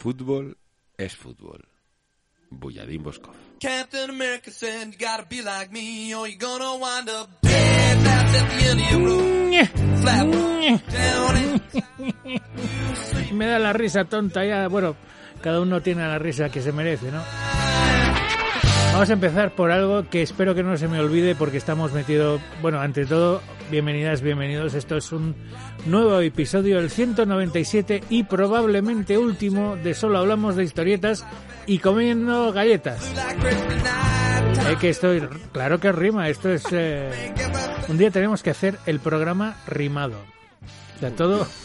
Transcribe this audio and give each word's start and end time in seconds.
Fútbol 0.00 0.56
es 0.96 1.14
fútbol. 1.14 1.68
Bulladín 2.48 3.02
Boscov. 3.02 3.34
Captain 3.60 4.08
America 4.08 4.50
said 4.50 4.94
you 4.94 4.98
gotta 4.98 5.26
be 5.28 5.42
like 5.42 5.70
me 5.70 6.14
or 6.14 6.26
you're 6.26 6.38
gonna 6.38 6.74
wind 6.78 7.10
up 7.10 7.28
dead. 7.42 7.98
That's 8.02 8.34
at 8.34 8.48
the 8.48 8.64
end 8.64 8.80
of 8.80 8.90
your 8.90 9.04
road. 9.06 10.00
Flat 10.00 10.32
down 10.88 11.36
and 11.36 13.32
Me 13.36 13.44
da 13.44 13.58
la 13.58 13.74
risa 13.74 14.06
tonta 14.06 14.42
ya. 14.42 14.68
Bueno, 14.68 14.96
cada 15.42 15.60
uno 15.60 15.82
tiene 15.82 16.08
la 16.08 16.18
risa 16.18 16.48
que 16.48 16.62
se 16.62 16.72
merece, 16.72 17.12
¿no? 17.12 17.22
Vamos 18.92 19.08
a 19.08 19.12
empezar 19.14 19.52
por 19.54 19.70
algo 19.70 20.08
que 20.10 20.20
espero 20.22 20.54
que 20.54 20.62
no 20.62 20.76
se 20.76 20.88
me 20.88 20.98
olvide 21.00 21.34
porque 21.34 21.56
estamos 21.56 21.92
metidos... 21.92 22.40
Bueno, 22.60 22.80
ante 22.80 23.06
todo, 23.06 23.40
bienvenidas, 23.70 24.20
bienvenidos. 24.20 24.74
Esto 24.74 24.96
es 24.96 25.10
un 25.12 25.34
nuevo 25.86 26.20
episodio, 26.20 26.78
el 26.78 26.90
197 26.90 28.02
y 28.10 28.24
probablemente 28.24 29.16
último 29.16 29.76
de 29.76 29.94
Solo 29.94 30.18
Hablamos 30.18 30.56
de 30.56 30.64
Historietas 30.64 31.24
y 31.66 31.78
comiendo 31.78 32.52
galletas. 32.52 33.00
Eh, 34.68 34.76
que 34.80 34.90
estoy... 34.90 35.26
Claro 35.52 35.78
que 35.80 35.92
rima, 35.92 36.28
esto 36.28 36.50
es... 36.50 36.64
eh, 36.72 37.32
Un 37.88 37.96
día 37.96 38.10
tenemos 38.10 38.42
que 38.42 38.50
hacer 38.50 38.76
el 38.86 39.00
programa 39.00 39.56
rimado. 39.66 40.18
O 40.96 41.00
sea, 41.00 41.10
todo... 41.10 41.46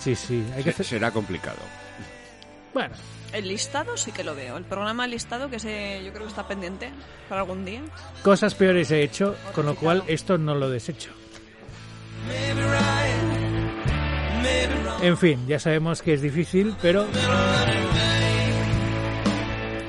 Sí, 0.00 0.14
sí, 0.14 0.44
hay 0.54 0.62
que 0.62 0.68
hacer... 0.68 0.84
Será 0.84 1.10
complicado. 1.12 1.56
Bueno, 2.74 2.94
El 3.34 3.48
listado 3.48 3.96
sí 3.96 4.12
que 4.12 4.22
lo 4.22 4.36
veo. 4.36 4.56
El 4.56 4.64
programa 4.64 5.08
listado 5.08 5.50
que 5.50 5.58
se, 5.58 6.04
yo 6.04 6.12
creo 6.12 6.22
que 6.22 6.28
está 6.28 6.46
pendiente 6.46 6.90
para 7.28 7.40
algún 7.40 7.64
día. 7.64 7.82
cosas 8.22 8.54
peores 8.54 8.92
he 8.92 9.02
hecho, 9.02 9.34
con 9.52 9.66
lo 9.66 9.74
cual 9.74 10.04
esto 10.06 10.38
no 10.38 10.54
lo 10.54 10.70
desecho. 10.70 11.10
En 15.02 15.18
fin, 15.18 15.44
ya 15.48 15.58
sabemos 15.58 16.00
que 16.00 16.14
es 16.14 16.22
difícil, 16.22 16.76
pero 16.80 17.06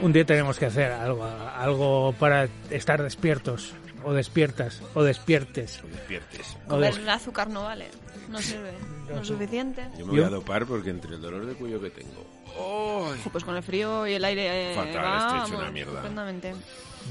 un 0.01 0.11
día 0.11 0.25
tenemos 0.25 0.57
que 0.57 0.65
hacer 0.65 0.91
algo, 0.91 1.23
algo 1.23 2.15
para 2.19 2.49
estar 2.71 3.03
despiertos, 3.03 3.73
o 4.05 4.13
despiertas, 4.13 4.81
o 4.93 5.03
despiertes. 5.03 5.81
Despiertes. 5.91 6.55
O 6.69 6.77
des- 6.77 6.91
Comer 6.91 7.03
el 7.03 7.09
azúcar 7.09 7.49
no 7.49 7.63
vale. 7.63 7.87
No 8.29 8.39
sirve. 8.41 8.71
No 9.09 9.21
es 9.21 9.27
suficiente. 9.27 9.83
Yo 9.97 10.05
me 10.05 10.11
voy 10.11 10.17
Yo- 10.21 10.25
a 10.25 10.29
dopar 10.29 10.65
porque 10.65 10.89
entre 10.91 11.15
el 11.15 11.21
dolor 11.21 11.45
de 11.45 11.53
cuello 11.55 11.81
que 11.81 11.89
tengo. 11.89 12.25
Ojo, 12.57 13.29
Pues 13.31 13.43
con 13.43 13.55
el 13.55 13.63
frío 13.63 14.07
y 14.07 14.13
el 14.13 14.23
aire. 14.23 14.71
eh, 14.71 14.75
Fatal, 14.75 14.87
estoy 14.93 15.03
hecho 15.39 15.43
vamos, 15.43 15.51
una 15.59 15.71
mierda. 15.71 15.91
estupendamente. 15.93 16.53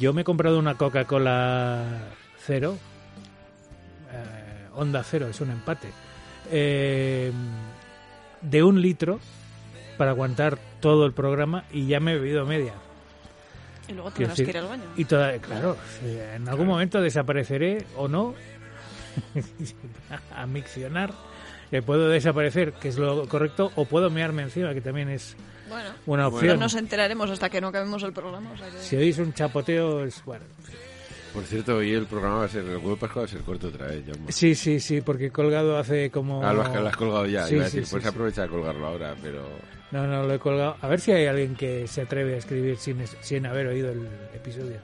Yo 0.00 0.12
me 0.12 0.22
he 0.22 0.24
comprado 0.24 0.58
una 0.58 0.76
Coca-Cola 0.76 1.84
cero, 2.38 2.78
eh, 4.12 4.68
Onda 4.74 5.04
cero, 5.04 5.28
es 5.28 5.40
un 5.40 5.50
empate, 5.50 5.88
eh, 6.50 7.30
de 8.40 8.62
un 8.62 8.80
litro 8.82 9.20
para 9.98 10.10
aguantar 10.10 10.58
todo 10.80 11.06
el 11.06 11.12
programa 11.12 11.64
y 11.72 11.86
ya 11.86 12.00
me 12.00 12.12
he 12.12 12.14
bebido 12.18 12.44
media. 12.46 12.74
Y 13.88 13.92
luego 13.92 14.10
tendrás 14.10 14.36
que 14.36 14.42
ir 14.42 14.58
al 14.58 14.66
baño. 14.68 14.84
Y 14.96 15.04
toda, 15.04 15.38
claro, 15.38 15.76
en 16.04 16.48
algún 16.48 16.66
momento 16.66 17.00
desapareceré 17.02 17.84
o 17.96 18.08
no, 18.08 18.34
a 20.34 20.46
miccionar, 20.46 21.12
eh, 21.70 21.82
puedo 21.82 22.08
desaparecer, 22.08 22.72
que 22.74 22.88
es 22.88 22.98
lo 22.98 23.28
correcto, 23.28 23.72
o 23.76 23.84
puedo 23.84 24.10
mearme 24.10 24.42
encima, 24.42 24.72
que 24.74 24.80
también 24.80 25.08
es 25.08 25.36
Bueno, 25.68 25.90
una 26.06 26.22
no 26.24 26.28
opción. 26.28 26.58
nos 26.60 26.74
enteraremos 26.74 27.30
hasta 27.30 27.48
que 27.50 27.60
no 27.60 27.68
acabemos 27.68 28.02
el 28.02 28.12
programa. 28.12 28.52
o 28.52 28.56
sea 28.56 28.70
que- 28.70 28.78
Si 28.78 28.96
oís 28.96 29.18
un 29.18 29.32
chapoteo, 29.32 30.04
es 30.04 30.24
bueno. 30.24 30.44
Por 31.32 31.42
cierto, 31.44 31.76
hoy 31.78 31.92
el 31.92 32.06
programa 32.06 32.36
va 32.38 32.44
a 32.44 32.48
ser, 32.48 32.64
el 32.64 32.76
huevo 32.76 32.96
Pascua 32.96 33.22
va 33.22 33.26
a 33.26 33.28
ser 33.28 33.40
corto 33.40 33.66
otra 33.66 33.88
vez. 33.88 34.04
Jaume. 34.06 34.30
Sí, 34.30 34.54
sí, 34.54 34.78
sí, 34.78 35.00
porque 35.00 35.26
he 35.26 35.30
colgado 35.32 35.76
hace 35.76 36.08
como... 36.08 36.44
Ah, 36.46 36.52
lo 36.52 36.62
has, 36.62 36.72
lo 36.72 36.86
has 36.88 36.96
colgado 36.96 37.26
ya. 37.26 37.44
Sí, 37.46 37.54
iba 37.56 37.62
a 37.62 37.64
decir, 37.64 37.84
sí, 37.84 37.90
pues 37.90 38.02
sí. 38.04 38.08
aprovecha 38.08 38.42
de 38.42 38.48
colgarlo 38.48 38.86
ahora, 38.86 39.16
pero... 39.20 39.42
No, 39.94 40.06
no, 40.08 40.24
lo 40.24 40.34
he 40.34 40.38
colgado. 40.40 40.76
A 40.82 40.88
ver 40.88 40.98
si 41.00 41.12
hay 41.12 41.26
alguien 41.26 41.54
que 41.54 41.86
se 41.86 42.02
atreve 42.02 42.34
a 42.34 42.38
escribir 42.38 42.76
sin, 42.78 43.00
es- 43.00 43.16
sin 43.20 43.46
haber 43.46 43.68
oído 43.68 43.92
el 43.92 44.08
episodio. 44.34 44.78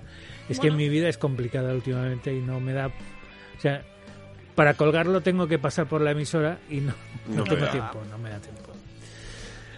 Es 0.49 0.59
que 0.61 0.71
mi 0.71 0.89
vida 0.89 1.09
es 1.09 1.19
complicada 1.19 1.75
últimamente 1.75 2.33
y 2.33 2.41
no 2.41 2.61
me 2.61 2.73
da... 2.73 2.87
O 2.87 3.61
sea, 3.61 3.83
para 4.55 4.75
colgarlo 4.75 5.21
tengo 5.21 5.47
que 5.49 5.59
pasar 5.59 5.87
por 5.87 6.01
la 6.01 6.13
emisora 6.13 6.59
y 6.71 6.77
no, 6.81 6.93
no 7.29 7.43
tengo 7.45 7.65
da. 7.67 7.71
tiempo, 7.73 8.03
no 8.09 8.19
me 8.19 8.31
da 8.31 8.39
tiempo. 8.41 8.71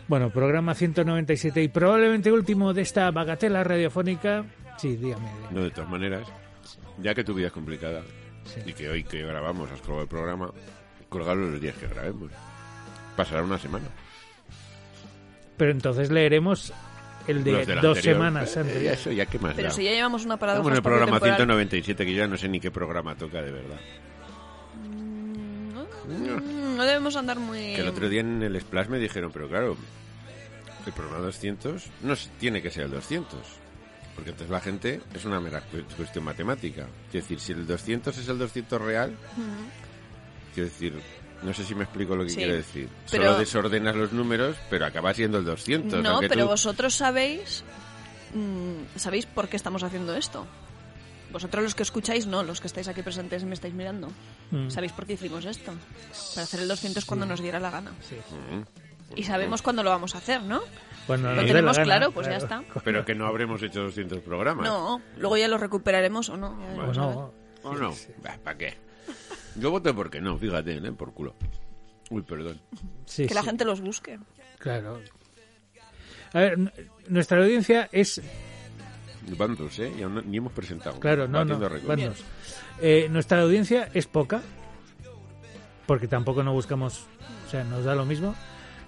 Bueno, 0.08 0.28
programa 0.30 0.74
197 0.74 1.62
y 1.62 1.68
probablemente 1.68 2.30
último 2.30 2.74
de 2.74 2.82
esta 2.82 3.10
bagatela 3.10 3.64
radiofónica. 3.64 4.44
Sí, 4.76 4.96
dígame. 4.96 5.28
dígame. 5.38 5.54
No, 5.54 5.62
de 5.62 5.70
todas 5.70 5.88
maneras, 5.90 6.28
ya 6.98 7.14
que 7.14 7.24
tu 7.24 7.32
vida 7.34 7.46
es 7.46 7.52
complicada 7.52 8.02
Sí. 8.44 8.60
y 8.66 8.72
que 8.72 8.88
hoy 8.90 9.04
que 9.04 9.22
grabamos 9.22 9.70
has 9.70 9.80
colgado 9.80 10.02
el 10.02 10.08
programa, 10.08 10.50
colgarlo 11.08 11.48
los 11.48 11.60
días 11.60 11.76
que 11.76 11.86
grabemos. 11.86 12.30
Pasará 13.16 13.42
una 13.44 13.58
semana. 13.58 13.86
Pero 15.56 15.70
entonces 15.70 16.10
leeremos 16.10 16.72
el 17.28 17.44
de 17.44 17.52
dos 17.52 17.60
anterior. 17.68 17.96
semanes 18.02 18.56
Eh, 18.56 18.60
anteriores. 18.60 19.00
Eso 19.00 19.12
ya, 19.12 19.26
¿qué 19.26 19.38
más 19.38 19.54
Pero 19.54 19.68
da? 19.68 19.74
si 19.74 19.84
ya 19.84 19.90
llevamos 19.92 20.24
una 20.24 20.36
parada 20.38 20.58
Estamos 20.58 20.72
en 20.72 20.76
el 20.76 20.82
programa 20.82 21.20
197, 21.20 22.04
que 22.04 22.12
yo 22.12 22.18
ya 22.18 22.26
no 22.26 22.36
sé 22.36 22.48
ni 22.48 22.58
qué 22.60 22.70
programa 22.70 23.14
toca 23.14 23.40
de 23.42 23.52
verdad. 23.52 23.78
No, 26.08 26.40
no 26.76 26.84
debemos 26.84 27.16
andar 27.16 27.38
muy. 27.38 27.58
Que 27.58 27.80
el 27.80 27.88
otro 27.88 28.08
día 28.08 28.20
en 28.20 28.42
el 28.42 28.60
Splash 28.60 28.88
me 28.88 28.98
dijeron, 28.98 29.30
pero 29.32 29.48
claro, 29.48 29.76
el 30.86 30.92
programa 30.92 31.24
200 31.26 31.84
no 32.02 32.14
tiene 32.38 32.60
que 32.60 32.70
ser 32.70 32.84
el 32.84 32.90
200. 32.90 33.38
Porque 34.14 34.30
entonces 34.30 34.50
la 34.50 34.60
gente 34.60 35.00
es 35.14 35.24
una 35.24 35.40
mera 35.40 35.60
cu- 35.62 35.84
cuestión 35.96 36.24
matemática. 36.24 36.86
Quiero 37.10 37.24
decir, 37.24 37.40
si 37.40 37.52
el 37.52 37.66
200 37.66 38.16
es 38.18 38.28
el 38.28 38.38
200 38.38 38.82
real, 38.82 39.14
quiero 40.54 40.68
decir, 40.68 40.94
no 41.42 41.52
sé 41.54 41.64
si 41.64 41.74
me 41.74 41.84
explico 41.84 42.14
lo 42.16 42.24
que 42.24 42.30
Sí, 42.30 42.36
quiero 42.36 42.54
decir. 42.54 42.88
pero- 43.10 43.24
Solo 43.24 43.38
desordenas 43.38 43.94
los 43.96 44.12
números, 44.12 44.56
pero 44.70 44.86
acaba 44.86 45.12
siendo 45.14 45.38
el 45.38 45.44
200. 45.44 46.02
No, 46.02 46.20
pero 46.20 46.44
tú- 46.44 46.50
vosotros 46.50 46.94
sabéis. 46.94 47.64
mm, 48.34 48.96
¿Sabéis 48.98 49.26
por 49.26 49.48
qué 49.48 49.56
estamos 49.56 49.82
haciendo 49.82 50.14
esto? 50.14 50.46
Vosotros 51.32 51.62
los 51.64 51.74
que 51.74 51.82
escucháis, 51.82 52.26
no, 52.26 52.42
los 52.42 52.60
que 52.60 52.66
estáis 52.66 52.88
aquí 52.88 53.02
presentes 53.02 53.42
y 53.42 53.46
me 53.46 53.54
estáis 53.54 53.72
mirando. 53.74 54.08
Mm. 54.50 54.68
¿Sabéis 54.68 54.92
por 54.92 55.06
qué 55.06 55.14
hicimos 55.14 55.44
esto? 55.46 55.72
Para 56.34 56.44
hacer 56.44 56.60
el 56.60 56.68
200 56.68 57.04
cuando 57.06 57.24
nos 57.26 57.40
diera 57.40 57.58
la 57.58 57.70
gana. 57.70 57.92
Sí. 58.06 58.16
Y 59.16 59.24
sabemos 59.24 59.60
cuándo 59.62 59.82
lo 59.82 59.90
vamos 59.90 60.14
a 60.14 60.18
hacer, 60.18 60.42
¿no? 60.42 60.60
Cuando 61.06 61.32
Lo 61.34 61.44
tenemos 61.44 61.76
gana, 61.76 61.84
claro, 61.84 62.10
pues 62.12 62.26
ya 62.28 62.36
está. 62.36 62.62
Pero 62.84 63.04
que 63.04 63.14
no 63.14 63.26
habremos 63.26 63.62
hecho 63.62 63.82
200 63.82 64.20
programas. 64.20 64.64
No, 64.66 65.00
luego 65.18 65.36
ya 65.36 65.48
lo 65.48 65.58
recuperaremos 65.58 66.28
o 66.30 66.36
no. 66.36 66.58
ya 66.76 66.82
O 66.82 66.92
no. 66.94 67.34
¿O 67.64 67.74
no? 67.74 67.94
¿Para 68.44 68.56
qué? 68.58 68.74
Yo 69.56 69.70
voto 69.70 69.94
porque 69.94 70.20
no, 70.20 70.36
fíjate, 70.38 70.76
¿eh? 70.76 70.92
por 70.92 71.12
culo. 71.12 71.34
Uy, 72.10 72.22
perdón. 72.22 72.60
Sí, 73.06 73.26
Que 73.26 73.34
la 73.34 73.40
sí, 73.42 73.46
gente 73.48 73.64
los 73.64 73.80
busque. 73.80 74.18
Claro. 74.58 75.00
A 76.32 76.38
ver, 76.40 76.58
nuestra 77.08 77.42
audiencia 77.42 77.88
es, 77.92 78.20
¿Cuántos, 79.36 79.78
eh? 79.78 79.92
No- 80.00 80.22
ni 80.22 80.38
hemos 80.38 80.52
presentado. 80.52 80.98
claro, 80.98 81.28
no, 81.28 81.44
no, 81.44 81.58
vámonos. 81.58 82.24
Eh, 82.80 83.08
nuestra 83.10 83.42
audiencia 83.42 83.88
es 83.94 84.06
poca, 84.06 84.40
porque 85.86 86.08
tampoco 86.08 86.42
no 86.42 86.52
buscamos, 86.52 87.06
o 87.46 87.50
sea, 87.50 87.64
nos 87.64 87.84
da 87.84 87.94
lo 87.94 88.04
mismo. 88.04 88.34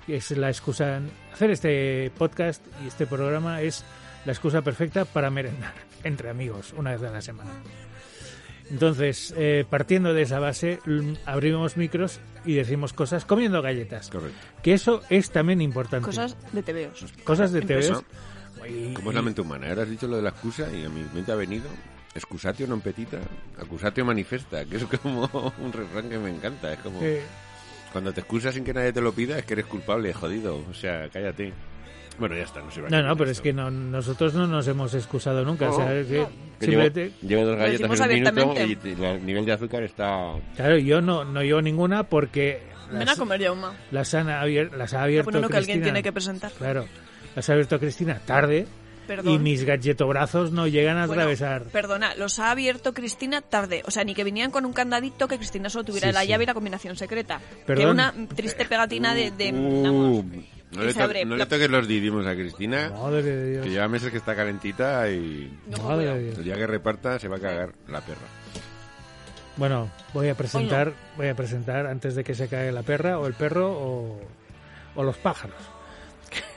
Y 0.06 0.14
es 0.14 0.30
la 0.32 0.48
excusa, 0.48 1.00
hacer 1.32 1.50
este 1.50 2.10
podcast 2.18 2.62
y 2.84 2.88
este 2.88 3.06
programa 3.06 3.62
es 3.62 3.84
la 4.26 4.32
excusa 4.32 4.60
perfecta 4.62 5.04
para 5.04 5.30
merendar 5.30 5.72
entre 6.04 6.28
amigos 6.30 6.74
una 6.76 6.92
vez 6.92 7.02
a 7.02 7.10
la 7.10 7.20
semana. 7.22 7.50
Entonces, 8.70 9.34
eh, 9.36 9.64
partiendo 9.68 10.14
de 10.14 10.22
esa 10.22 10.38
base, 10.38 10.78
abrimos 11.26 11.76
micros 11.76 12.20
y 12.44 12.54
decimos 12.54 12.92
cosas 12.92 13.24
comiendo 13.24 13.60
galletas. 13.62 14.10
Correcto. 14.10 14.38
Que 14.62 14.72
eso 14.72 15.02
es 15.10 15.30
también 15.30 15.60
importante. 15.60 16.06
Cosas 16.06 16.36
de 16.52 16.62
TVOs. 16.62 17.12
Cosas 17.24 17.52
de 17.52 17.60
TV. 17.62 17.80
Eso. 17.80 18.04
¿Cómo 18.94 19.10
es 19.10 19.14
la 19.14 19.22
mente 19.22 19.42
humana? 19.42 19.68
Ahora 19.68 19.82
has 19.82 19.90
dicho 19.90 20.06
lo 20.06 20.16
de 20.16 20.22
la 20.22 20.30
excusa 20.30 20.66
y 20.72 20.84
a 20.84 20.88
mi 20.88 21.04
mente 21.14 21.32
ha 21.32 21.34
venido 21.34 21.68
excusatio 22.14 22.70
non 22.70 22.78
petita, 22.78 23.18
accusatio 23.58 24.06
manifesta, 24.06 24.62
que 24.64 24.78
es 24.78 24.86
como 25.02 25.26
un 25.58 25.70
refrán 25.74 26.06
que 26.06 26.18
me 26.18 26.30
encanta. 26.30 26.72
Es 26.72 26.78
como 26.78 27.02
cuando 27.90 28.14
te 28.14 28.22
excusas 28.22 28.54
sin 28.54 28.64
que 28.64 28.72
nadie 28.72 28.92
te 28.92 29.02
lo 29.02 29.12
pida, 29.12 29.38
es 29.38 29.44
que 29.44 29.54
eres 29.54 29.66
culpable, 29.66 30.14
jodido. 30.14 30.62
O 30.70 30.74
sea, 30.74 31.10
cállate. 31.10 31.52
Bueno, 32.18 32.36
ya 32.36 32.42
está, 32.44 32.60
no 32.60 32.70
se 32.70 32.80
va 32.80 32.86
a 32.86 32.90
No, 32.90 33.02
no, 33.02 33.16
pero 33.16 33.30
es 33.30 33.38
esto. 33.38 33.42
que 33.42 33.52
no, 33.52 33.70
nosotros 33.70 34.34
no 34.34 34.46
nos 34.46 34.68
hemos 34.68 34.94
excusado 34.94 35.44
nunca. 35.44 35.66
No, 35.66 35.72
o 35.72 35.76
sea, 35.76 35.92
es 35.94 36.06
que 36.06 36.12
Que 36.12 36.18
llevo, 36.18 36.82
simplemente- 36.84 37.12
llevo 37.22 37.44
dos 37.44 37.56
galletas 37.56 37.80
en 37.80 37.90
un 37.90 38.34
minuto 38.34 38.60
y 38.66 38.88
y 38.90 39.04
el 39.04 39.26
nivel 39.26 39.44
de 39.44 39.52
azúcar 39.52 39.82
está... 39.82 40.34
Claro, 40.56 40.78
yo 40.78 41.00
no, 41.00 41.24
no 41.24 41.42
llevo 41.42 41.60
ninguna 41.60 42.04
porque 42.04 42.62
Ven 42.92 43.02
a 43.02 43.04
las, 43.06 43.18
comer 43.18 43.40
Yauma. 43.40 43.74
las, 43.90 44.14
han 44.14 44.28
abier- 44.28 44.70
las 44.72 44.94
ha 44.94 45.02
abierto 45.02 45.30
Bueno, 45.30 45.40
no, 45.46 45.48
que 45.48 45.56
alguien 45.56 45.82
tiene 45.82 46.02
que 46.02 46.12
presentar. 46.12 46.52
Claro, 46.52 46.86
las 47.34 47.48
ha 47.50 47.52
abierto 47.54 47.80
Cristina 47.80 48.20
tarde 48.24 48.66
Perdón. 49.08 49.34
y 49.34 49.38
mis 49.40 49.64
galletobrazos 49.64 50.52
no 50.52 50.66
llegan 50.68 50.98
a 50.98 51.06
Bueno, 51.06 51.22
atravesar. 51.22 51.64
Perdona, 51.64 52.14
los 52.14 52.38
ha 52.38 52.50
abierto 52.52 52.94
Cristina 52.94 53.40
tarde. 53.42 53.82
O 53.86 53.90
sea, 53.90 54.04
ni 54.04 54.14
que 54.14 54.22
vinieran 54.22 54.50
con 54.52 54.64
un 54.64 54.72
candadito 54.72 55.26
que 55.28 55.36
Cristina 55.38 55.68
solo 55.68 55.84
tuviera 55.84 56.08
Sí, 56.08 56.14
la 56.14 56.20
sí. 56.22 56.28
llave 56.28 56.44
y 56.44 56.46
la 56.46 56.54
combinación 56.54 56.94
secreta. 56.96 57.40
Perdón. 57.66 57.84
Que 57.84 57.90
una 57.90 58.14
triste 58.34 58.64
pegatina 58.66 59.14
de... 59.14 59.30
de 59.32 59.52
Uh, 59.52 60.24
no, 60.74 60.82
le 60.84 61.02
abre. 61.02 61.24
no 61.24 61.38
toques 61.48 61.70
los 61.70 61.86
didimos 61.88 62.26
a 62.26 62.34
Cristina, 62.34 62.90
Madre 62.90 63.22
de 63.22 63.50
Dios. 63.52 63.64
que 63.64 63.70
lleva 63.70 63.88
meses 63.88 64.10
que 64.10 64.18
está 64.18 64.34
calentita 64.34 65.08
y 65.10 65.56
No, 65.68 65.78
Madre 65.84 66.06
de 66.14 66.22
Dios. 66.24 66.38
el 66.38 66.44
día 66.44 66.56
que 66.56 66.66
reparta 66.66 67.18
se 67.18 67.28
va 67.28 67.36
a 67.36 67.40
cagar 67.40 67.72
la 67.88 68.00
perra. 68.00 68.26
Bueno, 69.56 69.90
voy 70.12 70.28
a 70.28 70.34
presentar, 70.34 70.92
voy 71.16 71.28
a 71.28 71.34
presentar 71.34 71.86
antes 71.86 72.14
de 72.16 72.24
que 72.24 72.34
se 72.34 72.48
caiga 72.48 72.72
la 72.72 72.82
perra 72.82 73.18
o 73.20 73.26
el 73.26 73.34
perro 73.34 73.70
o, 73.70 74.20
o 74.96 75.02
los 75.04 75.16
pájaros. 75.16 75.56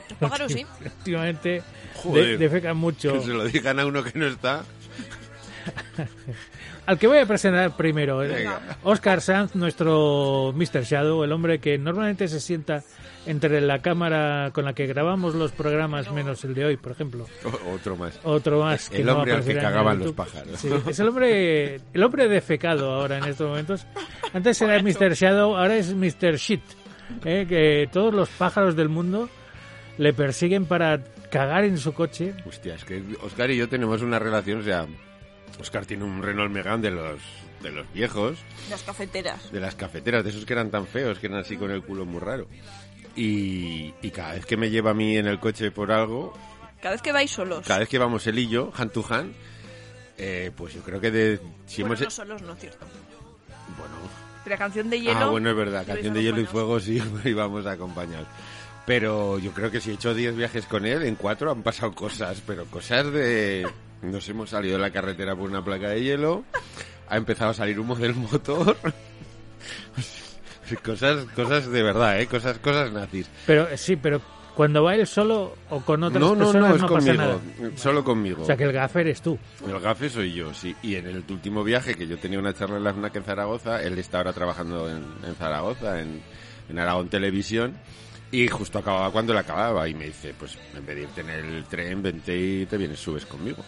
Los 0.08 0.18
pájaros 0.30 0.50
sí. 0.52 0.66
Últimamente 0.82 1.48
de- 1.48 1.62
Joder. 1.96 2.38
defecan 2.38 2.76
mucho. 2.78 3.12
Que 3.12 3.20
se 3.20 3.28
lo 3.28 3.44
digan 3.44 3.78
a 3.78 3.84
uno 3.86 4.02
que 4.02 4.18
no 4.18 4.26
está. 4.26 4.64
Al 6.86 6.98
que 6.98 7.06
voy 7.06 7.18
a 7.18 7.26
presentar 7.26 7.76
primero, 7.76 8.22
eh, 8.24 8.28
Venga. 8.28 8.78
Oscar 8.84 9.20
Sanz, 9.20 9.54
nuestro 9.54 10.54
Mr. 10.56 10.82
Shadow, 10.84 11.22
el 11.24 11.32
hombre 11.32 11.58
que 11.58 11.76
normalmente 11.76 12.26
se 12.28 12.40
sienta 12.40 12.82
entre 13.26 13.60
la 13.60 13.80
cámara 13.80 14.50
con 14.54 14.64
la 14.64 14.72
que 14.74 14.86
grabamos 14.86 15.34
los 15.34 15.52
programas, 15.52 16.10
menos 16.12 16.42
el 16.44 16.54
de 16.54 16.64
hoy, 16.64 16.76
por 16.76 16.92
ejemplo. 16.92 17.26
O- 17.44 17.74
otro 17.74 17.96
más. 17.96 18.18
Otro 18.24 18.60
más 18.62 18.88
que 18.88 18.98
El 18.98 19.06
no 19.06 19.16
hombre 19.16 19.32
al 19.32 19.44
que 19.44 19.54
cagaban 19.56 19.98
los 19.98 20.12
pájaros. 20.12 20.58
Sí, 20.58 20.68
es 20.88 20.98
el 21.00 21.08
hombre, 21.08 21.80
el 21.92 22.02
hombre 22.02 22.28
defecado 22.28 22.92
ahora 22.94 23.18
en 23.18 23.24
estos 23.24 23.48
momentos. 23.48 23.86
Antes 24.32 24.60
era 24.62 24.82
Mr. 24.82 25.14
Shadow, 25.14 25.56
ahora 25.56 25.76
es 25.76 25.92
Mr. 25.94 26.36
Shit. 26.36 26.62
eh, 27.24 27.46
que 27.48 27.88
todos 27.92 28.12
los 28.14 28.28
pájaros 28.30 28.76
del 28.76 28.88
mundo 28.88 29.28
le 29.98 30.12
persiguen 30.12 30.64
para 30.66 31.02
cagar 31.30 31.64
en 31.64 31.76
su 31.78 31.92
coche. 31.92 32.34
Hostia, 32.46 32.74
es 32.74 32.84
que 32.84 33.02
Oscar 33.22 33.50
y 33.50 33.56
yo 33.56 33.68
tenemos 33.68 34.00
una 34.02 34.18
relación, 34.18 34.60
o 34.60 34.62
sea, 34.62 34.86
Oscar 35.60 35.84
tiene 35.86 36.04
un 36.04 36.22
Renault 36.22 36.52
Megane 36.52 36.82
de 36.82 36.90
los, 36.90 37.18
de 37.62 37.70
los 37.72 37.90
viejos, 37.92 38.38
Las 38.70 38.82
cafeteras. 38.82 39.50
de 39.50 39.58
las 39.60 39.74
cafeteras, 39.74 40.22
de 40.22 40.30
esos 40.30 40.44
que 40.44 40.52
eran 40.52 40.70
tan 40.70 40.86
feos, 40.86 41.18
que 41.18 41.26
eran 41.26 41.40
así 41.40 41.56
con 41.56 41.70
el 41.70 41.82
culo 41.82 42.04
muy 42.06 42.20
raro. 42.20 42.46
Y, 43.18 43.92
y 44.00 44.10
cada 44.12 44.34
vez 44.34 44.46
que 44.46 44.56
me 44.56 44.70
lleva 44.70 44.92
a 44.92 44.94
mí 44.94 45.16
en 45.16 45.26
el 45.26 45.40
coche 45.40 45.72
por 45.72 45.90
algo, 45.90 46.32
Cada 46.80 46.92
vez 46.94 47.02
que 47.02 47.10
vais 47.10 47.28
solos. 47.28 47.66
cada 47.66 47.80
vez 47.80 47.88
que 47.88 47.98
vamos 47.98 48.24
él 48.28 48.38
y 48.38 48.48
yo, 48.48 48.72
hand 48.76 48.92
to 48.92 49.04
hand, 49.08 49.34
eh, 50.16 50.52
pues 50.56 50.74
yo 50.74 50.82
creo 50.82 51.00
que 51.00 51.10
de, 51.10 51.40
si 51.66 51.82
bueno, 51.82 51.96
hemos... 51.96 52.04
no 52.04 52.10
solos, 52.10 52.42
no 52.42 52.54
cierto. 52.54 52.86
Bueno, 53.76 53.94
Pero 54.44 54.54
la 54.54 54.58
canción 54.58 54.88
de 54.88 55.00
hielo. 55.00 55.18
Ah, 55.18 55.26
bueno, 55.30 55.50
es 55.50 55.56
verdad, 55.56 55.84
¿Sois 55.84 55.94
canción 55.94 56.14
de 56.14 56.22
hielo 56.22 56.40
y 56.40 56.46
fuego 56.46 56.78
sí, 56.78 57.02
íbamos 57.24 57.66
acompañados. 57.66 58.28
Pero 58.86 59.40
yo 59.40 59.50
creo 59.50 59.70
que 59.72 59.80
si 59.80 59.90
he 59.90 59.94
hecho 59.94 60.14
10 60.14 60.36
viajes 60.36 60.66
con 60.66 60.86
él, 60.86 61.02
en 61.02 61.16
4 61.16 61.50
han 61.50 61.62
pasado 61.64 61.92
cosas, 61.92 62.40
pero 62.46 62.66
cosas 62.66 63.12
de... 63.12 63.68
Nos 64.00 64.28
hemos 64.28 64.50
salido 64.50 64.76
de 64.76 64.82
la 64.82 64.92
carretera 64.92 65.34
por 65.34 65.50
una 65.50 65.64
placa 65.64 65.88
de 65.88 66.04
hielo, 66.04 66.44
ha 67.08 67.16
empezado 67.16 67.50
a 67.50 67.54
salir 67.54 67.80
humo 67.80 67.96
del 67.96 68.14
motor. 68.14 68.76
cosas, 70.84 71.24
cosas 71.34 71.70
de 71.70 71.82
verdad, 71.82 72.20
¿eh? 72.20 72.26
Cosas, 72.26 72.58
cosas 72.58 72.92
nazis. 72.92 73.28
Pero 73.46 73.66
sí, 73.76 73.96
pero 73.96 74.20
cuando 74.54 74.82
va 74.82 74.94
él 74.96 75.06
solo 75.06 75.54
o 75.70 75.80
con 75.80 76.02
otras 76.02 76.20
No, 76.20 76.34
no, 76.34 76.38
personas 76.46 76.70
no, 76.70 76.76
es 76.76 76.82
conmigo, 76.82 77.14
nada. 77.14 77.38
solo 77.76 78.02
conmigo. 78.04 78.42
O 78.42 78.44
sea 78.46 78.56
que 78.56 78.64
el 78.64 78.72
gaffer 78.72 79.06
es 79.06 79.22
tú. 79.22 79.38
El 79.66 79.78
gafe 79.78 80.10
soy 80.10 80.32
yo, 80.34 80.52
sí. 80.52 80.74
Y 80.82 80.96
en 80.96 81.06
el 81.06 81.24
último 81.28 81.62
viaje 81.62 81.94
que 81.94 82.06
yo 82.08 82.18
tenía 82.18 82.38
una 82.40 82.52
charla 82.54 82.78
en 82.78 82.84
la 82.84 82.92
FNAC 82.92 83.16
en 83.16 83.22
Zaragoza, 83.24 83.82
él 83.82 83.96
está 83.98 84.18
ahora 84.18 84.32
trabajando 84.32 84.90
en, 84.90 85.04
en 85.24 85.34
Zaragoza, 85.36 86.00
en, 86.00 86.20
en 86.68 86.78
Aragón 86.78 87.08
Televisión, 87.08 87.74
y 88.32 88.48
justo 88.48 88.80
acababa 88.80 89.10
cuando 89.12 89.32
le 89.32 89.38
acababa 89.38 89.88
y 89.88 89.94
me 89.94 90.06
dice, 90.06 90.34
pues 90.38 90.58
en 90.76 90.84
vez 90.84 90.96
de 90.96 91.02
irte 91.02 91.20
en 91.20 91.30
el 91.30 91.64
tren, 91.64 92.02
vente 92.02 92.36
y 92.36 92.66
te 92.66 92.76
vienes, 92.76 92.98
subes 92.98 93.24
conmigo. 93.26 93.64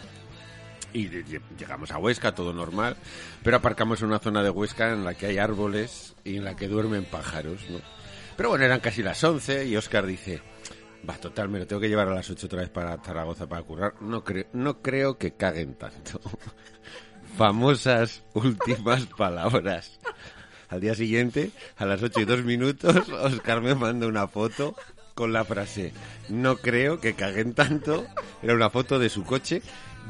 Y 0.93 1.09
llegamos 1.57 1.91
a 1.91 1.97
Huesca, 1.97 2.35
todo 2.35 2.53
normal, 2.53 2.97
pero 3.43 3.57
aparcamos 3.57 4.01
en 4.01 4.07
una 4.07 4.19
zona 4.19 4.43
de 4.43 4.49
Huesca 4.49 4.91
en 4.91 5.05
la 5.05 5.13
que 5.13 5.27
hay 5.27 5.37
árboles 5.37 6.15
y 6.23 6.37
en 6.37 6.43
la 6.43 6.55
que 6.55 6.67
duermen 6.67 7.05
pájaros, 7.05 7.69
¿no? 7.69 7.79
Pero 8.35 8.49
bueno, 8.49 8.65
eran 8.65 8.79
casi 8.79 9.03
las 9.03 9.23
11 9.23 9.67
y 9.67 9.75
Oscar 9.75 10.05
dice, 10.05 10.41
va, 11.07 11.15
total, 11.17 11.49
me 11.49 11.59
lo 11.59 11.67
tengo 11.67 11.81
que 11.81 11.89
llevar 11.89 12.07
a 12.07 12.15
las 12.15 12.29
8 12.29 12.45
otra 12.45 12.61
vez 12.61 12.69
para 12.69 12.97
Zaragoza 12.97 13.47
para 13.47 13.63
currar. 13.63 13.93
No, 14.01 14.23
creo 14.23 14.45
no 14.53 14.81
creo 14.81 15.17
que 15.17 15.33
caguen 15.33 15.75
tanto. 15.75 16.19
Famosas 17.37 18.23
últimas 18.33 19.05
palabras. 19.17 19.99
Al 20.69 20.79
día 20.79 20.95
siguiente, 20.95 21.51
a 21.77 21.85
las 21.85 22.01
8 22.01 22.21
y 22.21 22.25
2 22.25 22.43
minutos, 22.43 23.09
Oscar 23.21 23.61
me 23.61 23.75
manda 23.75 24.07
una 24.07 24.27
foto 24.27 24.75
con 25.13 25.33
la 25.33 25.43
frase, 25.43 25.93
no 26.29 26.57
creo 26.57 26.99
que 26.99 27.13
caguen 27.13 27.53
tanto. 27.53 28.05
Era 28.41 28.53
una 28.55 28.69
foto 28.69 28.97
de 28.97 29.09
su 29.09 29.23
coche. 29.23 29.61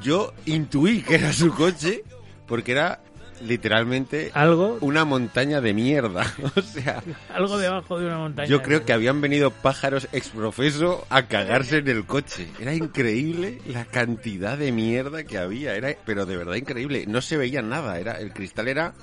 Yo 0.01 0.33
intuí 0.45 1.01
que 1.01 1.15
era 1.15 1.33
su 1.33 1.53
coche 1.53 2.03
porque 2.47 2.71
era 2.73 3.01
literalmente 3.41 4.31
Algo, 4.33 4.77
una 4.81 5.05
montaña 5.05 5.61
de 5.61 5.73
mierda. 5.73 6.25
O 6.55 6.61
sea, 6.61 7.01
algo 7.33 7.57
debajo 7.57 7.99
de 7.99 8.05
una 8.05 8.17
montaña. 8.17 8.47
yo 8.47 8.61
creo 8.61 8.85
que 8.85 8.93
habían 8.93 9.21
venido 9.21 9.51
pájaros 9.51 10.07
exprofeso 10.11 11.05
a 11.09 11.23
cagarse 11.23 11.77
en 11.77 11.87
el 11.87 12.05
coche. 12.05 12.47
Era 12.59 12.73
increíble 12.73 13.59
la 13.67 13.85
cantidad 13.85 14.57
de 14.57 14.71
mierda 14.71 15.23
que 15.23 15.37
había, 15.37 15.75
era 15.75 15.95
pero 16.05 16.25
de 16.25 16.37
verdad 16.37 16.55
increíble. 16.55 17.05
No 17.07 17.21
se 17.21 17.37
veía 17.37 17.61
nada, 17.61 17.99
era 17.99 18.13
el 18.19 18.33
cristal 18.33 18.67
era 18.67 18.93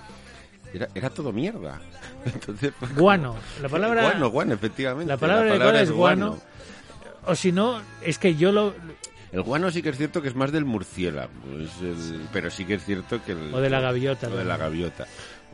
era, 0.73 0.89
era 0.95 1.11
todo 1.11 1.33
mierda. 1.33 1.81
Entonces, 2.25 2.73
Guano. 2.97 3.37
La 3.61 3.69
palabra, 3.69 4.03
guano, 4.03 4.31
guano, 4.31 4.55
efectivamente. 4.55 5.09
la 5.09 5.17
palabra, 5.17 5.81
es 5.81 5.91
guano. 5.91 6.39
O 7.27 7.35
si 7.35 7.53
no, 7.53 7.81
es 8.03 8.19
que 8.19 8.37
yo 8.37 8.53
lo... 8.53 8.75
El 9.33 9.43
guano 9.43 9.71
sí 9.71 9.83
que 9.83 9.91
es 9.91 9.97
cierto 9.99 10.23
que 10.23 10.29
es 10.29 10.35
más 10.35 10.53
del 10.53 10.65
murciélago, 10.65 11.31
es 11.61 11.81
el- 11.83 12.27
pero 12.33 12.51
sí 12.51 12.65
que 12.65 12.75
es 12.75 12.85
cierto 12.85 13.23
que 13.25 13.33
el, 13.33 13.55
O 13.55 13.61
de 13.61 13.69
la 13.71 13.81
gaviota. 13.81 14.29
o 14.29 14.37
de 14.37 14.45
la 14.45 14.57
gaviota. 14.57 15.07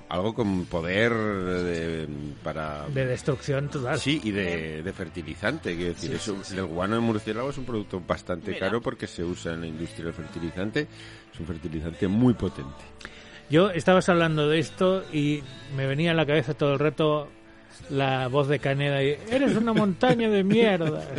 Algo 0.09 0.35
con 0.35 0.67
poder 0.67 1.13
de- 1.13 2.07
para 2.45 2.87
De 2.89 3.07
destrucción 3.07 3.69
total. 3.69 3.99
Sí, 3.99 4.21
y 4.23 4.31
de, 4.31 4.83
de 4.83 4.93
fertilizante. 4.93 5.75
Quiero 5.75 5.95
decir, 5.95 6.13
eso- 6.15 6.37
el 6.55 6.67
guano 6.67 6.95
de 6.95 7.01
murciélago 7.01 7.51
es 7.51 7.59
un 7.59 7.65
producto 7.65 8.01
bastante 8.07 8.53
Mira. 8.53 8.67
caro 8.67 8.81
porque 8.81 9.07
se 9.09 9.25
usa 9.25 9.55
en 9.55 9.63
la 9.63 9.67
industria 9.67 10.05
del 10.05 10.15
fertilizante. 10.15 10.87
Es 11.33 11.41
un 11.41 11.47
fertilizante 11.47 12.07
muy 12.07 12.35
potente. 12.35 12.85
Yo 13.51 13.71
estabas 13.71 14.09
hablando 14.09 14.49
de 14.49 14.59
esto 14.61 15.05
y 15.13 15.43
me 15.77 15.87
venía 15.87 16.13
a 16.13 16.15
la 16.15 16.27
cabeza 16.27 16.55
todo 16.55 16.75
el 16.75 16.79
rato 16.79 17.29
la 17.91 18.29
voz 18.29 18.47
de 18.49 18.61
Caneda 18.61 19.03
y 19.03 19.17
eres 19.31 19.57
una 19.57 19.73
montaña 19.73 20.29
de 20.31 20.45
mierda. 20.45 21.03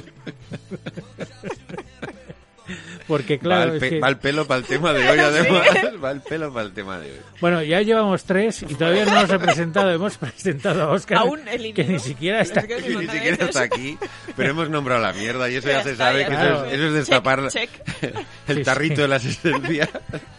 Porque 3.08 3.38
claro, 3.40 3.60
va, 3.60 3.70
el 3.72 3.76
es 3.76 3.80
pe- 3.80 3.90
que- 3.90 4.00
va 4.00 4.08
el 4.10 4.18
pelo 4.18 4.46
para 4.48 4.60
el 4.60 4.66
tema 4.66 4.94
de 4.94 5.10
hoy, 5.10 5.20
además. 5.20 5.62
Va 6.04 6.12
el 6.12 6.22
pelo 6.22 6.52
para 6.54 6.66
el 6.66 6.74
tema 6.74 7.00
de 7.00 7.12
hoy. 7.12 7.18
bueno, 7.42 7.62
ya 7.64 7.82
llevamos 7.82 8.24
tres 8.24 8.64
y 8.64 8.74
todavía 8.76 9.06
no 9.06 9.22
nos 9.22 9.30
he 9.30 9.40
presentado. 9.40 9.92
Hemos 9.92 10.18
presentado 10.18 10.84
a 10.84 10.90
Oscar, 10.92 11.18
Aún 11.20 11.48
el 11.48 11.74
que 11.74 11.84
ni 11.84 12.00
siquiera 12.00 12.42
está 12.42 12.62
Es 12.62 12.66
que 12.68 12.74
aquí. 12.76 12.96
ni 12.96 13.08
siquiera 13.08 13.46
está 13.46 13.62
aquí, 13.64 13.98
pero 14.36 14.50
hemos 14.50 14.70
nombrado 14.70 15.02
la 15.02 15.14
mierda 15.14 15.50
y 15.50 15.56
eso 15.56 15.68
ya, 15.68 15.76
Ya 15.78 15.84
se 15.84 15.92
está, 15.92 16.06
sabe 16.06 16.20
ya 16.22 16.28
que 16.28 16.34
está. 16.34 16.46
eso, 16.48 16.66
es, 16.66 16.74
eso 16.74 16.88
es 16.88 16.94
destapar 16.94 17.48
Check, 17.50 17.70
el 18.48 18.58
Sí, 18.58 18.64
tarrito 18.64 18.96
sí. 18.96 19.02
de 19.04 19.08
las 19.08 19.26
esencias. 19.26 19.90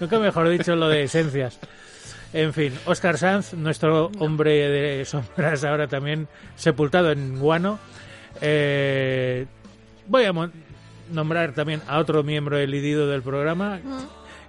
Nunca 0.01 0.19
mejor 0.19 0.49
dicho 0.49 0.75
lo 0.77 0.89
de 0.89 1.05
esencias. 1.05 1.59
En 2.33 2.53
fin, 2.53 2.75
Oscar 2.87 3.17
Sanz, 3.19 3.55
nuestro 3.55 4.11
hombre 4.19 4.69
de 4.69 5.05
sombras, 5.05 5.63
ahora 5.65 5.87
también 5.87 6.27
sepultado 6.57 7.13
en 7.13 7.39
guano. 7.39 7.79
Eh, 8.43 9.47
voy 10.07 10.25
a 10.25 10.33
nombrar 11.11 11.53
también 11.53 11.83
a 11.89 11.99
otro 11.99 12.23
miembro 12.23 12.59
elidido 12.59 13.09
del 13.09 13.23
programa, 13.23 13.81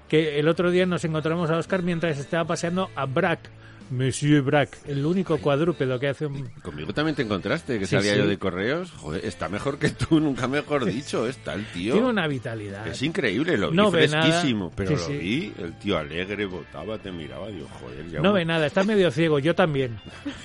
que 0.08 0.40
el 0.40 0.48
otro 0.48 0.72
día 0.72 0.86
nos 0.86 1.04
encontramos 1.04 1.50
a 1.50 1.58
Oscar 1.58 1.84
mientras 1.84 2.18
estaba 2.18 2.46
paseando 2.46 2.90
a 2.96 3.06
Brack, 3.06 3.40
Monsieur 3.90 4.42
Brack, 4.42 4.78
el 4.88 5.06
único 5.06 5.38
cuadrúpedo 5.38 6.00
que 6.00 6.10
hace 6.10 6.26
un... 6.26 6.48
Conmigo 6.62 6.94
también 6.94 7.16
te 7.16 7.22
encontraste, 7.24 7.80
que 7.80 7.86
Sí, 7.86 7.96
salía 7.96 8.14
sí. 8.14 8.20
yo 8.20 8.28
de 8.28 8.38
correos. 8.38 8.92
Joder, 8.92 9.24
está 9.26 9.48
mejor 9.50 9.80
que 9.80 9.90
tú, 9.90 10.20
nunca 10.20 10.48
mejor 10.48 10.86
dicho. 10.86 11.28
Está 11.28 11.54
el 11.54 11.66
tío. 11.72 11.94
Tiene 11.94 12.08
una 12.10 12.28
vitalidad. 12.28 12.86
Es 12.88 13.02
increíble, 13.02 13.58
lo 13.58 13.72
vi 13.72 13.78
No 13.78 13.90
ve 13.92 14.08
nada. 14.08 14.24
fresquísimo, 14.24 14.72
pero 14.76 14.90
Sí, 14.90 14.96
lo 14.96 15.00
sí. 15.08 15.18
vi, 15.18 15.54
el 15.64 15.74
tío 15.80 15.98
alegre, 15.98 16.46
votaba, 16.46 16.98
te 16.98 17.12
miraba, 17.12 17.48
digo, 17.48 17.68
joder, 17.82 18.10
ya 18.10 18.20
No 18.20 18.30
un- 18.30 18.36
ve 18.36 18.46
nada, 18.46 18.66
está 18.66 18.84
medio 18.84 19.10
ciego, 19.12 19.40
yo 19.40 19.56
también. 19.56 19.98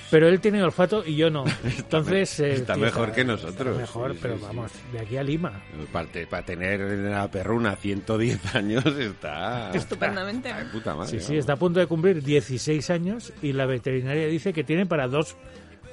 Pero 0.09 0.27
él 0.29 0.39
tiene 0.39 0.63
olfato 0.63 1.03
y 1.05 1.15
yo 1.17 1.29
no. 1.29 1.43
Entonces. 1.77 2.39
eh, 2.39 2.53
está 2.53 2.75
tío, 2.75 2.83
mejor 2.85 3.11
que 3.11 3.25
nosotros. 3.25 3.67
está 3.79 3.81
Mejor, 3.81 4.13
Sí, 4.13 4.19
pero 4.21 4.33
sí, 4.35 4.39
sí. 4.39 4.45
vamos, 4.47 4.71
de 4.93 4.99
aquí 4.99 5.17
a 5.17 5.23
Lima. 5.23 5.61
Para, 5.91 6.07
para 6.29 6.45
tener 6.45 6.79
la 6.79 7.29
perruna 7.29 7.75
110 7.75 8.55
años 8.55 8.85
está... 8.85 9.71
Estupendamente. 9.73 10.49
está 10.49 10.71
puta 10.71 10.95
madre. 10.95 11.09
Sí, 11.11 11.19
sí, 11.19 11.25
vamos. 11.25 11.39
está 11.39 11.53
a 11.53 11.57
punto 11.57 11.79
de 11.79 11.87
cumplir 11.87 12.23
16 12.23 12.89
años 12.89 13.32
y 13.41 13.53
la 13.53 13.65
veterinaria 13.65 14.27
dice 14.27 14.53
que 14.53 14.63
tiene 14.63 14.85
para 14.85 15.07
dos 15.07 15.35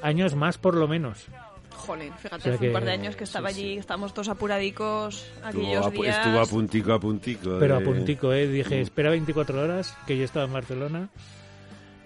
años 0.03 0.35
más 0.35 0.59
por 0.59 0.75
lo 0.77 0.87
menos. 0.89 1.27
Jolín, 1.75 2.13
fíjate, 2.15 2.37
O 2.37 2.41
sea 2.43 2.55
hace 2.55 2.67
un 2.69 2.73
par 2.75 2.85
de 2.85 2.93
años 2.93 3.17
que 3.17 3.25
estaba 3.25 3.51
sí, 3.51 3.61
allí, 3.63 3.79
estábamos 3.79 4.13
todos 4.13 4.29
apuradicos 4.29 5.27
aquellos 5.43 5.87
Estuvo 5.87 5.87
a, 5.87 5.91
pu- 5.93 6.03
días. 6.03 6.19
estuvo 6.19 6.41
a 6.41 6.47
puntico, 6.47 6.93
a 6.93 7.01
puntico. 7.01 7.57
Pero 7.59 7.77
a 7.77 7.79
de- 7.79 7.85
puntico, 7.87 8.33
¿eh? 8.35 8.47
Dije, 8.47 8.79
Mm. 8.79 8.83
espera 8.83 9.11
24 9.11 9.61
horas, 9.63 9.97
que 10.07 10.17
yo 10.19 10.25
estaba 10.25 10.45
en 10.45 10.53
Barcelona. 10.53 11.09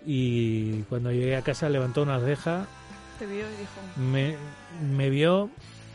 Y 0.06 0.82
cuando 0.82 1.10
llegué 1.12 1.36
a 1.36 1.42
casa 1.42 1.68
levantó 1.68 2.02
una 2.02 2.20
ceja, 2.20 2.66
Te 3.18 3.26
vio 3.26 3.36
y 3.46 3.56
dijo, 3.56 3.80
me, 3.96 4.36
me 4.94 5.08
vio, 5.10 5.48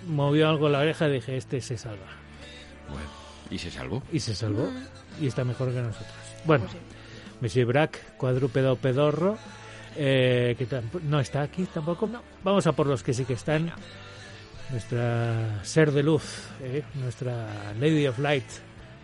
movió 0.08 0.50
algo 0.50 0.68
la 0.70 0.80
oreja 0.80 1.08
y 1.08 1.14
dije, 1.14 1.38
este 1.38 1.62
se 1.62 1.78
salva. 1.78 2.06
Bueno, 2.90 3.08
y 3.52 3.58
se 3.60 3.70
salvó. 3.72 4.02
Y 4.12 4.20
se 4.20 4.34
salvó. 4.36 4.70
Y 5.22 5.28
está 5.28 5.44
mejor 5.44 5.70
que 5.74 5.82
nosotros. 5.82 6.08
Bueno, 6.46 6.66
pues 6.66 6.78
sí. 6.78 6.99
Monsieur 7.42 7.66
Brack, 7.68 8.16
cuadrúpedo 8.18 8.76
pedorro, 8.76 9.38
eh, 9.96 10.56
que 10.58 10.68
no 11.04 11.20
está 11.20 11.42
aquí 11.42 11.66
tampoco. 11.66 12.10
Vamos 12.44 12.68
a 12.68 12.74
por 12.74 12.88
los 12.88 13.02
que 13.04 13.14
sí 13.14 13.26
que 13.26 13.34
están. 13.34 13.72
Nuestra 14.72 15.64
ser 15.64 15.92
de 15.92 16.04
luz, 16.04 16.24
eh, 16.62 16.84
nuestra 16.96 17.74
Lady 17.80 18.06
of 18.08 18.20
Light, 18.20 18.46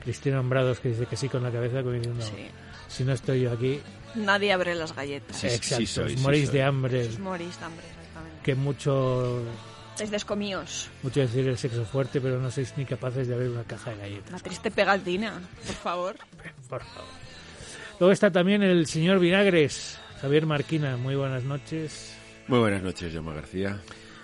Cristina 0.04 0.40
Hombrados, 0.40 0.80
que 0.80 0.90
dice 0.90 1.06
que 1.08 1.16
sí 1.18 1.28
con 1.28 1.42
la 1.42 1.52
cabeza, 1.52 1.80
como 1.82 1.94
diciendo, 1.94 2.24
Sí. 2.24 2.48
si 2.88 3.04
no 3.04 3.14
estoy 3.14 3.42
yo 3.42 3.52
aquí, 3.52 3.80
Nadie 4.16 4.54
abre 4.54 4.76
las 4.76 4.96
galletas. 4.96 5.36
Sí, 5.36 5.48
exacto, 5.48 5.76
sí 5.78 5.86
soy, 5.88 6.06
os 6.14 6.20
sí 6.20 6.24
morís 6.24 6.46
soy. 6.46 6.54
de 6.58 6.64
hambre, 6.64 7.10
morís 7.20 7.60
de 7.60 7.66
hambre, 7.66 7.86
exactamente. 7.86 8.40
que 8.44 8.56
mucho 8.56 9.44
Estáis 9.92 10.12
descomíos. 10.12 10.90
Mucho 11.04 11.20
decir 11.22 11.46
el 11.48 11.58
sexo 11.58 11.84
fuerte, 11.86 12.22
pero 12.22 12.40
no 12.40 12.50
sois 12.52 12.74
ni 12.78 12.86
capaces 12.86 13.28
de 13.28 13.34
abrir 13.34 13.50
una 13.50 13.64
caja 13.64 13.90
de 13.90 13.96
La 13.98 14.02
galletas. 14.04 14.44
triste 14.44 14.70
pegatina, 14.72 15.34
por 15.66 15.76
favor. 15.76 16.16
Por 16.70 16.82
favor. 16.84 17.25
Luego 18.00 18.12
está 18.12 18.32
también 18.32 18.62
el 18.64 18.86
señor 18.88 19.20
Vinagres, 19.20 20.00
Javier 20.22 20.46
Marquina. 20.46 20.98
Muy 20.98 21.16
buenas 21.16 21.44
noches. 21.44 22.16
Muy 22.48 22.60
buenas 22.60 22.84
noches, 22.84 23.12
Yoma 23.14 23.34
García. 23.34 23.80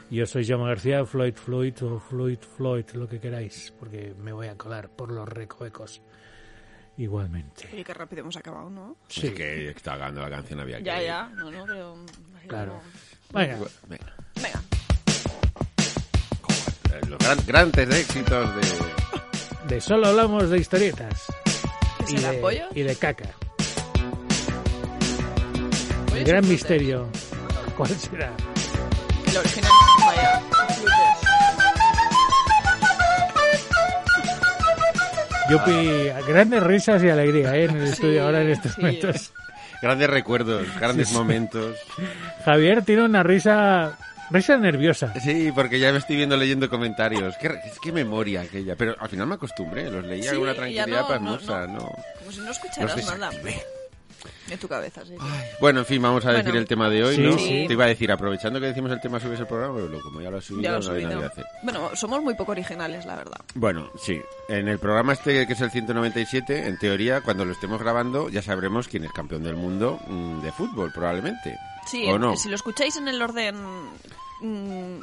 Yo 0.09 0.25
soy 0.25 0.45
Jaume 0.45 0.65
García, 0.67 1.05
Floyd 1.05 1.35
Floyd 1.35 1.73
o 1.83 1.97
Floyd 1.99 2.37
Floyd, 2.57 2.83
lo 2.93 3.07
que 3.07 3.19
queráis, 3.21 3.73
porque 3.79 4.13
me 4.19 4.33
voy 4.33 4.47
a 4.47 4.57
colar 4.57 4.89
por 4.89 5.09
los 5.09 5.27
recovecos 5.27 6.01
igualmente. 6.97 7.69
Oye, 7.71 7.83
qué 7.85 7.93
rápido 7.93 8.19
hemos 8.23 8.35
acabado, 8.35 8.69
¿no? 8.69 8.97
Sí. 9.07 9.27
Es 9.27 9.33
que 9.33 9.69
está 9.69 9.93
acabando 9.93 10.19
la 10.21 10.29
canción, 10.29 10.59
había 10.59 10.79
que... 10.79 10.83
Ya, 10.83 11.01
ya. 11.01 11.29
No, 11.29 11.49
no, 11.49 11.63
pero... 11.65 11.95
Claro. 12.45 12.81
Venga, 13.33 13.57
Venga. 13.87 14.13
Venga. 14.35 14.61
Los 17.07 17.17
gran- 17.19 17.45
grandes 17.47 17.89
éxitos 17.99 18.49
de... 18.55 19.75
de 19.75 19.79
solo 19.81 20.07
hablamos 20.07 20.49
de 20.49 20.57
historietas. 20.59 21.25
¿Es 22.03 22.11
Y 22.11 22.15
el 22.17 22.21
de, 22.21 22.37
apoyo? 22.37 22.65
y 22.75 22.81
de 22.81 22.95
caca. 22.97 23.29
El 26.21 26.27
gran 26.27 26.47
misterio. 26.47 27.07
¿Cuál 27.75 27.89
será? 27.89 28.29
El 29.27 29.37
original. 29.37 29.71
Vaya. 30.05 30.41
glutes. 30.77 31.01
Yupi, 35.49 36.31
grandes 36.31 36.61
risas 36.61 37.03
y 37.03 37.09
alegría 37.09 37.55
¿eh? 37.55 37.63
en 37.65 37.75
el 37.77 37.83
estudio 37.87 38.23
ahora 38.23 38.43
en 38.43 38.49
estos 38.51 38.73
sí. 38.73 38.81
momentos. 38.81 39.33
Grandes 39.81 40.09
recuerdos, 40.11 40.67
grandes 40.79 41.07
Sí, 41.07 41.13
sí. 41.15 41.19
momentos. 41.19 41.75
Javier 42.45 42.83
tiene 42.85 43.03
una 43.03 43.23
risa, 43.23 43.97
risa 44.29 44.57
nerviosa. 44.57 45.11
Sí, 45.19 45.51
porque 45.55 45.79
ya 45.79 45.91
me 45.91 45.97
estoy 45.97 46.17
viendo 46.17 46.37
leyendo 46.37 46.69
comentarios. 46.69 47.35
Qué, 47.41 47.49
qué 47.81 47.91
memoria 47.91 48.41
aquella. 48.41 48.75
Pero 48.75 48.95
al 48.99 49.09
final 49.09 49.25
me 49.25 49.33
acostumbré, 49.35 49.89
los 49.89 50.05
leía 50.05 50.29
Sí, 50.29 50.35
con 50.35 50.43
una 50.43 50.53
tranquilidad 50.53 50.87
no, 50.87 51.01
no, 51.01 51.07
pasmosa, 51.07 51.65
no. 51.65 51.73
¿no? 51.73 51.91
Como 52.19 52.31
si 52.31 52.39
no 52.41 52.51
escucharas 52.51 53.05
nada. 53.07 53.31
De 54.47 54.57
tu 54.57 54.67
cabeza, 54.67 55.03
sí. 55.05 55.15
sí. 55.17 55.25
Bueno, 55.59 55.79
en 55.81 55.85
fin, 55.85 56.01
vamos 56.01 56.25
a 56.25 56.31
decir 56.31 56.45
Bueno. 56.45 56.59
el 56.59 56.67
tema 56.67 56.89
de 56.89 57.03
hoy, 57.03 57.15
Sí, 57.15 57.21
¿no? 57.21 57.37
sí. 57.37 57.65
Te 57.67 57.73
iba 57.73 57.85
a 57.85 57.87
decir, 57.87 58.11
aprovechando 58.11 58.59
que 58.59 58.67
decimos 58.67 58.91
el 58.91 58.99
tema, 59.01 59.19
subes 59.19 59.39
el 59.39 59.47
programa, 59.47 59.75
pero 59.75 59.87
lo- 59.87 60.01
como 60.01 60.21
ya 60.21 60.29
lo 60.29 60.37
has 60.37 60.45
subido, 60.45 60.63
Ya 60.63 60.71
lo 60.71 60.79
no 60.79 60.91
hay 60.93 61.03
nada 61.03 61.15
subido. 61.15 61.19
que 61.21 61.25
hacer. 61.41 61.45
Bueno, 61.63 61.95
somos 61.95 62.21
muy 62.21 62.33
poco 62.35 62.51
originales, 62.51 63.05
la 63.05 63.15
verdad. 63.15 63.39
Bueno, 63.55 63.89
sí. 63.97 64.21
En 64.49 64.67
el 64.67 64.79
programa 64.79 65.13
este, 65.13 65.45
que 65.47 65.53
es 65.53 65.61
el 65.61 65.71
197, 65.71 66.67
en 66.67 66.77
teoría, 66.77 67.21
cuando 67.21 67.45
lo 67.45 67.51
estemos 67.53 67.79
grabando, 67.81 68.29
ya 68.29 68.41
sabremos 68.41 68.87
quién 68.87 69.03
es 69.05 69.11
campeón 69.13 69.43
del 69.43 69.55
mundo 69.55 69.99
mm, 70.07 70.41
de 70.41 70.51
fútbol, 70.51 70.91
probablemente. 70.93 71.57
Sí, 71.87 72.05
¿O 72.09 72.19
no? 72.19 72.35
si 72.35 72.49
lo 72.49 72.55
escucháis 72.55 72.95
en 72.97 73.07
el 73.07 73.21
orden... 73.21 73.55
mm, 74.41 74.99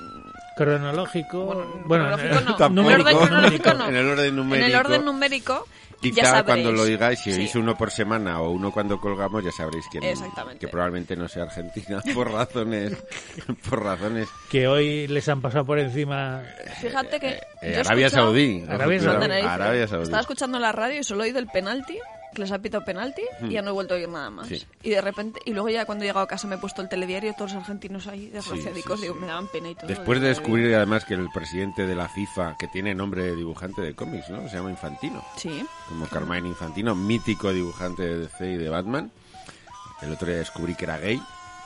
Cronológico. 0.56 1.44
Bueno, 1.44 1.64
Bueno, 1.87 2.04
cronológico 2.06 2.40
no. 2.50 2.56
Tampoco. 2.56 2.88
En 2.88 2.94
el 2.94 3.00
orden 3.00 3.16
cronológico 3.18 3.75
no. 3.75 3.88
En 3.88 3.96
el 3.96 4.08
orden 4.08 4.37
numérico. 4.37 4.66
En 4.66 4.72
el 4.72 4.76
orden 4.76 5.04
numérico 5.04 5.66
Quizá 6.00 6.44
cuando 6.44 6.70
lo 6.72 6.84
digáis, 6.84 7.18
si 7.18 7.32
Sí. 7.32 7.40
oís 7.40 7.54
uno 7.56 7.76
por 7.76 7.90
semana 7.90 8.40
o 8.40 8.50
uno 8.50 8.70
cuando 8.72 9.00
colgamos, 9.00 9.44
ya 9.44 9.50
sabréis 9.52 9.84
quién 9.90 10.04
Exactamente. 10.04 10.60
Que 10.64 10.68
probablemente 10.68 11.16
no 11.16 11.28
sea 11.28 11.42
Argentina 11.44 12.00
por 12.14 12.30
razones, 12.32 12.92
por 13.68 13.82
razones. 13.82 14.28
que 14.50 14.68
hoy 14.68 15.06
les 15.08 15.28
han 15.28 15.40
pasado 15.42 15.64
por 15.64 15.78
encima. 15.78 16.42
Fíjate 16.80 17.18
que... 17.18 17.28
eh, 17.28 17.40
he 17.62 17.76
Arabia 17.78 18.06
escuchado- 18.06 18.26
Saudí. 18.28 18.64
Arabia 18.68 19.00
Saudí. 19.00 19.24
Arabia 19.42 19.88
Saudí. 19.88 20.02
Estaba 20.04 20.20
escuchando 20.20 20.58
la 20.58 20.72
radio 20.72 21.00
y 21.00 21.04
solo 21.04 21.22
he 21.24 21.26
oído 21.26 21.38
el 21.40 21.48
penalti, 21.48 21.98
que 22.38 22.42
les 22.42 22.52
ha 22.52 22.59
pitado 22.61 22.85
penalti, 22.85 23.23
y 23.42 23.50
ya 23.50 23.62
no 23.62 23.71
he 23.71 23.73
vuelto 23.73 23.95
a 23.95 23.97
oír 23.97 24.09
nada 24.09 24.30
más. 24.30 24.47
Sí. 24.47 24.64
Y 24.83 24.90
de 24.90 25.00
repente, 25.00 25.40
y 25.45 25.52
luego 25.52 25.68
ya 25.68 25.85
cuando 25.85 26.04
he 26.04 26.07
llegado 26.07 26.25
a 26.25 26.28
casa 26.28 26.47
me 26.47 26.54
he 26.54 26.59
puesto 26.59 26.83
el 26.83 26.88
telediario, 26.88 27.33
todos 27.35 27.52
los 27.52 27.62
argentinos 27.62 28.07
ahí 28.07 28.28
desgraciadicos, 28.28 29.00
sí, 29.00 29.02
digo, 29.02 29.14
sí. 29.14 29.21
me 29.21 29.26
daban 29.26 29.49
pena 29.49 29.71
y 29.71 29.75
todo. 29.75 29.88
Después 29.88 30.21
de 30.21 30.28
descubrir 30.28 30.75
además 30.75 31.04
que 31.04 31.14
el 31.14 31.28
presidente 31.30 31.87
de 31.87 31.95
la 31.97 32.09
FIFA, 32.09 32.57
que 32.57 32.68
tiene 32.68 32.95
nombre 32.95 33.25
de 33.25 33.35
dibujante 33.35 33.83
de 33.83 33.95
cómics, 33.95 34.30
¿no? 34.30 34.49
Se 34.49 34.57
llama 34.57 34.71
Infantino. 34.71 35.25
Sí, 35.37 35.66
Como 35.88 36.07
Carmine 36.07 36.49
Infantino, 36.49 36.95
mítico 36.95 37.52
dibujante 37.52 38.02
de 38.02 38.18
DC 38.21 38.52
y 38.52 38.57
de 38.57 38.68
Batman. 38.68 39.11
El 40.00 40.12
otro 40.12 40.28
día 40.28 40.38
descubrí 40.38 40.76
que 40.76 40.85
era 40.85 40.99
gay 40.99 41.21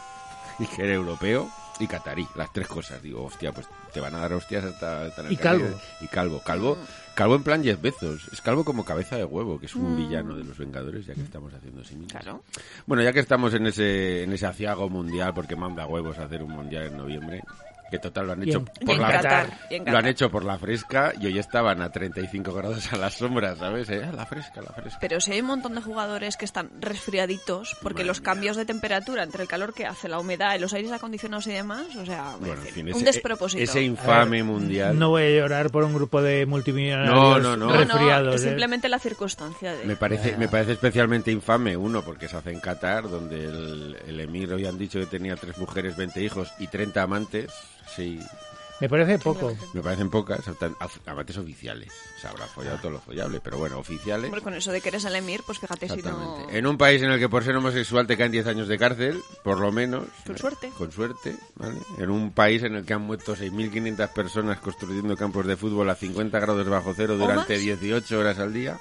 y 0.58 0.66
que 0.66 0.84
era 0.84 0.94
europeo 0.94 1.50
y 1.78 1.86
catarí. 1.86 2.26
Las 2.36 2.52
tres 2.52 2.66
cosas. 2.66 3.02
Digo, 3.02 3.24
hostia, 3.24 3.52
pues 3.52 3.66
te 3.92 4.00
van 4.00 4.14
a 4.14 4.20
dar 4.20 4.32
hostias 4.32 4.64
hasta... 4.64 5.06
hasta 5.06 5.30
Y 5.30 5.36
calvo. 5.36 5.68
Y 6.00 6.06
calvo. 6.06 6.40
Calvo, 6.44 6.78
calvo 7.14 7.36
en 7.36 7.42
plan 7.42 7.62
Jeff 7.62 7.80
Bezos. 7.80 8.28
Es 8.32 8.40
calvo 8.40 8.64
como 8.64 8.84
cabeza 8.84 9.16
de 9.16 9.24
huevo, 9.24 9.58
que 9.58 9.66
es 9.66 9.74
un 9.74 9.96
villano 9.96 10.36
de 10.36 10.44
los 10.44 10.58
Vengadores, 10.58 11.06
ya 11.06 11.14
que 11.14 11.22
estamos 11.22 11.52
haciendo 11.54 11.84
símiles. 11.84 12.12
claro. 12.12 12.42
Bueno, 12.86 13.02
ya 13.02 13.12
que 13.12 13.20
estamos 13.20 13.54
en 13.54 13.66
ese, 13.66 14.22
en 14.24 14.32
ese 14.32 14.46
aciago 14.46 14.88
mundial, 14.88 15.32
porque 15.34 15.56
manda 15.56 15.86
huevos 15.86 16.18
a 16.18 16.24
hacer 16.24 16.42
un 16.42 16.52
mundial 16.52 16.86
en 16.86 16.96
noviembre, 16.96 17.42
que 17.92 17.98
total 18.00 18.26
lo 18.26 18.32
han 18.32 18.42
hecho 18.42 18.58
en- 18.58 18.86
por 18.86 18.98
la 18.98 19.12
Qatar, 19.12 19.58
lo 19.86 19.98
han 19.98 20.06
hecho 20.06 20.30
por 20.30 20.44
la 20.44 20.58
fresca 20.58 21.12
y 21.20 21.26
hoy 21.26 21.38
estaban 21.38 21.80
a 21.80 21.90
35 21.90 22.52
grados 22.52 22.92
a 22.92 22.96
la 22.96 23.10
sombra, 23.10 23.54
¿sabes? 23.54 23.88
Eh, 23.90 24.02
La 24.12 24.26
fresca, 24.26 24.60
la 24.62 24.72
fresca. 24.72 24.98
Pero 25.00 25.20
si 25.20 25.32
hay 25.32 25.40
un 25.40 25.46
montón 25.46 25.74
de 25.74 25.82
jugadores 25.82 26.36
que 26.36 26.44
están 26.44 26.70
resfriaditos 26.80 27.76
porque 27.82 27.98
Madre 28.02 28.06
los 28.06 28.20
mía. 28.20 28.24
cambios 28.24 28.56
de 28.56 28.64
temperatura 28.64 29.22
entre 29.22 29.42
el 29.42 29.48
calor 29.48 29.74
que 29.74 29.86
hace, 29.86 30.08
la 30.08 30.18
humedad 30.18 30.54
y 30.56 30.58
los 30.58 30.72
aires 30.72 30.90
acondicionados 30.92 31.46
y 31.46 31.52
demás, 31.52 31.94
o 31.96 32.06
sea, 32.06 32.36
Bueno, 32.40 32.54
en 32.54 32.60
en 32.60 32.64
fin, 32.64 32.72
fin, 32.74 32.86
un 32.88 32.92
ese, 32.96 33.04
despropósito. 33.04 33.62
ese 33.62 33.82
infame 33.82 34.42
mundial. 34.42 34.98
No 34.98 35.10
voy 35.10 35.22
a 35.24 35.30
llorar 35.30 35.70
por 35.70 35.84
un 35.84 35.92
grupo 35.94 36.22
de 36.22 36.46
multimillonarios 36.46 37.14
No, 37.14 37.38
no, 37.38 37.56
no. 37.56 37.66
no, 37.66 37.72
no, 37.72 37.78
resfriados. 37.78 38.34
es 38.36 38.42
¿eh? 38.42 38.48
simplemente 38.48 38.88
la 38.88 38.98
circunstancia 38.98 39.74
de... 39.74 39.84
Me 39.84 39.96
parece, 39.96 40.36
me 40.38 40.48
parece 40.48 40.72
especialmente 40.72 41.30
infame, 41.30 41.76
uno, 41.76 42.02
porque 42.02 42.28
se 42.28 42.36
hace 42.36 42.50
en 42.50 42.60
Qatar, 42.60 43.08
donde 43.10 43.44
el, 43.44 43.96
el 44.06 44.20
emir 44.20 44.52
hoy 44.52 44.64
han 44.66 44.78
dicho 44.78 44.98
que 44.98 45.06
tenía 45.06 45.36
tres 45.36 45.58
mujeres, 45.58 45.96
20 45.96 46.22
hijos 46.22 46.52
y 46.58 46.66
30 46.68 47.02
amantes. 47.02 47.50
Sí, 47.96 48.18
Me 48.80 48.88
parece 48.88 49.18
poco. 49.18 49.54
me 49.74 49.82
parecen 49.82 50.10
pocas, 50.10 50.40
amantes 51.06 51.36
oficiales. 51.36 51.92
Se 52.20 52.26
habrá 52.26 52.46
follado 52.46 52.78
todo 52.78 52.90
lo 52.92 53.00
follable, 53.00 53.40
pero 53.40 53.58
bueno, 53.58 53.78
oficiales. 53.78 54.26
Hombre, 54.26 54.40
con 54.42 54.54
eso 54.54 54.72
de 54.72 54.80
que 54.80 54.88
eres 54.88 55.04
el 55.04 55.14
emir, 55.14 55.42
pues 55.46 55.58
fíjate 55.58 55.88
si 55.88 56.02
no... 56.02 56.48
En 56.50 56.66
un 56.66 56.78
país 56.78 57.02
en 57.02 57.10
el 57.10 57.18
que 57.18 57.28
por 57.28 57.44
ser 57.44 57.54
homosexual 57.56 58.06
te 58.06 58.16
caen 58.16 58.32
10 58.32 58.46
años 58.46 58.68
de 58.68 58.78
cárcel, 58.78 59.20
por 59.44 59.60
lo 59.60 59.70
menos. 59.72 60.04
Con 60.26 60.38
suerte. 60.38 60.70
Con 60.76 60.90
suerte, 60.90 61.36
¿vale? 61.56 61.78
En 61.98 62.10
un 62.10 62.32
país 62.32 62.62
en 62.62 62.74
el 62.76 62.84
que 62.84 62.94
han 62.94 63.02
muerto 63.02 63.36
6.500 63.36 64.08
personas 64.12 64.58
construyendo 64.58 65.16
campos 65.16 65.46
de 65.46 65.56
fútbol 65.56 65.88
a 65.90 65.94
50 65.94 66.40
grados 66.40 66.68
bajo 66.68 66.92
cero 66.96 67.16
durante 67.16 67.54
más? 67.54 67.62
18 67.62 68.18
horas 68.18 68.38
al 68.38 68.52
día. 68.52 68.78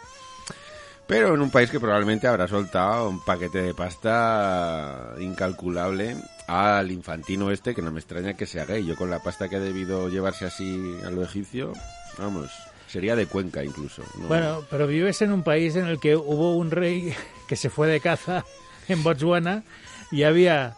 Pero 1.08 1.34
en 1.34 1.42
un 1.42 1.52
país 1.52 1.70
que 1.70 1.80
probablemente 1.80 2.28
habrá 2.28 2.48
soltado 2.48 3.10
un 3.10 3.24
paquete 3.24 3.62
de 3.62 3.74
pasta 3.74 5.14
incalculable 5.20 6.16
al 6.48 6.92
infantino 6.92 7.52
este, 7.52 7.76
que 7.76 7.82
no 7.82 7.92
me 7.92 8.00
extraña 8.00 8.34
que 8.34 8.46
sea 8.46 8.66
gay. 8.66 8.86
Yo 8.86 8.96
con 8.96 9.10
la 9.10 9.20
pasta 9.20 9.50
que 9.50 9.58
ha 9.58 9.60
debido 9.60 10.10
llevarse 10.10 10.46
así 10.46 10.98
a 11.06 11.10
lo 11.10 11.24
egipcio, 11.24 11.74
vamos, 12.18 12.50
sería 12.88 13.16
de 13.16 13.26
Cuenca 13.26 13.64
incluso. 13.64 14.04
¿no? 14.18 14.28
Bueno, 14.28 14.64
pero 14.70 14.88
vives 14.88 15.22
en 15.22 15.32
un 15.32 15.44
país 15.44 15.76
en 15.76 15.88
el 15.88 16.00
que 16.00 16.16
hubo 16.16 16.56
un 16.56 16.72
rey 16.72 17.14
que 17.48 17.56
se 17.56 17.70
fue 17.70 17.88
de 17.88 18.00
caza 18.00 18.46
en 18.88 19.04
Botswana 19.04 19.64
y 20.12 20.24
había 20.24 20.76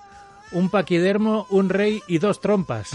un 0.53 0.69
paquidermo, 0.69 1.45
un 1.49 1.69
rey 1.69 2.01
y 2.07 2.17
dos 2.19 2.39
trompas. 2.41 2.91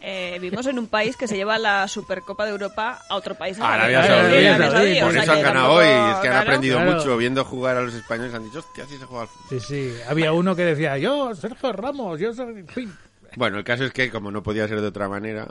Eh, 0.00 0.38
vivimos 0.40 0.66
en 0.66 0.78
un 0.78 0.86
país 0.86 1.16
que 1.16 1.26
se 1.28 1.36
lleva 1.36 1.58
la 1.58 1.86
Supercopa 1.88 2.44
de 2.44 2.52
Europa 2.52 3.02
a 3.08 3.16
otro 3.16 3.34
país. 3.34 3.58
Arabia 3.60 4.02
Saudí, 4.06 5.00
por 5.00 5.08
o 5.08 5.12
sea 5.12 5.22
eso 5.22 5.32
han 5.32 5.42
ganado 5.42 5.72
hoy, 5.72 5.86
es 5.86 6.16
que 6.22 6.28
han 6.28 6.36
aprendido 6.36 6.76
Claro. 6.78 6.92
mucho 6.96 7.16
viendo 7.16 7.44
jugar 7.44 7.76
a 7.76 7.82
los 7.82 7.94
españoles, 7.94 8.32
han 8.34 8.44
dicho, 8.44 8.60
hostia, 8.60 8.84
así 8.84 8.96
se 8.96 9.04
juega 9.04 9.22
al 9.22 9.28
fútbol. 9.28 9.60
Sí, 9.60 9.66
sí. 9.90 9.92
Había 10.08 10.32
uno 10.32 10.56
que 10.56 10.64
decía, 10.64 10.96
yo, 10.98 11.34
Sergio 11.34 11.72
Ramos, 11.72 12.18
yo 12.20 12.32
fin. 12.68 12.92
Bueno, 13.36 13.58
el 13.58 13.64
caso 13.64 13.84
es 13.84 13.92
que, 13.92 14.10
como 14.10 14.30
no 14.30 14.42
podía 14.42 14.66
ser 14.66 14.80
de 14.80 14.86
otra 14.86 15.08
manera, 15.08 15.48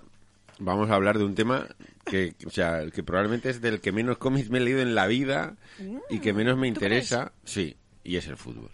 vamos 0.60 0.90
a 0.90 0.96
hablar 0.96 1.18
de 1.18 1.26
un 1.26 1.36
tema 1.36 1.68
que, 2.06 2.34
o 2.46 2.50
sea, 2.50 2.86
que 2.94 3.04
probablemente 3.04 3.50
es 3.50 3.62
del 3.62 3.80
que 3.80 3.92
menos 3.92 4.18
cómics 4.18 4.50
me 4.50 4.58
he 4.58 4.62
leído 4.62 4.80
en 4.82 4.96
la 4.96 5.06
vida 5.08 5.56
y 6.10 6.20
que 6.20 6.34
menos 6.34 6.58
me 6.58 6.68
interesa, 6.68 7.32
sí, 7.44 7.76
y 8.04 8.16
es 8.18 8.28
el 8.28 8.38
fútbol. 8.38 8.72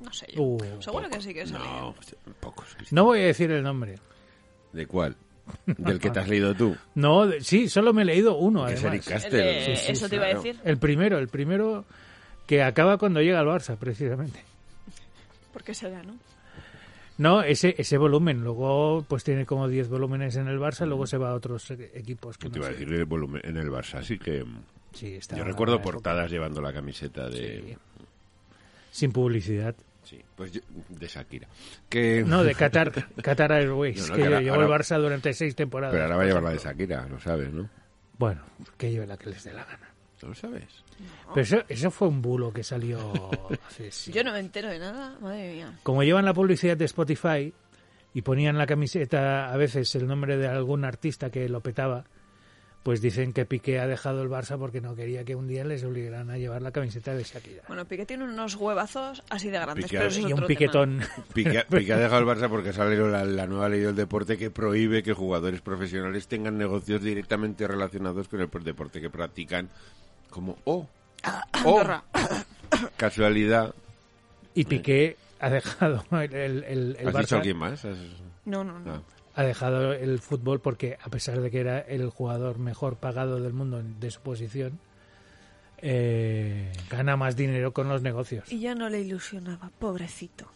No 0.00 0.12
sé 0.12 0.26
yo. 0.34 0.42
Uh, 0.42 0.58
Seguro 0.80 1.08
que 1.10 1.20
sí 1.20 1.34
que 1.34 1.42
es 1.42 1.52
No, 1.52 1.94
pues, 1.94 2.16
pocos. 2.40 2.76
No 2.90 3.04
voy 3.04 3.20
a 3.20 3.26
decir 3.26 3.50
el 3.50 3.62
nombre. 3.62 3.98
¿De 4.72 4.86
cuál? 4.86 5.16
Del 5.66 5.98
que 5.98 6.10
te 6.10 6.20
has 6.20 6.28
leído 6.28 6.54
tú. 6.54 6.76
No, 6.94 7.26
de- 7.26 7.40
sí, 7.42 7.68
solo 7.68 7.92
me 7.92 8.02
he 8.02 8.04
leído 8.06 8.36
uno, 8.36 8.66
Que 8.66 8.74
es 8.74 8.84
además. 8.84 8.94
Eric 8.94 9.06
El 9.06 9.12
Castell. 9.12 9.32
de- 9.44 9.64
Sí, 9.76 9.76
sí, 9.86 9.92
eso 9.92 10.08
te 10.08 10.16
iba 10.16 10.24
a 10.26 10.28
decir. 10.34 10.58
El 10.64 10.78
primero, 10.78 11.18
el 11.18 11.28
primero 11.28 11.84
que 12.46 12.62
acaba 12.62 12.96
cuando 12.98 13.20
llega 13.20 13.40
al 13.40 13.46
Barça, 13.46 13.76
precisamente. 13.76 14.40
¿Por 15.52 15.62
qué 15.64 15.74
será, 15.74 16.02
no? 16.02 16.14
No, 17.18 17.42
ese, 17.42 17.74
ese 17.76 17.98
volumen. 17.98 18.42
Luego, 18.42 19.04
pues 19.06 19.24
tiene 19.24 19.44
como 19.44 19.68
10 19.68 19.88
volúmenes 19.90 20.36
en 20.36 20.48
el 20.48 20.58
Barça, 20.58 20.86
luego 20.86 21.06
se 21.06 21.18
va 21.18 21.30
a 21.30 21.34
otros 21.34 21.70
e- 21.72 21.90
equipos 21.94 22.38
que 22.38 22.48
Te 22.48 22.58
no 22.58 22.64
iba 22.64 22.68
a 22.68 22.70
decir 22.70 22.90
el 22.92 23.04
volumen 23.04 23.42
en 23.44 23.56
el 23.58 23.68
Barça, 23.70 23.98
así 23.98 24.18
que 24.18 24.44
Sí, 24.94 25.16
está 25.16 25.36
yo 25.36 25.44
recuerdo 25.44 25.74
época. 25.74 25.92
portadas 25.92 26.30
llevando 26.30 26.62
la 26.62 26.72
camiseta 26.72 27.28
de... 27.28 27.76
Sin 28.90 29.12
publicidad. 29.12 29.74
Sí, 30.10 30.20
pues 30.34 30.50
yo- 30.50 30.60
de 30.88 31.06
Shakira. 31.06 31.46
Que... 31.88 32.24
No, 32.26 32.42
de 32.42 32.54
Qatar, 32.56 32.90
Qatar 33.22 33.52
Airways, 33.52 34.00
No, 34.02 34.08
no, 34.08 34.14
que 34.14 34.20
que 34.22 34.26
ahora- 34.26 34.40
llevó 34.40 34.54
ahora- 34.56 34.66
el 34.66 34.72
Barça 34.82 34.98
durante 35.00 35.32
seis 35.34 35.54
temporadas. 35.54 35.92
Pero 35.94 36.04
ahora 36.04 36.16
va 36.16 36.22
a 36.22 36.26
llevar 36.26 36.42
la 36.42 36.50
de 36.50 36.58
Shakira, 36.58 37.06
lo 37.08 37.20
sabes, 37.20 37.52
¿no? 37.52 37.68
Bueno, 38.18 38.42
que 38.76 38.90
lleve 38.90 39.06
la 39.06 39.16
que 39.16 39.30
les 39.30 39.44
dé 39.44 39.52
la 39.52 39.64
gana. 39.64 39.88
¿No 40.22 40.28
lo 40.30 40.34
sabes? 40.34 40.64
Pero 41.32 41.40
eso, 41.42 41.62
eso 41.68 41.90
fue 41.90 42.08
un 42.08 42.20
bulo 42.20 42.52
que 42.52 42.62
salió 42.64 42.98
hace... 43.68 43.90
sí. 43.92 44.12
Yo 44.12 44.22
no 44.24 44.32
me 44.32 44.40
entero 44.40 44.68
de 44.68 44.78
nada, 44.80 45.16
madre 45.20 45.52
mía. 45.54 45.78
Como 45.84 46.02
llevan 46.02 46.24
la 46.24 46.34
publicidad 46.34 46.76
de 46.76 46.84
Spotify, 46.86 47.54
y 48.12 48.22
ponían 48.22 48.58
la 48.58 48.66
camiseta 48.66 49.52
a 49.52 49.56
veces 49.56 49.94
el 49.94 50.06
nombre 50.08 50.36
de 50.36 50.48
algún 50.48 50.84
artista 50.84 51.30
que 51.30 51.48
lo 51.48 51.60
petaba, 51.60 52.04
pues 52.82 53.02
dicen 53.02 53.32
que 53.34 53.44
Piqué 53.44 53.78
ha 53.78 53.86
dejado 53.86 54.22
el 54.22 54.30
Barça 54.30 54.58
porque 54.58 54.80
no 54.80 54.94
quería 54.94 55.22
que 55.24 55.34
un 55.34 55.46
día 55.46 55.64
les 55.64 55.84
obligaran 55.84 56.30
a 56.30 56.38
llevar 56.38 56.62
la 56.62 56.70
camiseta 56.72 57.14
de 57.14 57.22
Shakira. 57.24 57.62
Bueno, 57.68 57.84
Piqué 57.84 58.06
tiene 58.06 58.24
unos 58.24 58.54
huevazos 58.56 59.22
así 59.28 59.50
de 59.50 59.58
grandes, 59.58 59.84
Piqué- 59.86 59.98
pero 59.98 60.08
eso 60.08 60.20
es 60.20 60.30
y 60.30 60.32
un 60.32 60.46
piquetón. 60.46 61.00
Piqué, 61.34 61.64
Piqué 61.70 61.92
ha 61.92 61.98
dejado 61.98 62.20
el 62.22 62.26
Barça 62.26 62.48
porque 62.48 62.72
sale 62.72 62.96
la, 62.96 63.24
la 63.26 63.46
nueva 63.46 63.68
ley 63.68 63.80
del 63.80 63.94
deporte 63.96 64.38
que 64.38 64.50
prohíbe 64.50 65.02
que 65.02 65.12
jugadores 65.12 65.60
profesionales 65.60 66.26
tengan 66.26 66.56
negocios 66.56 67.02
directamente 67.02 67.68
relacionados 67.68 68.28
con 68.28 68.40
el 68.40 68.48
deporte 68.50 69.00
que 69.00 69.10
practican. 69.10 69.68
Como, 70.30 70.56
oh, 70.64 70.88
oh, 71.64 71.82
casualidad. 72.96 73.74
Y 74.54 74.64
Piqué 74.64 75.16
ha 75.38 75.50
dejado 75.50 76.04
el, 76.12 76.34
el, 76.34 76.64
el- 76.64 77.08
¿Has 77.08 77.14
dicho 77.14 77.36
Barça 77.36 77.36
alguien 77.38 77.56
más? 77.56 77.84
Has- 77.84 77.98
No, 78.44 78.64
no, 78.64 78.78
no. 78.80 78.94
Ah. 78.94 79.02
Ha 79.40 79.44
dejado 79.44 79.94
el 79.94 80.18
fútbol 80.18 80.60
porque 80.60 80.98
a 81.02 81.08
pesar 81.08 81.40
de 81.40 81.50
que 81.50 81.60
era 81.60 81.78
el 81.78 82.10
jugador 82.10 82.58
mejor 82.58 82.96
pagado 82.96 83.40
del 83.40 83.54
mundo 83.54 83.82
de 83.82 84.10
su 84.10 84.20
posición 84.20 84.78
eh, 85.78 86.70
gana 86.90 87.16
más 87.16 87.36
dinero 87.36 87.72
con 87.72 87.88
los 87.88 88.02
negocios 88.02 88.52
Y 88.52 88.60
ya 88.60 88.74
no 88.74 88.90
le 88.90 89.00
ilusionaba, 89.00 89.70
pobrecito. 89.78 90.46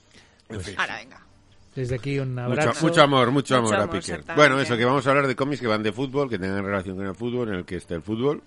Fin. 0.61 0.75
Ahora, 0.76 0.97
venga. 0.97 1.26
desde 1.75 1.95
aquí 1.95 2.19
un 2.19 2.35
Mucho, 2.35 2.45
abrazo 2.45 2.87
mucho 2.87 3.03
amor, 3.03 3.31
mucho 3.31 3.55
Mucho 3.55 3.57
amor 3.57 3.75
a 3.75 3.83
amor, 3.85 4.00
Piqué. 4.00 4.21
Bueno, 4.37 4.61
eso, 4.61 4.76
que 4.76 4.85
vamos 4.85 5.07
a 5.07 5.11
hablar 5.11 5.26
de 5.26 5.35
cómics 5.35 5.62
que 5.62 5.67
van 5.67 5.83
de 5.83 5.91
fútbol, 5.91 6.29
que 6.29 6.38
tengan 6.38 6.62
relación 6.62 6.97
con 6.97 7.07
el 7.07 7.14
fútbol, 7.14 7.49
en 7.49 7.55
el 7.55 7.64
que 7.64 7.76
está 7.76 7.95
el 7.95 8.03
fútbol. 8.03 8.43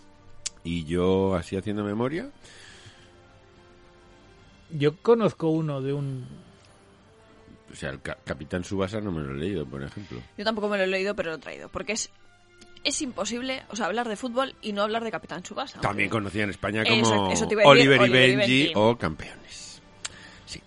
Y 0.63 0.85
yo, 0.85 1.33
así 1.33 1.57
haciendo 1.57 1.83
memoria, 1.83 2.29
yo 4.69 4.97
conozco 5.01 5.49
uno 5.49 5.81
de 5.81 5.93
un 5.93 6.27
o 7.71 7.75
sea, 7.75 7.89
el 7.89 8.01
Ca- 8.01 8.17
Capitán 8.23 8.63
Subasa 8.63 8.99
no 9.01 9.11
me 9.11 9.21
lo 9.21 9.31
he 9.31 9.37
leído, 9.37 9.65
por 9.65 9.83
ejemplo. 9.83 10.19
Yo 10.37 10.43
tampoco 10.45 10.69
me 10.69 10.77
lo 10.77 10.83
he 10.83 10.87
leído, 10.87 11.15
pero 11.15 11.31
lo 11.31 11.37
he 11.37 11.39
traído. 11.39 11.69
Porque 11.69 11.93
es, 11.93 12.09
es 12.83 13.01
imposible, 13.01 13.63
o 13.69 13.75
sea, 13.75 13.87
hablar 13.87 14.07
de 14.07 14.15
fútbol 14.15 14.55
y 14.61 14.71
no 14.73 14.81
hablar 14.83 15.03
de 15.03 15.11
Capitán 15.11 15.43
Chubasa. 15.43 15.81
También 15.81 16.09
conocida 16.09 16.43
en 16.43 16.49
España 16.51 16.83
como 16.85 16.95
Exacto, 17.29 17.29
decir, 17.29 17.57
Oliver 17.65 17.97
y 17.99 18.03
Oliver 18.03 18.29
y 18.29 18.35
Benji 18.35 18.57
Benji. 18.63 18.73
o 18.75 18.97
Campeones. 18.97 19.81
Sí. 20.45 20.61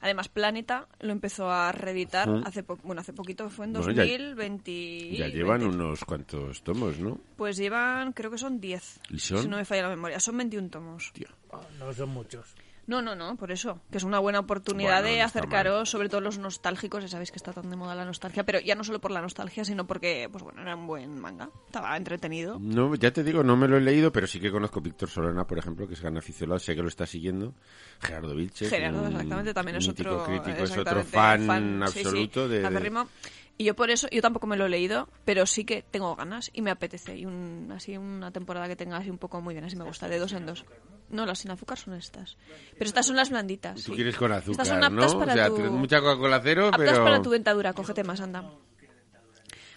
Además, 0.00 0.28
Planeta 0.28 0.86
lo 1.00 1.12
empezó 1.12 1.50
a 1.50 1.70
reeditar 1.72 2.28
Ujú. 2.28 2.42
hace, 2.46 2.62
po- 2.62 2.78
bueno, 2.82 3.00
hace 3.00 3.12
poquito, 3.12 3.48
fue 3.48 3.66
en 3.66 3.72
Bueno, 3.74 3.92
ya- 3.92 4.02
2020. 4.02 5.16
Ya 5.16 5.28
llevan 5.28 5.60
20. 5.60 5.76
unos 5.76 6.04
cuantos 6.04 6.62
tomos, 6.62 6.98
¿no? 6.98 7.18
Pues 7.36 7.56
llevan, 7.56 8.12
creo 8.12 8.30
que 8.30 8.38
son 8.38 8.60
10. 8.60 9.00
¿Y 9.10 9.18
son? 9.18 9.38
Si 9.42 9.48
no 9.48 9.56
me 9.56 9.64
falla 9.64 9.82
la 9.82 9.88
memoria, 9.90 10.20
son 10.20 10.36
21 10.36 10.68
tomos. 10.68 11.10
Tío. 11.14 11.28
oh, 11.50 11.60
no 11.78 11.92
son 11.92 12.08
muchos 12.10 12.54
No, 12.86 13.02
no, 13.02 13.14
no, 13.14 13.36
por 13.36 13.50
eso. 13.50 13.80
Que 13.90 13.98
es 13.98 14.04
una 14.04 14.18
buena 14.18 14.40
oportunidad 14.40 15.00
Bueno, 15.02 15.14
de 15.14 15.18
no 15.20 15.24
acercaros, 15.24 15.90
sobre 15.90 16.08
todo 16.08 16.20
los 16.20 16.38
nostálgicos. 16.38 17.02
Ya 17.02 17.08
sabéis 17.08 17.30
que 17.30 17.38
está 17.38 17.52
tan 17.52 17.70
de 17.70 17.76
moda 17.76 17.94
la 17.94 18.04
nostalgia, 18.04 18.44
pero 18.44 18.60
ya 18.60 18.74
no 18.74 18.84
solo 18.84 19.00
por 19.00 19.10
la 19.10 19.22
nostalgia, 19.22 19.64
sino 19.64 19.86
porque, 19.86 20.28
pues 20.30 20.44
bueno, 20.44 20.62
era 20.62 20.76
un 20.76 20.86
buen 20.86 21.18
manga. 21.18 21.48
Estaba 21.66 21.96
entretenido. 21.96 22.58
No, 22.60 22.94
ya 22.94 23.12
te 23.12 23.24
digo, 23.24 23.42
no 23.42 23.56
me 23.56 23.68
lo 23.68 23.76
he 23.76 23.80
leído, 23.80 24.12
pero 24.12 24.26
sí 24.26 24.40
que 24.40 24.50
conozco 24.50 24.80
a 24.80 24.82
Víctor 24.82 25.08
Solana, 25.08 25.46
por 25.46 25.58
ejemplo, 25.58 25.86
que 25.86 25.94
es 25.94 26.00
gran 26.00 26.16
aficionado, 26.16 26.58
sé 26.58 26.74
que 26.74 26.82
lo 26.82 26.88
está 26.88 27.06
siguiendo. 27.06 27.54
Gerardo 28.00 28.34
Vilche. 28.34 28.68
Gerardo, 28.68 29.02
un 29.02 29.12
exactamente, 29.12 29.54
también 29.54 29.76
es 29.78 29.88
otro, 29.88 30.24
crítico, 30.24 30.64
es 30.64 30.76
otro 30.76 31.02
fan, 31.04 31.82
sí, 31.86 31.92
sí, 31.92 32.00
absoluto 32.00 32.48
de... 32.48 32.62
Y 33.56 33.64
yo 33.64 33.76
por 33.76 33.90
eso, 33.90 34.08
yo 34.10 34.20
tampoco 34.20 34.46
me 34.48 34.56
lo 34.56 34.66
he 34.66 34.68
leído, 34.68 35.08
pero 35.24 35.46
sí 35.46 35.64
que 35.64 35.82
tengo 35.82 36.16
ganas 36.16 36.50
y 36.52 36.60
me 36.62 36.70
apetece. 36.72 37.16
Y 37.16 37.24
un, 37.24 37.70
así 37.74 37.96
una 37.96 38.32
temporada 38.32 38.66
que 38.66 38.74
tenga 38.76 38.96
así 38.96 39.10
un 39.10 39.18
poco 39.18 39.40
muy 39.40 39.54
bien, 39.54 39.64
así 39.64 39.76
me 39.76 39.84
gusta, 39.84 40.08
de 40.08 40.18
dos 40.18 40.32
en 40.32 40.46
dos. 40.46 40.64
No, 41.10 41.24
las 41.26 41.38
sin 41.38 41.50
azúcar 41.52 41.78
son 41.78 41.94
estas. 41.94 42.36
Pero 42.72 42.84
estas 42.86 43.06
son 43.06 43.14
las 43.14 43.30
blanditas. 43.30 43.76
Tú 43.76 43.92
sí. 43.92 43.92
quieres 43.92 44.16
con 44.16 44.32
Estas 44.32 44.66
son 44.66 44.78
azúcar, 44.82 44.92
¿no? 44.92 45.02
aptas 45.02 45.14
O 45.14 45.18
para 45.20 45.34
sea, 45.34 45.48
tu- 45.48 45.54
tienes 45.56 45.72
mucha 45.72 46.00
Coca-Cola 46.00 46.40
cero, 46.42 46.66
Aptas 46.72 46.80
pero... 46.92 47.04
para 47.04 47.22
tu 47.22 47.30
dentadura, 47.30 47.72
cógete 47.74 48.02
más, 48.02 48.20
anda. 48.20 48.50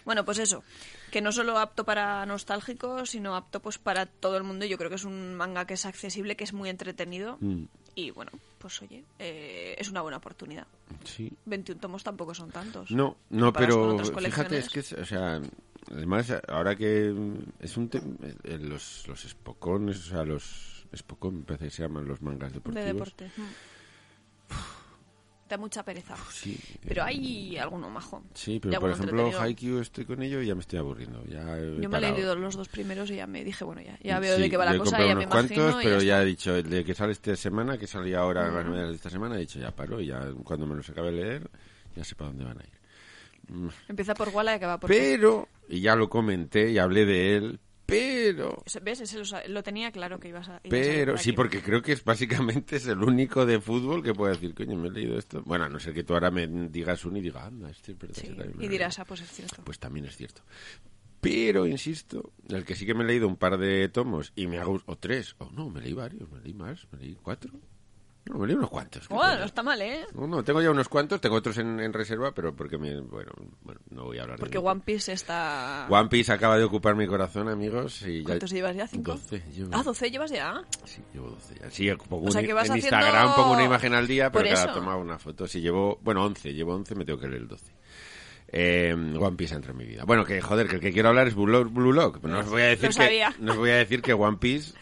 Bueno, 0.04 0.24
pues 0.24 0.38
eso, 0.38 0.64
que 1.10 1.20
no 1.20 1.32
solo 1.32 1.58
apto 1.58 1.84
para 1.84 2.24
nostálgicos, 2.24 3.10
sino 3.10 3.36
apto 3.36 3.60
pues 3.60 3.76
para 3.78 4.06
todo 4.06 4.38
el 4.38 4.42
mundo. 4.42 4.64
Yo 4.64 4.78
creo 4.78 4.88
que 4.88 4.96
es 4.96 5.04
un 5.04 5.34
manga 5.34 5.66
que 5.66 5.74
es 5.74 5.84
accesible, 5.84 6.34
que 6.34 6.44
es 6.44 6.54
muy 6.54 6.70
entretenido. 6.70 7.36
Mm, 7.40 7.64
Y 7.98 8.12
bueno, 8.12 8.30
pues 8.58 8.80
oye, 8.82 9.02
eh, 9.18 9.74
es 9.76 9.90
una 9.90 10.02
buena 10.02 10.18
oportunidad. 10.18 10.68
sí. 11.02 11.32
21 11.46 11.80
tomos 11.80 12.04
tampoco 12.04 12.32
son 12.32 12.48
tantos. 12.52 12.92
No, 12.92 13.16
no, 13.30 13.52
pero 13.52 13.98
fíjate, 13.98 14.58
es 14.58 14.68
que, 14.68 14.80
es- 14.80 14.92
o 14.92 15.04
sea, 15.04 15.40
además, 15.90 16.32
ahora 16.46 16.76
que 16.76 17.12
es 17.58 17.76
un 17.76 17.88
tema, 17.88 18.06
los, 18.44 19.08
los 19.08 19.24
espocones, 19.24 19.98
o 19.98 20.10
sea, 20.10 20.22
los 20.22 20.86
espocón, 20.92 21.38
me 21.38 21.42
parece 21.42 21.64
que 21.64 21.70
se 21.72 21.82
llaman 21.82 22.06
los 22.06 22.22
mangas 22.22 22.52
deportivos. 22.52 22.84
de 22.86 22.92
deporte. 22.92 23.30
Da 25.48 25.56
mucha 25.56 25.82
pereza. 25.82 26.14
Sí, 26.30 26.58
Pero 26.86 27.02
eh, 27.02 27.04
hay 27.06 27.56
alguno 27.56 27.88
majo. 27.88 28.22
Sí, 28.34 28.60
pero 28.60 28.80
por 28.80 28.90
ejemplo. 28.90 29.30
Haikyuu 29.40 29.80
estoy 29.80 30.04
con 30.04 30.22
ello 30.22 30.42
y 30.42 30.46
ya 30.46 30.54
me 30.54 30.60
estoy 30.60 30.78
aburriendo. 30.78 31.24
Ya 31.24 31.58
he 31.58 31.80
Yo 31.80 31.88
me 31.88 31.98
he 31.98 32.00
leído 32.02 32.34
los 32.34 32.54
dos 32.54 32.68
primeros 32.68 33.10
y 33.10 33.16
ya 33.16 33.26
me 33.26 33.42
dije, 33.44 33.64
bueno, 33.64 33.80
ya, 33.80 33.98
ya 34.02 34.18
veo 34.20 34.36
Sí, 34.36 34.42
de 34.42 34.50
qué 34.50 34.56
va 34.58 34.66
la 34.66 34.76
cosa, 34.76 34.98
ya 34.98 35.14
me 35.14 35.24
imagino. 35.24 35.30
cuantos, 35.30 35.82
y 35.82 35.84
pero 35.86 35.98
ya 36.00 36.04
ya 36.18 36.22
he 36.22 36.26
dicho, 36.26 36.54
el 36.54 36.68
de 36.68 36.84
que 36.84 36.94
sale 36.94 37.12
esta 37.12 37.34
semana, 37.36 37.78
que 37.78 37.86
salía 37.86 38.18
ahora 38.18 38.46
en 38.48 38.54
las 38.54 38.66
novedades 38.66 38.90
de 38.90 38.96
esta 38.96 39.10
semana, 39.10 39.36
he 39.36 39.40
dicho, 39.40 39.58
ya 39.58 39.70
paro, 39.70 40.00
y 40.00 40.06
ya 40.06 40.20
cuando 40.44 40.66
me 40.66 40.74
los 40.74 40.88
acabe 40.90 41.12
de 41.12 41.16
leer, 41.24 41.50
ya 41.96 42.04
sé 42.04 42.14
para 42.14 42.28
dónde 42.30 42.44
van 42.44 42.58
a 42.60 42.64
ir. 42.64 42.78
Mm. 43.48 43.68
Empieza 43.88 44.14
por 44.14 44.28
Walla 44.28 44.52
y 44.52 44.56
acaba 44.56 44.78
por... 44.78 44.88
Pero, 44.90 45.48
y 45.68 45.80
ya 45.80 45.96
lo 45.96 46.10
comenté 46.10 46.70
y 46.70 46.78
hablé 46.78 47.06
de 47.06 47.36
él, 47.36 47.60
pero, 47.88 48.62
¿Ves? 48.82 49.00
Ese 49.00 49.48
lo, 49.48 49.62
tenía 49.62 49.90
claro 49.90 50.20
que 50.20 50.28
ibas 50.28 50.46
a... 50.46 50.60
ibas 50.62 50.68
pero, 50.68 51.16
sí, 51.16 51.32
porque 51.32 51.62
creo 51.62 51.80
que 51.80 51.92
es 51.92 52.04
básicamente 52.04 52.76
es 52.76 52.86
el 52.86 53.02
único 53.02 53.46
de 53.46 53.62
fútbol 53.62 54.02
que 54.02 54.12
puede 54.12 54.34
decir, 54.34 54.54
coño, 54.54 54.76
me 54.76 54.88
he 54.88 54.90
leído 54.90 55.18
esto. 55.18 55.42
Bueno, 55.46 55.64
a 55.64 55.70
no 55.70 55.80
ser 55.80 55.94
que 55.94 56.04
tú 56.04 56.12
ahora 56.12 56.30
me 56.30 56.46
digas 56.46 57.02
uno 57.06 57.16
y 57.16 57.22
diga, 57.22 57.46
anda, 57.46 57.70
este 57.70 57.92
es 57.92 57.98
verdad. 57.98 58.14
Sí, 58.14 58.26
este 58.26 58.44
me 58.44 58.66
y 58.66 58.68
dirás, 58.68 58.98
leído". 58.98 59.02
ah, 59.02 59.04
pues 59.08 59.22
es 59.22 59.30
cierto. 59.30 59.62
Pues 59.64 59.78
también 59.78 60.04
es 60.04 60.18
cierto. 60.18 60.42
Pero, 61.22 61.66
insisto, 61.66 62.34
el 62.50 62.66
que 62.66 62.76
sí 62.76 62.84
que 62.84 62.92
me 62.92 63.04
he 63.04 63.06
leído 63.06 63.26
un 63.26 63.36
par 63.36 63.56
de 63.56 63.88
tomos 63.88 64.34
y 64.36 64.46
me 64.48 64.58
ha 64.58 64.64
gustado, 64.64 64.92
o 64.92 64.98
tres, 64.98 65.34
o 65.38 65.50
no, 65.50 65.70
me 65.70 65.80
leí 65.80 65.94
varios, 65.94 66.30
me 66.30 66.40
leí 66.40 66.52
más, 66.52 66.86
me 66.92 66.98
leí 66.98 67.14
cuatro. 67.14 67.52
No, 68.28 68.38
me 68.38 68.54
unos 68.54 68.70
cuantos. 68.70 69.08
¿qué 69.08 69.14
Bueno, 69.14 69.30
coño? 69.30 69.40
no 69.40 69.46
está 69.46 69.62
mal, 69.62 69.80
¿eh? 69.82 70.06
No, 70.14 70.26
no, 70.26 70.44
tengo 70.44 70.60
ya 70.62 70.70
unos 70.70 70.88
cuantos, 70.88 71.20
tengo 71.20 71.36
otros 71.36 71.56
en, 71.58 71.80
en 71.80 71.92
reserva, 71.92 72.32
pero 72.32 72.54
porque 72.54 72.78
me, 72.78 73.00
bueno, 73.00 73.32
bueno, 73.62 73.80
no 73.90 74.04
voy 74.04 74.18
a 74.18 74.22
hablar 74.22 74.38
Porque 74.38 74.58
de. 74.58 74.64
One 74.64 74.82
Piece 74.84 75.12
está... 75.12 75.86
One 75.88 76.08
Piece 76.08 76.32
acaba 76.32 76.58
de 76.58 76.64
ocupar 76.64 76.94
mi 76.94 77.06
corazón, 77.06 77.48
amigos, 77.48 78.02
y 78.02 78.20
ya... 78.20 78.24
¿Cuántos 78.26 78.50
llevas 78.50 78.76
ya? 78.76 78.86
¿Cinco? 78.86 79.12
12 79.12 79.42
llevo. 79.54 79.70
Ah, 79.72 79.82
12 79.82 80.10
llevas 80.10 80.30
ya. 80.30 80.62
Sí, 80.84 81.00
llevo 81.14 81.30
12 81.30 81.54
ya. 81.60 81.70
Sí, 81.70 81.90
pongo 82.08 82.26
O 82.28 82.30
sea, 82.30 82.40
un- 82.40 82.46
que 82.46 82.52
vas 82.52 82.66
en 82.66 82.72
haciendo- 82.78 82.96
Instagram 82.98 83.34
pongo 83.34 83.52
una 83.52 83.64
imagen 83.64 83.94
al 83.94 84.06
día, 84.06 84.30
pero 84.30 84.48
cada 84.48 84.72
tomado 84.74 84.98
una 84.98 85.18
foto. 85.18 85.46
Si 85.46 85.60
llevo, 85.60 85.98
bueno, 86.02 86.24
11, 86.24 86.52
llevo 86.54 86.74
11, 86.74 86.94
me 86.94 87.04
tengo 87.04 87.18
que 87.18 87.28
leer 87.28 87.42
el 87.42 87.48
12. 87.48 87.72
Eh, 88.50 88.94
One 88.94 89.36
Piece 89.36 89.54
entra 89.54 89.72
en 89.72 89.76
mi 89.78 89.84
vida. 89.84 90.04
Bueno, 90.04 90.24
que 90.24 90.40
joder, 90.40 90.68
que 90.68 90.76
el 90.76 90.80
que 90.80 90.92
quiero 90.92 91.10
hablar 91.10 91.28
es 91.28 91.34
Blue 91.34 91.46
Lock. 91.46 91.70
Blue 91.72 91.92
Lock. 91.92 92.22
No 92.24 92.38
os 92.40 92.48
voy 92.48 92.62
a 92.62 92.66
decir 92.66 92.88
que 92.88 92.92
sabía. 92.94 93.34
no 93.38 93.52
os 93.52 93.58
voy 93.58 93.70
a 93.70 93.76
decir 93.76 94.00
que 94.00 94.12
One 94.14 94.38
Piece 94.38 94.72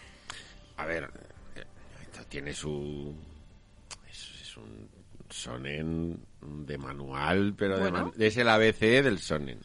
a 0.76 0.84
ver, 0.86 1.10
eh, 1.56 1.64
tiene 2.28 2.52
su 2.54 3.12
sonen 5.46 6.24
de 6.42 6.76
manual, 6.78 7.54
pero 7.56 7.78
de 7.78 7.90
man- 7.92 8.12
es 8.18 8.36
el 8.36 8.48
ABC 8.48 9.02
del 9.02 9.18
sonen. 9.18 9.60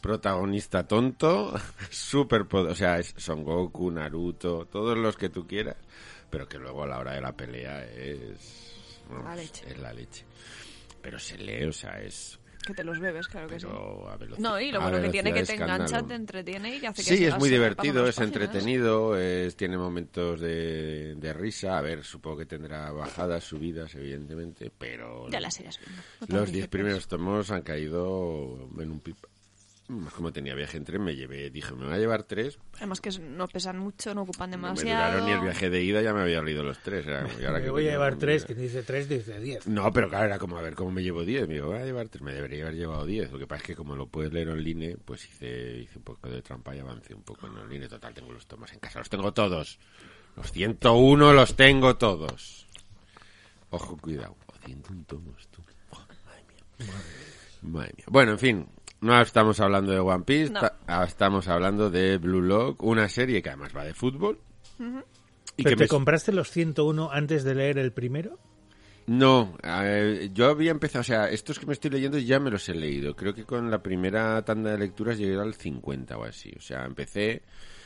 Protagonista 0.00 0.86
tonto, 0.86 1.54
super, 1.90 2.46
o 2.50 2.74
sea, 2.74 2.98
es 2.98 3.14
Son 3.16 3.42
Goku, 3.44 3.90
Naruto, 3.90 4.66
todos 4.66 4.98
los 4.98 5.16
que 5.16 5.28
tú 5.30 5.46
quieras, 5.46 5.76
pero 6.30 6.46
que 6.48 6.58
luego 6.58 6.82
a 6.82 6.86
la 6.86 6.98
hora 6.98 7.12
de 7.12 7.20
la 7.20 7.32
pelea 7.32 7.84
es 7.86 8.74
vamos, 9.08 9.24
La 9.24 9.36
leche. 9.36 9.64
es 9.70 9.78
la 9.78 9.92
leche. 9.92 10.24
Pero 11.00 11.18
se 11.18 11.38
lee, 11.38 11.64
o 11.64 11.72
sea, 11.72 12.00
es 12.02 12.38
Que 12.66 12.74
te 12.74 12.82
los 12.84 12.98
bebes, 12.98 13.28
claro 13.28 13.46
que 13.48 13.60
sí. 13.60 13.66
pero 13.66 14.36
No, 14.38 14.58
y 14.60 14.72
lo 14.72 14.80
bueno 14.80 15.00
que 15.02 15.10
tiene 15.10 15.32
que 15.34 15.42
te 15.42 15.52
de 15.52 15.54
engancha, 15.54 15.84
escándalo. 15.84 16.06
te 16.08 16.14
entretiene 16.14 16.76
y 16.78 16.86
hace 16.86 17.02
que 17.04 17.16
Sí, 17.16 17.24
es 17.24 17.36
muy 17.38 17.50
divertido, 17.50 18.06
es 18.06 18.18
entretenido, 18.18 19.18
es, 19.18 19.54
tiene 19.56 19.76
momentos 19.76 20.40
de, 20.40 21.14
de 21.16 21.32
risa. 21.32 21.76
A 21.78 21.82
ver, 21.82 22.02
supongo 22.04 22.38
que 22.38 22.46
tendrá 22.46 22.90
bajadas, 22.92 23.44
subidas, 23.44 23.94
evidentemente, 23.94 24.70
pero 24.76 25.28
Ya 25.30 25.40
las 25.40 25.58
irás 25.60 25.78
viendo. 25.78 26.02
no 26.20 26.26
te 26.26 26.32
los 26.32 26.52
diez 26.52 26.68
primeros 26.68 27.06
tomos 27.06 27.50
han 27.50 27.62
caído 27.62 28.68
en 28.78 28.90
un 28.90 29.00
pip. 29.00 29.16
Más 29.86 30.14
como 30.14 30.32
tenía 30.32 30.54
viaje 30.54 30.78
en 30.78 30.84
tren, 30.84 31.04
me 31.04 31.14
llevé, 31.14 31.50
dije, 31.50 31.74
me 31.74 31.84
voy 31.84 31.94
a 31.94 31.98
llevar 31.98 32.22
tres. 32.22 32.58
Además 32.76 33.02
que 33.02 33.10
no 33.18 33.46
pesan 33.48 33.78
mucho, 33.78 34.14
no 34.14 34.22
ocupan 34.22 34.50
No 34.50 34.56
me 34.56 34.62
demasiado. 34.68 35.04
duraron 35.10 35.26
ni 35.26 35.32
el 35.32 35.40
viaje 35.40 35.68
de 35.68 35.82
ida, 35.82 36.00
ya 36.00 36.14
me 36.14 36.22
había 36.22 36.40
leído 36.40 36.62
los 36.64 36.78
tres. 36.78 37.06
era 37.06 37.28
¿y 37.38 37.44
ahora 37.44 37.58
me 37.58 37.64
qué 37.64 37.70
voy 37.70 37.86
a 37.88 37.90
llevar 37.90 38.16
tres 38.16 38.46
que 38.46 38.54
dice 38.54 38.82
tres 38.82 39.10
dice 39.10 39.38
diez 39.40 39.66
No, 39.66 39.92
pero 39.92 40.08
claro, 40.08 40.24
era 40.24 40.38
como, 40.38 40.56
a 40.56 40.62
ver, 40.62 40.74
¿cómo 40.74 40.90
me 40.90 41.02
llevo 41.02 41.22
10? 41.22 41.48
Me 41.48 41.54
digo, 41.54 41.66
voy 41.66 41.78
a 41.80 41.84
llevar 41.84 42.08
3, 42.08 42.22
me 42.22 42.32
debería 42.32 42.62
haber 42.64 42.76
llevado 42.76 43.04
10. 43.04 43.32
Lo 43.32 43.38
que 43.38 43.46
pasa 43.46 43.60
es 43.60 43.66
que 43.66 43.76
como 43.76 43.94
lo 43.94 44.06
puedes 44.06 44.32
leer 44.32 44.48
online, 44.48 44.96
pues 45.04 45.26
hice, 45.26 45.76
hice 45.80 45.98
un 45.98 46.04
poco 46.04 46.30
de 46.30 46.40
trampa 46.40 46.74
y 46.74 46.78
avancé 46.78 47.14
un 47.14 47.22
poco 47.22 47.46
en 47.46 47.54
online. 47.58 47.86
Total, 47.86 48.14
tengo 48.14 48.32
los 48.32 48.46
tomas 48.46 48.72
en 48.72 48.78
casa, 48.78 49.00
los 49.00 49.10
tengo 49.10 49.34
todos. 49.34 49.78
Los 50.34 50.50
101 50.50 51.32
los 51.34 51.56
tengo 51.56 51.96
todos. 51.98 52.66
Ojo, 53.68 53.98
cuidado. 53.98 54.34
Oh, 54.46 54.54
101 54.64 55.04
tomos, 55.06 55.46
tú. 55.48 55.62
Oh, 55.90 55.98
madre 55.98 56.42
mía. 56.48 56.86
Madre 57.62 57.92
mía. 57.96 58.06
Bueno, 58.08 58.32
en 58.32 58.38
fin, 58.38 58.66
no 59.04 59.20
estamos 59.20 59.60
hablando 59.60 59.92
de 59.92 59.98
One 60.00 60.24
Piece, 60.24 60.52
No. 60.52 60.60
ta- 60.60 60.76
ah, 60.86 61.04
estamos 61.04 61.48
hablando 61.48 61.90
de 61.90 62.18
Blue 62.18 62.42
Lock, 62.42 62.82
una 62.82 63.08
serie 63.08 63.42
que 63.42 63.48
además 63.50 63.74
va 63.76 63.84
de 63.84 63.94
fútbol. 63.94 64.40
Y 65.56 65.62
¿Pero 65.62 65.70
que 65.70 65.76
te 65.76 65.84
me- 65.84 65.88
compraste 65.88 66.32
los 66.32 66.50
101 66.50 67.10
antes 67.12 67.44
de 67.44 67.54
leer 67.54 67.78
el 67.78 67.92
primero? 67.92 68.38
No, 69.06 69.56
eh, 69.62 70.30
yo 70.32 70.48
había 70.48 70.70
empezado, 70.70 71.02
o 71.02 71.04
sea, 71.04 71.28
estos 71.28 71.58
que 71.58 71.66
me 71.66 71.74
estoy 71.74 71.90
leyendo 71.90 72.18
ya 72.18 72.40
me 72.40 72.50
los 72.50 72.66
he 72.70 72.74
leído. 72.74 73.14
Creo 73.14 73.34
que 73.34 73.44
con 73.44 73.70
la 73.70 73.82
primera 73.82 74.42
tanda 74.44 74.70
de 74.72 74.78
lecturas 74.78 75.18
llegué 75.18 75.38
al 75.38 75.54
50 75.54 76.16
o 76.16 76.24
así. 76.24 76.52
O 76.56 76.60
sea, 76.62 76.84
empecé 76.86 77.42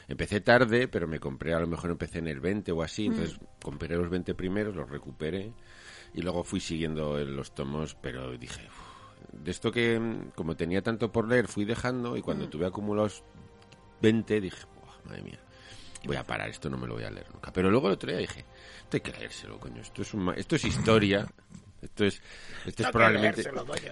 empecé 0.07 0.41
tarde, 0.41 0.89
pero 0.89 1.07
me 1.07 1.19
compré, 1.21 1.53
a 1.53 1.61
lo 1.61 1.67
mejor 1.67 1.91
empecé 1.91 2.21
en 2.21 2.29
el 2.29 2.41
20 2.41 2.73
o 2.73 2.83
así, 2.83 3.07
entonces 3.07 3.39
compré 3.63 3.95
los 3.97 4.09
20 4.09 4.35
primeros, 4.35 4.75
los 4.75 4.89
recuperé 4.89 5.53
y 6.15 6.23
luego 6.23 6.45
fui 6.45 6.61
siguiendo 6.61 7.19
los 7.19 7.55
tomos, 7.55 7.95
pero 7.97 8.39
dije, 8.39 8.63
"Uf", 8.69 8.78
de 9.33 9.51
esto 9.51 9.71
que 9.73 9.99
mm, 9.99 10.31
como 10.35 10.57
tenía 10.57 10.83
tanto 10.83 11.11
por 11.13 11.29
leer, 11.29 11.49
fui 11.49 11.65
dejando 11.65 12.17
y 12.17 12.23
cuando 12.23 12.49
tuve 12.49 12.67
acumulados 12.67 13.23
20 14.03 14.41
dije, 14.41 14.65
"Buah, 14.75 14.95
madre 15.07 15.23
mía, 15.23 15.39
voy 16.05 16.17
a 16.17 16.25
parar, 16.25 16.49
esto 16.49 16.71
no 16.71 16.77
me 16.79 16.87
lo 16.87 16.95
voy 16.95 17.05
a 17.05 17.11
leer 17.11 17.27
nunca. 17.33 17.53
Pero 17.53 17.71
luego 17.71 17.89
el 17.89 17.95
otro 17.95 18.11
día 18.11 18.19
dije, 18.21 18.45
esto 18.83 18.97
hay 18.97 19.01
que 19.01 19.13
leérselo, 19.13 19.59
coño, 19.59 19.81
esto 19.83 20.03
es, 20.03 20.15
un 20.15 20.21
ma- 20.21 20.35
esto 20.35 20.57
es 20.57 20.65
historia. 20.65 21.27
Esto 21.81 22.05
es, 22.05 22.21
esto 22.67 22.83
es 22.83 22.89
probablemente 22.91 23.45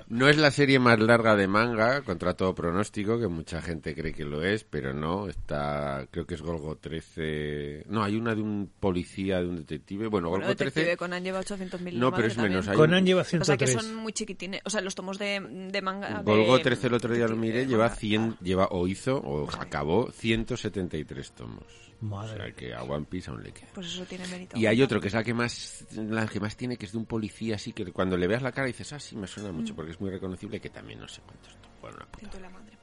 no 0.09 0.29
es 0.29 0.37
la 0.39 0.51
serie 0.51 0.81
más 0.81 0.99
larga 0.99 1.37
de 1.37 1.47
manga 1.47 2.03
contra 2.03 2.35
todo 2.35 2.53
pronóstico 2.53 3.19
que 3.21 3.29
mucha 3.29 3.63
gente 3.63 3.95
cree 3.95 4.13
que 4.13 4.25
lo 4.25 4.43
es, 4.43 4.65
pero 4.65 4.93
no. 4.93 5.29
Está, 5.29 6.09
creo 6.11 6.27
que 6.27 6.35
es 6.35 6.43
Golgo 6.43 6.77
13. 6.77 7.85
No, 7.89 8.03
hay 8.03 8.17
una 8.17 8.35
de 8.35 8.43
un 8.43 8.71
policía, 8.81 9.39
de 9.41 9.47
un 9.47 9.57
detective. 9.57 10.09
Bueno, 10.09 10.31
Bueno, 10.31 10.47
Golgo 10.47 10.49
Detective 10.49 10.85
13. 10.85 10.97
Conan 10.97 11.23
lleva 11.23 11.41
800.000 11.41 11.93
No, 11.95 12.13
pero 12.13 12.27
es 12.27 12.37
menos. 12.37 12.67
Hay 12.67 12.77
Conan 12.77 13.01
un- 13.03 13.07
lleva 13.07 13.23
O 13.23 13.25
sea, 13.25 13.39
que 13.57 13.67
103. 13.67 13.73
son 13.73 13.95
muy 13.95 14.13
chiquitines. 14.13 14.63
O 14.65 14.71
sea, 14.71 14.81
los 14.81 14.95
tomos 14.97 15.19
de, 15.19 15.41
de 15.71 15.83
manga... 15.83 16.23
Golgo 16.23 16.57
de- 16.59 16.65
13 16.65 16.89
el 16.89 16.95
otro 16.95 17.15
día 17.15 17.29
lo 17.29 17.37
miré, 17.37 17.67
lleva 17.67 17.85
manga. 17.85 17.97
100, 18.01 18.37
lleva 18.43 18.67
o 18.73 18.89
hizo 18.89 19.17
o 19.19 19.49
acabó 19.61 20.11
173 20.11 21.31
tomos. 21.33 21.65
Madre. 22.01 22.35
O 22.35 22.37
sea 22.45 22.53
que 22.53 22.75
a 22.75 22.83
One 22.83 23.07
Piece 23.09 23.31
aún 23.31 23.43
le 23.43 23.53
queda. 23.53 23.69
Pues 23.75 23.87
eso 23.87 24.05
tiene 24.05 24.27
mérito. 24.29 24.57
Y 24.59 24.67
hay 24.67 24.83
otro 24.83 25.01
que 25.01 25.09
es 25.09 25.15
la 25.15 25.25
que 25.25 25.35
más 25.35 25.85
la 25.97 26.27
que 26.27 26.41
más 26.41 26.57
tiene, 26.57 26.77
que 26.77 26.87
es 26.87 26.93
de 26.93 26.99
un 26.99 27.07
policía 27.07 27.57
así 27.57 27.73
que 27.73 27.91
cuando 27.93 28.17
le 28.17 28.27
veas 28.27 28.43
la 28.43 28.53
cara 28.53 28.67
dices, 28.67 28.93
ah, 28.93 29.01
sí, 29.01 29.17
me 29.17 29.27
suena 29.27 29.53
mucho 29.53 29.75
porque 29.75 29.93
es 29.93 30.01
muy 30.01 30.11
reconocible 30.11 30.61
que 30.61 30.71
también 30.71 31.01
no 31.01 31.09
sé 31.09 31.23
cuántos 31.23 31.55
tomos. 31.55 31.81
Bueno, 31.81 31.97
una 31.97 32.07
puta 32.07 32.19
Siento 32.19 32.41
la 32.41 32.51
madre. 32.51 32.77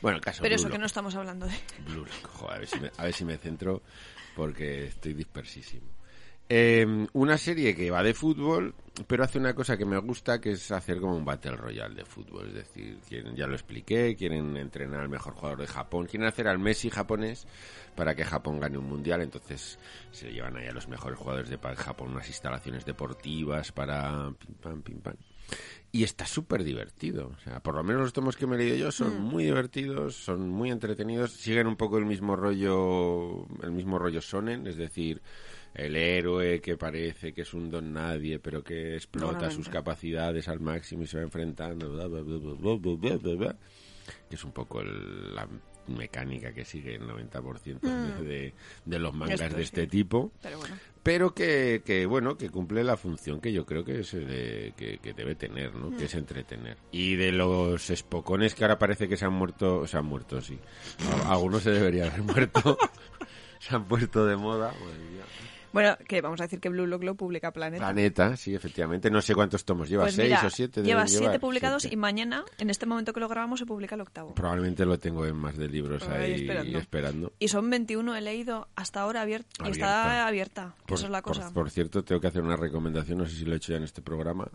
Bueno, 0.00 0.16
el 0.16 0.22
caso 0.24 0.42
Pero 0.42 0.54
Blue 0.54 0.60
eso 0.60 0.68
que 0.68 0.72
Lock. 0.74 0.80
no 0.80 0.86
estamos 0.86 1.14
hablando 1.14 1.46
de... 1.46 1.54
Blue 1.86 2.04
Lock. 2.04 2.26
Joder, 2.28 2.56
a 2.56 2.58
ver 2.58 2.68
si 2.68 2.80
me, 2.80 2.90
a 2.96 3.04
ver 3.04 3.12
si 3.12 3.24
me 3.24 3.36
centro 3.36 3.82
porque 4.34 4.86
estoy 4.86 5.12
dispersísimo. 5.12 5.86
Eh, 6.52 7.06
una 7.12 7.38
serie 7.38 7.76
que 7.76 7.92
va 7.92 8.02
de 8.02 8.12
fútbol, 8.12 8.74
pero 9.06 9.22
hace 9.22 9.38
una 9.38 9.54
cosa 9.54 9.76
que 9.76 9.84
me 9.84 9.96
gusta, 9.98 10.40
que 10.40 10.50
es 10.50 10.72
hacer 10.72 10.98
como 10.98 11.16
un 11.16 11.24
Battle 11.24 11.54
Royale 11.54 11.94
de 11.94 12.04
fútbol. 12.04 12.48
Es 12.48 12.54
decir, 12.54 12.98
quieren, 13.08 13.36
ya 13.36 13.46
lo 13.46 13.54
expliqué, 13.54 14.16
quieren 14.16 14.56
entrenar 14.56 14.98
al 14.98 15.08
mejor 15.08 15.34
jugador 15.34 15.60
de 15.60 15.68
Japón, 15.68 16.06
quieren 16.06 16.26
hacer 16.26 16.48
al 16.48 16.58
Messi 16.58 16.90
japonés 16.90 17.46
para 17.94 18.16
que 18.16 18.24
Japón 18.24 18.58
gane 18.58 18.78
un 18.78 18.88
mundial. 18.88 19.22
Entonces 19.22 19.78
se 20.10 20.32
llevan 20.32 20.56
ahí 20.56 20.66
a 20.66 20.72
los 20.72 20.88
mejores 20.88 21.16
jugadores 21.16 21.50
de 21.50 21.58
Japón, 21.76 22.10
unas 22.10 22.26
instalaciones 22.26 22.84
deportivas 22.84 23.70
para 23.70 24.32
pim 24.36 24.54
pam, 24.60 24.82
pim 24.82 25.00
pam. 25.02 25.14
Y 25.92 26.02
está 26.02 26.26
súper 26.26 26.64
divertido. 26.64 27.28
O 27.28 27.38
sea, 27.44 27.60
por 27.60 27.76
lo 27.76 27.84
menos 27.84 28.02
los 28.02 28.12
tomos 28.12 28.36
que 28.36 28.48
me 28.48 28.56
he 28.56 28.58
leído 28.58 28.76
yo 28.76 28.90
son 28.90 29.20
muy 29.20 29.44
divertidos, 29.44 30.16
son 30.16 30.48
muy 30.48 30.72
entretenidos, 30.72 31.30
siguen 31.30 31.68
un 31.68 31.76
poco 31.76 31.96
el 31.98 32.06
mismo 32.06 32.34
rollo, 32.34 33.46
el 33.62 33.70
mismo 33.70 34.00
rollo 34.00 34.20
sonen, 34.20 34.66
es 34.66 34.76
decir, 34.76 35.22
el 35.74 35.96
héroe 35.96 36.60
que 36.60 36.76
parece 36.76 37.32
que 37.32 37.42
es 37.42 37.54
un 37.54 37.70
don 37.70 37.92
nadie, 37.92 38.38
pero 38.38 38.62
que 38.62 38.94
explota 38.94 39.50
sus 39.50 39.68
capacidades 39.68 40.48
al 40.48 40.60
máximo 40.60 41.02
y 41.02 41.06
se 41.06 41.18
va 41.18 41.22
enfrentando, 41.22 41.96
que 44.28 44.34
es 44.34 44.44
un 44.44 44.52
poco 44.52 44.82
la 44.82 45.48
mecánica 45.86 46.52
que 46.52 46.64
sigue 46.64 46.94
el 46.94 47.02
90% 47.02 47.78
mm. 47.82 48.22
de, 48.22 48.54
de, 48.84 48.98
los 48.98 49.14
mangas 49.14 49.54
de 49.54 49.62
este 49.62 49.86
tipo, 49.86 50.32
pero, 50.42 50.58
bueno. 50.58 50.76
pero 51.02 51.34
que, 51.34 51.82
que, 51.84 52.06
bueno, 52.06 52.36
que 52.36 52.48
cumple 52.48 52.84
la 52.84 52.96
función 52.96 53.40
que 53.40 53.52
yo 53.52 53.66
creo 53.66 53.84
que, 53.84 54.00
es 54.00 54.14
eh, 54.14 54.72
de, 54.76 54.98
que, 55.02 55.12
debe 55.12 55.34
tener, 55.34 55.74
¿no? 55.74 55.96
Que 55.96 56.04
es 56.04 56.14
mm. 56.14 56.18
entretener. 56.18 56.76
Y 56.92 57.16
de 57.16 57.32
los 57.32 57.90
espocones 57.90 58.54
que 58.54 58.64
ahora 58.64 58.78
parece 58.78 59.08
que 59.08 59.16
se 59.16 59.24
han 59.24 59.32
muerto, 59.32 59.86
se 59.86 59.96
han 59.96 60.06
muerto, 60.06 60.40
sí. 60.40 60.58
Algunos 61.26 61.62
se 61.62 61.70
debería 61.70 62.06
haber 62.06 62.22
muerto. 62.22 62.78
se 63.58 63.74
han 63.74 63.86
puesto 63.86 64.26
de 64.26 64.36
moda. 64.36 64.72
Bueno. 64.78 65.49
Bueno, 65.72 65.96
que 66.08 66.20
vamos 66.20 66.40
a 66.40 66.44
decir 66.44 66.58
que 66.60 66.68
Blue 66.68 66.86
Lock 66.86 67.04
lo 67.04 67.14
publica 67.14 67.52
Planeta. 67.52 67.84
Planeta 67.84 68.36
sí 68.36 68.54
efectivamente 68.54 69.08
no 69.10 69.22
sé 69.22 69.34
cuántos 69.34 69.64
tomos 69.64 69.88
lleva 69.88 70.04
Pues 70.04 70.16
seis 70.16 70.28
mira, 70.30 70.44
o 70.46 70.50
siete 70.50 70.82
lleva 70.82 71.06
siete 71.06 71.24
llevar, 71.24 71.40
publicados 71.40 71.82
siete. 71.82 71.94
y 71.94 71.96
mañana, 71.96 72.44
en 72.58 72.70
este 72.70 72.86
momento 72.86 73.12
que 73.12 73.20
lo 73.20 73.28
grabamos, 73.28 73.60
se 73.60 73.66
publica 73.66 73.94
el 73.94 74.00
octavo. 74.00 74.34
probablemente 74.34 74.84
lo 74.84 74.98
tengo 74.98 75.24
en 75.26 75.36
más 75.36 75.56
de 75.56 75.68
libros 75.68 76.02
ahí 76.08 76.32
esperando. 76.32 76.78
esperando, 76.78 77.32
Y 77.38 77.48
son 77.48 77.70
21, 77.70 78.16
he 78.16 78.20
leído 78.20 78.66
hasta 78.74 79.00
ahora 79.02 79.22
abier- 79.24 79.44
y 79.58 79.62
Abierta. 79.62 79.70
está 79.70 80.26
abierta. 80.26 80.74
Por, 80.86 80.98
Eso 80.98 81.06
es 81.06 81.12
la 81.12 81.22
cosa. 81.22 81.52
por 81.52 81.70
cierto, 81.70 82.02
tengo 82.02 82.20
que 82.20 82.26
hacer 82.26 82.42
una 82.42 82.56
recomendación, 82.56 83.18
no 83.18 83.26
sé 83.26 83.36
si 83.36 83.44
lo 83.44 83.54
he 83.54 83.56
hecho 83.58 83.72
ya 83.72 83.78
en 83.78 83.84
este 83.84 84.02
programa, 84.02 84.48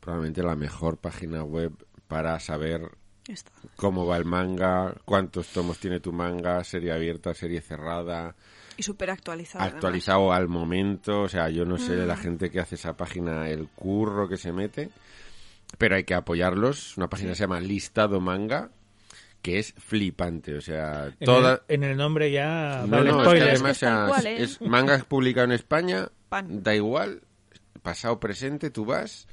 probablemente 0.00 0.42
la 0.42 0.56
mejor 0.56 0.96
página 0.96 1.44
web 1.44 1.72
para 2.08 2.40
saber 2.40 2.90
cómo 3.74 4.06
va 4.06 4.16
el 4.16 4.24
manga, 4.24 4.94
cuántos 5.04 5.48
tomos 5.48 5.78
tiene 5.78 6.00
tu 6.00 6.12
manga, 6.12 6.62
serie 6.64 6.92
abierta, 6.92 7.34
serie 7.34 7.60
cerrada, 7.60 8.36
Y 8.76 8.82
súper 8.82 9.10
actualizada. 9.10 9.64
además. 9.64 9.74
actualizado 9.76 10.32
al 10.32 10.48
momento, 10.48 11.22
o 11.22 11.28
sea, 11.28 11.48
yo 11.48 11.64
no 11.64 11.78
sé 11.78 11.92
Mm. 11.94 11.96
de 11.96 12.06
la 12.06 12.16
gente 12.16 12.50
que 12.50 12.60
hace 12.60 12.74
esa 12.74 12.96
página 12.96 13.48
el 13.48 13.68
curro 13.68 14.28
que 14.28 14.36
se 14.36 14.52
mete, 14.52 14.90
pero 15.78 15.96
hay 15.96 16.04
que 16.04 16.14
apoyarlos, 16.14 16.96
una 16.96 17.08
página 17.08 17.34
se 17.34 17.40
llama 17.44 17.60
Listado 17.60 18.20
Manga, 18.20 18.70
que 19.42 19.58
es 19.58 19.74
flipante, 19.78 20.56
o 20.56 20.60
sea, 20.60 21.06
En, 21.20 21.24
toda... 21.26 21.62
el, 21.68 21.74
en 21.76 21.84
el 21.84 21.96
nombre 21.96 22.30
ya 22.32 22.82
No, 22.86 22.96
vale 22.98 23.10
no, 23.12 23.32
es 23.32 23.42
que 23.42 23.50
además 23.50 23.70
Es 23.72 23.78
que 23.80 23.86
es 23.86 23.90
tal 23.90 23.94
o 23.94 24.04
sea, 24.04 24.06
cual, 24.08 24.26
¿eh? 24.26 24.42
es 24.42 24.60
manga 24.60 24.98
publicado 25.04 25.44
en 25.46 25.52
España, 25.52 26.08
Pan. 26.28 26.62
da 26.62 26.74
igual, 26.74 27.22
pasado 27.82 28.18
presente, 28.20 28.70
tú 28.70 28.84
vas 28.84 29.28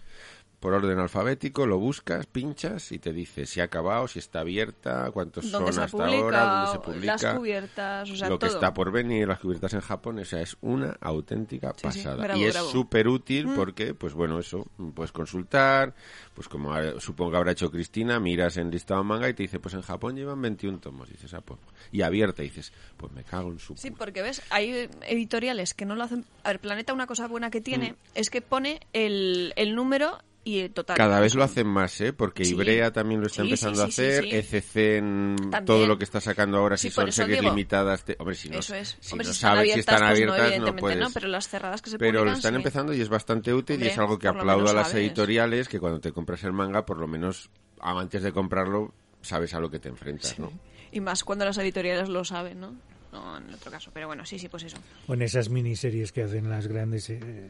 por 0.64 0.74
orden 0.74 0.98
alfabético, 0.98 1.68
lo 1.68 1.78
buscas, 1.78 2.26
pinchas 2.26 2.92
y 2.94 2.98
te 3.00 3.12
dice 3.12 3.46
si 3.46 3.60
ha 3.60 3.66
acabado, 3.66 4.08
si 4.08 4.20
está 4.20 4.40
abierta, 4.40 5.12
cuántos 5.12 5.46
son 5.46 5.68
hasta 5.78 6.08
ahora, 6.08 6.46
dónde 6.46 6.68
se 6.72 6.80
publica, 6.80 7.18
las 7.22 7.36
cubiertas, 7.38 8.10
o 8.10 8.16
sea, 8.16 8.30
lo 8.30 8.40
que 8.40 8.48
está 8.48 8.74
por 8.74 8.90
venir, 8.90 9.28
las 9.28 9.40
cubiertas 9.40 9.74
en 9.74 9.82
Japón, 9.82 10.20
o 10.20 10.26
sea, 10.26 10.40
es 10.42 10.56
una 10.62 10.96
auténtica 11.02 11.74
Sí, 11.76 11.80
sí, 11.92 12.04
pasada. 12.04 12.24
bravo, 12.24 12.40
y 12.40 12.46
es. 12.46 12.56
Mm. 12.58 12.72
súper 12.72 13.08
útil 13.10 13.50
porque, 13.54 13.94
pues 13.94 14.14
bueno, 14.14 14.40
eso, 14.40 14.66
puedes 14.96 15.12
consultar, 15.12 15.94
pues 16.34 16.48
como 16.48 16.74
ha- 16.74 17.00
supongo 17.02 17.32
que 17.32 17.38
habrá 17.38 17.52
hecho 17.52 17.70
Cristina, 17.70 18.20
miras 18.22 18.56
en 18.56 18.72
listado 18.72 19.04
manga 19.04 19.28
y 19.28 19.34
te 19.34 19.44
dice, 19.44 19.60
pues 19.60 19.74
en 19.74 19.82
Japón 19.82 20.16
llevan 20.16 20.42
21 20.42 20.80
tomos, 20.80 21.10
y 21.10 21.12
dices, 21.12 21.34
ah, 21.34 21.42
pues, 21.42 21.60
y 21.92 22.04
abierta, 22.04 22.42
y 22.42 22.46
dices, 22.48 22.72
pues 22.96 23.12
me 23.12 23.26
cago 23.26 23.52
en 23.52 23.60
su 23.60 23.76
Sí, 23.76 23.90
puta 23.92 24.00
porque 24.06 24.22
ves, 24.22 24.42
hay 24.50 24.90
editoriales 25.08 25.74
que 25.74 25.86
no 25.86 25.96
lo 25.96 26.04
hacen. 26.04 26.24
A 26.46 26.50
ver, 26.50 26.60
Planeta, 26.62 26.94
una 26.94 27.06
cosa 27.06 27.28
buena 27.28 27.50
que 27.52 27.60
tiene 27.60 27.92
Mm. 27.92 27.96
es 28.16 28.30
que 28.30 28.42
pone 28.42 28.80
el, 28.94 29.52
el 29.58 29.76
número 29.76 30.20
y 30.46 30.68
total. 30.70 30.98
Cada 30.98 31.20
vez 31.20 31.36
lo 31.36 31.44
hacen 31.44 31.68
más, 31.68 32.00
¿eh? 32.02 32.12
Porque 32.14 32.44
Sí. 32.46 32.54
Ibrea 32.54 32.92
también 32.92 33.22
lo 33.22 33.28
está 33.28 33.44
Sí, 33.44 33.48
empezando 33.48 33.78
sí, 33.78 33.82
a 33.82 33.86
hacer. 33.86 34.24
sí. 34.24 34.30
ECC, 34.36 34.98
en 34.98 35.36
También. 35.38 35.66
todo 35.66 35.88
lo 35.88 35.98
que 35.98 36.04
está 36.04 36.20
sacando 36.20 36.58
ahora, 36.58 36.76
Sí, 36.78 36.90
si 36.90 36.94
son 36.96 37.12
series 37.12 37.40
digo. 37.40 37.52
limitadas. 37.52 38.04
te- 38.04 38.16
Hombre, 38.20 38.36
si 38.36 38.50
no, 38.50 38.60
Eso 38.60 38.76
es. 38.76 38.98
si 39.00 39.14
Hombre, 39.14 39.28
no 39.28 39.34
si 39.34 39.40
sabes 39.40 39.60
abiertas, 39.60 39.74
si 39.76 39.80
están 39.80 39.98
pues 40.00 40.10
abiertas, 40.12 40.38
no, 40.38 40.42
no, 40.44 40.48
evidentemente 40.48 40.82
puedes. 40.82 41.00
no, 41.00 41.10
pero 41.14 41.28
las 41.30 41.48
cerradas 41.48 41.82
que 41.82 41.90
se 41.92 41.98
Pero 41.98 42.26
lo 42.26 42.32
están 42.32 42.52
sí. 42.54 42.58
empezando 42.58 42.94
y 42.94 43.02
es 43.02 43.10
bastante 43.10 43.54
útil 43.54 43.82
y 43.84 43.88
es 43.88 43.98
algo 43.98 44.20
que 44.20 44.28
aplaudo 44.28 44.70
a 44.70 44.74
las 44.74 44.90
sabes. 44.90 45.06
editoriales 45.06 45.68
que 45.70 45.80
cuando 45.80 46.00
te 46.02 46.12
compras 46.12 46.44
el 46.44 46.54
manga, 46.54 46.86
por 46.86 46.98
lo 46.98 47.08
menos 47.08 47.50
antes 47.80 48.22
de 48.24 48.32
comprarlo, 48.32 48.94
sabes 49.22 49.54
a 49.54 49.60
lo 49.60 49.70
que 49.72 49.80
te 49.80 49.90
enfrentas, 49.90 50.38
¿no? 50.40 50.52
Y 50.92 51.00
más 51.00 51.24
cuando 51.24 51.46
las 51.46 51.58
editoriales 51.58 52.10
lo 52.10 52.24
saben, 52.26 52.60
¿no? 52.60 52.76
No, 53.12 53.38
en 53.38 53.54
otro 53.54 53.72
caso. 53.72 53.92
Pero 53.94 54.08
bueno, 54.08 54.26
sí, 54.26 54.38
sí, 54.40 54.48
pues 54.50 54.64
eso. 54.64 54.78
O 55.08 55.14
en 55.14 55.22
esas 55.22 55.48
miniseries 55.50 56.12
que 56.12 56.24
hacen 56.24 56.50
las 56.50 56.68
grandes, 56.68 57.10
eh, 57.12 57.50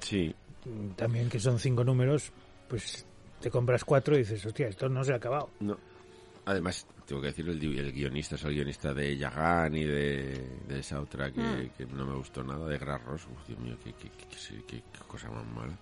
Sí. 0.00 0.34
También 0.96 1.28
que 1.28 1.40
son 1.40 1.58
cinco 1.58 1.84
números, 1.84 2.32
pues 2.68 3.06
te 3.40 3.50
compras 3.50 3.84
cuatro 3.84 4.14
y 4.14 4.18
dices, 4.20 4.44
hostia, 4.46 4.68
esto 4.68 4.88
no 4.88 5.02
se 5.04 5.12
ha 5.12 5.16
acabado. 5.16 5.50
No. 5.60 5.78
Además, 6.44 6.86
tengo 7.06 7.20
que 7.20 7.28
decir, 7.28 7.48
el, 7.48 7.62
el 7.78 7.92
guionista 7.92 8.34
es 8.34 8.44
el 8.44 8.54
guionista 8.54 8.92
de 8.92 9.16
Yagan 9.16 9.76
y 9.76 9.84
de, 9.84 10.48
de 10.66 10.78
esa 10.80 11.00
otra 11.00 11.30
que, 11.30 11.40
Mm. 11.40 11.68
que 11.76 11.86
no 11.86 12.04
me 12.06 12.14
gustó 12.16 12.42
nada, 12.42 12.66
de 12.68 12.78
Grass 12.78 13.02
Uf, 13.06 13.46
Dios 13.46 13.58
mío, 13.60 13.76
qué, 13.82 13.92
qué- 13.92 14.10
qué- 14.10 14.26
qué- 14.66 14.82
qué 14.92 14.98
cosa 15.06 15.30
más 15.30 15.46
mala. 15.46 15.78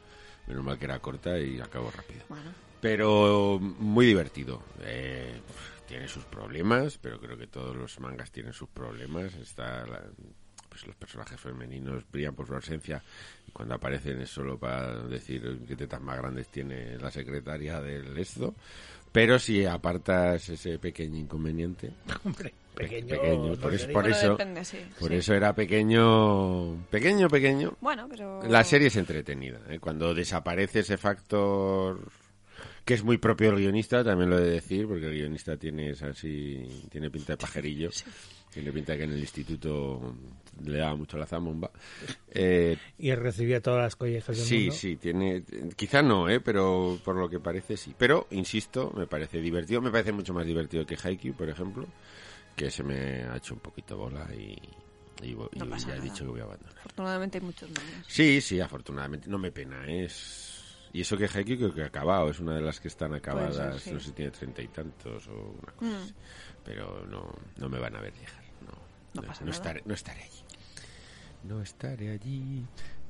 Menos 0.46 0.64
mal 0.64 0.78
que 0.78 0.84
era 0.84 0.98
corta 0.98 1.38
y 1.38 1.60
acabó 1.60 1.90
rápido. 1.90 2.24
Bueno. 2.28 2.50
Pero 2.80 3.58
muy 3.60 4.04
divertido. 4.06 4.62
Eh, 4.82 5.40
tiene 5.86 6.08
sus 6.08 6.24
problemas, 6.24 6.98
pero 6.98 7.18
creo 7.20 7.36
que 7.38 7.46
todos 7.46 7.74
los 7.76 7.98
mangas 8.00 8.30
tienen 8.30 8.52
sus 8.52 8.68
problemas. 8.68 9.34
Está 9.34 9.86
la- 9.86 10.04
pues 10.70 10.86
los 10.86 10.96
personajes 10.96 11.38
femeninos 11.38 12.02
brillan 12.10 12.34
por 12.34 12.46
su 12.46 12.54
ausencia 12.54 13.02
y 13.46 13.50
cuando 13.50 13.74
aparecen 13.74 14.20
es 14.22 14.30
solo 14.30 14.56
para 14.58 15.02
decir 15.02 15.60
qué 15.68 15.76
tetas 15.76 16.00
más 16.00 16.16
grandes 16.16 16.46
tiene 16.48 16.96
la 16.96 17.10
secretaria 17.10 17.80
del 17.82 18.16
esto. 18.16 18.54
Pero 19.12 19.38
si 19.40 19.64
apartas 19.66 20.48
ese 20.48 20.78
pequeño 20.78 21.18
inconveniente, 21.18 21.90
Hombre, 22.24 22.54
pequeño. 22.76 23.08
pequeño, 23.08 23.46
no 23.48 23.56
por, 23.56 23.74
eso- 23.74 23.86
por 23.86 24.02
Bueno, 24.04 24.16
eso, 24.16 24.30
depende, 24.30 24.64
sí, 24.64 24.78
por 25.00 25.08
sí. 25.10 25.16
eso 25.16 25.34
era 25.34 25.52
pequeño, 25.52 26.76
pequeño, 26.90 27.28
pequeño. 27.28 27.76
Bueno, 27.80 28.06
pero... 28.08 28.40
La 28.48 28.62
serie 28.62 28.86
es 28.86 28.94
entretenida. 28.96 29.58
¿eh? 29.68 29.80
Cuando 29.80 30.14
desaparece 30.14 30.78
ese 30.80 30.96
factor 30.96 32.00
que 32.84 32.94
es 32.94 33.02
muy 33.02 33.18
propio 33.18 33.50
del 33.50 33.58
guionista, 33.60 34.02
también 34.04 34.30
lo 34.30 34.38
he 34.38 34.42
de 34.42 34.50
decir, 34.52 34.86
porque 34.86 35.06
el 35.06 35.12
guionista 35.14 35.56
tiene 35.56 35.90
es 35.90 36.02
así, 36.02 36.86
tiene 36.90 37.10
pinta 37.10 37.32
de 37.32 37.36
pajerillo, 37.36 37.90
tiene 38.52 38.72
pinta 38.72 38.96
que 38.96 39.04
en 39.04 39.12
el 39.12 39.20
instituto 39.20 40.14
le 40.64 40.78
daba 40.78 40.96
mucho 40.96 41.16
la 41.18 41.26
zamomba. 41.26 41.70
Eh, 42.32 42.76
Y 42.98 43.12
recibía 43.14 43.60
todas 43.60 43.82
las 43.82 43.96
collejas 43.96 44.36
del 44.36 44.46
sí, 44.46 44.58
mundo. 44.58 44.74
sí, 44.74 44.96
tiene, 44.96 45.42
quizá 45.76 46.00
no, 46.02 46.28
¿eh? 46.28 46.38
pero 46.40 46.98
por 47.04 47.16
lo 47.16 47.28
que 47.28 47.40
parece 47.40 47.76
sí. 47.76 47.92
Pero, 47.98 48.28
insisto, 48.30 48.92
me 48.96 49.06
parece 49.08 49.40
divertido, 49.40 49.80
me 49.80 49.90
parece 49.90 50.12
mucho 50.12 50.32
más 50.32 50.46
divertido 50.46 50.86
que 50.86 50.96
Haikyuu, 51.02 51.34
por 51.34 51.48
ejemplo, 51.48 51.86
que 52.54 52.70
se 52.70 52.82
me 52.84 53.24
ha 53.24 53.36
hecho 53.36 53.54
un 53.54 53.60
poquito 53.60 53.96
bola 53.96 54.28
y, 54.32 54.56
y, 55.26 55.34
No 55.34 55.76
y 55.76 55.80
ya 55.80 55.96
he 55.96 56.00
dicho 56.00 56.24
que 56.24 56.30
voy 56.30 56.40
a 56.40 56.44
abandonar. 56.44 56.76
Afortunadamente 56.78 57.38
hay 57.38 57.44
muchos 57.44 57.68
mangas. 57.70 58.04
Sí, 58.06 58.40
sí, 58.40 58.60
afortunadamente. 58.60 59.28
No 59.28 59.38
me 59.38 59.50
pena, 59.50 59.84
¿eh? 59.88 60.04
es... 60.04 60.56
Y 60.92 61.00
eso 61.02 61.16
que 61.16 61.26
Haikyuu 61.26 61.56
creo 61.58 61.74
que 61.74 61.82
ha 61.82 61.86
acabado, 61.86 62.30
es 62.30 62.40
una 62.40 62.54
de 62.54 62.62
las 62.62 62.80
que 62.80 62.88
están 62.88 63.14
acabadas, 63.14 63.54
ser, 63.74 63.80
sí. 63.80 63.90
no 63.92 64.00
sé 64.00 64.06
si 64.06 64.12
tiene 64.12 64.30
treinta 64.32 64.60
y 64.62 64.68
tantos 64.68 65.26
o 65.28 65.32
una 65.62 65.72
cosa 65.72 65.90
Mm. 65.90 66.02
así. 66.02 66.14
Pero 66.64 67.06
no, 67.06 67.32
no 67.58 67.68
me 67.68 67.78
van 67.78 67.94
a 67.96 68.00
ver 68.00 68.12
llegar, 68.12 68.39
no. 69.14 69.22
No 69.22 69.28
pasa 69.28 69.40
no 69.44 69.46
nada. 69.50 69.56
estaré, 69.56 69.82
no 69.86 69.94
estaré 69.94 70.22
allí. 70.22 70.44
No 71.44 71.62
estaré 71.62 72.10
allí. 72.10 72.64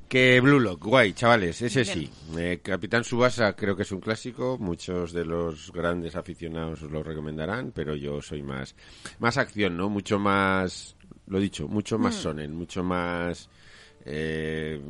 Que 0.09 0.41
Blue 0.41 0.59
Lock, 0.59 0.85
guay, 0.85 1.13
chavales, 1.13 1.63
ese 1.63 1.83
Bien. 1.85 1.95
sí. 1.95 2.11
Eh, 2.37 2.61
Capitán 2.63 3.05
Subasa 3.05 3.55
creo 3.55 3.77
que 3.77 3.83
es 3.83 3.93
un 3.93 4.01
clásico, 4.01 4.59
muchos 4.59 5.13
de 5.13 5.25
los 5.25 5.71
grandes 5.73 6.17
aficionados 6.17 6.83
os 6.83 6.91
lo 6.91 7.03
recomendarán, 7.05 7.71
pero 7.73 7.95
yo 7.95 8.21
soy 8.21 8.43
más 8.43 8.75
más 9.21 9.37
acción, 9.37 9.77
¿no? 9.77 9.89
Mucho 9.89 10.19
más, 10.19 10.97
lo 11.29 11.39
dicho, 11.39 11.69
mucho 11.69 11.97
más 11.99 12.17
Mm. 12.17 12.19
sonen, 12.19 12.55
mucho 12.57 12.83
más 12.83 13.49
eh, 14.05 14.81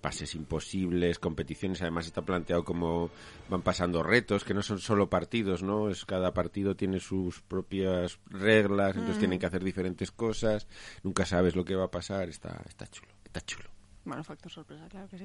pases 0.00 0.34
imposibles, 0.34 1.18
competiciones, 1.18 1.82
además 1.82 2.06
está 2.06 2.22
planteado 2.22 2.64
como 2.64 3.10
van 3.48 3.62
pasando 3.62 4.02
retos, 4.02 4.44
que 4.44 4.54
no 4.54 4.62
son 4.62 4.78
solo 4.78 5.10
partidos, 5.10 5.62
¿no? 5.62 5.90
Es 5.90 6.04
cada 6.04 6.32
partido 6.32 6.74
tiene 6.74 7.00
sus 7.00 7.40
propias 7.40 8.18
reglas, 8.26 8.96
entonces 8.96 9.18
tienen 9.18 9.38
que 9.38 9.46
hacer 9.46 9.62
diferentes 9.62 10.10
cosas, 10.10 10.66
nunca 11.02 11.26
sabes 11.26 11.54
lo 11.56 11.64
que 11.64 11.76
va 11.76 11.84
a 11.84 11.90
pasar, 11.90 12.28
está 12.28 12.62
está 12.68 12.86
chulo, 12.86 13.12
está 13.24 13.40
chulo. 13.42 13.68
Bueno, 14.04 14.24
factor 14.24 14.50
sorpresa, 14.50 14.88
claro 14.88 15.08
que 15.08 15.18
sí. 15.18 15.24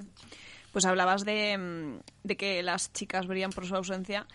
Pues 0.71 0.85
hablabas 0.85 1.23
de, 1.23 1.57
mm, 1.57 2.27
de 2.27 2.37
que 2.37 2.61
las 2.61 2.91
chicas 2.91 3.25
brillan 3.25 3.51
por 3.51 3.65
su 3.65 3.75
ausencia 3.75 4.27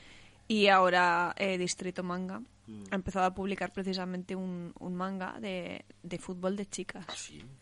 y 0.48 0.68
ahora 0.68 1.34
eh, 1.36 1.58
Distrito 1.58 2.02
Manga 2.02 2.42
ha 2.90 2.94
empezado 2.94 3.26
a 3.26 3.34
publicar 3.34 3.72
precisamente 3.72 4.34
un, 4.36 4.72
un 4.78 4.94
manga 4.94 5.38
de, 5.40 5.84
de 6.02 6.18
fútbol 6.18 6.56
de 6.56 6.66
chicas. 6.66 7.04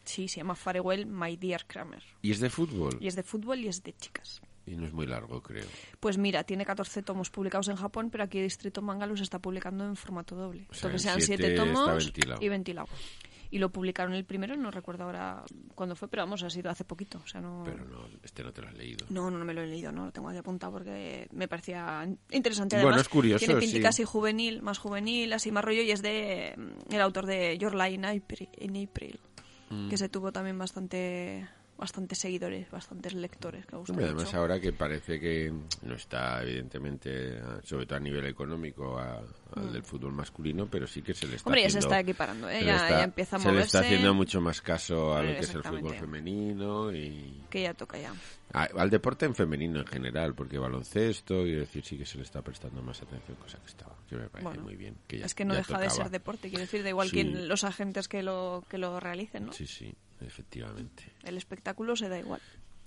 Sí. 0.04 0.28
se 0.28 0.36
llama 0.40 0.54
Farewell 0.54 1.06
My 1.06 1.36
Dear 1.36 1.66
Kramer. 1.66 2.02
Y 2.22 2.30
es 2.32 2.40
de 2.40 2.50
fútbol 2.50 2.96
Y 3.00 3.06
es 3.08 3.14
de 3.16 3.22
fútbol 3.22 3.58
y 3.60 3.68
es 3.68 3.82
de 3.82 3.92
chicas. 3.94 4.40
y 4.66 4.76
no 4.76 4.86
es 4.86 4.92
muy 4.92 5.06
largo, 5.06 5.42
creo. 5.42 5.64
Pues 6.00 6.18
mira, 6.18 6.44
tiene 6.44 6.64
14 6.66 7.02
tomos 7.02 7.30
publicados 7.30 7.68
en 7.68 7.76
Japón, 7.76 8.10
pero 8.10 8.24
aquí 8.24 8.40
Distrito 8.40 8.82
Manga 8.82 9.06
los 9.06 9.20
está 9.20 9.38
publicando 9.38 9.84
en 9.84 9.96
formato 9.96 10.34
doble. 10.36 10.66
O 10.70 10.74
sea, 10.74 10.88
Entonces 10.88 11.06
en 11.06 11.12
sean 11.12 11.20
siete 11.22 11.42
7 11.46 11.54
está 11.54 11.64
tomos 11.64 12.04
ventilado. 12.04 12.42
y 12.42 12.48
ventilado. 12.48 12.88
Y 13.50 13.58
lo 13.58 13.70
publicaron 13.70 14.12
el 14.12 14.24
primero, 14.26 14.56
no 14.56 14.70
recuerdo 14.70 15.04
ahora 15.04 15.42
cuándo 15.74 15.96
fue, 15.96 16.08
pero 16.08 16.22
vamos, 16.22 16.42
ha 16.42 16.50
sido 16.50 16.70
hace 16.70 16.84
poquito. 16.84 17.18
O 17.24 17.26
sea, 17.26 17.40
no... 17.40 17.62
Pero 17.64 17.84
no, 17.86 18.06
este 18.22 18.42
no 18.44 18.52
te 18.52 18.60
lo 18.60 18.68
has 18.68 18.74
leído. 18.74 19.06
No, 19.08 19.30
no, 19.30 19.38
no 19.38 19.44
me 19.44 19.54
lo 19.54 19.62
he 19.62 19.66
leído, 19.66 19.90
no 19.90 20.04
lo 20.06 20.12
tengo 20.12 20.28
aquí 20.28 20.38
apuntado 20.38 20.72
porque 20.72 21.28
me 21.32 21.48
parecía 21.48 22.06
interesante. 22.30 22.76
Bueno, 22.76 22.88
Además, 22.88 23.02
es 23.02 23.08
curioso, 23.08 23.44
Tiene 23.44 23.58
pinta 23.60 23.76
sí. 23.76 23.80
casi 23.82 24.04
juvenil, 24.04 24.60
más 24.60 24.78
juvenil, 24.78 25.32
así 25.32 25.50
más 25.50 25.64
rollo, 25.64 25.80
y 25.82 25.90
es 25.90 26.02
de 26.02 26.54
mm, 26.56 26.94
el 26.94 27.00
autor 27.00 27.24
de 27.26 27.56
Your 27.56 27.74
Lie 27.74 27.94
in 27.94 28.04
April, 28.04 28.48
in 28.58 28.86
April, 28.86 29.18
Mm. 29.70 29.90
que 29.90 29.98
se 29.98 30.08
tuvo 30.08 30.32
también 30.32 30.56
bastante 30.56 31.46
bastantes 31.78 32.18
seguidores, 32.18 32.68
bastantes 32.70 33.14
lectores 33.14 33.64
que 33.64 33.76
Hombre, 33.76 34.04
además 34.06 34.24
mucho. 34.24 34.36
ahora 34.38 34.58
que 34.60 34.72
parece 34.72 35.20
que 35.20 35.52
no 35.82 35.94
está 35.94 36.42
evidentemente, 36.42 37.40
sobre 37.62 37.86
todo 37.86 37.96
a 37.96 38.00
nivel 38.00 38.26
económico, 38.26 38.98
a- 38.98 39.22
al 39.54 39.72
del 39.72 39.82
fútbol 39.84 40.12
masculino, 40.12 40.66
pero 40.66 40.86
sí 40.86 41.02
que 41.02 41.14
se 41.14 41.26
le 41.28 41.36
está 41.36 41.48
Mm. 41.48 41.52
Hombre, 41.52 41.62
ya 41.62 41.70
se 41.70 41.78
está 41.78 42.00
equiparando, 42.00 42.50
¿eh? 42.50 42.58
se 42.58 42.64
ya, 42.66 42.74
está- 42.76 42.90
ya 42.98 43.04
empieza 43.04 43.36
a 43.36 43.38
Se 43.38 43.52
le 43.52 43.60
está 43.62 43.78
haciendo 43.80 44.12
mucho 44.12 44.40
más 44.40 44.60
caso 44.60 45.14
a 45.16 45.22
lo 45.22 45.32
que 45.32 45.38
es 45.38 45.54
el 45.54 45.62
fútbol 45.62 45.94
femenino 45.94 46.92
y 46.92 47.44
que 47.48 47.62
ya 47.62 47.74
toca 47.74 47.96
ya. 47.98 48.12
a- 48.52 48.64
al 48.76 48.90
deporte 48.90 49.26
en 49.26 49.34
femenino 49.36 49.78
en 49.78 49.86
general, 49.86 50.34
porque 50.34 50.58
baloncesto, 50.58 51.44
quiero 51.44 51.60
decir, 51.60 51.84
sí 51.84 51.96
que 51.96 52.04
se 52.04 52.16
le 52.18 52.24
está 52.24 52.42
prestando 52.42 52.82
más 52.82 53.00
atención, 53.02 53.36
cosa 53.36 53.58
que 53.60 53.66
estaba, 53.68 53.94
que 54.08 54.16
me 54.16 54.28
parece 54.28 54.48
Bueno, 54.48 54.62
muy 54.64 54.74
bien. 54.76 54.96
Que 55.06 55.18
ya- 55.20 55.26
es 55.26 55.34
que 55.34 55.44
no 55.44 55.54
deja 55.54 55.78
de 55.78 55.86
tocaba. 55.86 56.02
ser 56.04 56.10
deporte, 56.10 56.48
quiero 56.48 56.62
decir, 56.64 56.82
da 56.82 56.88
igual 56.88 57.08
Sí. 57.08 57.14
quién 57.14 57.46
los 57.48 57.62
agentes 57.64 58.08
que 58.08 58.22
lo, 58.24 58.64
que 58.68 58.78
lo 58.78 58.98
realicen, 58.98 59.46
¿no? 59.46 59.52
Sí, 59.52 59.66
sí, 59.66 59.94
efectivamente. 60.20 61.04
El 61.24 61.36
espectáculo 61.36 61.96
se 61.96 62.08
da 62.08 62.18
igual. 62.18 62.40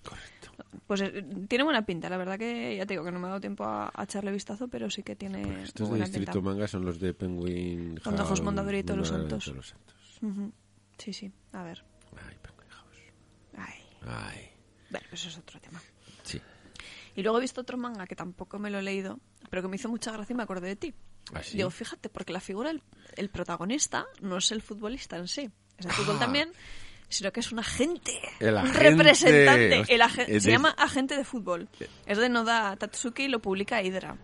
Correcto. 0.03 0.51
Pues 0.87 1.01
eh, 1.01 1.23
tiene 1.47 1.63
buena 1.63 1.85
pinta, 1.85 2.09
la 2.09 2.17
verdad 2.17 2.37
que 2.39 2.75
ya 2.75 2.85
te 2.85 2.93
digo 2.93 3.03
que 3.03 3.11
no 3.11 3.19
me 3.19 3.25
ha 3.27 3.29
dado 3.29 3.41
tiempo 3.41 3.63
a, 3.65 3.91
a 3.93 4.03
echarle 4.03 4.31
vistazo, 4.31 4.67
pero 4.67 4.89
sí 4.89 5.03
que 5.03 5.15
tiene 5.15 5.43
Pues 5.43 5.63
estos 5.65 5.81
muy 5.89 5.99
de 5.99 6.03
buena 6.03 6.05
Distrito 6.05 6.31
pinta. 6.33 6.49
Manga 6.49 6.67
son 6.67 6.85
los 6.85 6.99
de 6.99 7.13
Penguin 7.13 7.97
House, 8.03 8.41
Mondadori 8.41 8.79
y 8.79 8.83
todos 8.83 8.97
los 8.99 9.07
santos. 9.09 9.45
todos 9.45 9.55
los 9.57 9.67
santos. 9.67 9.95
Ujú. 10.21 10.51
Sí, 10.97 11.13
sí, 11.13 11.31
a 11.53 11.63
ver. 11.63 11.83
Ay, 12.17 12.35
Penguin 12.41 12.69
House. 12.69 12.97
Ay. 13.57 13.83
Ay, 14.07 14.49
Bueno, 14.89 15.05
pues 15.09 15.21
eso 15.21 15.29
es 15.29 15.37
otro 15.37 15.59
tema. 15.59 15.79
sí. 16.23 16.41
Y 17.15 17.23
luego 17.23 17.37
he 17.37 17.41
visto 17.41 17.61
otro 17.61 17.77
manga 17.77 18.07
que 18.07 18.15
tampoco 18.15 18.57
me 18.57 18.69
lo 18.71 18.79
he 18.79 18.81
leído, 18.83 19.19
pero 19.49 19.61
que 19.61 19.67
me 19.67 19.75
hizo 19.75 19.89
mucha 19.89 20.11
gracia 20.13 20.33
y 20.33 20.37
me 20.37 20.43
acordé 20.43 20.67
de 20.69 20.75
ti. 20.77 20.93
¿Ah, 21.33 21.43
sí? 21.43 21.57
Digo, 21.57 21.69
fíjate, 21.69 22.09
porque 22.09 22.33
la 22.33 22.39
figura, 22.39 22.69
del 22.69 22.81
el 23.17 23.29
protagonista, 23.29 24.05
no 24.21 24.37
es 24.37 24.51
el 24.51 24.61
futbolista 24.61 25.17
en 25.17 25.27
sí. 25.27 25.49
Es 25.77 25.85
el 25.85 25.91
fútbol 25.91 26.15
Ah. 26.15 26.19
también, 26.19 26.51
sino 27.11 27.31
que 27.31 27.41
es 27.41 27.51
un 27.51 27.59
agente. 27.59 28.19
El 28.39 28.53
un 28.53 28.59
agente. 28.59 28.79
representante. 28.79 29.79
Hostia, 29.79 29.95
El 29.95 30.35
es 30.35 30.43
Se 30.43 30.51
llama 30.51 30.69
agente 30.77 31.15
de 31.17 31.23
fútbol. 31.23 31.69
Es 32.05 32.17
de 32.17 32.29
Noda 32.29 32.75
Tatsuki 32.77 33.23
y 33.23 33.27
lo 33.27 33.39
publica 33.39 33.81
Hydra. 33.81 34.17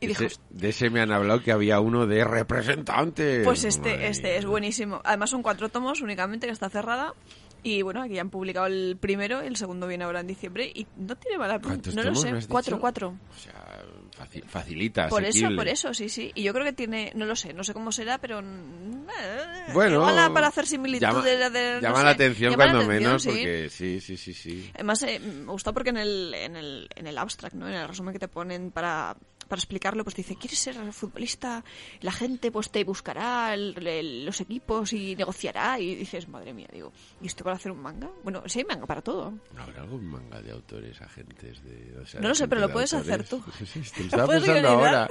Y 0.00 0.08
dijo, 0.08 0.24
de 0.50 0.68
ese 0.70 0.90
me 0.90 1.00
han 1.00 1.12
hablado 1.12 1.42
que 1.42 1.52
había 1.52 1.78
uno 1.78 2.06
de 2.08 2.24
representante. 2.24 3.42
Pues 3.44 3.62
este, 3.64 3.90
Madre 3.90 4.08
este 4.08 4.36
es 4.36 4.44
buenísimo. 4.44 5.00
Además 5.04 5.30
son 5.30 5.42
cuatro 5.42 5.68
tomos 5.68 6.00
únicamente 6.00 6.46
que 6.48 6.52
está 6.52 6.68
cerrada. 6.68 7.14
Y 7.62 7.82
bueno, 7.82 8.02
aquí 8.02 8.18
han 8.18 8.28
publicado 8.28 8.66
el 8.66 8.96
primero, 9.00 9.40
el 9.40 9.54
segundo 9.54 9.86
viene 9.86 10.02
ahora 10.02 10.18
en 10.18 10.26
diciembre 10.26 10.66
y 10.74 10.88
no 10.96 11.14
tiene 11.14 11.38
mala 11.38 11.60
pinta. 11.60 11.68
¿Cuántos 11.68 11.94
No 11.94 12.02
lo 12.02 12.14
sé, 12.16 12.30
cuatro, 12.48 12.72
dicho? 12.72 12.80
cuatro. 12.80 13.14
O 13.30 13.38
sea, 13.38 13.81
faci- 14.22 14.44
facilita, 14.44 15.08
Por 15.08 15.24
eso, 15.24 15.48
por 15.56 15.68
eso, 15.68 15.92
sí, 15.94 16.08
sí. 16.08 16.30
Y 16.34 16.42
yo 16.42 16.52
creo 16.52 16.64
que 16.64 16.72
tiene, 16.72 17.12
no 17.14 17.24
lo 17.26 17.34
sé, 17.36 17.52
no 17.52 17.64
sé 17.64 17.72
cómo 17.72 17.92
será, 17.92 18.18
pero 18.18 18.40
eh, 18.40 19.72
Bueno, 19.72 19.96
igual 19.96 20.32
para 20.32 20.48
hacer 20.48 20.66
similitudes 20.66 21.38
llama, 21.38 21.50
de, 21.50 21.74
no 21.76 21.80
llama 21.80 21.98
sé, 21.98 22.04
la 22.04 22.10
atención 22.10 22.50
llama 22.52 22.64
la 22.66 22.72
cuando 22.72 22.90
atención, 22.92 23.04
menos, 23.04 23.22
sí. 23.22 23.28
porque 23.28 23.68
sí, 23.70 24.00
sí, 24.00 24.16
sí, 24.16 24.34
sí. 24.34 24.70
Además, 24.74 25.02
eh, 25.02 25.18
me 25.20 25.52
gusta 25.52 25.72
porque 25.72 25.90
en 25.90 25.96
el, 25.98 26.34
en, 26.34 26.56
el, 26.56 26.88
en 26.94 27.06
el 27.06 27.18
abstract, 27.18 27.54
¿no? 27.54 27.68
En 27.68 27.74
el 27.74 27.88
resumen 27.88 28.12
que 28.12 28.18
te 28.18 28.28
ponen 28.28 28.70
para, 28.70 29.16
para 29.52 29.60
explicarlo, 29.60 30.02
pues 30.02 30.16
dice, 30.16 30.34
¿quieres 30.36 30.58
ser 30.58 30.74
futbolista? 30.94 31.62
La 32.00 32.10
gente 32.10 32.50
pues 32.50 32.70
te 32.70 32.84
buscará 32.84 33.52
el- 33.52 33.86
el- 33.86 34.24
los 34.24 34.40
equipos 34.40 34.94
y 34.94 35.14
negociará. 35.14 35.78
Y 35.78 35.94
dices, 35.94 36.26
madre 36.26 36.54
mía, 36.54 36.68
digo, 36.72 36.90
¿y 37.20 37.26
esto 37.26 37.44
para 37.44 37.56
hacer 37.56 37.70
un 37.70 37.82
manga? 37.82 38.08
Bueno, 38.24 38.42
sí 38.46 38.60
hay 38.60 38.64
manga 38.64 38.86
para 38.86 39.02
todo. 39.02 39.30
¿No 39.54 39.62
¿Habrá 39.62 39.82
algún 39.82 40.06
manga 40.06 40.40
de 40.40 40.52
autores, 40.52 40.98
agentes 41.02 41.62
de... 41.64 41.98
o 41.98 42.06
sea, 42.06 42.20
No 42.22 42.28
lo 42.28 42.34
sé, 42.34 42.44
gente 42.44 42.48
pero 42.48 42.60
lo 42.62 42.66
de 42.68 42.72
puedes 42.72 42.94
hacer 42.94 43.28
tú. 43.28 43.44
Sí, 43.58 43.66
sí, 43.66 43.90
te 43.92 44.00
lo 44.00 44.06
estaba 44.06 44.26
pensando 44.32 44.68
ahora. 44.70 45.08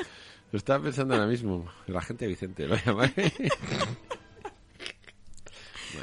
Lo 0.51 0.57
estaba 0.57 0.83
pensando 0.83 1.13
ahora 1.13 1.27
mismo. 1.27 1.69
El 1.87 1.95
agente 1.95 2.25
Vicente, 2.25 2.65
lo 2.67 2.75
llamaré. 2.77 3.31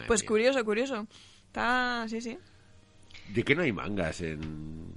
Pues 0.07 0.23
mía. 0.23 0.29
curioso, 0.29 0.65
curioso. 0.65 1.07
Está, 1.47 2.07
sí, 2.09 2.21
sí. 2.21 2.39
¿De 3.31 3.43
qué 3.43 3.55
no 3.55 3.63
hay 3.63 3.73
mangas 3.73 4.21
en...? 4.21 4.95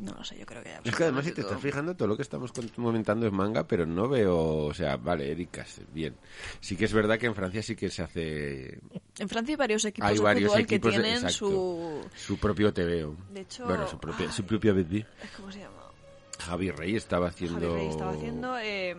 No 0.00 0.12
lo 0.12 0.24
sé, 0.24 0.38
yo 0.38 0.44
creo 0.46 0.62
que... 0.62 0.70
Es 0.84 0.94
que 0.94 1.02
además 1.04 1.24
si 1.24 1.30
te 1.30 1.42
todo. 1.42 1.50
estás 1.52 1.62
fijando, 1.62 1.94
todo 1.96 2.08
lo 2.08 2.16
que 2.16 2.22
estamos 2.22 2.52
comentando 2.74 3.26
es 3.26 3.32
manga, 3.32 3.66
pero 3.66 3.86
no 3.86 4.08
veo... 4.08 4.36
O 4.66 4.74
sea, 4.74 4.96
vale, 4.96 5.30
Ericas, 5.30 5.80
bien. 5.92 6.14
Sí 6.60 6.76
que 6.76 6.84
es 6.84 6.92
verdad 6.92 7.18
que 7.18 7.26
en 7.26 7.34
Francia 7.34 7.62
sí 7.62 7.74
que 7.76 7.88
se 7.90 8.02
hace 8.02 8.78
En 9.18 9.28
Francia 9.28 9.52
hay 9.52 9.56
varios 9.56 9.84
equipos 9.84 10.08
Hay 10.10 10.16
de 10.16 10.22
varios 10.22 10.50
fútbol 10.50 10.62
equipos 10.62 10.92
que 10.92 11.00
tienen 11.00 11.30
su... 11.30 12.00
su 12.14 12.38
propio 12.38 12.72
TVO. 12.72 13.16
De 13.32 13.40
hecho, 13.40 13.64
Bueno, 13.64 13.86
su 13.88 13.98
propia, 13.98 14.26
ay. 14.26 14.32
su 14.32 14.44
propia 14.44 14.72
BD. 14.72 15.04
¿Cómo 15.36 15.50
se 15.50 15.60
llama? 15.60 15.76
Javi 16.38 16.70
Rey 16.70 16.96
estaba 16.96 17.28
haciendo... 17.28 17.60
Javi 17.60 17.74
Rey 17.74 17.88
estaba 17.88 18.12
haciendo... 18.12 18.58
eh, 18.58 18.96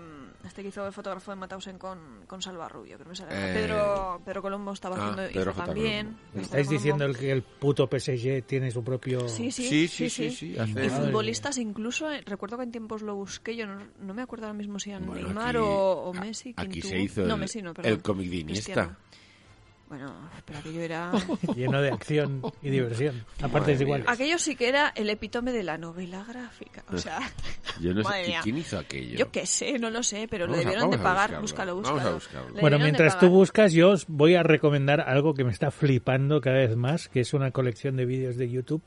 este 0.47 0.62
que 0.63 0.69
hizo 0.69 0.86
el 0.86 0.91
fotógrafo 0.93 1.31
de 1.31 1.38
Matausen 1.38 1.77
con, 1.77 1.99
con 2.27 2.41
Salva 2.41 2.67
Rubio, 2.67 2.97
que 2.97 3.03
no 3.03 3.10
me 3.12 3.15
sale. 3.15 3.31
Eh, 3.33 3.53
Pedro, 3.53 4.21
Pedro 4.25 4.41
Colombo 4.41 4.71
estaba 4.73 4.95
ah, 4.97 4.99
haciendo 5.12 5.31
Pedro 5.33 5.51
hizo 5.51 5.63
también. 5.63 6.17
¿Estáis 6.33 6.49
Colombo. 6.49 6.71
diciendo 6.71 7.05
el 7.05 7.17
que 7.17 7.31
el 7.31 7.41
puto 7.43 7.88
PSG 7.88 8.43
tiene 8.45 8.71
su 8.71 8.83
propio... 8.83 9.27
Sí, 9.29 9.51
sí, 9.51 9.67
Sí, 9.67 9.88
sí, 9.88 10.10
sí, 10.10 10.31
sí, 10.31 10.57
hace- 10.57 10.86
Y 10.86 10.89
futbolistas 10.89 11.57
incluso, 11.57 12.12
eh, 12.12 12.21
recuerdo 12.25 12.57
que 12.57 12.63
en 12.63 12.71
tiempos 12.71 13.01
lo 13.01 13.15
busqué, 13.15 13.55
yo 13.55 13.67
no, 13.67 13.79
no 13.99 14.13
me 14.13 14.21
acuerdo 14.21 14.45
ahora 14.47 14.57
mismo 14.57 14.79
si 14.79 14.89
eran 14.91 15.05
Bueno, 15.05 15.25
Neymar 15.27 15.49
aquí- 15.57 15.57
o, 15.62 16.13
Messi. 16.13 16.53
quien 16.53 16.67
aquí 16.71 16.81
tuvo. 16.81 16.89
se 16.89 16.99
hizo 16.99 17.21
no, 17.25 17.33
el- 17.36 17.39
Messi 17.41 17.62
no, 17.62 17.73
perdón. 17.73 17.91
el 17.93 18.01
cómic 18.01 18.29
de 18.29 18.36
Iniesta. 18.38 18.73
Cristiano. 18.73 18.97
Bueno, 19.89 20.13
pero 20.43 20.60
aquello 20.60 20.82
era... 20.82 21.12
lleno 21.56 21.82
de 21.82 21.91
acción 21.91 22.41
y 22.62 22.69
diversión. 22.69 23.23
Aparte 23.41 23.71
es 23.71 23.80
igual. 23.82 24.04
aquello 24.06 24.38
sí 24.38 24.58
que 24.58 24.67
era 24.67 24.89
el 24.95 25.10
epítome 25.10 25.54
de 25.54 25.63
la 25.63 25.78
novela 25.78 26.26
gráfica. 26.28 26.84
O 26.91 26.97
sea, 26.97 27.19
Yo 27.80 27.93
no 27.93 28.02
sé 28.04 28.10
madre 28.10 28.23
¿qui- 28.23 28.28
mía. 28.28 28.39
quién 28.43 28.58
hizo 28.58 28.78
aquello. 28.78 29.17
Yo 29.17 29.32
qué 29.32 29.45
sé, 29.45 29.80
no 29.80 29.89
lo 29.89 30.04
sé, 30.04 30.28
pero 30.30 30.43
Vamos 30.45 30.58
le 30.58 30.63
a- 30.63 30.65
debieron 30.69 30.89
de 30.89 30.97
a 30.97 31.04
pagar. 31.04 31.39
buscarlo. 31.39 31.76
Búscalo, 31.76 31.76
Vamos 31.76 31.88
a 31.89 32.13
búscalo. 32.13 32.15
buscarlo. 32.43 32.62
Bueno, 32.62 32.78
de 32.78 32.84
mientras 32.84 33.17
tú 33.17 33.30
buscas, 33.30 33.71
yo 33.71 33.91
os 33.91 34.06
voy 34.08 34.36
a 34.36 34.43
recomendar 34.43 35.00
algo 35.00 35.34
que 35.34 35.45
me 35.45 35.52
está 35.52 35.71
flipando 35.71 36.41
cada 36.41 36.58
vez 36.58 36.76
más, 36.76 37.08
que 37.08 37.21
es 37.21 37.34
una 37.34 37.52
colección 37.52 37.95
de 37.95 38.06
vídeos 38.06 38.36
de 38.36 38.50
YouTube 38.50 38.84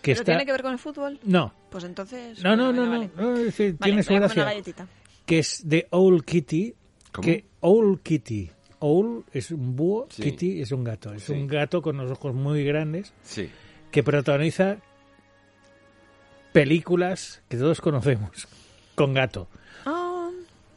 que 0.00 0.12
¿Pero 0.12 0.20
está... 0.20 0.32
tiene 0.32 0.46
que 0.46 0.52
ver 0.52 0.62
con 0.62 0.72
el 0.72 0.78
fútbol? 0.78 1.18
No, 1.24 1.52
Pues 1.70 1.84
entonces... 1.84 2.42
no, 2.42 2.56
no, 2.56 2.66
bueno, 2.72 2.84
no, 2.86 2.90
vale, 2.90 3.10
no, 3.16 3.22
vale. 3.22 3.30
no, 3.32 3.36
es 3.38 3.44
decir, 3.46 3.76
Vale, 3.78 3.90
tiene 3.90 4.02
su 4.02 4.14
gracia. 4.14 4.42
una 4.42 4.50
galletita. 4.50 4.86
que 5.26 5.38
es 5.38 5.62
de 5.68 5.86
Owl 5.90 6.24
Kitty, 6.24 6.74
¿Cómo? 7.12 7.24
que 7.26 7.44
Owl 7.60 8.00
Kitty, 8.02 8.50
Owl 8.84 9.24
es 9.32 9.50
un 9.50 9.74
búho, 9.76 10.06
Sí. 10.10 10.22
Kitty 10.22 10.60
es 10.60 10.70
un 10.72 10.84
gato, 10.84 11.12
es 11.14 11.24
Sí. 11.24 11.32
un 11.32 11.46
gato 11.46 11.80
con 11.82 11.96
los 11.96 12.10
ojos 12.10 12.34
muy 12.34 12.64
grandes 12.64 13.12
Sí. 13.22 13.48
que 13.90 14.02
protagoniza 14.02 14.76
películas 16.52 17.42
que 17.48 17.56
todos 17.56 17.80
conocemos 17.80 18.46
con 18.94 19.12
gato. 19.14 19.48
Ah, 19.86 20.30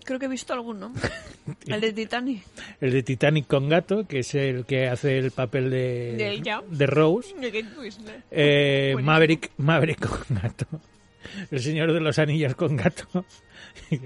creo 0.03 0.19
que 0.19 0.25
he 0.25 0.29
visto 0.29 0.53
alguno. 0.53 0.91
el 1.67 1.81
de 1.81 1.93
Titanic. 1.93 2.43
El 2.81 2.91
de 2.91 3.03
Titanic 3.03 3.47
con 3.47 3.69
gato, 3.69 4.07
que 4.07 4.19
es 4.19 4.33
el 4.35 4.65
que 4.65 4.87
hace 4.87 5.17
el 5.17 5.31
papel 5.31 5.69
de, 5.69 6.15
De 6.17 6.29
ella. 6.31 6.61
de 6.69 6.87
Rose. 6.87 7.35
De 7.35 7.51
Kate 7.51 7.79
Winslet. 7.79 8.23
Eh. 8.31 8.95
Maverick, 9.01 9.51
Maverick 9.57 9.99
con 10.07 10.37
gato. 10.41 10.65
El 11.51 11.59
Señor 11.59 11.93
de 11.93 11.99
los 11.99 12.17
Anillos 12.19 12.55
con 12.55 12.75
gato. 12.77 13.25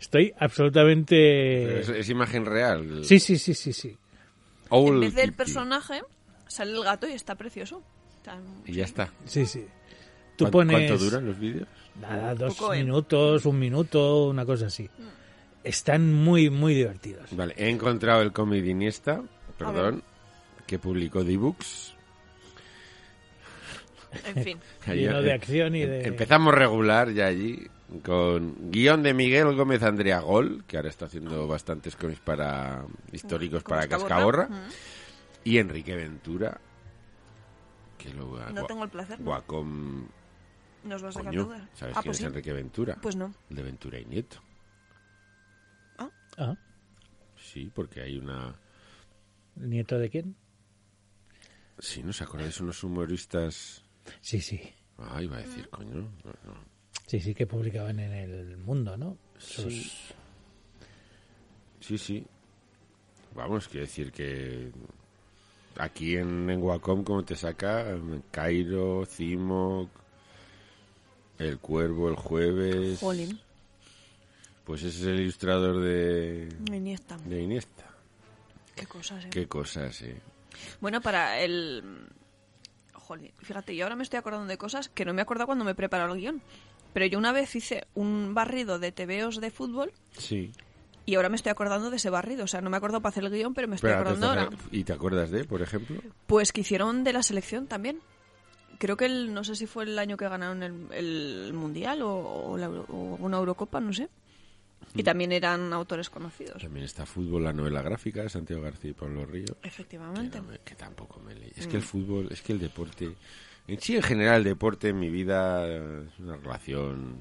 Estoy 0.00 0.32
absolutamente... 0.38 1.80
es, 1.80 1.88
es 1.88 2.08
imagen 2.10 2.44
real. 2.46 3.04
Sí, 3.04 3.18
sí, 3.18 3.38
sí, 3.38 3.54
sí, 3.54 3.72
sí. 3.72 3.96
En 4.70 5.00
vez 5.00 5.14
del 5.14 5.32
personaje, 5.32 6.02
sale 6.48 6.72
el 6.72 6.82
gato 6.84 7.08
y 7.08 7.12
está 7.12 7.34
precioso. 7.34 7.82
Está- 8.18 8.38
Y 8.66 8.72
ya 8.74 8.84
está. 8.84 9.10
Sí, 9.24 9.46
sí. 9.46 9.64
Tú 10.36 10.44
¿Cuán- 10.44 10.52
pones... 10.52 10.88
¿Cuánto 10.90 11.04
duran 11.04 11.26
los 11.26 11.38
vídeos? 11.38 11.68
Nada, 12.00 12.34
dos 12.34 12.54
Poco, 12.56 12.74
¿eh? 12.74 12.78
minutos, 12.84 13.46
un 13.46 13.58
minuto, 13.58 14.26
una 14.26 14.44
cosa 14.44 14.66
así. 14.66 14.88
Están 15.64 16.12
muy, 16.12 16.50
muy 16.50 16.74
divertidos. 16.74 17.34
Vale, 17.34 17.54
he 17.56 17.68
encontrado 17.70 18.20
el 18.22 18.32
cómic 18.32 18.62
de 18.62 18.70
Iniesta, 18.70 19.22
perdón, 19.58 20.02
que 20.66 20.78
publicó 20.78 21.24
D-Books. 21.24 21.95
En 24.24 24.42
fin. 24.44 24.58
Lleno 24.86 25.22
de 25.22 25.32
acción 25.32 25.74
y 25.74 25.84
de... 25.84 26.06
Empezamos 26.06 26.54
regular 26.54 27.10
ya 27.12 27.26
allí 27.26 27.66
con 28.02 28.70
guion 28.70 29.02
de 29.02 29.14
Miguel 29.14 29.54
Gómez 29.54 29.82
Andrea 29.82 30.20
Gol, 30.20 30.64
que 30.66 30.76
ahora 30.76 30.88
está 30.88 31.06
haciendo 31.06 31.46
bastantes 31.46 31.94
cómics 31.96 32.20
para 32.20 32.84
históricos 33.12 33.62
para 33.62 33.86
Cascaborra. 33.86 34.48
Y 35.44 35.58
Enrique 35.58 35.94
Ventura, 35.94 36.60
que 37.98 38.12
luego 38.12 38.40
No 38.52 38.64
tengo 38.66 38.82
el 38.84 38.90
placer. 38.90 39.20
¿no? 39.20 39.26
Guacom, 39.26 40.08
Nos 40.82 41.02
vas 41.02 41.16
a 41.16 41.18
sacar 41.20 41.32
coño, 41.32 41.44
dudas. 41.44 41.62
¿sabes 41.74 41.96
Ah, 41.96 42.00
quién 42.02 42.10
pues 42.10 42.16
es 42.16 42.20
sí. 42.20 42.24
Enrique 42.24 42.52
Ventura? 42.52 42.96
Pues 43.00 43.14
no. 43.14 43.32
El 43.50 43.56
de 43.56 43.62
Ventura 43.62 44.00
y 44.00 44.04
Nieto. 44.06 44.38
Ah, 46.38 46.54
Sí, 47.36 47.70
porque 47.72 48.02
hay 48.02 48.18
una... 48.18 48.54
¿el 49.58 49.70
¿Nieto 49.70 49.98
de 49.98 50.10
quién? 50.10 50.36
Sí, 51.78 52.02
¿no 52.02 52.10
os 52.10 52.20
acordáis? 52.20 52.60
Unos 52.60 52.82
humoristas... 52.84 53.84
Sí, 54.20 54.40
sí. 54.40 54.60
Ah, 54.98 55.22
iba 55.22 55.36
a 55.36 55.40
decir, 55.40 55.68
coño. 55.68 55.94
no, 55.94 56.02
no. 56.44 56.76
Sí, 57.06 57.20
sí, 57.20 57.34
que 57.34 57.46
publicaban 57.46 58.00
en 58.00 58.12
el 58.12 58.56
mundo, 58.56 58.96
¿no? 58.96 59.16
Sus- 59.38 59.64
Sí. 59.72 59.92
Sí, 61.80 61.98
sí. 61.98 62.26
Vamos, 63.34 63.68
quiero 63.68 63.86
decir 63.86 64.10
que 64.10 64.72
aquí 65.76 66.16
en, 66.16 66.48
en 66.50 66.62
Wacom, 66.62 67.04
como 67.04 67.24
te 67.24 67.36
saca, 67.36 67.90
en 67.90 68.22
Cairo, 68.30 69.04
Cimo, 69.06 69.88
El 71.38 71.58
Cuervo 71.58 72.08
el 72.08 72.16
jueves. 72.16 72.98
Jolín. 72.98 73.38
Pues 74.64 74.82
ese 74.82 74.98
es 75.00 75.06
el 75.06 75.20
ilustrador 75.20 75.80
de, 75.80 76.48
Iniesta. 76.74 77.16
de 77.18 77.42
Iniesta. 77.42 77.84
Qué 78.74 78.86
cosas, 78.86 79.24
eh. 79.26 79.30
Qué 79.30 79.46
cosas, 79.46 80.02
eh. 80.02 80.20
Bueno, 80.80 81.00
para 81.00 81.38
el... 81.40 81.84
Jolín, 83.06 83.32
fíjate, 83.38 83.74
yo 83.76 83.84
ahora 83.84 83.96
me 83.96 84.02
estoy 84.02 84.18
acordando 84.18 84.46
de 84.46 84.58
cosas 84.58 84.88
que 84.88 85.04
no 85.04 85.14
me 85.14 85.22
acuerdo 85.22 85.46
cuando 85.46 85.64
me 85.64 85.74
preparaba 85.74 86.12
el 86.12 86.18
guion. 86.20 86.42
Pero 86.92 87.06
yo 87.06 87.18
una 87.18 87.30
vez 87.32 87.54
hice 87.54 87.86
un 87.94 88.34
barrido 88.34 88.78
de 88.78 88.90
TVOs 88.90 89.40
de 89.40 89.50
fútbol 89.50 89.92
Sí. 90.16 90.50
y 91.04 91.14
ahora 91.14 91.28
me 91.28 91.36
estoy 91.36 91.50
acordando 91.50 91.90
de 91.90 91.96
ese 91.96 92.10
barrido. 92.10 92.44
O 92.44 92.46
sea, 92.46 92.60
no 92.62 92.70
me 92.70 92.78
acuerdo 92.78 93.00
para 93.00 93.10
hacer 93.10 93.24
el 93.24 93.30
guion, 93.30 93.54
pero 93.54 93.68
me 93.68 93.76
estoy 93.76 93.90
Pero 93.90 94.00
acordando 94.00 94.28
ahora. 94.28 94.48
¿Y 94.72 94.84
te 94.84 94.92
acuerdas 94.94 95.30
de, 95.30 95.44
por 95.44 95.62
ejemplo? 95.62 96.00
Pues 96.26 96.52
que 96.52 96.62
hicieron 96.62 97.04
de 97.04 97.12
la 97.12 97.22
selección 97.22 97.66
también. 97.66 98.00
Creo 98.78 98.96
que 98.96 99.06
el, 99.06 99.32
no 99.32 99.44
sé 99.44 99.54
si 99.56 99.66
fue 99.66 99.84
el 99.84 99.98
año 99.98 100.16
que 100.16 100.28
ganaron 100.28 100.62
el, 100.62 100.86
el 100.92 101.52
Mundial 101.54 102.02
o, 102.02 102.14
o 102.52 102.56
la 102.58 102.68
o 102.68 103.16
una 103.20 103.36
Eurocopa, 103.38 103.80
no 103.80 103.92
sé. 103.92 104.08
Y 104.94 105.02
también 105.02 105.32
eran 105.32 105.72
autores 105.74 106.08
conocidos. 106.08 106.62
También 106.62 106.84
está 106.86 107.04
Fútbol, 107.04 107.44
la 107.44 107.52
novela 107.52 107.82
gráfica 107.82 108.22
de 108.22 108.30
Santiago 108.30 108.62
García 108.62 108.90
y 108.90 108.94
Pablo 108.94 109.26
Río. 109.26 109.44
Que, 109.60 109.68
Efectivamente. 109.68 110.38
no 110.40 110.44
me- 110.48 110.58
que 110.60 110.74
tampoco 110.74 111.20
me 111.20 111.34
leí. 111.34 111.52
Es 111.54 111.66
Mm. 111.66 111.70
que 111.70 111.76
el 111.76 111.82
fútbol, 111.82 112.28
es 112.30 112.40
que 112.40 112.52
el 112.54 112.58
deporte, 112.58 113.14
en 113.68 113.80
sí 113.80 113.94
en 113.96 114.02
general 114.02 114.38
el 114.38 114.44
deporte 114.44 114.88
en 114.88 114.98
mi 114.98 115.10
vida 115.10 115.66
es 115.68 116.18
una 116.18 116.36
relación 116.36 117.16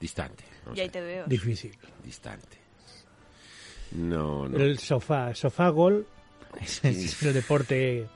distante. 0.00 0.44
no 0.66 0.74
Y 0.74 0.80
ahí 0.80 0.88
te 0.88 1.00
veo. 1.02 1.26
Difícil. 1.26 1.76
distante. 2.02 2.56
No, 3.92 4.48
no. 4.48 4.56
El 4.58 4.78
sofá, 4.78 5.34
sofá 5.34 5.68
gol, 5.68 6.06
es, 6.60 6.82
es 6.84 7.22
el 7.22 7.34
deporte... 7.34 8.06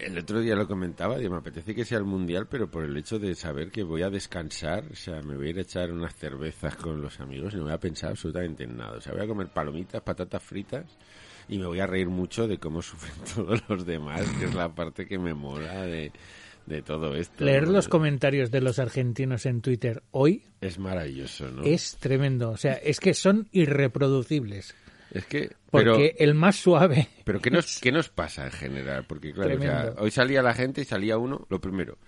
El 0.00 0.18
otro 0.18 0.40
día 0.40 0.54
lo 0.54 0.66
comentaba, 0.66 1.18
digo, 1.18 1.32
me 1.32 1.38
apetece 1.38 1.74
que 1.74 1.84
sea 1.84 1.98
el 1.98 2.04
mundial, 2.04 2.46
pero 2.48 2.70
por 2.70 2.84
el 2.84 2.96
hecho 2.96 3.18
de 3.18 3.34
saber 3.34 3.70
que 3.70 3.82
voy 3.82 4.02
a 4.02 4.10
descansar, 4.10 4.84
o 4.90 4.94
sea, 4.94 5.20
me 5.22 5.36
voy 5.36 5.48
a 5.48 5.50
ir 5.50 5.58
a 5.58 5.62
echar 5.62 5.90
unas 5.90 6.14
cervezas 6.14 6.76
con 6.76 7.00
los 7.02 7.20
amigos 7.20 7.54
y 7.54 7.56
no 7.56 7.64
voy 7.64 7.72
a 7.72 7.80
pensar 7.80 8.10
absolutamente 8.10 8.64
en 8.64 8.76
nada. 8.76 8.98
O 8.98 9.00
sea, 9.00 9.12
voy 9.12 9.22
a 9.22 9.26
comer 9.26 9.48
palomitas, 9.48 10.00
patatas 10.02 10.42
fritas 10.42 10.86
y 11.48 11.58
me 11.58 11.66
voy 11.66 11.80
a 11.80 11.86
reír 11.86 12.08
mucho 12.08 12.46
de 12.46 12.58
cómo 12.58 12.82
sufren 12.82 13.14
todos 13.34 13.62
los 13.68 13.86
demás, 13.86 14.22
que 14.38 14.46
es 14.46 14.54
la 14.54 14.74
parte 14.74 15.06
que 15.06 15.18
me 15.18 15.34
mola 15.34 15.82
de, 15.82 16.12
de 16.66 16.82
todo 16.82 17.14
esto. 17.16 17.44
Leer 17.44 17.66
¿no? 17.66 17.72
los 17.72 17.88
comentarios 17.88 18.50
de 18.50 18.60
los 18.60 18.78
argentinos 18.78 19.46
en 19.46 19.60
Twitter 19.60 20.02
hoy 20.10 20.44
Es 20.60 20.78
maravilloso, 20.78 21.50
¿no? 21.50 21.62
es 21.62 21.96
tremendo. 21.96 22.50
O 22.50 22.56
sea, 22.56 22.74
es 22.74 23.00
que 23.00 23.14
son 23.14 23.48
irreproducibles. 23.52 24.74
Es 25.10 25.24
que... 25.24 25.50
Porque 25.70 26.14
Pero, 26.16 26.30
el 26.30 26.34
más 26.34 26.56
suave... 26.56 27.08
pero 27.24 27.40
¿qué, 27.40 27.50
nos, 27.50 27.78
¿qué 27.80 27.92
nos 27.92 28.08
pasa 28.08 28.46
en 28.46 28.52
general? 28.52 29.04
Porque 29.06 29.32
claro, 29.32 29.54
o 29.56 29.60
sea, 29.60 29.76
Tremendo. 29.82 30.02
hoy 30.02 30.10
salía 30.10 30.42
la 30.42 30.54
gente 30.54 30.80
y 30.80 30.84
salía 30.84 31.18
uno, 31.18 31.46
lo 31.50 31.60
primero. 31.60 31.98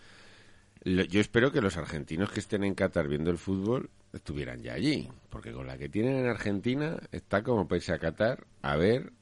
lo- 0.85 1.05
yo 1.05 1.21
espero 1.21 1.53
que 1.53 1.61
los 1.61 1.77
argentinos 1.77 2.31
que 2.31 2.41
estén 2.41 2.65
en 2.65 2.75
Qatar 2.75 3.07
viendo 3.09 3.31
el 3.31 3.37
fútbol 3.39 3.91
estuvieran 4.15 4.63
ya 4.63 4.73
allí. 4.75 5.09
Porque 5.29 5.53
con 5.53 5.67
la 5.67 5.77
que 5.77 5.89
tienen 5.91 6.17
en 6.17 6.27
Argentina 6.27 6.97
está 7.13 7.43
como 7.43 7.69
para 7.69 7.77
irse 7.77 7.93
a 7.93 7.99
Qatar 7.99 8.47
a 8.63 8.77
ver 8.77 9.13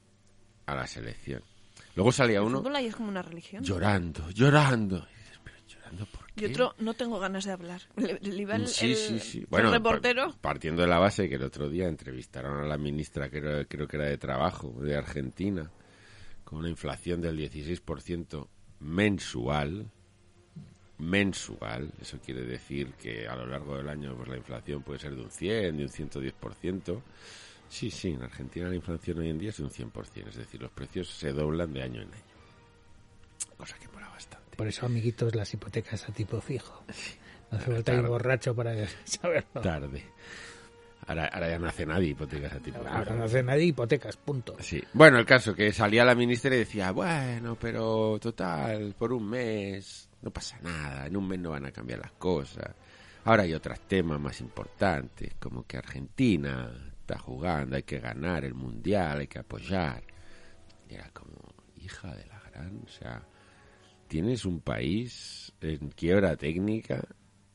a 0.65 0.75
la 0.75 0.87
selección. 0.87 1.43
Luego 1.95 2.11
salía 2.13 2.37
El 2.37 2.45
uno 2.45 2.59
fútbol 2.59 2.75
ahí 2.77 2.85
es 2.85 2.95
como 2.95 3.09
una 3.09 3.21
religión. 3.21 3.61
llorando, 3.63 4.29
llorando. 4.29 4.97
Y 5.13 5.17
dices, 5.17 5.39
pero 5.43 5.57
llorando 5.67 6.05
por 6.05 6.18
qué? 6.18 6.18
Y 6.41 6.45
otro, 6.45 6.75
no 6.79 6.93
tengo 6.93 7.19
ganas 7.19 7.45
de 7.45 7.51
hablar. 7.51 7.81
Le, 7.95 8.19
le 8.19 8.35
iba 8.41 8.55
el, 8.55 8.67
Sí, 8.67 8.95
sí, 8.95 9.19
sí. 9.19 9.37
el 9.39 9.47
Bueno, 9.47 9.71
reportero. 9.71 10.31
pa- 10.33 10.37
partiendo 10.41 10.81
de 10.81 10.87
la 10.87 10.99
base 10.99 11.27
que 11.29 11.35
el 11.35 11.43
otro 11.43 11.69
día 11.69 11.87
entrevistaron 11.87 12.59
a 12.63 12.67
la 12.67 12.77
ministra, 12.77 13.29
que 13.29 13.37
era- 13.37 13.65
creo 13.65 13.87
que 13.87 13.97
era 13.97 14.05
de 14.07 14.17
Trabajo, 14.17 14.73
de 14.81 14.95
Argentina, 14.95 15.69
con 16.43 16.59
una 16.59 16.69
inflación 16.69 17.21
del 17.21 17.37
16% 17.37 18.47
mensual. 18.79 19.89
Mensual, 20.97 21.93
eso 22.01 22.19
quiere 22.19 22.41
decir 22.43 22.91
que 23.01 23.25
a 23.27 23.35
lo 23.37 23.45
largo 23.47 23.77
del 23.77 23.87
año 23.87 24.15
pues 24.17 24.27
la 24.27 24.35
inflación 24.37 24.83
puede 24.83 24.99
ser 24.99 25.15
de 25.15 25.21
un 25.21 25.31
100, 25.31 25.77
de 25.77 25.83
un 25.83 25.89
110%. 25.89 27.01
Sí, 27.69 27.89
sí, 27.89 28.09
en 28.09 28.23
Argentina 28.23 28.67
la 28.67 28.75
inflación 28.75 29.19
hoy 29.19 29.29
en 29.29 29.37
día 29.39 29.49
es 29.51 29.57
de 29.57 29.63
un 29.63 29.69
100%, 29.69 30.27
es 30.27 30.35
decir, 30.35 30.61
los 30.61 30.71
precios 30.71 31.07
se 31.09 31.31
doblan 31.31 31.71
de 31.71 31.83
año 31.83 32.01
en 32.01 32.09
año. 32.13 32.23
Cosa 33.55 33.77
que 33.77 33.87
mola 33.89 34.09
bastante. 34.09 34.38
Por 34.59 34.67
eso, 34.67 34.87
amiguitos, 34.87 35.33
las 35.35 35.53
hipotecas 35.53 36.09
a 36.09 36.11
tipo 36.11 36.41
fijo. 36.41 36.83
No 37.49 37.57
hace 37.57 37.71
falta 37.71 37.93
ir 37.93 38.01
borracho 38.01 38.53
para 38.53 38.75
saberlo. 39.05 39.61
Tarde. 39.61 40.03
Ahora, 41.07 41.27
ahora 41.27 41.49
ya 41.49 41.59
no 41.59 41.67
hace 41.69 41.85
nadie 41.85 42.09
hipotecas 42.09 42.51
a 42.51 42.59
tipo 42.59 42.85
Ahora 42.85 43.15
no 43.15 43.23
hace 43.23 43.41
nadie 43.41 43.67
hipotecas, 43.67 44.17
punto. 44.17 44.57
Sí. 44.59 44.83
Bueno, 44.91 45.17
el 45.17 45.25
caso 45.25 45.55
que 45.55 45.71
salía 45.71 46.03
la 46.03 46.13
ministra 46.13 46.53
y 46.53 46.57
decía, 46.57 46.91
bueno, 46.91 47.55
pero 47.57 48.19
total, 48.19 48.95
por 48.99 49.13
un 49.13 49.29
mes 49.29 50.09
no 50.21 50.29
pasa 50.29 50.59
nada, 50.61 51.07
en 51.07 51.15
un 51.15 51.25
mes 51.25 51.39
no 51.39 51.51
van 51.51 51.65
a 51.65 51.71
cambiar 51.71 51.99
las 51.99 52.11
cosas. 52.11 52.75
Ahora 53.23 53.43
hay 53.43 53.53
otros 53.53 53.79
temas 53.87 54.19
más 54.19 54.41
importantes, 54.41 55.35
como 55.39 55.65
que 55.65 55.77
Argentina 55.77 56.69
está 56.99 57.17
jugando, 57.17 57.77
hay 57.77 57.83
que 57.83 57.99
ganar 57.99 58.43
el 58.43 58.55
mundial, 58.55 59.19
hay 59.19 59.27
que 59.27 59.39
apoyar. 59.39 60.03
Y 60.89 60.95
era 60.95 61.09
como, 61.11 61.37
hija 61.77 62.13
de 62.13 62.25
la 62.25 62.41
gran, 62.51 62.81
o 62.85 62.89
sea, 62.89 63.23
tienes 64.09 64.43
un 64.43 64.59
país 64.59 65.53
en 65.61 65.89
quiebra 65.89 66.35
técnica 66.35 67.07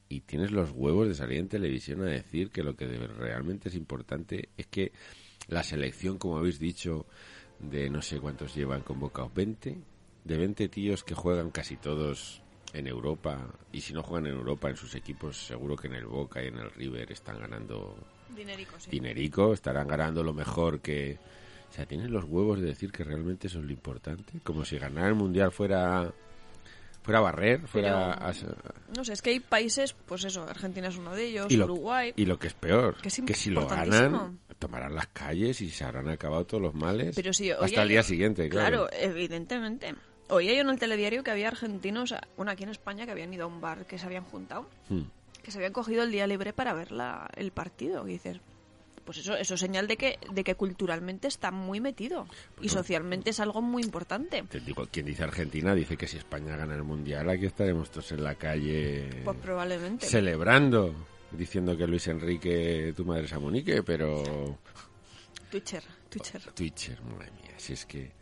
y 0.08 0.20
tienes 0.20 0.52
los 0.52 0.70
huevos 0.70 1.08
de 1.08 1.14
salir 1.14 1.38
en 1.38 1.48
televisión 1.48 2.00
a 2.02 2.06
decir 2.06 2.50
que 2.50 2.62
lo 2.62 2.76
que 2.76 2.86
realmente 2.86 3.68
es 3.68 3.74
importante 3.74 4.50
es 4.56 4.66
que 4.68 4.92
la 5.48 5.64
selección, 5.64 6.16
como 6.16 6.38
habéis 6.38 6.60
dicho, 6.60 7.06
de 7.58 7.90
no 7.90 8.00
sé 8.02 8.20
cuántos 8.20 8.54
llevan 8.54 8.82
convocados, 8.82 9.34
20, 9.34 9.76
de 10.24 10.36
20 10.36 10.68
tíos 10.68 11.02
que 11.02 11.14
juegan 11.14 11.50
casi 11.50 11.76
todos 11.76 12.40
en 12.72 12.86
Europa, 12.86 13.52
y 13.72 13.80
si 13.80 13.92
no 13.92 14.04
juegan 14.04 14.28
en 14.28 14.34
Europa 14.34 14.70
en 14.70 14.76
sus 14.76 14.94
equipos, 14.94 15.36
seguro 15.36 15.76
que 15.76 15.88
en 15.88 15.94
el 15.94 16.06
Boca 16.06 16.42
y 16.42 16.48
en 16.48 16.58
el 16.58 16.70
River 16.70 17.10
están 17.10 17.40
ganando 17.40 17.96
Dinerico, 18.34 18.78
sí. 18.78 18.90
dinerico, 18.90 19.52
estarán 19.52 19.88
ganando 19.88 20.22
lo 20.22 20.32
mejor 20.32 20.80
que... 20.80 21.18
O 21.68 21.72
sea, 21.74 21.86
tienen 21.86 22.12
los 22.12 22.24
huevos 22.24 22.60
de 22.60 22.66
decir 22.66 22.92
que 22.92 23.02
realmente 23.02 23.48
eso 23.48 23.58
es 23.58 23.64
lo 23.64 23.72
importante, 23.72 24.38
como 24.44 24.64
si 24.64 24.78
ganar 24.78 25.08
el 25.08 25.16
Mundial 25.16 25.50
fuera 25.50 26.14
fuera 27.04 27.18
a 27.20 27.22
barrer, 27.22 27.60
fuera 27.68 27.88
Pero- 28.18 28.26
a- 28.26 28.32
No 28.96 29.04
sé, 29.04 29.12
es 29.12 29.22
que 29.22 29.30
hay 29.30 29.38
países, 29.40 29.94
pues 30.06 30.24
eso, 30.24 30.42
Argentina 30.48 30.88
es 30.88 30.96
uno 30.96 31.14
de 31.14 31.26
ellos, 31.26 31.46
y 31.50 31.56
lo, 31.56 31.66
Uruguay. 31.66 32.12
y 32.16 32.24
lo 32.24 32.38
que 32.38 32.48
es 32.48 32.54
peor, 32.54 32.96
que 33.00 33.08
es 33.08 33.22
que 33.24 33.34
si 33.34 33.50
lo 33.50 33.66
ganan, 33.68 34.40
tomarán 34.58 34.94
las 34.94 35.08
calles 35.08 35.60
y 35.60 35.68
se 35.70 35.84
habrán 35.84 36.08
acabado 36.08 36.44
todos 36.46 36.62
los 36.62 36.74
males 36.74 37.14
Pero 37.14 37.32
sí, 37.32 37.50
hasta 37.50 37.82
el 37.82 37.88
día 37.88 38.00
yo- 38.00 38.08
siguiente, 38.08 38.48
claro. 38.48 38.88
Claro, 38.88 38.90
evidentemente. 38.92 39.94
Oía 40.28 40.54
yo 40.54 40.62
en 40.62 40.70
el 40.70 40.78
telediario 40.78 41.22
que 41.22 41.30
había 41.30 41.48
argentinos, 41.48 42.14
bueno, 42.36 42.50
aquí 42.50 42.62
en 42.62 42.70
España, 42.70 43.04
que 43.04 43.12
habían 43.12 43.32
ido 43.34 43.44
a 43.44 43.46
un 43.46 43.60
bar, 43.60 43.84
que 43.84 43.98
se 43.98 44.06
habían 44.06 44.24
juntado, 44.24 44.66
Hmm. 44.88 45.02
que 45.42 45.50
se 45.50 45.58
habían 45.58 45.74
cogido 45.74 46.02
el 46.02 46.10
día 46.10 46.26
libre 46.26 46.54
para 46.54 46.72
ver 46.72 46.90
la, 46.92 47.28
el 47.36 47.50
partido. 47.50 48.08
Y 48.08 48.12
dices, 48.12 48.38
pues 49.04 49.18
eso, 49.18 49.36
eso 49.36 49.54
es 49.54 49.60
señal 49.60 49.86
de 49.86 49.96
que, 49.96 50.18
de 50.32 50.44
que 50.44 50.54
culturalmente 50.54 51.28
está 51.28 51.50
muy 51.50 51.80
metido. 51.80 52.26
Y 52.60 52.68
socialmente 52.68 53.30
es 53.30 53.40
algo 53.40 53.62
muy 53.62 53.82
importante. 53.82 54.42
Te 54.48 54.60
digo, 54.60 54.86
quien 54.90 55.06
dice 55.06 55.24
Argentina 55.24 55.74
dice 55.74 55.96
que 55.96 56.06
si 56.06 56.16
España 56.16 56.56
gana 56.56 56.74
el 56.74 56.82
Mundial, 56.82 57.28
aquí 57.30 57.46
estaremos 57.46 57.90
todos 57.90 58.12
en 58.12 58.24
la 58.24 58.34
calle 58.34 59.22
Pues 59.24 59.36
probablemente. 59.38 60.06
celebrando, 60.06 60.94
diciendo 61.32 61.76
que 61.76 61.86
Luis 61.86 62.06
Enrique, 62.08 62.92
tu 62.96 63.04
madre 63.04 63.24
es 63.24 63.32
Amonique, 63.32 63.82
pero... 63.82 64.58
Twitcher, 65.50 65.82
Twitcher. 66.08 66.42
Twitcher, 66.52 67.00
madre 67.02 67.30
mía, 67.32 67.54
si 67.56 67.74
es 67.74 67.86
que... 67.86 68.12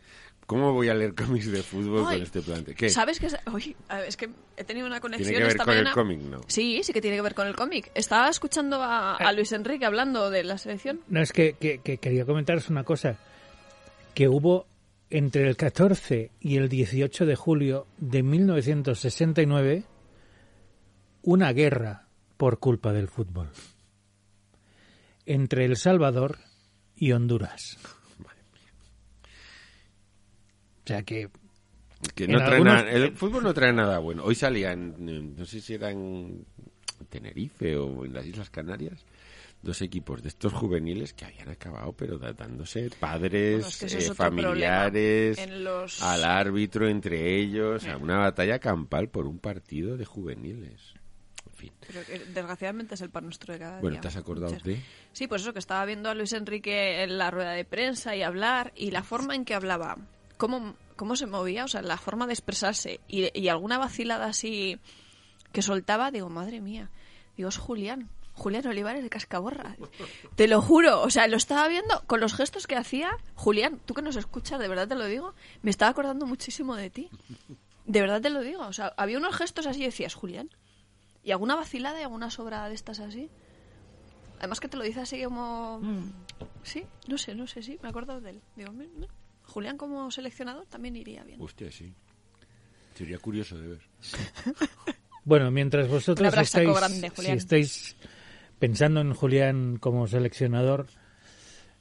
¿Cómo 0.45 0.73
voy 0.73 0.89
a 0.89 0.93
leer 0.93 1.15
cómics 1.15 1.49
de 1.51 1.63
fútbol 1.63 2.03
Ay, 2.07 2.15
con 2.17 2.23
este 2.23 2.41
plante? 2.41 2.75
¿Qué? 2.75 2.89
¿Sabes 2.89 3.19
qué? 3.19 3.27
es- 3.27 3.37
Uy, 3.51 3.75
es 4.07 4.17
que 4.17 4.29
he 4.57 4.63
tenido 4.63 4.85
una 4.87 4.99
conexión 4.99 5.29
¿Tiene 5.29 5.37
que 5.39 5.43
ver 5.43 5.51
esta 5.53 5.65
con 5.65 5.77
el 5.77 5.91
cómic? 5.91 6.19
No. 6.21 6.41
Sí, 6.47 6.81
sí 6.83 6.91
que 6.93 7.01
tiene 7.01 7.17
que 7.17 7.21
ver 7.21 7.33
con 7.33 7.47
el 7.47 7.55
cómic. 7.55 7.91
Estaba 7.95 8.29
escuchando 8.29 8.81
a, 8.81 9.15
a 9.15 9.31
Luis 9.33 9.51
Enrique 9.53 9.85
hablando 9.85 10.29
de 10.29 10.43
la 10.43 10.57
selección. 10.57 10.99
No, 11.07 11.21
es 11.21 11.31
que, 11.31 11.53
que- 11.53 11.79
que 11.79 11.97
quería 11.97 12.25
comentaros 12.25 12.69
una 12.69 12.83
cosa. 12.83 13.17
Que 14.13 14.27
hubo 14.27 14.67
entre 15.09 15.47
el 15.47 15.55
14 15.55 16.31
y 16.39 16.57
el 16.57 16.69
18 16.69 17.25
de 17.25 17.35
julio 17.35 17.87
de 17.97 18.21
1969 18.23 19.83
una 21.21 21.53
guerra 21.53 22.07
por 22.37 22.59
culpa 22.59 22.91
del 22.91 23.07
fútbol. 23.07 23.49
Entre 25.25 25.63
El 25.65 25.77
Salvador 25.77 26.37
y 26.95 27.13
Honduras. 27.13 27.77
O 30.83 30.87
sea 30.87 31.03
que 31.03 31.29
Que 32.15 32.27
no 32.27 32.39
trae 32.39 32.51
algunos- 32.55 32.73
nada- 32.73 32.91
el 32.91 33.15
fútbol 33.15 33.43
no 33.43 33.53
trae 33.53 33.71
nada 33.71 33.99
bueno. 33.99 34.23
Hoy 34.25 34.35
salía 34.35 34.73
en, 34.73 34.95
en- 35.07 35.35
no 35.37 35.45
sé 35.45 35.61
si 35.61 35.73
era 35.75 35.89
en 35.91 36.45
Tenerife 37.09 37.77
o 37.77 38.03
en 38.05 38.13
las 38.13 38.25
Islas 38.25 38.49
Canarias, 38.49 39.05
dos 39.61 39.81
equipos 39.81 40.21
de 40.21 40.27
estos 40.29 40.51
juveniles 40.51 41.13
que 41.13 41.23
habían 41.23 41.47
acabado, 41.49 41.93
pero 41.93 42.17
dándose 42.17 42.89
padres, 42.99 43.53
Bueno, 43.55 43.67
es 43.67 43.77
que 43.77 43.85
eso 43.85 43.97
es 43.97 44.09
eh, 44.09 44.13
familiares, 44.15 45.49
los- 45.51 46.01
al 46.01 46.25
árbitro 46.25 46.89
entre 46.89 47.37
ellos, 47.39 47.85
a 47.87 47.95
una 47.95 48.17
batalla 48.17 48.59
campal 48.59 49.07
por 49.07 49.25
un 49.25 49.39
partido 49.39 49.95
de 49.95 50.03
juveniles. 50.05 50.93
En 51.49 51.53
fin. 51.55 51.71
Pero 51.87 52.05
que 52.05 52.19
desgraciadamente 52.33 52.95
es 52.95 53.01
el 53.01 53.09
pan 53.11 53.23
nuestro 53.25 53.53
de 53.53 53.59
cada 53.59 53.79
Bueno, 53.79 53.93
día. 53.93 54.01
¿te 54.01 54.07
has 54.09 54.17
acordado 54.17 54.57
de? 54.65 54.81
Sí, 55.13 55.27
pues 55.27 55.43
eso, 55.43 55.53
que 55.53 55.59
estaba 55.59 55.85
viendo 55.85 56.09
a 56.09 56.15
Luis 56.15 56.33
Enrique 56.33 57.03
en 57.03 57.17
la 57.17 57.31
rueda 57.31 57.51
de 57.53 57.63
prensa 57.63 58.13
y 58.17 58.23
hablar, 58.23 58.73
y 58.75 58.91
la 58.91 59.03
forma 59.03 59.35
en 59.35 59.45
que 59.45 59.53
hablaba, 59.53 59.97
cómo, 60.43 60.75
cómo 60.97 61.15
se 61.15 61.25
movía, 61.25 61.63
o 61.63 61.69
sea, 61.69 61.81
la 61.81 61.97
forma 61.97 62.27
de 62.27 62.33
expresarse, 62.33 62.99
y, 63.07 63.29
y 63.39 63.47
alguna 63.47 63.77
vacilada 63.77 64.25
así 64.25 64.77
que 65.53 65.61
soltaba, 65.61 66.11
digo, 66.11 66.27
madre 66.29 66.59
mía, 66.59 66.89
digo, 67.37 67.47
es 67.47 67.57
Julián. 67.57 68.09
Julián 68.33 68.67
Olivares 68.67 69.03
de 69.03 69.09
Cascaborra. 69.09 69.77
Te 70.35 70.47
lo 70.49 70.61
juro, 70.61 71.01
o 71.01 71.09
sea, 71.09 71.27
lo 71.27 71.37
estaba 71.37 71.67
viendo 71.69 72.01
con 72.07 72.19
los 72.19 72.33
gestos 72.33 72.67
que 72.67 72.75
hacía. 72.75 73.11
Julián, 73.35 73.79
tú 73.85 73.93
que 73.93 74.01
nos 74.01 74.17
escuchas, 74.17 74.59
de 74.59 74.67
verdad 74.67 74.87
te 74.87 74.95
lo 74.95 75.05
digo, 75.05 75.33
me 75.61 75.69
estaba 75.71 75.91
acordando 75.91 76.25
muchísimo 76.25 76.75
de 76.75 76.89
ti. 76.89 77.09
De 77.85 78.01
verdad 78.01 78.21
te 78.21 78.29
lo 78.31 78.41
digo, 78.41 78.63
o 78.65 78.73
sea, 78.73 78.91
había 78.97 79.17
unos 79.19 79.35
gestos 79.35 79.65
así 79.65 79.83
decías, 79.85 80.13
Julián. 80.13 80.49
Y 81.23 81.31
alguna 81.31 81.55
vacilada 81.55 81.99
y 82.01 82.03
alguna 82.03 82.29
sobra 82.31 82.67
de 82.67 82.75
estas 82.75 82.99
así. 82.99 83.29
Además 84.39 84.59
que 84.59 84.67
te 84.67 84.75
lo 84.75 84.83
dice 84.83 84.99
así 84.99 85.23
como... 85.23 85.79
Sí, 86.63 86.85
no 87.07 87.17
sé, 87.17 87.35
no 87.35 87.47
sé, 87.47 87.61
sí, 87.63 87.79
me 87.81 87.89
acuerdo 87.89 88.19
de 88.19 88.31
él. 88.31 88.41
Digo, 88.57 88.71
"Mira, 88.73 88.89
mira, 88.95 89.13
Julián 89.45 89.77
como 89.77 90.09
seleccionador 90.11 90.65
también 90.67 90.95
iría 90.95 91.23
bien. 91.23 91.41
Hostia, 91.41 91.71
sí. 91.71 91.93
Sería 92.95 93.17
curioso 93.19 93.57
de 93.57 93.67
ver. 93.69 93.81
Bueno, 95.25 95.51
mientras 95.51 95.87
vosotros 95.87 96.33
estáis, 96.37 96.67
grande, 96.75 97.09
si 97.15 97.31
estáis 97.31 97.95
pensando 98.59 98.99
en 98.99 99.13
Julián 99.13 99.77
como 99.77 100.05
seleccionador, 100.05 100.87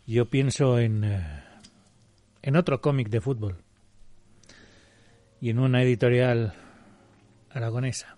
yo 0.07 0.27
pienso 0.27 0.79
en, 0.79 1.03
eh, 1.03 1.43
en 2.43 2.55
otro 2.55 2.81
cómic 2.81 3.09
de 3.09 3.21
fútbol 3.21 3.57
y 5.41 5.51
en 5.51 5.59
una 5.59 5.83
editorial 5.83 6.55
aragonesa 7.51 8.17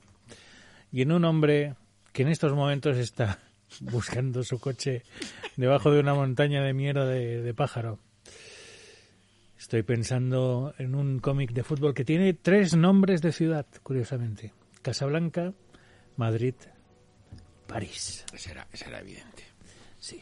y 0.93 1.01
en 1.01 1.11
un 1.11 1.25
hombre 1.25 1.75
que 2.13 2.23
en 2.23 2.29
estos 2.29 2.53
momentos 2.53 2.99
está 2.99 3.39
buscando 3.81 4.45
su 4.45 4.59
coche 4.59 5.05
debajo 5.57 5.91
de 5.91 6.01
una 6.01 6.13
montaña 6.13 6.63
de 6.63 6.75
mierda 6.75 7.07
de, 7.07 7.41
de 7.41 7.55
pájaro. 7.55 7.99
Estoy 9.65 9.83
pensando 9.83 10.75
en 10.77 10.95
un 10.95 11.21
cómic 11.21 11.53
de 11.53 11.63
fútbol 11.65 11.95
que 11.95 12.05
tiene 12.05 12.35
tres 12.35 12.77
nombres 12.77 13.23
de 13.23 13.33
ciudad, 13.33 13.65
curiosamente. 13.83 14.53
Casablanca, 14.83 15.55
Madrid, 16.19 16.55
París. 17.67 18.27
Ese 18.35 18.51
era, 18.51 18.69
ese 18.71 18.89
era 18.89 19.01
evidente. 19.01 19.43
Sí. 19.99 20.21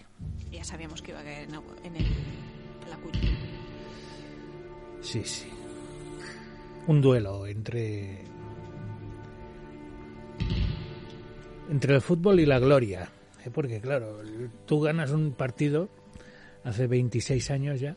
Ya 0.52 0.62
sabíamos 0.62 1.02
que 1.02 1.10
iba 1.10 1.18
a 1.18 1.24
caer 1.24 1.48
en, 1.48 1.56
en 1.56 1.96
el, 1.96 2.06
en 2.06 2.88
la 2.88 2.96
cuña. 2.98 3.20
Sí, 5.00 5.24
sí. 5.24 5.48
Un 6.86 7.00
duelo 7.00 7.44
entre 7.48 8.22
entre 11.68 11.96
el 11.96 12.00
fútbol 12.00 12.38
y 12.38 12.46
la 12.46 12.60
gloria, 12.60 13.10
¿eh? 13.44 13.50
porque 13.52 13.80
claro, 13.80 14.22
tú 14.66 14.80
ganas 14.80 15.10
un 15.10 15.32
partido 15.32 15.88
hace 16.62 16.86
26 16.86 17.50
años 17.50 17.80
ya 17.80 17.96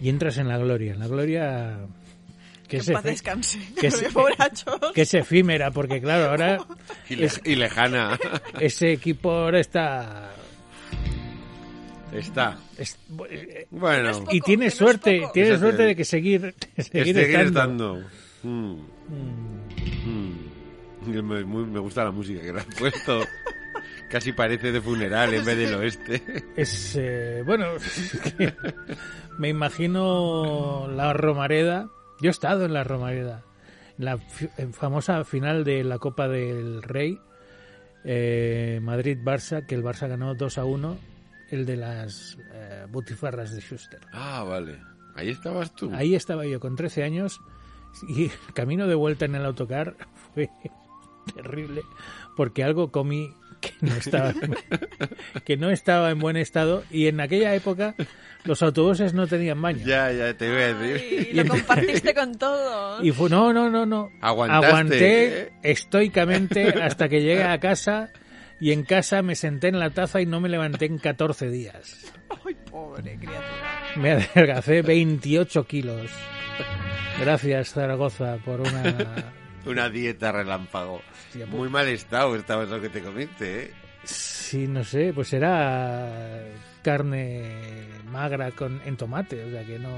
y 0.00 0.08
entras 0.08 0.38
en 0.38 0.48
la 0.48 0.58
gloria, 0.58 0.92
en 0.92 0.98
la 1.00 1.06
gloria 1.08 1.78
que 2.68 2.78
Que 2.78 2.82
efe- 2.92 3.02
descanse. 3.02 3.58
que 3.80 3.86
es- 3.88 4.12
Borrachos. 4.12 4.92
que 4.94 5.02
es 5.02 5.14
efímera, 5.14 5.70
porque 5.70 6.00
claro, 6.00 6.30
ahora 6.30 6.58
Y, 7.08 7.16
le- 7.16 7.30
y 7.44 7.54
lejana. 7.56 8.18
ese 8.60 8.92
equipo 8.92 9.30
ahora 9.30 9.60
está 9.60 10.30
Está. 12.12 12.56
es- 12.78 12.98
Bueno, 13.70 14.12
poco, 14.20 14.34
y 14.34 14.40
tiene 14.40 14.66
no 14.66 14.70
suerte, 14.70 15.20
poco. 15.20 15.32
tiene 15.32 15.58
suerte 15.58 15.82
de 15.82 15.94
que 15.96 16.04
seguir, 16.04 16.40
de 16.40 16.82
seguir 16.82 17.14
seguir 17.14 17.40
estando. 17.40 17.98
estando. 17.98 18.08
Mm, 18.42 18.80
Mm. 19.08 20.06
mm. 20.06 21.22
Me, 21.22 21.44
muy- 21.44 21.64
me 21.66 21.78
gusta 21.80 22.04
la 22.04 22.10
música 22.10 22.40
que 22.42 22.52
le 22.52 22.60
has 22.60 22.66
puesto. 22.78 23.20
Casi 24.10 24.32
parece 24.32 24.72
de 24.72 24.80
funeral 24.80 25.32
en 25.34 25.44
vez 25.44 25.56
del 25.56 25.74
oeste. 25.74 26.22
Es 26.56 26.96
eh, 26.98 27.42
bueno, 27.44 27.66
me 29.38 29.48
imagino 29.48 30.88
la 30.88 31.12
Romareda. 31.12 31.88
Yo 32.20 32.28
he 32.28 32.30
estado 32.30 32.64
en 32.64 32.72
la 32.72 32.84
Romareda, 32.84 33.44
en 33.98 34.04
la 34.04 34.18
famosa 34.72 35.24
final 35.24 35.64
de 35.64 35.84
la 35.84 35.98
Copa 35.98 36.28
del 36.28 36.82
Rey, 36.82 37.20
eh, 38.04 38.80
Madrid-Barça, 38.82 39.64
que 39.66 39.76
el 39.76 39.84
Barça 39.84 40.08
ganó 40.08 40.34
2 40.34 40.58
a 40.58 40.64
1, 40.64 40.98
el 41.50 41.64
de 41.64 41.76
las 41.76 42.36
eh, 42.52 42.86
butifarras 42.90 43.52
de 43.54 43.60
Schuster. 43.60 44.00
Ah, 44.12 44.42
vale. 44.42 44.80
Ahí 45.14 45.30
estabas 45.30 45.74
tú. 45.74 45.90
Ahí 45.94 46.14
estaba 46.14 46.44
yo 46.46 46.60
con 46.60 46.76
13 46.76 47.04
años 47.04 47.40
y 48.08 48.24
el 48.24 48.54
camino 48.54 48.86
de 48.86 48.94
vuelta 48.94 49.24
en 49.24 49.36
el 49.36 49.44
autocar 49.44 49.96
fue 50.34 50.50
terrible 51.34 51.82
porque 52.36 52.64
algo 52.64 52.90
comí 52.90 53.32
que 53.60 53.72
no 53.80 53.94
estaba 53.94 54.34
que 55.44 55.56
no 55.56 55.70
estaba 55.70 56.10
en 56.10 56.18
buen 56.18 56.36
estado 56.36 56.84
y 56.90 57.06
en 57.06 57.20
aquella 57.20 57.54
época 57.54 57.94
los 58.44 58.62
autobuses 58.62 59.14
no 59.14 59.26
tenían 59.26 59.60
baño. 59.60 59.84
Ya, 59.84 60.12
ya, 60.12 60.32
te 60.34 60.50
voy 60.50 60.62
a 60.62 60.74
decir. 60.74 61.28
Y 61.30 61.34
lo 61.34 61.46
compartiste 61.46 62.14
con 62.14 62.36
todo. 62.36 63.02
Y 63.02 63.10
fue 63.10 63.28
no, 63.28 63.52
no, 63.52 63.68
no, 63.68 63.84
no. 63.84 64.10
Aguantaste, 64.20 64.66
Aguanté 64.66 65.40
¿eh? 65.40 65.52
estoicamente 65.62 66.68
hasta 66.82 67.08
que 67.08 67.20
llegué 67.20 67.44
a 67.44 67.58
casa 67.58 68.10
y 68.60 68.72
en 68.72 68.84
casa 68.84 69.22
me 69.22 69.34
senté 69.34 69.68
en 69.68 69.78
la 69.78 69.90
taza 69.90 70.20
y 70.20 70.26
no 70.26 70.40
me 70.40 70.48
levanté 70.48 70.86
en 70.86 70.98
14 70.98 71.50
días. 71.50 72.12
Ay, 72.44 72.56
pobre 72.70 73.16
criatura. 73.16 73.92
Me 73.96 74.12
adelgacé 74.12 74.82
28 74.82 75.66
kilos. 75.66 76.10
Gracias, 77.20 77.72
Zaragoza, 77.72 78.38
por 78.44 78.60
una... 78.60 79.34
Una 79.70 79.88
dieta 79.90 80.32
relámpago. 80.32 81.02
Hostia, 81.26 81.46
pu- 81.46 81.50
Muy 81.50 81.68
mal 81.68 81.88
estado 81.88 82.34
estaba 82.36 82.64
eso 82.64 82.80
que 82.80 82.88
te 82.88 83.00
comiste, 83.02 83.62
¿eh? 83.64 83.70
Sí, 84.04 84.66
no 84.66 84.82
sé, 84.84 85.12
pues 85.14 85.32
era 85.32 86.10
carne 86.82 87.86
magra 88.10 88.50
con 88.52 88.80
en 88.84 88.96
tomate, 88.96 89.44
o 89.44 89.50
sea 89.50 89.64
que 89.64 89.78
no... 89.78 89.90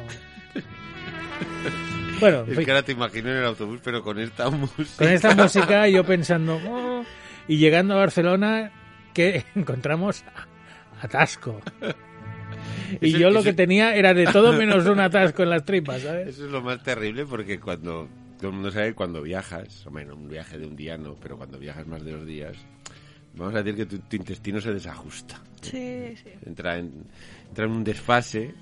Bueno, 2.21 2.41
en 2.41 2.51
Es 2.51 2.57
fin, 2.57 2.65
que 2.67 2.71
ahora 2.73 2.83
te 2.83 2.93
imagino 2.93 3.31
en 3.31 3.37
el 3.39 3.45
autobús, 3.47 3.81
pero 3.83 4.03
con 4.03 4.19
esta 4.19 4.51
música. 4.51 4.85
con 4.99 5.09
esta 5.09 5.35
música 5.35 5.89
yo 5.89 6.05
pensando... 6.05 6.61
"Oh", 6.69 7.05
y 7.49 7.57
llegando 7.57 7.95
a 7.95 7.99
Barcelona, 7.99 8.71
que 9.15 9.45
encontramos 9.55 10.23
atasco. 11.01 11.61
Y 13.01 13.09
Eso- 13.11 13.19
yo 13.19 13.31
lo 13.31 13.39
eso- 13.41 13.45
que 13.45 13.53
tenía 13.55 13.95
era 13.95 14.13
de 14.13 14.27
todo 14.27 14.53
menos 14.53 14.85
un 14.87 15.01
atasco 15.01 15.43
en 15.45 15.51
las 15.51 15.65
tripas, 15.65 16.03
¿sabes? 16.03 16.29
Eso 16.29 16.45
es 16.47 16.51
lo 16.53 16.61
más 16.61 16.83
terrible 16.83 17.25
porque 17.25 17.59
cuando 17.59 18.09
todo 18.41 18.49
el 18.49 18.55
mundo 18.55 18.71
sabe 18.71 18.89
que 18.89 18.95
cuando 18.95 19.23
viajas, 19.23 19.87
o 19.87 19.91
menos 19.91 20.17
un 20.17 20.29
viaje 20.29 20.59
de 20.59 20.67
un 20.67 20.75
día 20.75 20.97
no, 20.97 21.15
pero 21.15 21.37
cuando 21.37 21.59
viajas 21.59 21.87
más 21.87 22.03
de 22.03 22.13
dos 22.13 22.27
días, 22.27 22.57
vamos 23.35 23.55
a 23.55 23.63
decir 23.63 23.77
que 23.77 23.87
tu, 23.87 23.99
tu 23.99 24.17
intestino 24.17 24.61
se 24.61 24.73
desajusta. 24.73 25.41
Sí, 25.61 26.17
sí. 26.17 26.31
Entra 26.47 26.79
en, 26.79 27.05
entra 27.49 27.67
en 27.67 27.71
un 27.71 27.85
desfase 27.85 28.55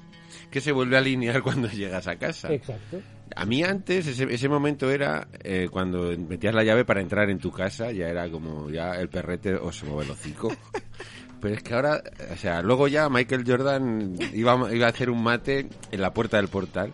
que 0.50 0.60
se 0.60 0.72
vuelve 0.72 0.96
a 0.96 0.98
alinear 0.98 1.42
cuando 1.44 1.68
llegas 1.68 2.06
a 2.08 2.16
casa. 2.16 2.52
Exacto. 2.52 3.00
A 3.36 3.44
mí 3.44 3.62
antes, 3.62 4.06
ese, 4.06 4.24
ese 4.24 4.48
momento 4.48 4.90
era 4.90 5.28
eh, 5.44 5.68
cuando 5.70 6.16
metías 6.16 6.54
la 6.54 6.64
llave 6.64 6.84
para 6.84 7.00
entrar 7.00 7.30
en 7.30 7.38
tu 7.38 7.52
casa, 7.52 7.92
ya 7.92 8.08
era 8.08 8.28
como 8.30 8.70
ya 8.70 8.92
el 8.92 9.08
perrete 9.08 9.54
o 9.54 9.70
se 9.70 9.86
mueve 9.86 10.06
el 10.06 10.10
hocico. 10.10 10.52
Pero 11.40 11.54
es 11.54 11.62
que 11.62 11.74
ahora, 11.74 12.02
o 12.32 12.36
sea, 12.36 12.62
luego 12.62 12.88
ya 12.88 13.08
Michael 13.08 13.44
Jordan 13.46 14.16
iba, 14.34 14.74
iba 14.74 14.86
a 14.86 14.90
hacer 14.90 15.08
un 15.08 15.22
mate 15.22 15.68
en 15.92 16.00
la 16.00 16.12
puerta 16.12 16.38
del 16.38 16.48
portal. 16.48 16.92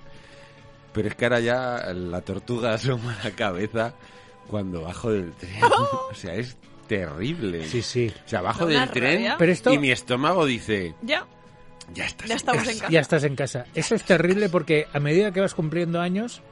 Pero 0.95 1.09
es 1.09 1.15
que 1.17 1.25
ahora 1.27 1.41
ya 1.41 1.93
la 1.93 2.21
tortuga 2.23 2.73
asoma 2.75 3.17
la 3.23 3.33
cabeza 3.33 3.93
cuando 4.49 4.83
bajo 4.83 5.11
del 5.13 5.33
tren. 5.33 5.53
O 6.11 6.15
sea, 6.15 6.35
es 6.35 6.57
terrible. 6.87 7.67
Sí, 7.67 7.83
sí. 7.83 8.13
O 8.25 8.29
sea, 8.29 8.41
bajo 8.41 8.65
del 8.67 8.89
tren 8.91 9.15
rabia. 9.17 9.35
Pero 9.39 9.53
esto- 9.53 9.73
y 9.73 9.79
mi 9.79 9.91
estómago 9.91 10.47
dice, 10.47 10.95
Ya, 11.03 11.27
ya 11.93 12.07
estás. 12.07 12.29
ya 12.29 12.35
en 12.37 12.41
casa". 12.47 12.71
en 12.71 12.79
casa. 12.79 12.91
Ya 12.91 13.01
estás 13.01 13.25
en 13.25 13.37
casa. 13.37 13.67
Eso 13.75 13.95
es 13.95 14.05
terrible 14.05 14.49
porque 14.49 14.87
a 14.93 15.01
medida 15.01 15.33
que 15.33 15.41
vas 15.41 15.55
cumpliendo 15.55 16.01
años, 16.01 16.43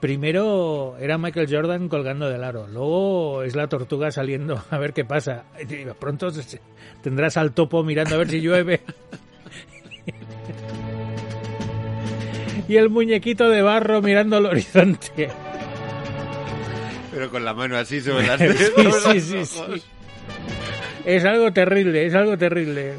primero 0.00 0.96
era 1.00 1.16
Michael 1.18 1.46
Jordan 1.50 1.88
colgando 1.88 2.28
del 2.28 2.44
aro, 2.44 2.66
luego 2.66 3.42
es 3.42 3.56
la 3.56 3.68
tortuga 3.68 4.10
saliendo 4.10 4.62
a 4.70 4.76
ver 4.78 4.92
qué 4.92 5.04
pasa. 5.04 5.44
Pronto 5.98 6.28
tendrás 7.02 7.36
al 7.38 7.52
topo 7.52 7.82
mirando 7.84 8.16
a 8.16 8.18
ver 8.18 8.28
si 8.28 8.40
llueve. 8.40 8.82
Y 12.68 12.76
el 12.76 12.88
muñequito 12.90 13.48
de 13.50 13.62
barro 13.62 14.00
mirando 14.02 14.36
al 14.38 14.46
horizonte. 14.46 15.28
Pero 17.12 17.30
con 17.30 17.44
la 17.44 17.54
mano 17.54 17.76
así 17.76 18.00
sobre 18.02 18.26
las 18.26 18.40
Sí, 18.40 18.46
sí, 18.52 18.82
los 18.82 19.02
sí, 19.02 19.34
ojos. 19.36 19.48
sí. 19.80 19.82
Es 21.04 21.24
algo 21.24 21.52
terrible, 21.52 22.06
es 22.06 22.14
algo 22.14 22.36
terrible. 22.38 22.94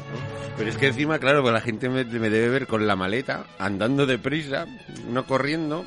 Pero 0.56 0.70
es 0.70 0.76
que 0.78 0.86
encima, 0.86 1.18
claro, 1.18 1.42
pues 1.42 1.52
la 1.52 1.60
gente 1.60 1.88
me, 1.88 2.04
me 2.04 2.30
debe 2.30 2.48
ver 2.48 2.66
con 2.66 2.86
la 2.86 2.96
maleta, 2.96 3.44
andando 3.58 4.06
deprisa, 4.06 4.66
no 5.10 5.26
corriendo. 5.26 5.84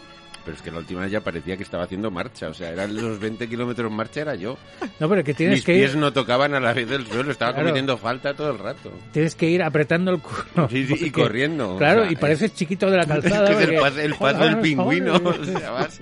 Pero 0.50 0.58
es 0.58 0.64
que 0.64 0.72
la 0.72 0.80
última 0.80 1.02
vez 1.02 1.12
ya 1.12 1.22
parecía 1.22 1.56
que 1.58 1.62
estaba 1.62 1.84
haciendo 1.84 2.10
marcha. 2.10 2.48
O 2.48 2.56
sea, 2.56 2.72
eran 2.72 2.96
los 2.96 3.20
20 3.20 3.48
kilómetros 3.48 3.92
en 3.92 3.96
marcha, 3.96 4.22
era 4.22 4.34
yo. 4.34 4.58
No, 5.00 5.08
pero 5.08 5.24
que 5.24 5.36
tienes 5.36 5.58
Mis 5.58 5.64
que 5.66 5.74
pies 5.76 5.92
ir, 5.92 5.98
no 5.98 6.12
tocaban 6.12 6.56
a 6.56 6.60
la 6.60 6.74
vez 6.74 6.90
del 6.90 7.06
suelo, 7.06 7.32
estaba 7.32 7.52
Claro. 7.52 7.68
cometiendo 7.68 7.98
falta 8.00 8.34
todo 8.34 8.50
el 8.50 8.58
rato. 8.58 8.92
tienes 9.12 9.36
que 9.36 9.48
ir 9.48 9.62
apretando 9.62 10.10
el 10.10 10.20
culo. 10.20 10.68
Sí, 10.70 10.88
sí, 10.88 10.94
y 10.96 10.98
porque- 10.98 11.12
corriendo. 11.12 11.78
Claro, 11.78 12.02
o 12.02 12.04
sea, 12.06 12.12
y 12.14 12.16
pareces 12.16 12.56
chiquito 12.56 12.90
de 12.90 12.98
la 12.98 13.04
Es, 13.04 13.08
calzada. 13.10 13.46
que 13.56 13.64
es 13.64 13.70
el 13.70 13.76
paso, 13.80 14.00
el 14.00 14.16
paso 14.16 14.40
del 14.44 14.58
pingüino. 14.62 15.14
O 15.24 15.46
sea, 15.46 15.70
vas, 15.70 16.00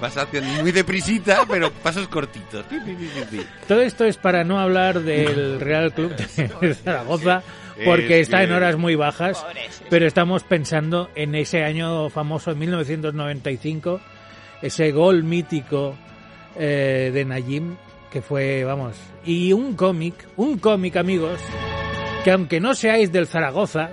vas 0.00 0.16
haciendo 0.16 0.62
muy 0.62 0.72
deprisita, 0.72 1.40
pero 1.46 1.70
pasos 1.70 2.08
cortitos. 2.08 2.64
Todo 3.66 3.82
esto 3.82 4.06
es 4.06 4.16
para 4.16 4.44
no 4.44 4.58
hablar 4.58 5.00
del 5.02 5.60
Real 5.60 5.92
Club 5.92 6.16
de 6.16 6.74
Zaragoza, 6.74 7.42
porque 7.84 8.20
Es 8.20 8.28
está 8.28 8.42
en 8.42 8.52
horas 8.52 8.76
muy 8.76 8.94
bajas, 8.96 9.38
Pobre, 9.42 9.60
sí, 9.68 9.78
sí. 9.78 9.84
pero 9.90 10.06
estamos 10.06 10.42
pensando 10.44 11.10
en 11.14 11.34
ese 11.34 11.64
año 11.64 12.08
famoso, 12.10 12.50
en 12.52 12.58
1995, 12.60 14.00
ese 14.62 14.90
gol 14.92 15.22
mítico 15.24 15.96
eh, 16.56 17.10
de 17.12 17.24
Najim, 17.24 17.76
que 18.10 18.22
fue, 18.22 18.64
vamos, 18.64 18.96
y 19.24 19.52
un 19.52 19.74
cómic, 19.74 20.14
un 20.36 20.58
cómic, 20.58 20.96
amigos, 20.96 21.38
que 22.24 22.30
aunque 22.32 22.58
no 22.60 22.74
seáis 22.74 23.12
del 23.12 23.26
Zaragoza, 23.26 23.90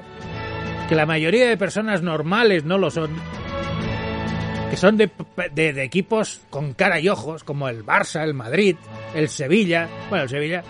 que 0.89 0.95
la 0.95 1.05
mayoría 1.05 1.47
de 1.47 1.57
personas 1.57 2.01
normales 2.01 2.63
no 2.63 2.77
lo 2.77 2.89
son, 2.91 3.11
que 4.69 4.77
son 4.77 4.97
de, 4.97 5.09
de- 5.53 5.73
de 5.73 5.83
equipos 5.83 6.41
con 6.49 6.73
cara 6.73 6.99
y 6.99 7.09
ojos, 7.09 7.43
como 7.43 7.69
el 7.69 7.85
Barça, 7.85 8.23
el 8.23 8.33
Madrid, 8.33 8.75
el 9.13 9.29
Sevilla, 9.29 9.87
bueno, 10.09 10.23
el 10.23 10.29
Sevilla, 10.29 10.63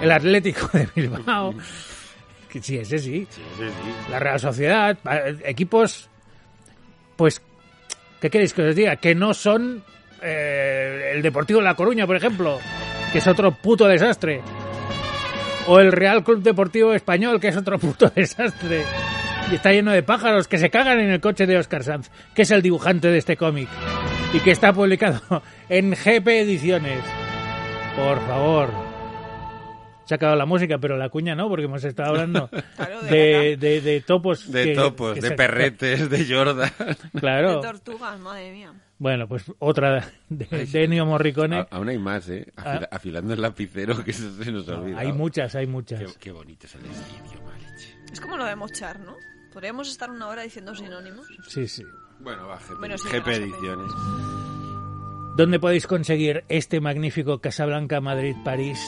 el 0.00 0.10
Atlético 0.10 0.68
de 0.72 0.88
Bilbao, 0.94 1.54
sí, 2.60 2.78
ese 2.78 2.98
sí, 2.98 3.26
Sí, 3.30 3.40
sí, 3.58 3.64
sí. 3.64 4.10
la 4.10 4.18
Real 4.18 4.40
Sociedad, 4.40 4.98
equipos, 5.44 6.08
pues, 7.16 7.40
¿qué 8.20 8.28
queréis 8.30 8.52
que 8.52 8.62
os 8.62 8.74
diga? 8.74 8.96
Que 8.96 9.14
no 9.14 9.32
son 9.34 9.82
eh, 10.20 11.12
el 11.14 11.22
Deportivo 11.22 11.60
de 11.60 11.64
La 11.64 11.74
Coruña, 11.74 12.06
por 12.06 12.16
ejemplo, 12.16 12.58
que 13.12 13.18
es 13.18 13.26
otro 13.26 13.52
puto 13.52 13.86
desastre. 13.86 14.40
O 15.66 15.78
el 15.78 15.92
Real 15.92 16.24
Club 16.24 16.42
Deportivo 16.42 16.92
Español, 16.92 17.40
que 17.40 17.48
es 17.48 17.56
otro 17.56 17.78
puto 17.78 18.08
desastre. 18.14 18.84
Y 19.50 19.54
está 19.54 19.72
lleno 19.72 19.92
de 19.92 20.02
pájaros 20.02 20.48
que 20.48 20.58
se 20.58 20.70
cagan 20.70 20.98
en 20.98 21.10
el 21.10 21.20
coche 21.20 21.46
de 21.46 21.56
Oscar 21.58 21.84
Sanz, 21.84 22.10
que 22.34 22.42
es 22.42 22.50
el 22.50 22.62
dibujante 22.62 23.08
de 23.08 23.18
este 23.18 23.36
cómic. 23.36 23.68
Y 24.32 24.40
que 24.40 24.50
está 24.50 24.72
publicado 24.72 25.20
en 25.68 25.90
GP 25.92 26.26
Ediciones. 26.26 27.00
Por 27.96 28.18
favor. 28.26 28.91
Se 30.04 30.14
ha 30.14 30.16
acabado 30.16 30.36
la 30.36 30.46
música, 30.46 30.78
pero 30.78 30.96
la 30.96 31.08
cuña 31.08 31.34
no, 31.34 31.48
porque 31.48 31.64
hemos 31.66 31.82
estado 31.84 32.10
hablando 32.10 32.48
Claro, 32.76 33.02
de 33.02 33.10
de, 33.10 33.56
de, 33.56 33.80
de 33.80 34.00
topos. 34.00 34.50
De 34.50 34.64
que- 34.64 34.74
topos, 34.74 35.14
que 35.14 35.20
de 35.20 35.28
se- 35.28 35.34
perretes, 35.34 36.10
de 36.10 36.26
Jordan. 36.26 36.70
Claro. 37.20 37.56
De 37.56 37.62
tortugas, 37.68 38.18
madre 38.20 38.50
mía. 38.52 38.72
Bueno, 38.98 39.26
pues 39.28 39.44
otra 39.58 40.04
de, 40.28 40.46
de 40.66 40.84
Ennio 40.84 41.06
Morricone. 41.06 41.58
A- 41.60 41.68
Aún 41.70 41.88
hay 41.88 41.98
más, 41.98 42.28
¿eh? 42.28 42.46
Afila- 42.56 42.88
Ah. 42.90 42.96
afilando 42.96 43.34
el 43.34 43.40
lapicero, 43.42 44.02
que 44.04 44.10
eso 44.12 44.30
se 44.42 44.50
nos 44.52 44.68
ha 44.68 44.74
olvidado. 44.78 44.98
hay 45.00 45.12
muchas, 45.12 45.54
hay 45.54 45.66
muchas. 45.66 46.00
Qué, 46.00 46.06
qué 46.18 46.32
bonito 46.32 46.66
es 46.66 46.74
el 46.74 46.82
idioma, 46.82 47.52
leche. 47.58 47.96
Es 48.12 48.20
como 48.20 48.36
lo 48.36 48.44
de 48.44 48.54
mochar, 48.56 49.00
¿no? 49.00 49.16
Podríamos 49.52 49.88
estar 49.90 50.10
una 50.10 50.28
hora 50.28 50.42
diciendo 50.42 50.74
sinónimos. 50.74 51.26
Sí, 51.48 51.66
sí. 51.68 51.82
Bueno, 52.20 52.46
va, 52.48 52.56
GP, 52.58 52.78
Bueno, 52.78 52.96
sí, 52.98 53.08
GP 53.08 53.26
Ediciones. 53.28 53.92
¿Dónde 55.36 55.58
podéis 55.58 55.86
conseguir 55.86 56.44
este 56.48 56.80
magnífico 56.80 57.40
Casablanca 57.40 58.00
Madrid-París? 58.00 58.78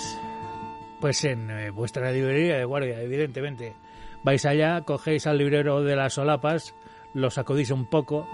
Pues 1.05 1.23
en 1.27 1.51
eh, 1.51 1.69
vuestra 1.69 2.11
librería 2.11 2.57
de 2.57 2.65
guardia, 2.65 2.99
evidentemente. 3.03 3.75
Vais 4.23 4.43
allá, 4.47 4.81
cogéis 4.87 5.27
al 5.27 5.37
librero 5.37 5.83
de 5.85 5.97
las 5.97 6.15
solapas, 6.15 6.75
lo 7.13 7.29
sacudís 7.29 7.71
un 7.71 7.91
poco 7.91 8.27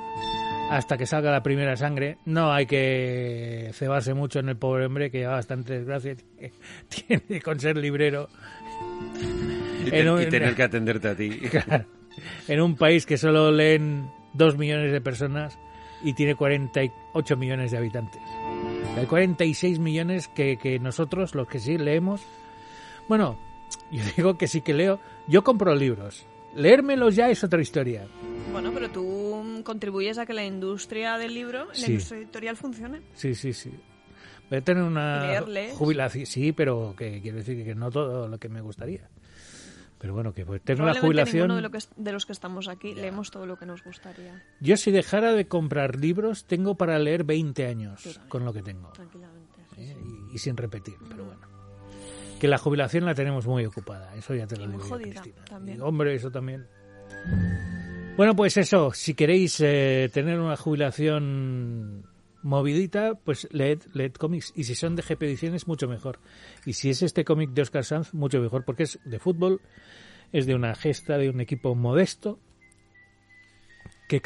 hasta 0.71 0.97
que 0.97 1.05
salga 1.05 1.33
la 1.33 1.43
primera 1.43 1.75
sangre. 1.75 2.19
No 2.27 2.53
hay 2.53 2.67
que 2.67 3.71
cebarse 3.75 4.15
mucho 4.15 4.39
en 4.39 4.51
el 4.51 4.57
pobre 4.57 4.87
hombre, 4.87 5.11
que 5.11 5.19
lleva 5.19 5.33
bastante 5.33 5.81
desgracia. 5.81 6.15
Tiene 7.09 7.41
con 7.43 7.59
ser 7.59 7.77
librero 7.77 8.29
Y, 9.85 9.87
En 9.87 9.91
te- 9.91 10.11
un- 10.13 10.23
y 10.23 10.27
tener 10.27 10.55
que 10.55 10.63
atenderte 10.63 11.09
a 11.09 11.17
ti. 11.17 11.41
Claro. 11.51 11.87
en 12.47 12.61
un 12.61 12.77
país 12.77 13.05
que 13.05 13.17
solo 13.17 13.51
leen 13.51 14.09
dos 14.33 14.57
millones 14.57 14.93
de 14.93 15.01
personas 15.01 15.59
y 16.05 16.13
tiene 16.15 16.37
48 16.37 17.37
millones 17.37 17.73
de 17.73 17.79
habitantes. 17.79 18.23
Hay 18.97 19.07
46 19.07 19.81
millones 19.81 20.29
que, 20.29 20.57
que 20.57 20.79
nosotros, 20.79 21.35
los 21.35 21.49
que 21.49 21.59
sí 21.59 21.77
leemos, 21.77 22.25
bueno, 23.11 23.37
yo 23.91 24.03
digo 24.17 24.39
que 24.39 24.47
sí 24.47 24.61
que 24.61 24.73
leo, 24.73 25.01
yo 25.27 25.43
compro 25.43 25.75
libros. 25.75 26.25
Leérmelos 26.55 27.17
ya 27.17 27.29
es 27.29 27.43
otra 27.43 27.61
historia. 27.61 28.07
Bueno, 28.53 28.71
pero 28.73 28.89
tú 28.91 29.63
contribuyes 29.65 30.17
a 30.19 30.27
que 30.27 30.33
la 30.33 30.45
industria 30.45 31.19
del 31.19 31.35
libro, 31.35 31.67
la 31.67 31.75
Sí. 31.75 31.91
industria 31.93 32.19
editorial 32.21 32.57
funcione. 32.57 33.03
Sí, 33.15 33.35
sí, 33.35 33.53
sí. 33.53 33.73
Voy 34.49 34.59
a 34.59 34.63
tener 34.63 34.85
una 34.85 35.27
Leerles. 35.27 35.75
jubilación, 35.77 36.27
sí, 36.27 36.53
pero 36.53 36.95
que 36.97 37.21
quiero 37.21 37.39
decir 37.39 37.65
que 37.65 37.75
no 37.75 37.91
todo 37.91 38.29
lo 38.29 38.39
que 38.39 38.49
me 38.49 38.61
gustaría. 38.61 39.09
Pero 39.99 40.15
bueno, 40.15 40.33
que 40.33 40.47
pues 40.47 40.63
tener 40.63 40.81
una 40.83 40.95
jubilación... 40.95 41.49
ninguno 41.49 41.57
de, 41.57 41.63
lo 41.63 41.71
que 41.71 41.79
de 41.97 42.13
los 42.13 42.27
que 42.27 42.33
estamos 42.33 42.69
aquí 42.69 42.95
leemos 42.95 43.33
todo 43.33 43.45
lo 43.47 43.57
que 43.59 43.67
nos 43.67 43.83
gustaría, 43.85 44.43
Yo 44.61 44.77
si 44.77 44.93
dejara 44.93 45.33
de 45.33 45.47
comprar 45.49 45.97
libros, 45.97 46.45
tengo 46.47 46.77
para 46.77 46.99
leer 47.01 47.25
20 47.25 47.67
años 47.67 48.21
con 48.29 48.45
lo 48.45 48.53
que 48.53 48.63
tengo. 48.63 48.89
tranquilamente. 48.93 49.59
sí, 49.75 49.83
¿eh? 49.83 49.97
sí. 50.01 50.09
y, 50.33 50.35
y 50.37 50.39
sin 50.39 50.57
repetir, 50.57 50.95
pero 51.09 51.25
bueno. 51.27 51.50
Que 52.41 52.49
la 52.49 52.59
jubilación 52.59 53.05
la 53.05 53.15
tenemos 53.15 53.47
muy 53.47 53.65
ocupada, 53.67 54.15
eso 54.17 54.35
ya 54.35 54.47
te 54.47 54.57
lo 54.57 54.65
Y 54.65 54.69
digo. 54.69 54.81
jodida, 54.81 55.21
Cristina. 55.21 55.45
también. 55.45 55.79
Y, 55.79 55.81
hombre, 55.83 56.15
eso 56.15 56.31
también. 56.31 56.67
Bueno, 58.17 58.35
pues 58.35 58.57
eso, 58.57 58.93
si 58.93 59.15
queréis 59.15 59.61
eh, 59.61 60.11
tener 60.13 60.39
una 60.41 60.57
jubilación 60.57 62.05
movidita, 62.43 63.15
pues 63.15 63.47
leed, 63.51 63.81
leed 63.93 64.13
cómics. 64.15 64.53
Y 64.57 64.65
si 64.65 64.75
son 64.75 64.97
de 64.97 65.03
GP 65.03 65.23
Ediciones, 65.25 65.69
mucho 65.69 65.87
mejor. 65.89 66.19
Y 66.65 66.73
si 66.73 66.91
es 66.91 67.03
este 67.03 67.25
cómic 67.25 67.51
de 67.51 67.63
Oscar 67.63 67.85
Sanz, 67.85 68.15
mucho 68.15 68.41
mejor, 68.41 68.65
porque 68.65 68.85
es 68.85 68.99
de 69.05 69.19
fútbol, 69.19 69.61
es 70.33 70.47
de 70.47 70.55
una 70.55 70.75
gesta 70.75 71.19
de 71.19 71.29
un 71.31 71.41
equipo 71.41 71.75
modesto 71.75 72.39
que 74.09 74.21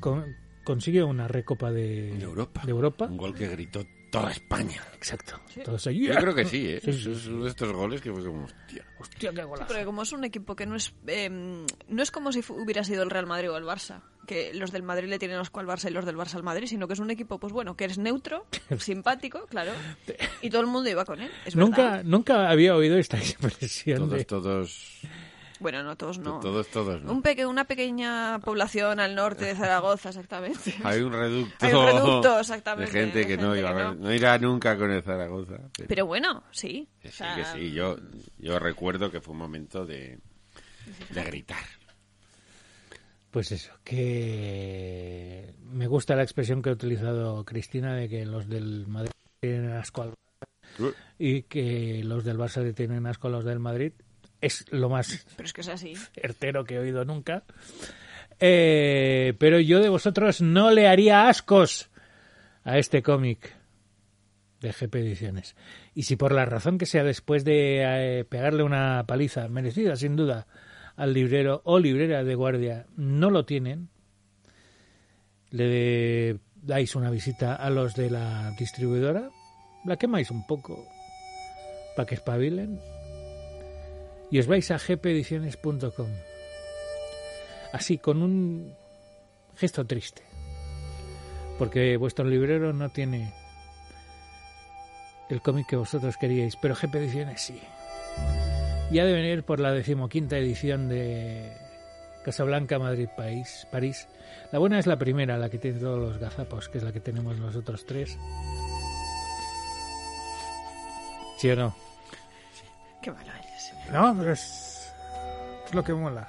con- 0.00 0.36
consigue 0.64 1.02
una 1.04 1.28
recopa 1.28 1.70
de, 1.70 2.12
De 2.16 2.24
Europa. 2.24 2.62
de 2.64 2.70
Europa. 2.70 3.06
Un 3.06 3.16
gol 3.16 3.34
que 3.34 3.48
gritó 3.48 3.84
toda 4.12 4.30
España. 4.30 4.80
Exacto. 4.94 5.40
Yo 5.56 6.14
creo 6.14 6.34
que 6.34 6.44
sí, 6.52 6.68
¿eh? 6.68 6.80
Sí, 6.84 6.92
sí, 6.92 7.10
Es 7.10 7.26
uno 7.26 7.44
de 7.44 7.50
estos 7.50 7.72
goles 7.72 8.00
que 8.00 8.12
fue 8.12 8.24
como, 8.24 8.44
hostia. 8.44 8.84
Hostia, 9.00 9.30
qué 9.30 9.36
Sí, 9.36 9.42
golazo. 9.42 9.66
porque 9.66 9.84
como 9.84 10.02
es 10.02 10.12
un 10.12 10.22
equipo 10.24 10.54
que 10.54 10.66
no 10.66 10.76
es 10.76 10.94
eh, 11.08 11.28
no 11.30 12.02
es 12.02 12.10
como 12.12 12.30
si 12.30 12.44
hubiera 12.50 12.84
sido 12.84 13.02
el 13.02 13.10
Real 13.10 13.26
Madrid 13.26 13.50
o 13.50 13.56
el 13.56 13.64
Barça, 13.64 14.02
que 14.26 14.52
los 14.54 14.70
del 14.70 14.82
Madrid 14.84 15.08
le 15.08 15.18
tienen 15.18 15.38
asco 15.38 15.58
al 15.60 15.66
Barça 15.66 15.88
y 15.90 15.92
los 15.94 16.04
del 16.04 16.16
Barça 16.16 16.34
al 16.36 16.42
Madrid, 16.44 16.66
sino 16.68 16.86
que 16.86 16.92
es 16.92 17.00
un 17.00 17.10
equipo, 17.10 17.40
pues 17.40 17.52
bueno, 17.52 17.74
que 17.76 17.86
es 17.86 17.98
neutro, 17.98 18.46
simpático, 18.78 19.46
claro, 19.46 19.72
y 20.42 20.50
todo 20.50 20.60
el 20.60 20.68
mundo 20.68 20.88
iba 20.90 21.04
con 21.04 21.20
él. 21.20 21.30
Es 21.44 21.56
Nunca, 21.56 21.82
verdad. 21.82 22.04
nunca 22.04 22.48
había 22.50 22.76
oído 22.76 22.98
esta 22.98 23.16
expresión 23.18 23.98
Todos, 23.98 24.12
de... 24.12 24.24
todos... 24.24 25.00
Bueno, 25.62 25.82
no, 25.82 25.96
todos 25.96 26.18
no. 26.18 26.40
Todos, 26.40 26.68
todos, 26.68 27.02
¿no? 27.02 27.12
Un 27.12 27.22
peque- 27.22 27.46
una 27.46 27.64
pequeña 27.64 28.38
población 28.40 28.98
al 29.00 29.14
norte 29.14 29.44
de 29.46 29.54
Zaragoza, 29.54 30.08
exactamente. 30.10 30.74
Hay 30.84 31.00
un 31.00 31.12
reducto, 31.12 31.64
Hay 31.64 31.72
un 31.72 31.86
reducto, 31.86 32.40
exactamente, 32.40 32.92
de 32.92 33.00
gente 33.04 33.26
que 33.26 33.36
de 33.36 33.42
no 33.42 33.54
gente 33.54 33.60
iba 33.60 33.70
a 33.70 33.72
que 33.72 33.78
ver- 33.78 33.96
no. 33.96 34.04
no 34.08 34.12
irá 34.14 34.38
nunca 34.38 34.76
con 34.76 34.90
el 34.90 35.02
Zaragoza. 35.02 35.56
Pero, 35.76 35.88
Pero 35.88 36.06
bueno, 36.06 36.42
sí. 36.50 36.88
que 37.00 37.08
O 37.08 37.10
sí, 37.12 37.16
sea, 37.18 37.34
que 37.36 37.44
sí. 37.44 37.72
Yo, 37.72 37.96
yo 38.38 38.58
recuerdo 38.58 39.10
que 39.10 39.20
fue 39.20 39.32
un 39.32 39.38
momento 39.38 39.86
de, 39.86 40.18
de 41.10 41.22
gritar. 41.24 41.64
Pues 43.30 43.50
eso, 43.52 43.72
que 43.82 45.54
me 45.62 45.86
gusta 45.86 46.14
la 46.16 46.22
expresión 46.22 46.60
que 46.60 46.68
ha 46.70 46.72
utilizado 46.74 47.44
Cristina 47.44 47.94
de 47.94 48.08
que 48.08 48.26
los 48.26 48.46
del 48.48 48.86
Madrid 48.86 49.10
tienen 49.40 49.72
asco 49.72 50.02
al 50.02 50.10
Barça 50.78 50.94
y 51.18 51.42
que 51.44 52.02
los 52.04 52.24
del 52.24 52.36
Barça 52.38 52.62
le 52.62 52.72
tienen 52.74 53.06
asco 53.06 53.28
a 53.28 53.30
los 53.30 53.44
del 53.44 53.58
Madrid. 53.58 53.92
Es 54.42 54.66
lo 54.70 54.90
más 54.90 55.24
Pero 55.36 55.46
es 55.46 55.52
que 55.52 55.60
es 55.62 55.68
así. 55.68 55.94
certero 56.12 56.64
que 56.64 56.74
he 56.74 56.78
oído 56.78 57.04
nunca. 57.04 57.44
Eh, 58.40 59.34
pero 59.38 59.60
yo 59.60 59.80
de 59.80 59.88
vosotros 59.88 60.42
no 60.42 60.72
le 60.72 60.88
haría 60.88 61.28
ascos 61.28 61.90
a 62.64 62.76
este 62.76 63.02
cómic 63.02 63.54
de 64.60 64.72
GP 64.72 64.96
Ediciones. 64.96 65.54
Y 65.94 66.02
si 66.02 66.16
por 66.16 66.32
la 66.32 66.44
razón 66.44 66.76
que 66.76 66.86
sea 66.86 67.04
después 67.04 67.44
de 67.44 67.82
eh, 67.84 68.24
pegarle 68.24 68.64
una 68.64 69.04
paliza 69.06 69.46
merecida 69.48 69.94
sin 69.94 70.16
duda 70.16 70.48
al 70.96 71.14
librero 71.14 71.62
o 71.64 71.78
librera 71.78 72.24
de 72.24 72.34
guardia 72.34 72.86
no 72.96 73.30
lo 73.30 73.44
tienen, 73.44 73.90
le 75.50 76.38
dais 76.54 76.96
una 76.96 77.10
visita 77.10 77.54
a 77.54 77.70
los 77.70 77.94
de 77.94 78.10
la 78.10 78.50
distribuidora, 78.58 79.30
la 79.84 79.96
quemáis 79.96 80.30
un 80.32 80.46
poco 80.46 80.84
para 81.96 82.06
que 82.06 82.16
espabilen 82.16 82.80
y 84.32 84.38
os 84.38 84.46
vais 84.46 84.70
a 84.70 84.78
gpediciones.com. 84.78 86.08
Así, 87.70 87.98
con 87.98 88.22
un 88.22 88.74
gesto 89.56 89.86
triste. 89.86 90.22
Porque 91.58 91.98
vuestro 91.98 92.24
librero 92.24 92.72
no 92.72 92.88
tiene 92.88 93.34
el 95.28 95.42
cómic 95.42 95.68
que 95.68 95.76
vosotros 95.76 96.16
queríais, 96.16 96.56
pero 96.56 96.74
GP 96.74 96.94
Ediciones 96.94 97.42
sí. 97.42 97.60
Y 98.90 99.00
ha 99.00 99.04
de 99.04 99.12
venir 99.12 99.44
por 99.44 99.60
la 99.60 99.70
decimoquinta 99.70 100.38
edición 100.38 100.88
de 100.88 101.52
Casablanca, 102.24 102.78
Madrid, 102.78 103.08
París, 103.14 103.66
París. 103.70 104.08
La 104.50 104.58
buena 104.58 104.78
es 104.78 104.86
la 104.86 104.96
primera, 104.96 105.36
la 105.36 105.50
que 105.50 105.58
tiene 105.58 105.78
todos 105.78 105.98
los 105.98 106.18
gazapos, 106.18 106.70
que 106.70 106.78
es 106.78 106.84
la 106.84 106.92
que 106.92 107.00
tenemos 107.00 107.38
nosotros 107.38 107.84
tres. 107.84 108.18
¿Sí 111.36 111.50
o 111.50 111.56
no? 111.56 111.91
Qué 113.02 113.10
malo 113.10 113.32
eres. 113.38 113.72
No, 113.92 114.14
pero 114.16 114.32
es, 114.32 114.92
es 115.66 115.74
lo 115.74 115.82
que 115.84 115.92
mola. 115.92 116.28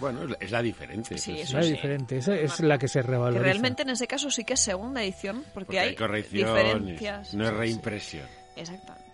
Bueno, 0.00 0.22
es 0.38 0.50
la, 0.50 0.58
la 0.58 0.62
diferente. 0.62 1.18
Sí, 1.18 1.32
pues. 1.32 1.48
eso 1.48 1.58
Es 1.58 1.66
sí. 1.66 1.72
diferente, 1.72 2.16
esa 2.18 2.34
es 2.36 2.60
la 2.60 2.78
que 2.78 2.86
se 2.88 3.00
Que 3.00 3.06
revaloriza. 3.08 3.42
realmente 3.42 3.82
en 3.82 3.90
ese 3.90 4.06
caso 4.06 4.30
sí 4.30 4.44
que 4.44 4.54
es 4.54 4.60
segunda 4.60 5.02
edición, 5.02 5.42
porque, 5.54 5.66
Porque 5.66 5.78
hay 5.80 5.88
hay 5.90 5.94
correcciones, 5.96 6.54
diferencias. 6.54 7.34
no 7.34 7.44
es 7.44 7.50
Sí, 7.50 7.54
sí. 7.54 7.60
reimpresión. 7.60 8.26
Exactamente. 8.56 9.08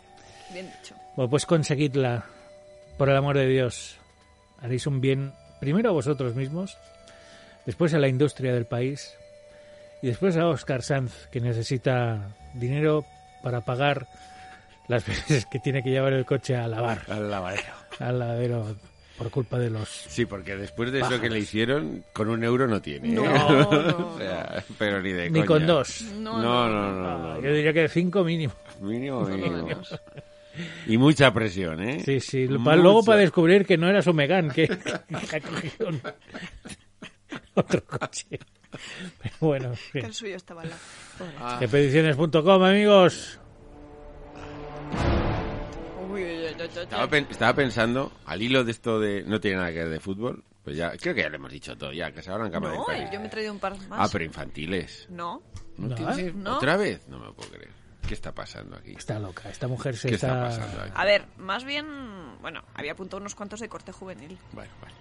Bien 0.52 0.70
dicho. 0.80 0.94
Bueno, 1.16 1.30
pues 1.30 1.46
conseguidla, 1.46 2.24
por 2.98 3.08
el 3.08 3.16
amor 3.16 3.36
de 3.38 3.46
Dios. 3.46 3.96
Haréis 4.60 4.86
un 4.86 5.00
bien 5.00 5.32
primero 5.60 5.88
a 5.90 5.92
vosotros 5.92 6.34
mismos, 6.34 6.76
después 7.66 7.92
a 7.94 7.98
la 7.98 8.08
industria 8.08 8.52
del 8.54 8.66
país 8.66 9.14
y 10.02 10.06
después 10.08 10.36
a 10.36 10.46
Oscar 10.48 10.82
Sanz, 10.82 11.28
que 11.30 11.40
necesita 11.40 12.28
dinero 12.54 13.04
para 13.42 13.62
pagar 13.62 14.06
las 14.88 15.06
veces 15.06 15.46
que 15.46 15.58
tiene 15.58 15.82
que 15.82 15.90
llevar 15.90 16.12
el 16.12 16.24
coche 16.24 16.56
a 16.56 16.66
lavar, 16.68 17.02
Al 17.08 17.30
lavadero. 17.30 17.72
al 18.00 18.18
lavadero, 18.18 18.76
por 19.18 19.30
culpa 19.30 19.58
de 19.58 19.70
los... 19.70 19.88
Sí, 19.88 20.26
porque 20.26 20.56
después 20.56 20.90
de 20.92 21.00
eso 21.00 21.20
que 21.20 21.30
le 21.30 21.38
hicieron, 21.38 22.04
con 22.12 22.28
un 22.28 22.42
euro 22.44 22.66
no 22.66 22.82
tiene. 22.82 23.08
¿eh? 23.08 23.12
No, 23.12 23.22
no, 23.82 24.14
O 24.14 24.18
sea, 24.18 24.64
pero 24.78 25.00
ni 25.00 25.12
de 25.12 25.30
Ni 25.30 25.40
coña. 25.40 25.46
con 25.46 25.66
dos. 25.66 26.02
No, 26.16 26.42
No, 26.42 26.68
no, 26.68 26.92
no, 26.92 27.18
no. 27.18 27.34
no, 27.36 27.40
Yo 27.40 27.52
diría 27.54 27.72
que 27.72 27.88
cinco 27.88 28.24
mínimo. 28.24 28.52
Mínimo, 28.80 29.20
mínimo. 29.22 29.68
Y 30.86 30.98
mucha 30.98 31.32
presión, 31.32 31.82
¿eh? 31.82 32.00
Sí, 32.04 32.20
sí. 32.20 32.46
Mucha. 32.48 32.76
Luego 32.76 33.04
para 33.04 33.18
descubrir 33.20 33.64
que 33.66 33.76
no 33.76 33.88
era 33.88 34.02
su 34.02 34.12
Megan, 34.14 34.50
que, 34.50 34.68
que 35.30 35.36
ha 35.36 35.40
cogido 35.40 35.88
un- 35.88 36.02
otro 37.54 37.84
coche. 37.84 38.26
Pero 39.22 39.34
bueno, 39.40 39.72
en 39.94 40.00
Que 40.00 40.06
el 40.08 40.14
suyo 40.14 40.36
estaba 40.36 40.62
al 40.62 40.70
lado. 40.70 40.80
Ah. 41.40 41.58
Expediciones.com, 41.60 42.62
amigos. 42.64 43.38
Estaba, 46.66 47.04
uy. 47.04 47.08
pen- 47.10 47.26
estaba 47.30 47.54
pensando, 47.54 48.12
al 48.26 48.40
hilo 48.42 48.64
de 48.64 48.70
esto 48.70 49.00
de 49.00 49.22
no 49.24 49.40
tiene 49.40 49.56
nada 49.58 49.70
que 49.72 49.78
ver 49.80 49.88
de 49.90 50.00
fútbol, 50.00 50.44
pues 50.62 50.76
ya, 50.76 50.92
creo 50.96 51.14
que 51.14 51.22
ya 51.22 51.28
lo 51.28 51.36
hemos 51.36 51.52
dicho 51.52 51.76
todo, 51.76 51.92
ya, 51.92 52.12
que 52.12 52.22
se 52.22 52.30
hablan 52.30 52.50
cama 52.50 52.68
No, 52.72 52.86
de 52.86 53.08
yo 53.12 53.20
me 53.20 53.26
he 53.26 53.30
traído 53.30 53.52
un 53.52 53.58
par 53.58 53.76
más. 53.88 53.98
Ah, 54.00 54.08
pero 54.10 54.24
infantiles. 54.24 55.06
No. 55.10 55.42
¿No, 55.76 55.88
No, 55.88 55.94
tienes- 55.94 56.18
¿eh? 56.18 56.32
No. 56.34 56.56
¿Otra 56.56 56.76
vez? 56.76 57.06
No 57.08 57.18
me 57.18 57.26
lo 57.26 57.34
puedo 57.34 57.50
creer. 57.50 57.70
¿Qué 58.06 58.14
está 58.14 58.32
pasando 58.32 58.76
aquí? 58.76 58.92
Está 58.96 59.18
loca. 59.18 59.48
Esta 59.48 59.66
mujer 59.66 59.96
se 59.96 60.08
¿Qué 60.08 60.14
está... 60.16 60.48
está 60.48 60.62
pasando 60.62 60.82
aquí? 60.82 60.92
A 60.94 61.04
ver, 61.04 61.24
más 61.38 61.64
bien, 61.64 61.86
bueno, 62.40 62.62
había 62.74 62.92
apuntado 62.92 63.20
unos 63.20 63.34
cuantos 63.34 63.60
de 63.60 63.68
corte 63.68 63.92
juvenil. 63.92 64.38
Bueno, 64.52 64.70
bueno. 64.80 64.94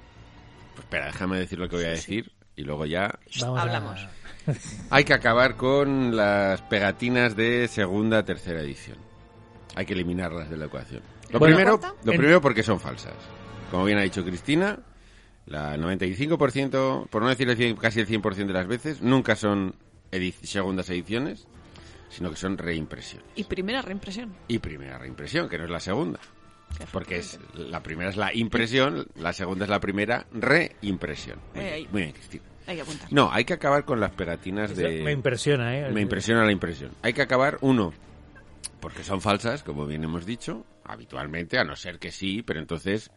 Pues 0.74 0.86
espera, 0.86 1.06
déjame 1.08 1.38
decir 1.38 1.60
lo 1.60 1.70
que 1.70 1.76
voy 1.76 1.86
a 1.86 1.96
Sí, 1.98 2.02
sí. 2.02 2.16
decir 2.18 2.32
y 2.56 2.64
luego 2.64 2.86
ya 2.86 3.20
Vamos 3.42 3.60
a- 3.60 3.62
Hablamos. 3.62 4.08
Hay 4.90 5.04
que 5.04 5.14
acabar 5.14 5.56
con 5.58 6.16
las 6.16 6.62
pegatinas 6.64 7.36
de 7.36 7.68
segunda, 7.68 8.24
tercera 8.26 8.62
edición. 8.62 8.98
Hay 9.76 9.86
que 9.86 9.94
eliminarlas 9.94 10.50
de 10.50 10.58
la 10.58 10.66
ecuación. 10.66 11.02
Lo 11.32 11.40
Bueno, 11.40 11.56
primero, 11.56 11.80
lo 12.04 12.12
primero 12.14 12.42
porque 12.42 12.64
son 12.64 12.80
falsas. 12.80 13.14
Como 13.72 13.86
bien 13.86 13.98
ha 13.98 14.02
dicho 14.04 14.24
Cristina, 14.24 14.78
la 15.48 15.76
95%, 15.78 17.08
por 17.10 17.22
no 17.24 17.30
decir 17.30 17.50
el 17.50 17.58
100, 17.58 17.76
casi 17.78 18.00
el 18.02 18.08
100% 18.08 18.46
de 18.48 18.54
las 18.54 18.68
veces, 18.68 19.02
nunca 19.02 19.36
son 19.36 19.76
edi- 20.12 20.34
segundas 20.44 20.90
ediciones, 20.90 21.48
sino 22.10 22.30
que 22.30 22.36
son 22.36 22.58
reimpresiones. 22.58 23.28
Y 23.36 23.44
primera 23.46 23.82
reimpresión. 23.82 24.34
Y 24.48 24.60
primera 24.60 24.98
reimpresión, 25.00 25.50
que 25.50 25.58
no 25.58 25.64
es 25.66 25.72
la 25.72 25.80
segunda. 25.80 26.20
Porque 26.92 27.18
es 27.18 27.40
la 27.56 27.82
primera 27.84 28.10
es 28.10 28.18
la 28.18 28.34
impresión, 28.34 29.08
la 29.16 29.34
segunda 29.34 29.66
es 29.66 29.70
la 29.70 29.80
primera 29.80 30.26
reimpresión. 30.32 31.40
Muy 31.54 31.62
Eh, 31.64 31.66
bien, 31.66 31.74
ahí. 31.76 31.88
muy 31.92 32.02
bien, 32.02 32.14
Cristina. 32.14 32.44
Hay 32.66 32.76
que 32.78 32.82
apuntar. 32.82 33.08
No, 33.12 33.30
hay 33.32 33.44
que 33.46 33.54
acabar 33.54 33.86
con 33.86 34.00
las 34.00 34.12
pegatinas 34.12 34.76
de... 34.76 35.02
Me 35.04 35.12
impresiona, 35.12 35.76
¿eh? 35.78 35.92
Me 35.92 36.02
impresiona 36.02 36.46
la 36.46 36.52
impresión. 36.52 36.92
Hay 37.02 37.14
que 37.14 37.22
acabar, 37.22 37.58
uno, 37.62 37.94
porque 38.84 39.06
son 39.06 39.22
falsas, 39.22 39.64
como 39.64 39.86
bien 39.86 40.04
hemos 40.04 40.26
dicho, 40.26 40.66
habitualmente, 40.84 41.58
a 41.58 41.64
no 41.64 41.74
ser 41.78 42.00
que 42.00 42.12
sí, 42.12 42.44
pero 42.44 42.60
entonces 42.60 43.12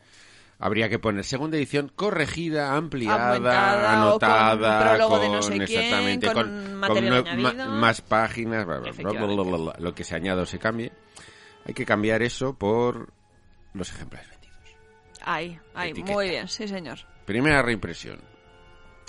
habría 0.61 0.89
que 0.89 1.01
poner 1.01 1.25
segunda 1.25 1.57
edición 1.57 1.91
corregida, 1.93 2.77
ampliada, 2.77 3.35
Aumentada, 3.35 4.14
o 4.14 4.21
con 4.21 4.31
anotada, 4.31 4.81
prólogo 4.85 5.19
de 5.19 5.29
no 5.29 5.43
sé 5.43 5.59
quién, 5.59 5.81
exactamente, 5.81 6.33
con 6.33 6.75
material 6.77 7.69
más 7.81 8.01
páginas, 8.01 8.64
bla, 8.64 8.79
bla, 8.79 8.93
bla, 8.93 9.77
lo 9.81 9.93
que 9.93 10.05
se 10.05 10.14
añada 10.14 10.43
o 10.43 10.47
se 10.47 10.61
cambie. 10.61 10.93
Hay 11.64 11.75
que 11.75 11.85
cambiar 11.85 12.23
eso 12.23 12.57
por 12.57 13.12
los 13.75 13.91
ejemplares 13.91 14.31
vendidos. 14.31 14.57
Ahí, 15.23 15.59
ahí, 15.75 15.93
muy 15.95 16.29
bien, 16.29 16.47
sí 16.47 16.69
señor. 16.69 16.99
Primera 17.25 17.61
reimpresión 17.61 18.21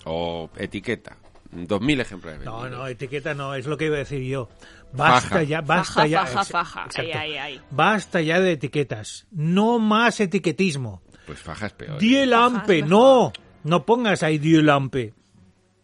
o 0.05 0.49
etiqueta, 0.57 1.17
2.000 1.51 2.01
ejemplares 2.01 2.45
No, 2.45 2.69
no, 2.69 2.87
etiqueta 2.87 3.33
no, 3.33 3.53
es 3.55 3.65
lo 3.65 3.77
que 3.77 3.85
iba 3.85 3.95
a 3.95 3.99
decir 3.99 4.21
yo. 4.23 4.49
Basta 4.93 5.29
Faja. 5.29 5.43
ya, 5.43 5.61
basta 5.61 5.93
faja, 5.93 6.07
ya. 6.07 6.25
faja, 6.25 6.45
faja. 6.45 6.87
Ahí, 6.95 7.11
ahí, 7.11 7.37
ahí. 7.37 7.61
Basta 7.71 8.21
ya 8.21 8.39
de 8.39 8.53
etiquetas. 8.53 9.27
No 9.31 9.79
más 9.79 10.19
etiquetismo. 10.19 11.01
Pues 11.25 11.39
faja 11.39 11.67
es 11.67 11.73
peor. 11.73 11.99
Die. 11.99 12.25
Lampe, 12.25 12.59
Faja 12.59 12.73
es 12.75 12.85
no. 12.87 13.33
No 13.63 13.85
pongas 13.85 14.23
ahí 14.23 14.37
Die 14.37 14.61
Lampe. 14.61 15.13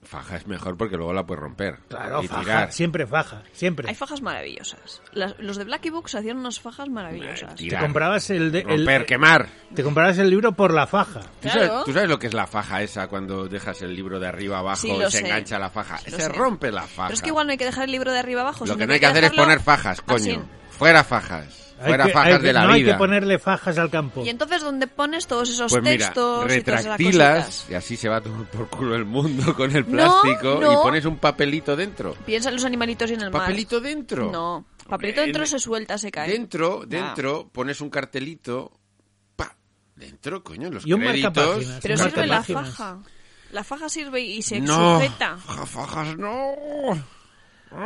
Faja 0.03 0.35
es 0.37 0.47
mejor 0.47 0.77
porque 0.77 0.95
luego 0.97 1.13
la 1.13 1.25
puedes 1.25 1.41
romper. 1.41 1.79
Claro, 1.87 2.21
y 2.23 2.27
faja, 2.27 2.41
tirar. 2.41 2.71
siempre 2.71 3.07
faja, 3.07 3.43
siempre. 3.51 3.87
Hay 3.89 3.95
fajas 3.95 4.21
maravillosas. 4.21 5.01
Las- 5.13 5.35
los 5.39 5.57
de 5.57 5.63
Blacky 5.63 5.89
Books 5.89 6.15
hacían 6.15 6.37
unas 6.37 6.59
fajas 6.59 6.89
maravillosas. 6.89 7.55
Tira. 7.55 7.79
Te 7.79 7.85
comprabas 7.85 8.29
el, 8.29 8.51
de- 8.51 8.59
el- 8.59 8.67
Romper, 8.85 9.05
quemar. 9.05 9.47
te 9.73 9.83
comprabas 9.83 10.17
el 10.17 10.29
libro 10.29 10.51
por 10.53 10.73
la 10.73 10.85
faja. 10.87 11.21
¿Tú, 11.21 11.27
Claro. 11.49 11.67
sabes, 11.67 11.85
tú 11.85 11.93
sabes 11.93 12.09
lo 12.09 12.19
que 12.19 12.27
es 12.27 12.33
la 12.33 12.47
faja 12.47 12.81
esa 12.81 13.07
cuando 13.07 13.47
dejas 13.47 13.81
el 13.81 13.95
libro 13.95 14.19
de 14.19 14.27
arriba 14.27 14.59
abajo 14.59 14.81
Sí, 14.81 14.91
y 14.91 15.01
se 15.03 15.09
sé. 15.11 15.19
engancha 15.19 15.57
la 15.59 15.69
faja? 15.69 15.95
Lo 16.05 16.17
Se 16.17 16.23
sé. 16.23 16.29
rompe 16.29 16.71
la 16.71 16.83
faja. 16.83 17.07
Pero 17.07 17.13
es 17.15 17.21
que 17.21 17.29
igual 17.29 17.47
no 17.47 17.51
hay 17.51 17.57
que 17.57 17.65
dejar 17.65 17.85
el 17.85 17.91
libro 17.91 18.11
de 18.11 18.19
arriba 18.19 18.41
abajo. 18.41 18.61
Lo 18.65 18.73
sino 18.73 18.77
que 18.77 18.87
no 18.87 18.93
hay 18.93 18.99
que 18.99 19.05
hacer 19.05 19.23
es 19.23 19.31
dejarlo 19.31 19.43
poner 19.43 19.59
fajas, 19.61 20.01
coño. 20.01 20.17
así. 20.17 20.39
Fuera 20.77 21.03
fajas. 21.03 21.59
Fuera 21.83 22.05
que- 22.05 22.13
fajas 22.13 22.39
que- 22.39 22.47
de 22.47 22.53
la 22.53 22.61
no 22.61 22.67
vida. 22.67 22.75
hay 22.75 22.83
que 22.85 22.93
ponerle 22.97 23.39
fajas 23.39 23.77
al 23.77 23.89
campo. 23.89 24.23
Y 24.23 24.29
entonces, 24.29 24.61
¿dónde 24.61 24.87
pones 24.87 25.27
todos 25.27 25.49
esos 25.49 25.69
Pues 25.71 25.83
mira, 25.83 25.97
textos? 26.05 26.45
y 26.45 26.47
retractilas 26.47 27.45
cositas? 27.45 27.69
y 27.69 27.73
así 27.73 27.97
se 27.97 28.07
va 28.07 28.21
tomar 28.21 28.45
por 28.47 28.69
culo 28.69 28.95
el 28.95 29.03
mundo 29.05 29.53
con 29.55 29.75
el 29.75 29.83
No, 29.83 29.91
plástico 29.91 30.59
no. 30.61 30.71
y 30.71 30.75
pones 30.77 31.03
un 31.05 31.17
papelito 31.17 31.75
dentro. 31.75 32.13
Piensa 32.25 32.49
en 32.49 32.55
los 32.55 32.63
animalitos 32.65 33.09
y 33.11 33.15
en 33.15 33.21
el 33.21 33.31
mar. 33.31 33.41
¿Papelito 33.41 33.81
dentro? 33.81 34.31
No. 34.31 34.65
Papelito 34.87 35.21
Hombre, 35.21 35.25
dentro 35.25 35.43
en- 35.43 35.47
se 35.47 35.59
suelta, 35.59 35.97
se 35.97 36.09
cae. 36.11 36.29
Dentro, 36.29 36.83
dentro, 36.87 37.49
pones 37.51 37.81
un 37.81 37.89
cartelito. 37.89 38.71
Pa, 39.35 39.53
dentro, 39.95 40.41
coño, 40.43 40.67
en 40.67 40.75
los 40.75 40.85
Y 40.87 40.93
un 40.93 41.01
créditos. 41.01 41.65
Pero 41.81 41.97
sirve 41.97 42.27
la 42.27 42.43
faja. 42.43 42.99
La 43.51 43.63
faja 43.63 43.89
sirve 43.89 44.21
y 44.21 44.41
se 44.41 44.59
No, 44.61 44.99
sujeta. 45.01 45.37
ja- 45.45 45.65
fajas 45.65 46.17
no. 46.17 46.53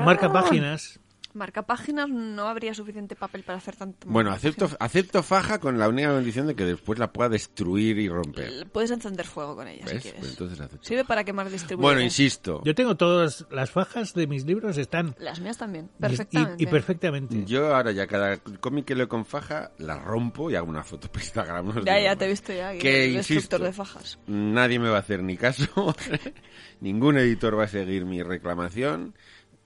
Marca 0.03 0.31
páginas. 0.31 0.99
Marca 1.33 1.61
páginas 1.63 2.09
no 2.09 2.47
habría 2.47 2.73
suficiente 2.73 3.15
papel 3.15 3.43
para 3.43 3.57
hacer 3.59 3.75
tanto. 3.75 4.07
Bueno, 4.09 4.31
acepto, 4.31 4.69
acepto 4.79 5.21
faja 5.23 5.59
con 5.59 5.77
la 5.77 5.87
única 5.87 6.09
condición 6.09 6.47
de 6.47 6.55
que 6.55 6.65
después 6.65 6.97
la 6.99 7.11
pueda 7.11 7.29
destruir 7.29 7.99
y 7.99 8.09
romper. 8.09 8.67
Puedes 8.71 8.91
encender 8.91 9.25
fuego 9.25 9.55
con 9.55 9.67
ella 9.67 9.83
¿Ves? 9.85 9.93
si 9.95 9.99
quieres. 10.01 10.19
Pues 10.19 10.31
entonces 10.31 10.59
acepto. 10.59 10.85
Sirve 10.85 11.05
para 11.05 11.23
quemar 11.23 11.49
distribuidores. 11.49 11.95
Bueno, 11.95 12.01
insisto. 12.03 12.61
Yo 12.65 12.73
tengo 12.73 12.95
todas 12.95 13.45
las 13.51 13.69
fajas 13.69 14.13
de 14.13 14.25
mis 14.27 14.45
libros, 14.45 14.77
están 14.77 15.15
Las 15.19 15.39
mías 15.39 15.57
también. 15.57 15.89
y- 15.97 16.01
Perfectamente. 16.01 16.63
Y, 16.63 16.67
y 16.67 16.69
perfectamente. 16.69 17.45
Yo 17.45 17.75
ahora 17.75 17.91
ya 17.91 18.07
cada 18.07 18.37
cómic 18.37 18.85
que 18.85 18.95
leo 18.95 19.07
con 19.07 19.25
faja 19.25 19.71
la 19.77 19.99
rompo 19.99 20.49
y 20.49 20.55
hago 20.55 20.67
una 20.69 20.83
foto 20.83 21.07
para 21.11 21.23
Instagram. 21.23 21.85
Ya, 21.85 21.99
ya 21.99 22.15
te 22.15 22.25
he 22.25 22.29
visto 22.29 22.53
ya. 22.53 22.71
que 22.73 22.79
Que 22.79 23.07
insisto, 23.11 23.59
de 23.59 23.73
fajas. 23.73 24.17
nadie 24.27 24.79
me 24.79 24.89
va 24.89 24.97
a 24.97 25.01
hacer 25.01 25.21
ni 25.21 25.37
caso, 25.37 25.67
ningún 26.81 27.17
editor 27.17 27.57
va 27.57 27.65
a 27.65 27.67
seguir 27.67 28.05
mi 28.05 28.21
reclamación, 28.23 29.13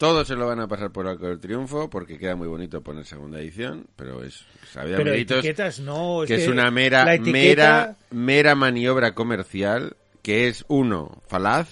todos 0.02 0.28
se 0.28 0.36
lo 0.36 0.48
van 0.48 0.60
a 0.60 0.68
pasar 0.68 0.92
por 0.92 1.08
arco 1.08 1.28
del 1.28 1.40
triunfo 1.40 1.90
porque 1.90 2.18
queda 2.18 2.36
muy 2.36 2.48
bonito 2.48 2.82
poner 2.82 3.06
segunda 3.06 3.40
edición, 3.40 3.88
pero 3.96 4.24
es 4.24 4.44
sabía 4.72 4.98
Pero 4.98 5.14
etiquetas 5.14 5.80
no. 5.80 6.24
que 6.26 6.36
es 6.36 6.48
una 6.48 6.70
mera 6.72 7.14
etiqueta- 7.16 7.32
mera 7.32 7.98
mera 8.10 8.56
maniobra 8.56 9.14
comercial 9.14 9.96
que 10.24 10.48
es 10.48 10.66
uno 10.68 11.22
falaz, 11.28 11.70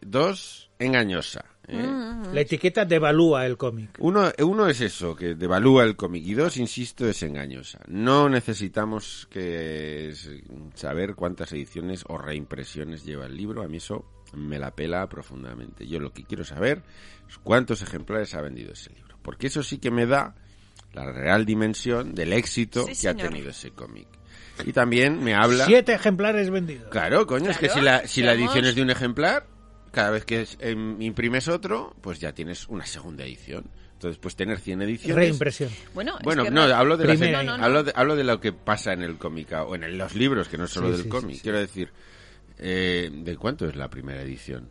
dos 0.00 0.70
engañosa. 0.78 1.44
¿eh? 1.66 1.76
La 2.32 2.40
etiqueta 2.42 2.84
devalúa 2.84 3.46
el 3.46 3.56
cómic. 3.56 3.96
Uno, 3.98 4.30
uno 4.42 4.66
es 4.68 4.80
eso, 4.80 5.16
que 5.16 5.34
devalúa 5.34 5.84
el 5.84 5.96
cómic. 5.96 6.24
Y 6.26 6.34
dos, 6.34 6.56
insisto, 6.58 7.08
es 7.08 7.22
engañosa. 7.22 7.80
No 7.88 8.28
necesitamos 8.28 9.26
que 9.30 10.10
es- 10.10 10.28
saber 10.74 11.14
cuántas 11.14 11.52
ediciones 11.52 12.04
o 12.08 12.18
reimpresiones 12.18 13.04
lleva 13.04 13.26
el 13.26 13.36
libro. 13.36 13.62
A 13.62 13.68
mí 13.68 13.78
eso 13.78 14.04
me 14.34 14.58
la 14.58 14.72
pela 14.74 15.08
profundamente. 15.08 15.86
Yo 15.86 16.00
lo 16.00 16.12
que 16.12 16.24
quiero 16.24 16.44
saber 16.44 16.78
es 16.78 16.82
cuántos 17.42 17.82
ejemplares 17.82 18.34
ha 18.34 18.40
vendido 18.40 18.72
ese 18.72 18.90
libro. 18.92 19.18
Porque 19.22 19.46
eso 19.48 19.62
sí 19.62 19.78
que 19.78 19.90
me 19.90 20.06
da 20.06 20.34
la 20.92 21.10
real 21.12 21.44
dimensión 21.44 22.14
del 22.14 22.32
éxito 22.32 22.86
Sí, 22.86 23.00
que 23.00 23.08
ha 23.08 23.14
tenido 23.14 23.50
ese 23.50 23.70
cómic. 23.70 24.06
Y 24.64 24.72
también 24.72 25.22
me 25.22 25.34
habla... 25.34 25.64
Siete 25.66 25.94
ejemplares 25.94 26.50
vendidos. 26.50 26.88
Claro, 26.90 27.26
coño, 27.26 27.50
es 27.50 27.58
que 27.58 27.68
si 27.68 27.80
la, 27.80 28.06
si 28.06 28.22
la 28.22 28.34
edición 28.34 28.64
es 28.66 28.74
de 28.76 28.82
un 28.82 28.90
ejemplar, 28.90 29.46
cada 29.90 30.10
vez 30.10 30.24
que 30.24 30.42
es- 30.42 30.56
em, 30.60 31.00
imprimes 31.02 31.48
otro, 31.48 31.96
pues 32.00 32.20
ya 32.20 32.32
tienes 32.32 32.68
una 32.68 32.86
segunda 32.86 33.24
edición. 33.24 33.64
Entonces, 33.94 34.18
pues 34.20 34.36
tener 34.36 34.58
100 34.60 34.82
ediciones... 34.82 35.16
Reimpresión. 35.16 35.70
Bueno, 35.94 36.16
es 36.18 36.24
Bueno, 36.24 36.44
que 36.44 36.50
no, 36.50 36.66
re- 36.66 36.72
hablo 36.74 36.96
de, 36.96 37.04
las- 37.06 37.16
Primera. 37.18 37.42
No, 37.42 37.52
no, 37.52 37.58
no. 37.58 37.64
hablo, 37.64 37.82
de, 37.84 37.92
hablo 37.96 38.16
de 38.16 38.24
lo 38.24 38.38
que 38.40 38.52
pasa 38.52 38.92
en 38.92 39.02
el 39.02 39.16
cómic 39.18 39.50
o 39.52 39.74
en 39.74 39.82
el- 39.84 39.96
los 39.98 40.14
libros, 40.14 40.48
que 40.48 40.58
no 40.58 40.64
es 40.64 40.70
solo 40.70 40.88
Sí, 40.88 40.92
del 40.92 41.02
sí, 41.04 41.08
cómic. 41.08 41.30
sí, 41.30 41.36
sí. 41.36 41.42
Quiero 41.42 41.58
decir, 41.58 41.90
eh, 42.58 43.10
¿de 43.12 43.36
cuánto 43.36 43.66
es 43.66 43.74
la 43.76 43.88
primera 43.88 44.22
edición? 44.22 44.68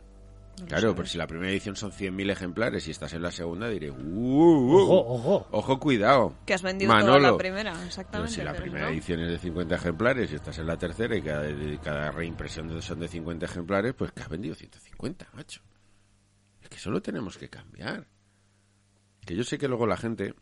Claro, 0.66 0.94
pero 0.94 1.06
si 1.06 1.18
la 1.18 1.26
primera 1.26 1.50
edición 1.50 1.76
son 1.76 1.90
100.000 1.92 2.30
ejemplares 2.30 2.86
y 2.88 2.90
estás 2.90 3.12
en 3.14 3.22
la 3.22 3.30
segunda, 3.30 3.68
diré, 3.68 3.90
uh, 3.90 3.94
uh, 3.96 4.76
Ojo, 4.80 5.14
ojo. 5.14 5.46
ojo, 5.50 5.80
cuidado. 5.80 6.34
Que 6.46 6.54
has 6.54 6.62
vendido 6.62 6.92
Manolo. 6.92 7.16
toda 7.18 7.32
la 7.32 7.36
primera, 7.38 7.72
Pero 7.72 7.84
exactamente. 7.86 8.32
si 8.34 8.42
la 8.42 8.52
pero 8.52 8.62
primera 8.62 8.86
no. 8.86 8.92
edición 8.92 9.20
es 9.20 9.30
de 9.30 9.38
50 9.38 9.74
ejemplares 9.74 10.32
y 10.32 10.34
estás 10.36 10.58
en 10.58 10.66
la 10.66 10.76
tercera 10.76 11.16
y 11.16 11.22
cada, 11.22 11.78
cada 11.82 12.10
reimpresión 12.10 12.68
de- 12.68 12.82
son 12.82 13.00
de 13.00 13.08
50 13.08 13.46
ejemplares, 13.46 13.94
pues 13.94 14.12
que 14.12 14.22
has 14.22 14.28
vendido 14.28 14.54
150, 14.54 15.28
macho. 15.34 15.60
Es 16.62 16.68
que 16.68 16.78
solo 16.78 17.02
tenemos 17.02 17.36
que 17.36 17.48
cambiar. 17.50 18.06
Que 19.26 19.34
yo 19.36 19.44
sé 19.44 19.58
que 19.58 19.68
luego 19.68 19.86
la 19.86 19.96
gente, 19.96 20.34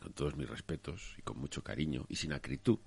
con 0.00 0.12
todos 0.12 0.36
mis 0.36 0.48
respetos 0.48 1.14
y 1.18 1.22
con 1.22 1.38
mucho 1.38 1.62
cariño 1.62 2.04
y 2.08 2.16
sin 2.16 2.32
acritud, 2.32 2.78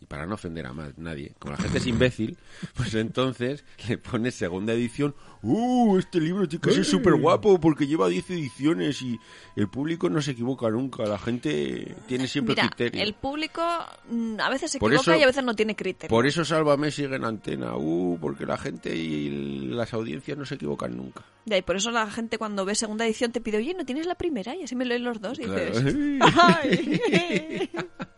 y 0.00 0.06
para 0.06 0.26
no 0.26 0.34
ofender 0.34 0.66
a 0.66 0.72
más 0.72 0.98
nadie, 0.98 1.34
como 1.38 1.52
la 1.52 1.58
gente 1.58 1.78
es 1.78 1.86
imbécil, 1.86 2.36
pues 2.76 2.94
entonces 2.94 3.64
le 3.88 3.96
pones 3.98 4.34
segunda 4.34 4.72
edición, 4.74 5.14
¡uh! 5.42 5.96
Este 5.98 6.20
libro 6.20 6.46
tiene 6.48 6.62
que 6.62 6.72
ser 6.72 6.84
súper 6.84 7.14
guapo 7.14 7.58
porque 7.60 7.86
lleva 7.86 8.08
10 8.08 8.30
ediciones 8.30 9.00
y 9.02 9.18
el 9.56 9.68
público 9.68 10.10
no 10.10 10.20
se 10.20 10.32
equivoca 10.32 10.68
nunca, 10.70 11.04
la 11.04 11.18
gente 11.18 11.94
tiene 12.06 12.26
siempre 12.28 12.54
Mira, 12.54 12.68
criterio. 12.68 13.02
el 13.02 13.14
público 13.14 13.62
mm, 14.10 14.40
a 14.40 14.50
veces 14.50 14.72
se 14.72 14.78
Por 14.78 14.92
equivoca 14.92 15.12
eso- 15.12 15.20
y 15.20 15.22
a 15.22 15.26
veces 15.26 15.44
no 15.44 15.54
tiene 15.56 15.74
criterio. 15.76 16.10
Por 16.14 16.26
eso 16.26 16.44
Sálvame 16.44 16.90
sigue 16.90 17.16
en 17.16 17.24
antena, 17.24 17.76
¡uh! 17.76 18.18
Porque 18.20 18.44
la 18.46 18.58
gente 18.58 18.94
y 18.94 19.68
las 19.68 19.94
audiencias 19.94 20.36
no 20.36 20.44
se 20.44 20.56
equivocan 20.56 20.96
nunca. 20.96 21.24
Ya, 21.46 21.56
y 21.56 21.62
por 21.62 21.76
eso 21.76 21.90
la 21.90 22.10
gente 22.10 22.36
cuando 22.38 22.64
ve 22.64 22.74
segunda 22.74 23.06
edición 23.06 23.32
te 23.32 23.40
pide, 23.40 23.58
oye, 23.58 23.74
¿no 23.74 23.84
tienes 23.86 24.06
la 24.06 24.14
primera? 24.16 24.54
Y 24.56 24.64
así 24.64 24.74
me 24.74 24.84
leen 24.84 25.04
los 25.04 25.20
dos 25.20 25.38
y 25.38 25.44
Claro. 25.44 25.64
dices... 25.80 25.94
"Ay". 26.36 27.70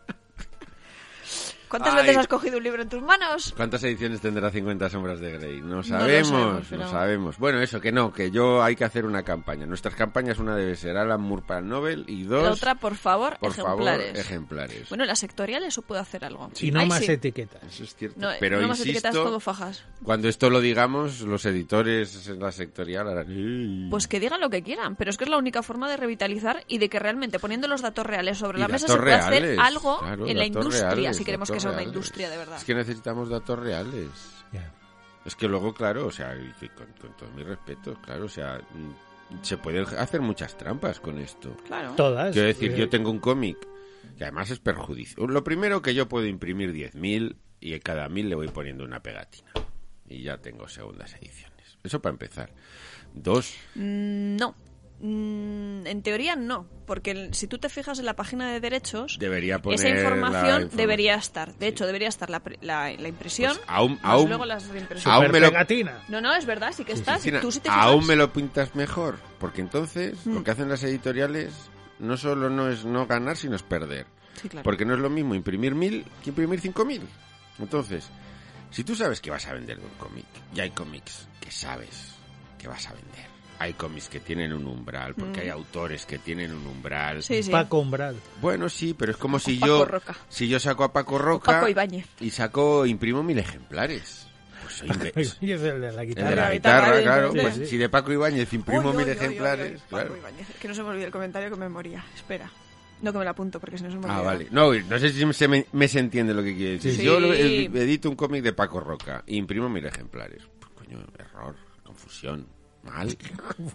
¿Cuántas 1.69 1.95
Ay. 1.95 2.03
veces 2.03 2.17
has 2.19 2.29
cogido 2.29 2.59
un 2.59 2.65
libro 2.65 2.83
en 2.83 2.89
tus 2.89 3.03
manos? 3.03 3.53
¿Cuántas 3.57 3.83
ediciones 3.85 4.21
tendrá 4.21 4.51
50 4.51 4.89
sombras 4.91 5.21
de 5.21 5.33
Grey? 5.39 5.61
No 5.61 5.83
sabemos, 5.83 6.31
no 6.31 6.63
sabemos, 6.65 6.91
sabemos, 6.91 7.35
pero- 7.37 7.41
Bueno, 7.41 7.61
eso, 7.61 7.81
que 7.81 7.93
no, 7.93 8.13
que 8.13 8.31
yo 8.31 8.63
hay 8.63 8.77
que 8.77 8.85
hacer 8.85 9.05
una 9.05 9.23
campaña. 9.23 9.67
Nuestras 9.67 9.95
campañas, 9.95 10.39
una 10.39 10.55
debe 10.57 10.77
ser 10.77 10.97
Alan 10.97 11.21
Moore 11.21 11.43
para 11.47 11.61
el 11.61 11.69
Nobel 11.69 12.05
y 12.07 12.25
dos, 12.25 12.45
La 12.45 12.53
otra, 12.53 12.75
por 12.77 12.95
favor, 12.97 13.39
por 13.39 13.51
ejemplares. 13.51 14.07
favor, 14.07 14.19
ejemplares. 14.21 14.89
Bueno, 14.89 15.05
en 15.05 15.09
la 15.09 15.17
sectorial 15.17 15.65
eso 15.65 15.83
puede 15.83 16.01
hacer 16.01 16.25
algo. 16.25 16.51
Y 16.61 16.71
no 16.71 16.85
más 16.87 17.01
sí. 17.05 17.13
etiquetas. 17.13 17.63
Eso 17.65 17.85
es 17.85 17.95
cierto. 17.95 18.21
No, 18.21 18.29
Pero 18.39 18.61
no 18.61 18.69
más 18.69 18.81
etiquetas, 18.81 19.13
todo 19.13 19.41
fajas. 19.41 19.85
cuando 20.03 20.29
esto 20.29 20.51
lo 20.51 20.61
digamos, 20.61 21.21
los 21.23 21.45
editores 21.47 22.29
en 22.29 22.41
la 22.41 22.53
sectorial 22.53 23.09
harán... 23.09 23.89
Pues 23.91 24.07
que 24.09 24.21
digan 24.21 24.41
lo 24.41 24.51
que 24.51 24.63
quieran, 24.63 24.97
pero 24.97 25.11
es 25.11 25.17
que 25.17 25.25
es 25.25 25.31
la 25.31 25.37
única 25.39 25.63
forma 25.63 25.89
de 25.91 25.97
revitalizar 25.97 26.63
y 26.69 26.79
de 26.79 26.89
que 26.89 26.99
realmente 26.99 27.39
poniendo 27.39 27.69
los 27.69 27.83
datos 27.83 28.07
reales 28.07 28.39
sobre 28.39 28.59
Y 28.59 28.61
la 28.63 28.69
mesa 28.69 28.87
se 28.89 28.97
puede 28.97 29.15
hacer 29.15 29.59
algo 29.61 29.99
claro, 30.01 30.27
en 30.27 30.39
la 30.39 30.47
industria, 30.47 30.91
reales, 30.91 31.17
si 31.17 31.25
queremos 31.25 31.51
que 31.65 31.69
una 31.69 31.83
industria 31.83 32.31
de 32.31 32.37
verdad. 32.37 32.57
Es 32.59 32.65
que 32.65 32.75
necesitamos 32.75 33.29
datos 33.29 33.59
reales. 33.59 34.09
Ya. 34.53 34.73
Es 35.25 35.35
que 35.35 35.49
luego, 35.49 35.75
claro, 35.75 36.07
o 36.07 36.13
sea, 36.13 36.35
y 36.37 36.69
con, 36.69 36.87
con 37.01 37.17
todos 37.17 37.33
mis 37.35 37.45
respetos, 37.47 37.99
claro, 37.99 38.27
o 38.27 38.29
sea, 38.29 38.59
mm, 38.75 39.43
se 39.45 39.57
pueden 39.59 39.85
hacer 39.99 40.21
muchas 40.21 40.57
trampas 40.57 41.01
con 41.01 41.19
esto. 41.19 41.57
Claro. 41.67 41.93
Todas. 41.97 42.33
Quiero 42.33 42.47
decir, 42.49 42.75
yo 42.75 42.89
tengo 42.89 43.11
un 43.11 43.19
cómic 43.19 43.59
que 44.17 44.25
además 44.25 44.51
es 44.51 44.61
perjudicial. 44.61 45.27
Lo 45.27 45.43
primero 45.43 45.83
que 45.83 45.95
yo 45.95 46.09
puedo 46.09 46.27
imprimir 46.27 46.73
10.000 46.73 47.37
y 47.61 47.75
a 47.75 47.81
cada 47.81 48.09
1.000 48.09 48.29
le 48.29 48.35
voy 48.37 48.49
poniendo 48.49 48.85
una 48.85 49.03
pegatina. 49.03 49.51
Y 50.09 50.23
ya 50.23 50.39
tengo 50.39 50.69
segundas 50.69 51.13
ediciones. 51.15 51.77
Eso 51.83 52.01
para 52.01 52.13
empezar. 52.13 52.51
Dos, 53.15 53.53
Mm, 53.75 54.37
No. 54.37 54.55
Mm, 54.99 55.87
en 55.87 56.03
teoría 56.03 56.37
no, 56.37 56.67
porque 56.87 57.11
el- 57.11 57.35
si 57.35 57.47
tú 57.47 57.59
te 57.59 57.69
fijas 57.69 57.99
en 57.99 58.07
la 58.07 58.17
página 58.17 58.51
de 58.51 58.61
derechos, 58.61 59.19
debería 59.21 59.61
poner 59.61 59.79
esa 59.79 59.89
información 59.91 60.63
informa- 60.63 60.77
debería 60.77 61.15
estar. 61.17 61.55
De 61.57 61.69
hecho, 61.69 61.87
debería 61.87 62.09
estar 62.09 62.31
la, 62.31 62.41
pre- 62.41 62.59
la, 62.63 62.91
la 62.93 63.09
impresión, 63.09 63.55
Pues 63.57 63.69
aún, 63.69 63.93
más 63.95 64.01
aún, 64.05 64.29
luego 64.29 64.47
las 64.47 64.67
reimpresiones. 64.69 65.07
aún 65.23 65.31
me 65.31 65.41
lo. 65.41 65.51
No, 66.09 66.21
no, 66.21 66.35
es 66.35 66.47
verdad, 66.47 66.73
sí 66.75 66.85
que 66.85 66.93
está. 66.93 67.19
Tú 67.41 67.53
sí 67.53 67.61
te 67.61 67.69
fijas, 67.69 67.85
aún 67.87 68.07
me 68.07 68.17
lo 68.17 68.33
pintas 68.33 68.75
mejor. 68.75 69.19
Porque 69.39 69.61
entonces, 69.61 70.25
Mm. 70.27 70.35
lo 70.35 70.45
que 70.45 70.51
hacen 70.51 70.69
las 70.69 70.83
editoriales 70.83 71.53
no 71.99 72.17
solo 72.17 72.49
no 72.49 72.69
es 72.69 72.85
no 72.85 73.07
ganar, 73.07 73.37
sino 73.37 73.55
es 73.57 73.63
perder. 73.63 74.07
Sí, 74.41 74.49
claro. 74.49 74.65
Porque 74.65 74.85
no 74.85 74.95
es 74.95 75.01
lo 75.01 75.11
mismo 75.11 75.35
imprimir 75.35 75.75
mil 75.75 76.05
que 76.23 76.31
imprimir 76.31 76.61
cinco 76.61 76.85
mil. 76.85 77.03
Entonces, 77.59 78.09
si 78.71 78.83
tú 78.85 78.95
sabes 78.95 79.21
que 79.21 79.31
vas 79.31 79.47
a 79.47 79.53
vender 79.55 79.79
de 79.79 79.85
un 79.85 79.93
cómic, 79.99 80.27
y 80.55 80.61
hay 80.61 80.71
cómics 80.71 81.29
que 81.41 81.51
sabes 81.51 82.15
que 82.59 82.67
vas 82.69 82.87
a 82.89 82.93
vender. 82.95 83.36
Hay 83.59 83.73
cómics 83.73 84.09
que 84.11 84.21
tienen 84.21 84.53
un 84.53 84.67
umbral, 84.67 85.15
porque 85.15 85.41
Mm. 85.41 85.43
hay 85.45 85.49
autores 85.49 86.05
que 86.05 86.19
tienen 86.19 86.53
un 86.53 86.67
umbral. 86.67 87.23
Sí, 87.23 87.43
sí. 87.43 87.51
Paco 87.51 87.79
Umbral. 87.79 88.17
Bueno, 88.43 88.69
sí, 88.69 88.93
pero 88.93 89.13
es 89.13 89.17
como 89.19 89.39
si 89.39 89.57
Paco 89.57 89.67
yo 89.79 89.85
Roca. 89.87 90.15
si 90.29 90.47
yo 90.47 90.61
saco 90.61 90.85
a 90.85 90.93
Paco 90.93 91.17
Roca 91.19 91.61
Paco 91.63 91.69
y 92.21 92.31
saco 92.31 92.85
imprimo 92.85 93.23
mil 93.23 93.39
ejemplares. 93.39 94.27
Pues 94.63 94.75
soy 94.75 94.91
es 94.91 95.63
el 95.63 95.81
de 95.81 95.93
la 95.93 96.03
El 96.03 96.09
guitarra. 96.09 96.31
de 96.31 96.37
la 96.37 96.43
La 96.49 96.53
guitarra, 96.53 96.87
guitarra, 96.99 97.03
claro. 97.03 97.33
sí, 97.33 97.39
pues 97.41 97.55
sí. 97.55 97.67
si 97.67 97.77
de 97.79 97.89
Paco 97.89 98.13
Ibáñez 98.13 98.53
imprimo 98.53 98.91
Uy, 98.91 98.97
mil 98.97 98.97
uy, 98.97 99.03
uy, 99.05 99.11
uy, 99.11 99.17
ejemplares, 99.17 99.73
uy, 99.75 99.81
claro. 99.89 100.09
Paco 100.09 100.19
Ibáñez. 100.21 100.49
Que 100.61 100.69
no 100.69 100.75
se 100.75 100.83
me 100.83 100.89
olvide 100.91 101.05
el 101.07 101.13
comentario 101.13 101.51
que 101.51 101.57
me 101.57 101.69
moría. 101.69 102.05
Espera. 102.15 102.51
No 103.01 103.13
que 103.13 103.19
me 103.19 103.25
la 103.25 103.31
apunto 103.31 103.61
porque 103.61 103.79
si 103.79 103.85
no 103.85 103.91
se 103.91 103.97
me 103.97 104.05
olvida. 104.05 104.19
Ah, 104.19 104.23
vale. 104.23 104.49
No, 104.51 104.73
no 104.75 104.99
sé 104.99 105.11
si 105.13 105.33
se 105.33 105.49
me, 105.49 105.67
me 105.73 105.89
se 105.89 105.99
entiende 105.99 106.35
lo 106.35 106.43
que 106.43 106.55
quiere 106.57 106.73
decir. 106.73 106.95
Sí. 106.95 107.05
Yo 107.05 107.19
edito 107.33 108.11
un 108.11 108.17
cómic 108.17 108.43
de 108.43 108.53
Paco 108.53 108.81
Roca 108.81 109.23
e 109.27 109.37
imprimo 109.37 109.69
mil 109.71 109.85
ejemplares. 109.87 110.43
Pues, 110.59 110.73
coño, 110.75 110.99
error, 111.19 111.55
confusión, 111.85 112.47
mal. 112.87 113.17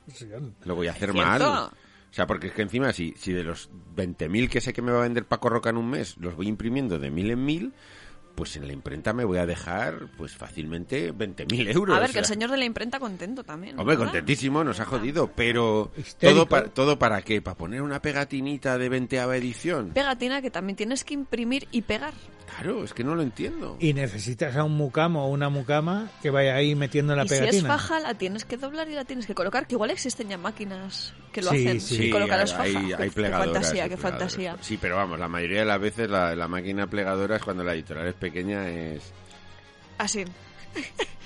Lo 0.66 0.76
voy 0.76 0.88
a 0.88 0.92
hacer 0.92 1.14
mal. 1.14 1.42
O 1.42 2.14
sea, 2.14 2.28
porque 2.28 2.48
es 2.48 2.54
que 2.54 2.62
encima, 2.62 2.92
si, 2.92 3.14
si 3.18 3.32
de 3.32 3.44
los 3.44 3.70
20.000 3.96 4.50
que 4.50 4.60
sé 4.60 4.74
que 4.74 4.82
me 4.82 4.92
va 4.92 5.00
a 5.00 5.04
vender 5.04 5.26
Paco 5.26 5.50
Roca 5.50 5.70
en 5.70 5.78
un 5.78 5.90
mes, 5.90 6.18
los 6.18 6.36
voy 6.36 6.48
imprimiendo 6.48 7.00
de 7.00 7.10
mil 7.10 7.32
en 7.32 7.46
mil, 7.46 7.74
pues 8.36 8.56
en 8.56 8.68
la 8.68 8.74
imprenta 8.74 9.14
me 9.14 9.24
voy 9.26 9.38
a 9.38 9.46
dejar, 9.46 10.08
pues 10.18 10.34
fácilmente 10.36 11.14
20.000 11.14 11.74
euros. 11.76 11.98
A 11.98 12.00
ver, 12.00 12.10
o 12.10 12.14
que 12.14 12.20
el 12.20 12.26
sea. 12.26 12.34
señor 12.36 12.52
de 12.52 12.58
la 12.58 12.66
imprenta 12.66 13.00
contento 13.00 13.44
también. 13.44 13.80
Hombre, 13.80 13.96
¿verdad? 13.96 14.12
contentísimo, 14.12 14.64
nos 14.64 14.80
ha 14.80 14.86
jodido, 14.86 15.32
pero 15.36 15.92
Histérico. 15.98 16.40
todo 16.40 16.50
para, 16.50 16.68
todo 16.70 17.00
para 17.00 17.22
qué, 17.22 17.42
para 17.42 17.58
poner 17.58 17.82
una 17.82 18.02
pegatinita 18.02 18.78
de 18.78 18.90
20 18.90 19.18
edición. 19.18 19.90
Pegatina 19.94 20.42
que 20.42 20.52
también 20.52 20.76
tienes 20.76 21.04
que 21.04 21.14
imprimir 21.14 21.68
y 21.72 21.82
pegar. 21.84 22.14
Claro, 22.58 22.84
es 22.84 22.94
que 22.94 23.06
no 23.06 23.16
lo 23.16 23.22
entiendo. 23.22 23.78
Y 23.80 23.94
necesitas 23.94 24.58
a 24.58 24.66
un 24.66 24.76
mucamo 24.76 25.26
o 25.26 25.30
una 25.30 25.48
mucama 25.48 26.10
que 26.22 26.30
vaya 26.30 26.54
ahí 26.56 26.76
metiendo 26.76 27.16
la 27.16 27.24
y 27.24 27.30
si 27.30 27.36
es 27.36 27.40
pegatina. 27.40 27.70
faja, 27.70 28.00
la 28.02 28.14
tienes 28.16 28.44
que 28.44 28.58
doblar 28.58 28.90
y 28.90 28.94
la 28.94 29.06
tienes 29.06 29.26
que 29.26 29.34
colocar. 29.34 29.68
Que 29.68 29.76
igual 29.76 29.90
existen 29.92 30.28
ya 30.28 30.38
máquinas 30.38 31.14
que 31.32 31.42
lo 31.42 31.50
Sí, 31.52 31.66
hacen. 31.66 31.80
sí. 31.80 32.04
y 32.08 32.10
colocarlas 32.10 32.52
hay, 32.56 32.74
faja. 32.74 32.86
hay, 32.88 32.94
Qué- 32.98 33.04
hay 33.04 33.10
plegadoras. 33.10 33.48
Qué 33.48 33.54
fantasía, 33.54 33.90
qué 33.90 33.96
fantasía. 33.98 34.58
Sí, 34.60 34.78
pero 34.82 34.98
vamos, 34.98 35.18
la 35.18 35.30
mayoría 35.30 35.60
de 35.60 35.66
las 35.66 35.80
veces 35.80 36.10
la, 36.10 36.36
la 36.36 36.50
máquina 36.50 36.88
plegadora 36.88 37.38
es 37.38 37.42
cuando 37.42 37.64
la 37.64 37.74
editorial 37.74 38.08
es 38.08 38.16
pequeña, 38.22 38.70
es, 38.70 39.12
Así. 39.98 40.24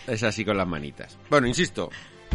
es 0.07 0.23
así 0.23 0.43
con 0.43 0.57
las 0.57 0.67
manitas. 0.67 1.15
Bueno, 1.29 1.45
insisto, 1.47 1.91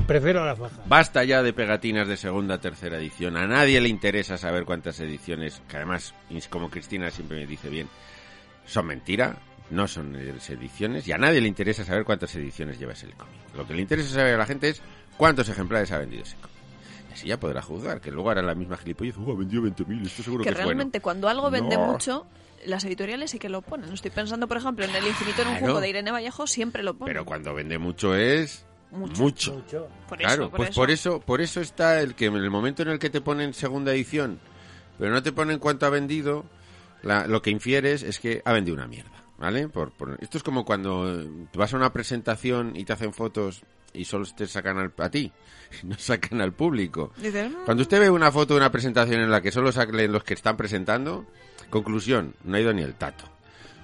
Prefiero 0.07 0.45
la 0.47 0.57
faja. 0.57 0.77
Basta 0.87 1.25
ya 1.25 1.43
de 1.43 1.53
pegatinas 1.53 2.09
de 2.09 2.17
segunda, 2.17 2.59
tercera 2.59 2.97
edición. 2.99 3.37
A 3.37 3.47
nadie 3.47 3.81
le 3.81 3.89
interesa 3.89 4.39
saber 4.39 4.65
cuántas 4.65 4.99
ediciones, 5.01 5.61
que 5.69 5.77
además, 5.77 6.15
como 6.49 6.71
Cristina 6.71 7.11
siempre 7.11 7.39
me 7.39 7.47
dice 7.47 7.69
bien, 7.69 7.89
son 8.65 8.87
mentira, 8.87 9.37
no 9.71 9.87
son 9.87 10.17
ediciones, 10.17 11.07
y 11.07 11.13
a 11.13 11.19
nadie 11.19 11.41
le 11.41 11.49
interesa 11.49 11.85
saber 11.85 12.05
cuántas 12.05 12.35
ediciones 12.35 12.79
lleva 12.79 12.93
ese 12.95 13.09
cómic. 13.11 13.35
Lo 13.55 13.67
que 13.67 13.75
le 13.75 13.83
interesa 13.83 14.15
saber 14.15 14.35
a 14.35 14.39
la 14.39 14.47
gente 14.47 14.71
es 14.71 14.81
cuántos 15.17 15.49
ejemplares 15.49 15.93
ha 15.93 15.99
vendido 15.99 16.23
ese 16.23 16.37
cómic. 16.37 16.57
Y 17.11 17.13
así 17.13 17.29
ya 17.29 17.39
podrá 17.39 17.61
juzgar, 17.61 18.01
que 18.01 18.11
luego 18.11 18.31
hará 18.31 18.41
la 18.43 18.55
misma 18.55 18.79
gilipollez, 18.79 19.17
uh, 19.19 19.33
ha 19.33 19.37
vendido 19.37 19.63
20.000, 19.65 20.07
esto 20.07 20.23
seguro 20.23 20.45
que, 20.45 20.51
que 20.51 20.59
es 20.59 20.65
realmente 20.65 21.01
cuando 21.01 21.29
algo 21.29 21.51
vende 21.51 21.77
No. 21.77 21.87
mucho, 21.93 22.27
las 22.67 22.85
editoriales 22.85 23.31
sí 23.31 23.39
que 23.39 23.49
lo 23.49 23.63
ponen. 23.63 23.93
Estoy 23.93 24.11
pensando, 24.11 24.47
por 24.49 24.57
ejemplo, 24.57 24.85
en 24.85 24.95
El 24.95 25.07
infinito 25.07 25.43
en 25.43 25.49
un 25.49 25.55
Claro. 25.55 25.67
juego 25.67 25.81
de 25.81 25.89
Irene 25.89 26.11
Vallejo, 26.11 26.47
siempre 26.47 26.83
lo 26.83 26.95
ponen. 26.95 27.13
Pero 27.13 27.25
cuando 27.25 27.55
vende 27.55 27.79
mucho 27.79 28.15
es 28.15 28.65
Mucho. 28.91 29.23
mucho. 29.23 29.55
Mucho. 29.55 29.89
Por 30.09 30.19
claro, 30.19 30.43
eso, 30.45 30.51
por 30.51 30.57
pues 30.59 30.69
eso. 30.71 30.81
por 30.81 30.91
eso, 30.91 31.21
por 31.21 31.41
eso 31.41 31.61
está 31.61 32.01
el 32.01 32.15
que 32.15 32.27
en 32.27 32.37
el 32.37 32.51
momento 32.51 32.83
en 32.83 32.89
el 32.89 32.99
que 32.99 33.11
te 33.11 33.21
ponen 33.21 33.55
segunda 33.55 33.93
edición, 33.93 34.39
pero 34.99 35.11
no 35.13 35.23
te 35.23 35.33
ponen 35.33 35.59
cuánto 35.59 35.87
ha 35.87 35.91
vendido, 35.91 36.45
la- 37.03 37.27
lo 37.27 37.41
que 37.43 37.51
infieres 37.51 38.03
es 38.03 38.19
que 38.21 38.43
ha 38.45 38.53
vendido 38.53 38.77
una 38.77 38.87
mierda, 38.87 39.23
¿vale? 39.39 39.69
Por, 39.69 39.93
por- 39.93 40.19
esto 40.21 40.37
es 40.39 40.45
como 40.45 40.65
cuando 40.65 41.21
eh, 41.21 41.29
vas 41.55 41.73
a 41.73 41.77
una 41.77 41.93
presentación 41.93 42.75
y 42.77 42.85
te 42.85 42.93
hacen 42.93 43.13
fotos 43.15 43.63
y 43.93 44.05
solo 44.05 44.27
te 44.37 44.47
sacan 44.47 44.77
al- 44.79 44.93
a 44.99 45.09
ti, 45.11 45.33
no 45.85 45.97
sacan 45.97 46.41
al 46.41 46.53
público. 46.53 47.13
"Mm, 47.17 47.65
Cuando 47.65 47.83
usted 47.83 48.01
ve 48.01 48.11
una 48.11 48.31
foto 48.33 48.55
de 48.55 48.61
una 48.61 48.71
presentación 48.73 49.21
en 49.21 49.31
la 49.31 49.41
que 49.41 49.51
solo 49.53 49.73
salen 49.73 50.13
los 50.13 50.25
que 50.25 50.35
están 50.35 50.57
presentando, 50.57 51.27
conclusión, 51.71 52.35
no 52.45 52.57
ha 52.57 52.61
ido 52.61 52.73
ni 52.73 52.83
el 52.83 52.95
tato. 52.95 53.25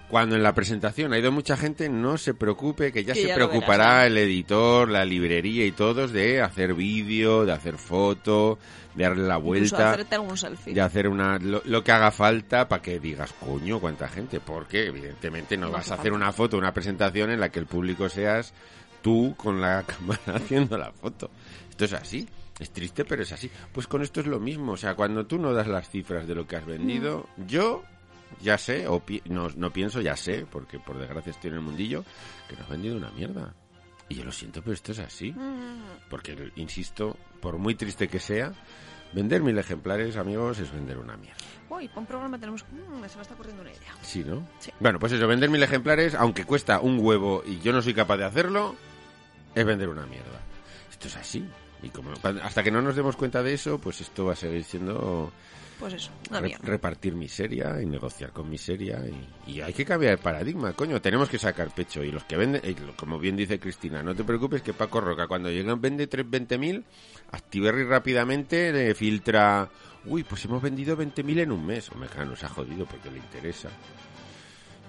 Cuando 0.09 0.37
en 0.37 0.43
la 0.45 0.55
presentación 0.55 1.12
ha 1.12 1.18
ido 1.18 1.32
mucha 1.32 1.57
gente, 1.57 1.89
no 1.89 2.16
se 2.16 2.32
preocupe, 2.32 2.93
que 2.93 3.05
ya 3.05 3.12
Que 3.12 3.22
se 3.22 3.28
ya 3.28 3.34
preocupará 3.34 3.87
verás, 3.87 4.01
¿no? 4.03 4.07
el 4.07 4.18
editor, 4.18 4.89
la 4.89 5.05
librería 5.05 5.66
y 5.66 5.72
todos 5.72 6.12
de 6.12 6.41
hacer 6.43 6.74
vídeo, 6.74 7.45
de 7.45 7.53
hacer 7.53 7.76
foto, 7.76 8.57
de 8.95 9.03
darle 9.03 9.26
la 9.26 9.37
vuelta, 9.37 9.91
hacerte 9.95 10.14
algún 10.14 10.37
selfie. 10.37 10.74
de 10.74 10.80
hacer 10.80 11.09
una 11.09 11.39
lo, 11.41 11.61
lo 11.64 11.82
que 11.82 11.91
haga 11.91 12.12
falta 12.12 12.68
para 12.68 12.80
que 12.82 13.01
digas, 13.01 13.32
coño, 13.32 13.80
cuánta 13.80 14.07
gente, 14.07 14.39
porque 14.39 14.87
evidentemente 14.87 15.57
no, 15.57 15.66
No 15.66 15.72
vas 15.72 15.91
a 15.91 15.95
hacer 15.95 16.12
falta. 16.12 16.16
una 16.24 16.32
foto, 16.32 16.57
una 16.57 16.72
presentación 16.72 17.30
en 17.32 17.41
la 17.41 17.49
que 17.49 17.59
el 17.59 17.66
público 17.66 18.09
seas 18.09 18.55
tú 19.03 19.34
con 19.37 19.61
la 19.61 19.82
cámara 19.87 20.37
haciendo 20.37 20.78
la 20.78 20.93
foto. 20.93 21.30
Esto 21.68 21.84
es 21.84 21.93
así. 21.95 22.28
Es 22.59 22.70
triste, 22.72 23.04
pero 23.04 23.22
es 23.22 23.32
así. 23.32 23.50
Pues 23.72 23.86
con 23.86 24.02
esto 24.02 24.20
es 24.20 24.26
lo 24.26 24.40
mismo. 24.40 24.72
O 24.72 24.76
sea, 24.76 24.94
cuando 24.94 25.26
tú 25.26 25.38
no 25.38 25.52
das 25.52 25.66
las 25.68 25.88
cifras 25.90 26.26
de 26.26 26.34
lo 26.34 26.46
que 26.46 26.57
has 26.57 26.64
vendido, 26.66 27.28
yo 27.46 27.82
ya 28.40 28.57
sé, 28.59 28.88
o 28.88 29.00
pi- 29.00 29.22
no, 29.26 29.48
no 29.57 29.70
pienso, 29.72 30.00
ya 30.00 30.16
sé, 30.16 30.46
porque 30.50 30.78
por 30.78 30.98
desgracia 30.98 31.30
estoy 31.30 31.48
en 31.50 31.57
el 31.57 31.62
mundillo, 31.62 32.04
que 32.48 32.57
no 32.57 32.62
has 32.62 32.68
vendido 32.70 32.96
una 32.96 33.11
mierda. 33.11 33.54
Y 34.09 34.14
yo 34.14 34.24
lo 34.24 34.32
siento, 34.32 34.62
pero 34.62 34.72
esto 34.72 34.92
es 34.92 35.00
así. 35.00 35.34
Porque, 36.09 36.50
insisto, 36.57 37.16
por 37.40 37.59
muy 37.59 37.74
triste 37.74 38.09
que 38.09 38.20
sea, 38.20 38.52
vender 39.12 39.42
mil 39.42 39.59
ejemplares, 39.59 40.16
amigos, 40.16 40.59
es 40.59 40.72
vender 40.72 40.96
una 40.98 41.16
mierda. 41.16 41.36
Uy, 41.68 41.88
para 41.88 42.00
un 42.00 42.07
programa 42.07 42.38
tenemos... 42.38 42.64
mm, 42.70 43.04
se 43.09 43.16
me 43.16 43.22
está 43.22 43.34
ocurriendo 43.34 43.62
una 43.62 43.72
idea. 43.72 43.92
Sí, 44.02 44.22
¿no? 44.24 44.46
Sí. 44.61 44.70
Bueno, 44.80 44.98
pues 45.00 45.12
eso, 45.12 45.26
vender 45.26 45.50
mil 45.50 45.62
ejemplares, 45.62 46.14
aunque 46.14 46.44
cuesta 46.44 46.80
un 46.80 46.98
huevo 47.00 47.42
y 47.44 47.59
yo 47.59 47.72
no 47.72 47.82
soy 47.82 47.92
capaz 47.94 48.16
de 48.16 48.24
hacerlo, 48.24 48.76
es 49.54 49.64
vender 49.64 49.88
una 49.88 50.07
mierda. 50.07 50.40
Esto 50.90 51.09
es 51.09 51.16
así. 51.16 51.44
Y 51.83 51.89
como 51.91 52.11
hasta 52.43 52.62
que 52.62 52.70
no 52.70 52.81
nos 52.83 52.97
demos 52.97 53.16
cuenta 53.16 53.43
de 53.43 53.55
eso, 53.55 53.79
pues 53.79 54.01
esto 54.01 54.24
va 54.24 54.33
a 54.33 54.37
seguir 54.37 54.64
siendo 54.64 55.31
Pues 55.79 55.93
eso, 55.95 56.11
re- 56.31 56.57
repartir 56.62 57.14
miseria 57.14 57.81
y 57.83 57.87
negociar 57.87 58.33
con 58.33 58.49
miseria. 58.49 58.99
Y, 59.47 59.53
y 59.53 59.61
hay 59.61 59.72
que 59.74 59.85
cambiar 59.85 60.12
el 60.14 60.18
paradigma, 60.18 60.72
coño. 60.72 61.01
Tenemos 61.03 61.29
que 61.29 61.39
sacar 61.39 61.74
pecho. 61.74 62.03
Y 62.03 62.11
los 62.11 62.24
que 62.24 62.37
venden, 62.37 62.62
como 62.97 63.18
bien 63.18 63.37
dice 63.37 63.61
Cristina, 63.61 64.03
no 64.03 64.14
te 64.14 64.24
preocupes 64.24 64.62
que 64.62 64.72
Paco 64.72 65.01
Roca, 65.03 65.27
cuando 65.29 65.51
llegan, 65.51 65.81
vende 65.81 66.09
320.000, 66.09 66.83
Activerri 67.33 67.85
rápidamente 67.85 68.72
le 68.72 68.95
filtra. 68.95 69.68
Uy, 70.07 70.22
pues 70.24 70.45
hemos 70.47 70.62
vendido 70.62 70.97
20.000 70.97 71.41
en 71.41 71.53
un 71.53 71.66
mes. 71.66 71.91
Hombre, 71.91 72.09
claro, 72.09 72.31
nos 72.31 72.43
ha 72.45 72.49
jodido 72.49 72.87
porque 72.87 73.11
le 73.11 73.18
interesa. 73.18 73.68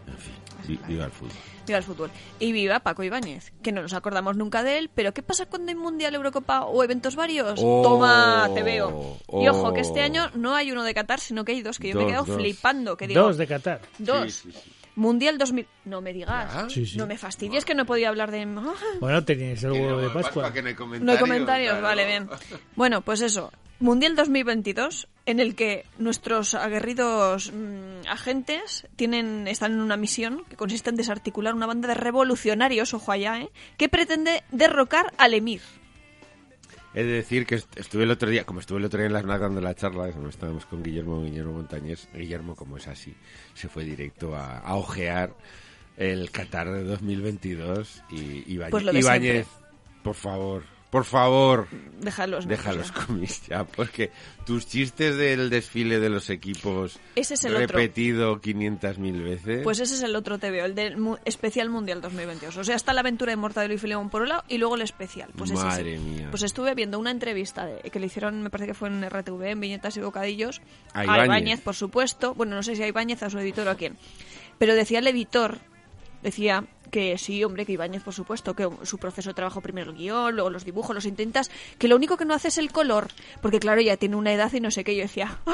En 0.07 0.17
fin, 0.17 0.33
vi- 0.67 0.79
viva 0.87 1.05
el 1.05 1.11
fútbol. 1.11 1.33
Viva 1.65 1.77
el 1.79 1.83
fútbol. 1.83 2.11
Y 2.39 2.51
viva 2.53 2.79
Paco 2.79 3.03
Ibáñez, 3.03 3.51
que 3.61 3.71
no 3.73 3.81
nos 3.81 3.93
acordamos 3.93 4.37
nunca 4.37 4.63
de 4.63 4.77
él, 4.77 4.89
pero 4.93 5.13
¿qué 5.13 5.21
pasa 5.21 5.45
cuando 5.47 5.69
hay 5.69 5.75
Mundial, 5.75 6.15
Eurocopa 6.15 6.63
o 6.65 6.83
eventos 6.83 7.15
varios? 7.15 7.59
Oh, 7.61 7.81
Toma, 7.83 8.49
te 8.53 8.63
veo. 8.63 9.17
Y 9.33 9.47
ojo, 9.49 9.73
que 9.73 9.81
este 9.81 9.99
oh. 9.99 10.03
año 10.03 10.31
no 10.35 10.55
hay 10.55 10.71
uno 10.71 10.83
de 10.83 10.93
Qatar, 10.93 11.19
sino 11.19 11.43
que 11.43 11.51
hay 11.51 11.61
dos, 11.61 11.77
que 11.79 11.89
yo 11.89 11.95
me 11.97 12.03
he 12.03 12.07
quedado 12.07 12.25
dos. 12.25 12.37
flipando. 12.37 12.95
Que 12.95 13.07
digo, 13.07 13.21
Dos 13.21 13.37
de 13.37 13.47
Qatar. 13.47 13.81
dos. 13.97 14.33
Sí, 14.33 14.51
sí, 14.51 14.57
sí. 14.63 14.71
Mundial 14.95 15.37
2000... 15.37 15.67
No 15.85 16.01
me 16.01 16.11
digas. 16.11 16.51
¿Ya? 16.53 16.69
Sí, 16.69 16.83
sí. 16.85 16.97
No 16.97 17.05
me 17.05 17.17
fastidies 17.19 17.65
que 17.65 17.75
no 17.75 17.85
podía 17.85 18.09
hablar 18.09 18.31
de... 18.31 18.45
Bueno, 18.99 19.23
teníais 19.23 19.61
el 19.63 19.73
huevo 19.73 19.97
de 19.99 20.07
Pascua, 20.09 20.43
Pascua. 20.43 20.53
que 20.53 20.61
no 20.63 20.69
hay 20.69 20.73
No 20.73 20.81
hay 20.81 20.87
comentarios, 21.19 21.19
comentarios, 21.19 21.71
claro. 21.73 21.83
vale, 21.85 22.05
bien. 22.07 22.29
Bueno, 22.75 23.01
pues 23.01 23.21
eso. 23.21 23.51
Mundial 23.79 24.15
2022, 24.15 25.07
en 25.27 25.39
el 25.39 25.53
que 25.55 25.85
nuestros 25.99 26.55
aguerridos 26.55 27.51
mm, 27.53 28.07
agentes 28.09 28.87
tienen, 28.95 29.47
están 29.47 29.73
en 29.73 29.81
una 29.81 29.97
misión 29.97 30.43
que 30.49 30.55
consiste 30.55 30.89
en 30.89 30.95
desarticular 30.95 31.53
una 31.53 31.67
banda 31.67 31.87
de 31.89 31.93
revolucionarios, 31.93 32.93
ojo 32.93 33.11
allá, 33.11 33.39
¿eh? 33.41 33.49
que 33.77 33.87
pretende 33.89 34.43
derrocar 34.51 35.13
al 35.17 35.33
emir. 35.35 35.61
He 36.95 37.03
de 37.03 37.11
decir 37.11 37.45
que 37.45 37.55
est- 37.55 37.77
estuve 37.77 38.05
el 38.05 38.11
otro 38.11 38.29
día, 38.31 38.45
como 38.45 38.59
estuve 38.61 38.79
el 38.79 38.85
otro 38.85 38.97
día 38.97 39.05
en 39.07 39.13
las 39.13 39.25
NAC 39.25 39.41
dando 39.41 39.61
la 39.61 39.75
charla, 39.75 40.11
como 40.11 40.29
estábamos 40.29 40.65
con 40.65 40.81
Guillermo, 40.81 41.21
Guillermo 41.21 41.53
Montañés, 41.53 42.07
Guillermo, 42.15 42.55
como 42.55 42.77
es 42.77 42.87
así, 42.87 43.13
se 43.53 43.67
fue 43.69 43.83
directo 43.83 44.35
a, 44.35 44.57
a 44.59 44.75
ojear 44.75 45.35
el 45.97 46.31
Qatar 46.31 46.71
de 46.71 46.83
2022 46.83 48.01
y 48.09 48.51
Ibáñez, 48.53 48.71
Pues 48.71 48.83
lo 48.83 48.93
de 48.93 48.99
Ibáñez, 48.99 49.47
por 50.01 50.15
favor, 50.15 50.63
por 50.97 51.05
favor, 51.05 51.67
Deja 52.01 52.25
los 52.25 52.47
deja 52.47 52.69
nervios 52.71 52.91
los 53.09 53.47
ya. 53.47 53.63
porque 53.65 54.09
tus 54.47 54.65
chistes 54.65 55.15
del 55.15 55.51
desfile 55.51 55.99
de 55.99 56.09
los 56.09 56.31
equipos 56.31 56.99
Ese 57.15 57.35
es 57.35 57.43
el 57.45 57.53
otro. 57.55 57.67
repetido 57.67 58.41
500.000 58.41 59.23
veces. 59.23 59.63
Pues 59.63 59.79
ese 59.79 59.93
es 59.93 60.01
el 60.01 60.15
otro 60.15 60.39
TVO, 60.39 60.65
el 60.65 60.73
del 60.73 60.97
mu- 60.97 61.17
especial 61.23 61.69
mundial 61.69 62.01
2022. 62.01 62.57
O 62.57 62.63
sea, 62.63 62.75
está 62.75 62.93
la 62.93 63.01
aventura 63.01 63.31
de 63.31 63.35
Mortadelo 63.35 63.75
y 63.75 63.77
Filemón 63.77 64.09
por 64.09 64.23
un 64.23 64.29
lado 64.29 64.43
y 64.47 64.57
luego 64.57 64.73
el 64.75 64.81
especial. 64.81 65.29
Pues 65.37 65.51
ese. 65.51 65.63
Madre 65.63 65.99
mía. 65.99 66.29
Pues 66.31 66.41
estuve 66.41 66.73
viendo 66.73 66.97
una 66.97 67.11
entrevista 67.11 67.65
de- 67.67 67.91
que 67.91 67.99
le 67.99 68.07
hicieron, 68.07 68.41
me 68.41 68.49
parece 68.49 68.69
que 68.69 68.73
fue 68.73 68.89
en 68.89 69.03
RTV, 69.07 69.51
en 69.51 69.59
Viñetas 69.59 69.95
y 69.97 70.01
Bocadillos, 70.01 70.61
A 70.93 71.01
a 71.01 71.03
Ibáñez. 71.03 71.25
Ibáñez, 71.25 71.61
por 71.61 71.75
supuesto. 71.75 72.33
Bueno, 72.33 72.55
no 72.55 72.63
sé 72.63 72.75
si 72.75 72.81
a 72.81 72.87
Ibáñez, 72.87 73.21
a 73.21 73.29
su 73.29 73.37
editor 73.37 73.67
o 73.67 73.71
a 73.71 73.75
quién. 73.75 73.97
Pero 74.57 74.73
decía 74.73 74.97
el 74.97 75.05
editor, 75.07 75.59
decía 76.23 76.63
que 76.91 77.17
sí, 77.17 77.43
hombre, 77.43 77.65
que 77.65 77.73
Ibáñez, 77.73 78.03
por 78.03 78.13
supuesto, 78.13 78.55
que 78.55 78.69
su 78.83 78.97
proceso 78.97 79.29
de 79.29 79.33
trabajo 79.33 79.61
primero 79.61 79.91
el 79.91 79.97
guion, 79.97 80.35
luego 80.35 80.49
los 80.49 80.65
dibujos, 80.65 80.95
los 80.95 81.05
intentas, 81.05 81.51
que 81.77 81.87
lo 81.87 81.95
único 81.95 82.17
que 82.17 82.25
no 82.25 82.33
hace 82.33 82.49
es 82.49 82.57
el 82.57 82.71
color, 82.71 83.07
porque 83.41 83.59
claro, 83.59 83.81
ya 83.81 83.97
tiene 83.97 84.15
una 84.15 84.33
edad 84.33 84.51
y 84.53 84.59
no 84.59 84.71
sé 84.71 84.83
qué, 84.83 84.95
yo 84.95 85.03
decía... 85.03 85.37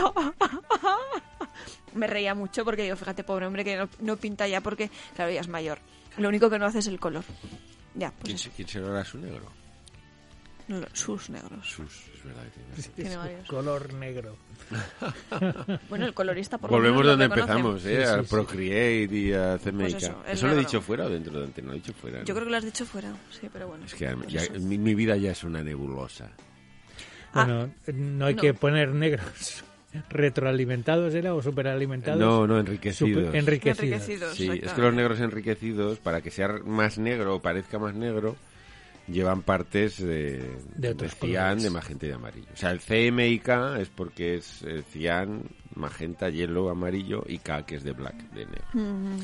Me 1.94 2.08
reía 2.08 2.34
mucho 2.34 2.66
porque 2.66 2.82
digo, 2.84 2.96
fíjate, 2.96 3.24
pobre 3.24 3.46
hombre, 3.46 3.64
que 3.64 3.78
no, 3.78 3.88
no 4.00 4.18
pinta 4.18 4.48
ya 4.48 4.62
porque, 4.62 4.90
claro, 5.16 5.32
ya 5.32 5.42
es 5.42 5.48
mayor. 5.48 5.78
Lo 6.18 6.28
único 6.30 6.50
que 6.50 6.58
no 6.58 6.66
hace 6.66 6.80
es 6.80 6.88
el 6.88 7.00
color. 7.00 7.24
Ya, 7.94 8.12
pues 8.12 8.42
¿Quién, 8.42 8.54
quién 8.56 8.68
será 8.68 9.06
su 9.06 9.20
negro? 9.20 9.52
Sus 10.94 11.30
negros. 11.30 11.70
Sus, 11.70 11.92
es 12.16 12.24
verdad. 12.24 12.44
que 12.44 12.82
tiene- 12.82 12.96
Tiene 12.96 13.12
Es 13.12 13.18
varios. 13.18 13.48
color 13.48 13.94
negro. 13.94 14.36
Bueno, 15.90 16.06
el 16.06 16.14
colorista 16.14 16.58
por 16.58 16.72
lo 16.72 16.78
Volvemos 16.78 17.06
donde 17.06 17.26
empezamos, 17.26 17.86
¿eh? 17.86 17.98
Sí, 17.98 18.02
sí, 18.06 18.10
al 18.14 18.24
sí. 18.26 18.30
Procreate 18.30 19.10
y 19.16 19.34
a 19.34 19.58
CMYK. 19.58 19.80
Pues 19.92 20.04
eso, 20.04 20.24
¿Eso 20.28 20.48
lo 20.48 20.54
he 20.54 20.58
dicho 20.60 20.82
fuera 20.82 21.06
o 21.06 21.10
dentro 21.10 21.38
de 21.38 21.46
Antena? 21.46 21.68
Lo 21.68 21.74
he 21.74 21.78
dicho 21.78 21.94
fuera. 21.94 22.20
¿no? 22.20 22.26
Yo 22.26 22.34
creo 22.34 22.46
que 22.46 22.52
lo 22.52 22.58
has 22.58 22.64
dicho 22.66 22.86
fuera, 22.86 23.14
sí, 23.32 23.50
pero 23.52 23.68
bueno. 23.68 23.86
Es 23.86 23.94
que 23.94 24.06
ya- 24.30 24.42
Pues 24.48 24.62
mi, 24.62 24.78
mi 24.78 24.96
vida 24.96 25.18
ya 25.18 25.32
es 25.32 25.44
una 25.44 25.62
nebulosa. 25.64 26.30
Ah, 27.34 27.46
Bueno, 27.46 27.74
no 27.94 28.26
hay 28.26 28.36
no. 28.36 28.42
que 28.42 28.54
poner 28.54 28.90
negros 28.94 29.64
retroalimentados, 30.10 31.14
¿era? 31.14 31.34
O 31.36 31.42
superalimentados. 31.42 32.20
No, 32.20 32.48
no, 32.48 32.60
enriquecidos. 32.60 33.26
Super- 33.26 33.36
enriquecidos. 33.40 33.80
Enriquecidos. 33.84 34.36
Sí, 34.38 34.50
es 34.64 34.72
que 34.72 34.82
los 34.82 34.94
negros 34.94 35.20
enriquecidos, 35.20 36.00
para 36.00 36.22
que 36.22 36.32
sea 36.32 36.48
más 36.66 36.98
negro 36.98 37.36
o 37.36 37.42
parezca 37.42 37.80
más 37.80 37.94
negro, 37.96 38.36
llevan 39.08 39.42
partes 39.44 39.98
de, 40.02 40.58
De 40.76 40.90
otros 40.90 41.16
cian, 41.16 41.44
colores. 41.44 41.64
de 41.64 41.70
magenta 41.70 42.06
y 42.06 42.10
de 42.10 42.16
amarillo. 42.16 42.48
O 42.54 42.58
sea, 42.58 42.72
el 42.72 42.80
CMYK 42.80 43.50
es 43.80 43.90
porque 43.90 44.36
es 44.36 44.62
eh, 44.64 44.84
cian, 44.90 45.44
magenta, 45.76 46.30
hielo, 46.30 46.70
amarillo 46.70 47.24
y 47.28 47.38
K 47.40 47.66
que 47.66 47.76
es 47.76 47.84
de 47.84 47.92
black, 47.94 48.16
de 48.32 48.46
negro. 48.46 48.66
Mm, 48.74 49.18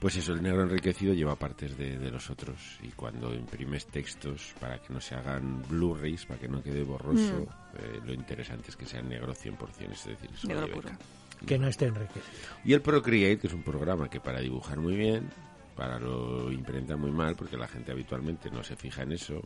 Pues 0.00 0.16
eso, 0.16 0.32
el 0.34 0.42
negro 0.42 0.62
enriquecido 0.62 1.14
lleva 1.14 1.34
partes 1.36 1.76
de, 1.78 1.98
de 1.98 2.10
los 2.10 2.28
otros 2.30 2.78
y 2.82 2.88
cuando 2.90 3.32
imprimes 3.34 3.86
textos 3.86 4.54
para 4.60 4.78
que 4.78 4.92
no 4.92 5.00
se 5.00 5.14
hagan 5.14 5.62
Blu-rays, 5.68 6.26
para 6.26 6.40
que 6.40 6.48
no 6.48 6.62
quede 6.62 6.82
borroso, 6.84 7.46
eh, 7.78 8.00
lo 8.04 8.12
interesante 8.12 8.70
es 8.70 8.76
que 8.76 8.84
sea 8.86 9.00
negro 9.02 9.32
100%, 9.34 9.56
es 9.92 10.04
decir, 10.04 10.30
Negro 10.46 10.68
puro. 10.70 10.88
K. 10.90 10.98
Que 11.46 11.58
no 11.58 11.68
esté 11.68 11.86
enriquecido. 11.86 12.24
Y 12.64 12.72
el 12.74 12.80
Procreate, 12.82 13.38
que 13.38 13.46
es 13.48 13.52
un 13.54 13.62
programa 13.62 14.08
que 14.08 14.20
para 14.20 14.40
dibujar 14.40 14.78
muy 14.78 14.96
bien, 14.96 15.28
para 15.76 15.98
lo 15.98 16.50
imprenta 16.52 16.96
muy 16.96 17.10
mal, 17.10 17.34
porque 17.36 17.56
la 17.56 17.66
gente 17.68 17.92
habitualmente 17.92 18.50
no 18.50 18.62
se 18.62 18.76
fija 18.76 19.02
en 19.02 19.12
eso. 19.12 19.40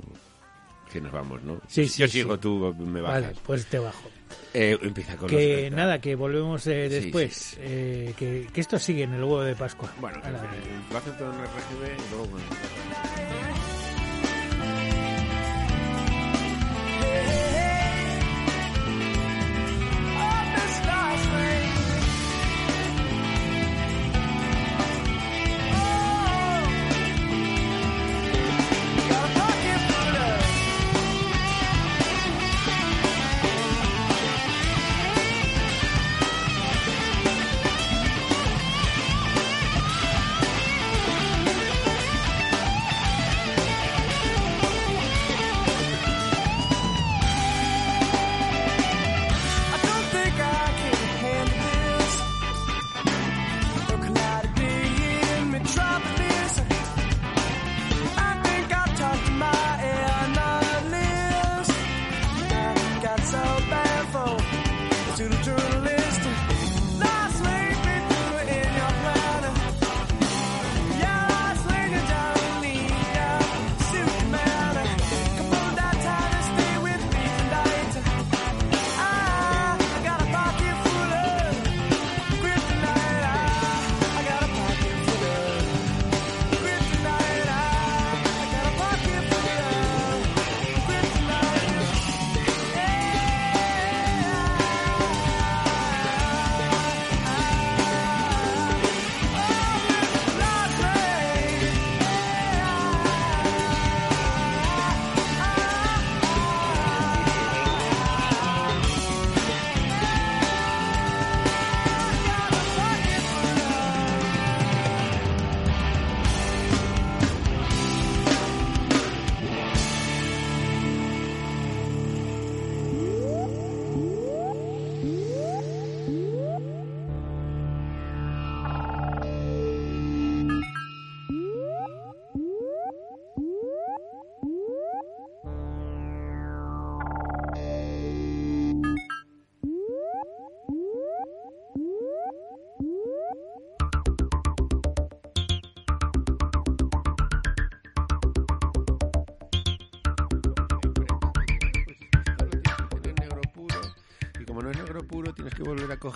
Que 0.90 1.02
nos 1.02 1.12
vamos, 1.12 1.42
¿no? 1.42 1.60
Sí, 1.68 1.84
Yo 1.84 2.06
sí, 2.06 2.08
sigo, 2.20 2.34
sí. 2.36 2.40
tú 2.40 2.74
me 2.78 3.02
bajas. 3.02 3.22
Vale, 3.24 3.36
pues 3.44 3.66
te 3.66 3.78
bajo. 3.78 4.08
Eh, 4.54 4.78
empieza 4.80 5.18
con 5.18 5.28
Que 5.28 5.64
los 5.68 5.76
nada, 5.76 6.00
que 6.00 6.14
volvemos 6.14 6.66
eh, 6.66 6.88
después. 6.88 7.34
sí. 7.34 7.56
Eh, 7.60 8.14
que, 8.16 8.48
que 8.50 8.60
esto 8.62 8.78
sigue 8.78 9.02
en 9.02 9.12
el 9.12 9.20
huevo 9.22 9.42
de 9.42 9.54
Pascua. 9.54 9.92
Bueno, 10.00 10.18
Ala. 10.24 10.42
lo 10.90 10.96
hacen 10.96 11.14
todo 11.18 11.30
en 11.30 11.38
RGB 11.40 12.06
y 12.06 12.10
luego... 12.10 12.26
bueno, 12.28 12.46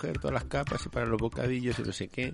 que 0.01 0.07
volver 0.07 0.13
a 0.13 0.13
coger 0.13 0.19
todas 0.19 0.33
las 0.33 0.43
capas 0.45 0.85
y 0.85 0.89
para 0.89 1.05
los 1.05 1.19
bocadillos 1.19 1.77
y 1.79 1.83
no 1.83 1.91
sé 1.91 2.07
qué. 2.07 2.33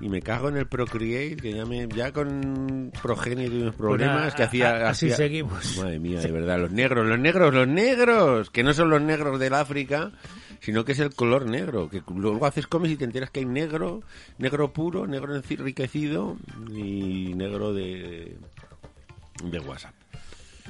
Y 0.00 0.08
me 0.08 0.20
cago 0.22 0.48
en 0.48 0.56
el 0.56 0.66
Procreate, 0.66 1.36
que 1.36 1.52
ya, 1.52 1.64
me, 1.66 1.88
ya 1.88 2.12
con 2.12 2.92
progenie 3.02 3.48
unos 3.48 3.74
problemas 3.74 4.22
Pues 4.22 4.34
a- 4.34 4.36
que 4.36 4.42
hacía... 4.44 4.88
así 4.88 5.06
hacía- 5.06 5.16
seguimos. 5.16 5.76
Madre 5.78 5.98
mía, 5.98 6.20
de 6.20 6.30
verdad, 6.32 6.58
los 6.58 6.70
negros, 6.72 7.06
los 7.06 7.18
negros, 7.18 7.52
los 7.54 7.68
negros, 7.68 8.50
que 8.50 8.62
no 8.62 8.72
son 8.72 8.90
los 8.90 9.00
negros 9.02 9.38
del 9.40 9.54
África, 9.54 10.12
sino 10.60 10.84
que 10.84 10.92
es 10.92 10.98
el 11.00 11.14
color 11.14 11.46
negro, 11.46 11.88
que 11.88 12.02
luego 12.14 12.44
haces 12.46 12.66
cómics 12.66 12.94
y 12.94 12.96
te 12.96 13.04
enteras 13.04 13.30
que 13.30 13.40
hay 13.40 13.46
negro, 13.46 14.02
negro 14.38 14.72
puro, 14.72 15.06
negro 15.06 15.34
enriquecido 15.36 16.36
y 16.70 17.32
negro 17.34 17.72
de, 17.72 18.36
de 19.44 19.58
WhatsApp. 19.60 19.94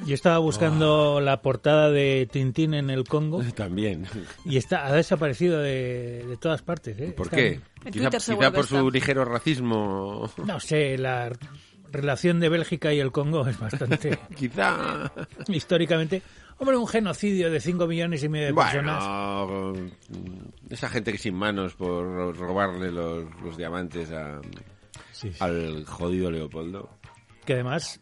Yo 0.07 0.14
estaba 0.14 0.38
buscando 0.38 1.20
la 1.20 1.42
portada 1.42 1.90
de 1.90 2.28
Tintín 2.30 2.74
en 2.74 2.90
el 2.90 3.05
Congo 3.05 3.42
También. 3.55 4.07
y 4.44 4.57
está 4.57 4.86
ha 4.86 4.92
desaparecido 4.92 5.59
de, 5.59 6.24
de 6.26 6.36
todas 6.36 6.62
partes. 6.62 6.98
¿eh? 6.98 7.12
¿Por 7.16 7.26
Está- 7.26 7.36
qué? 7.36 7.61
En 7.84 7.92
Quizá, 7.92 8.51
por 8.53 8.66
su 8.66 8.90
ligero 8.90 9.24
racismo. 9.24 10.30
No 10.44 10.61
sé, 10.61 10.98
la 10.98 11.30
relación 11.92 12.38
de 12.40 12.48
Bélgica 12.48 12.92
y 12.92 13.01
el 13.01 13.11
Congo 13.12 13.46
es 13.48 13.59
bastante 13.59 14.18
Quizá. 14.36 15.11
históricamente. 15.48 16.22
Hombre, 16.59 16.76
un 16.76 16.86
genocidio 16.86 17.51
de 17.51 17.59
5 17.59 17.86
millones 17.86 18.22
y 18.22 18.28
medio 18.28 18.48
de 18.48 18.55
personas. 18.55 19.03
Bueno, 19.48 19.90
esa 20.68 20.88
gente 20.90 21.11
que 21.12 21.18
sin 21.18 21.34
manos 21.34 21.74
por 21.74 22.36
robarle 22.36 22.90
los, 22.92 23.24
los 23.42 23.57
diamantes 23.57 24.11
a- 24.12 24.40
Sí, 25.12 25.30
sí. 25.32 25.36
al 25.40 25.84
jodido 25.86 26.30
Leopoldo. 26.30 26.90
Que 27.46 27.55
además 27.55 28.01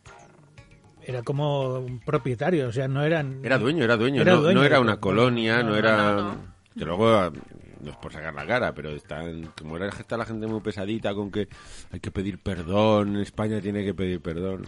era 1.08 1.22
como 1.22 1.78
un 1.78 2.00
propietario, 2.00 2.68
o 2.68 2.72
sea, 2.72 2.86
no 2.86 3.02
eran. 3.02 3.40
Era 3.42 3.56
dueño, 3.56 3.82
era 3.82 3.96
dueño, 3.96 4.20
Era 4.20 4.34
no, 4.34 4.42
dueño 4.42 4.60
no 4.60 4.66
era 4.66 4.78
una 4.78 5.00
colonia, 5.00 5.62
no, 5.62 5.70
no, 5.70 5.76
era... 5.76 5.96
no, 5.96 6.22
no. 6.34 6.36
Que 6.76 6.84
luego, 6.84 7.08
ah, 7.08 7.32
no 7.80 7.90
es 7.90 7.96
por 7.96 8.12
sacar 8.12 8.34
la 8.34 8.46
cara, 8.46 8.74
pero 8.74 8.90
están, 8.90 9.50
como 9.58 9.78
era, 9.78 9.88
está 9.88 10.18
la 10.18 10.26
gente 10.26 10.46
muy 10.46 10.60
pesadita 10.60 11.14
con 11.14 11.30
que 11.30 11.48
hay 11.90 12.00
que 12.00 12.10
pedir 12.10 12.38
perdón, 12.38 13.16
España 13.16 13.58
tiene 13.62 13.86
que 13.86 13.94
pedir 13.94 14.20
perdón. 14.20 14.66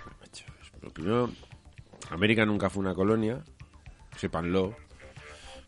Lo 0.81 0.89
primero, 0.89 1.31
América 2.09 2.47
nunca 2.47 2.71
fue 2.71 2.81
una 2.81 2.95
colonia, 2.95 3.45
sépanlo, 4.17 4.75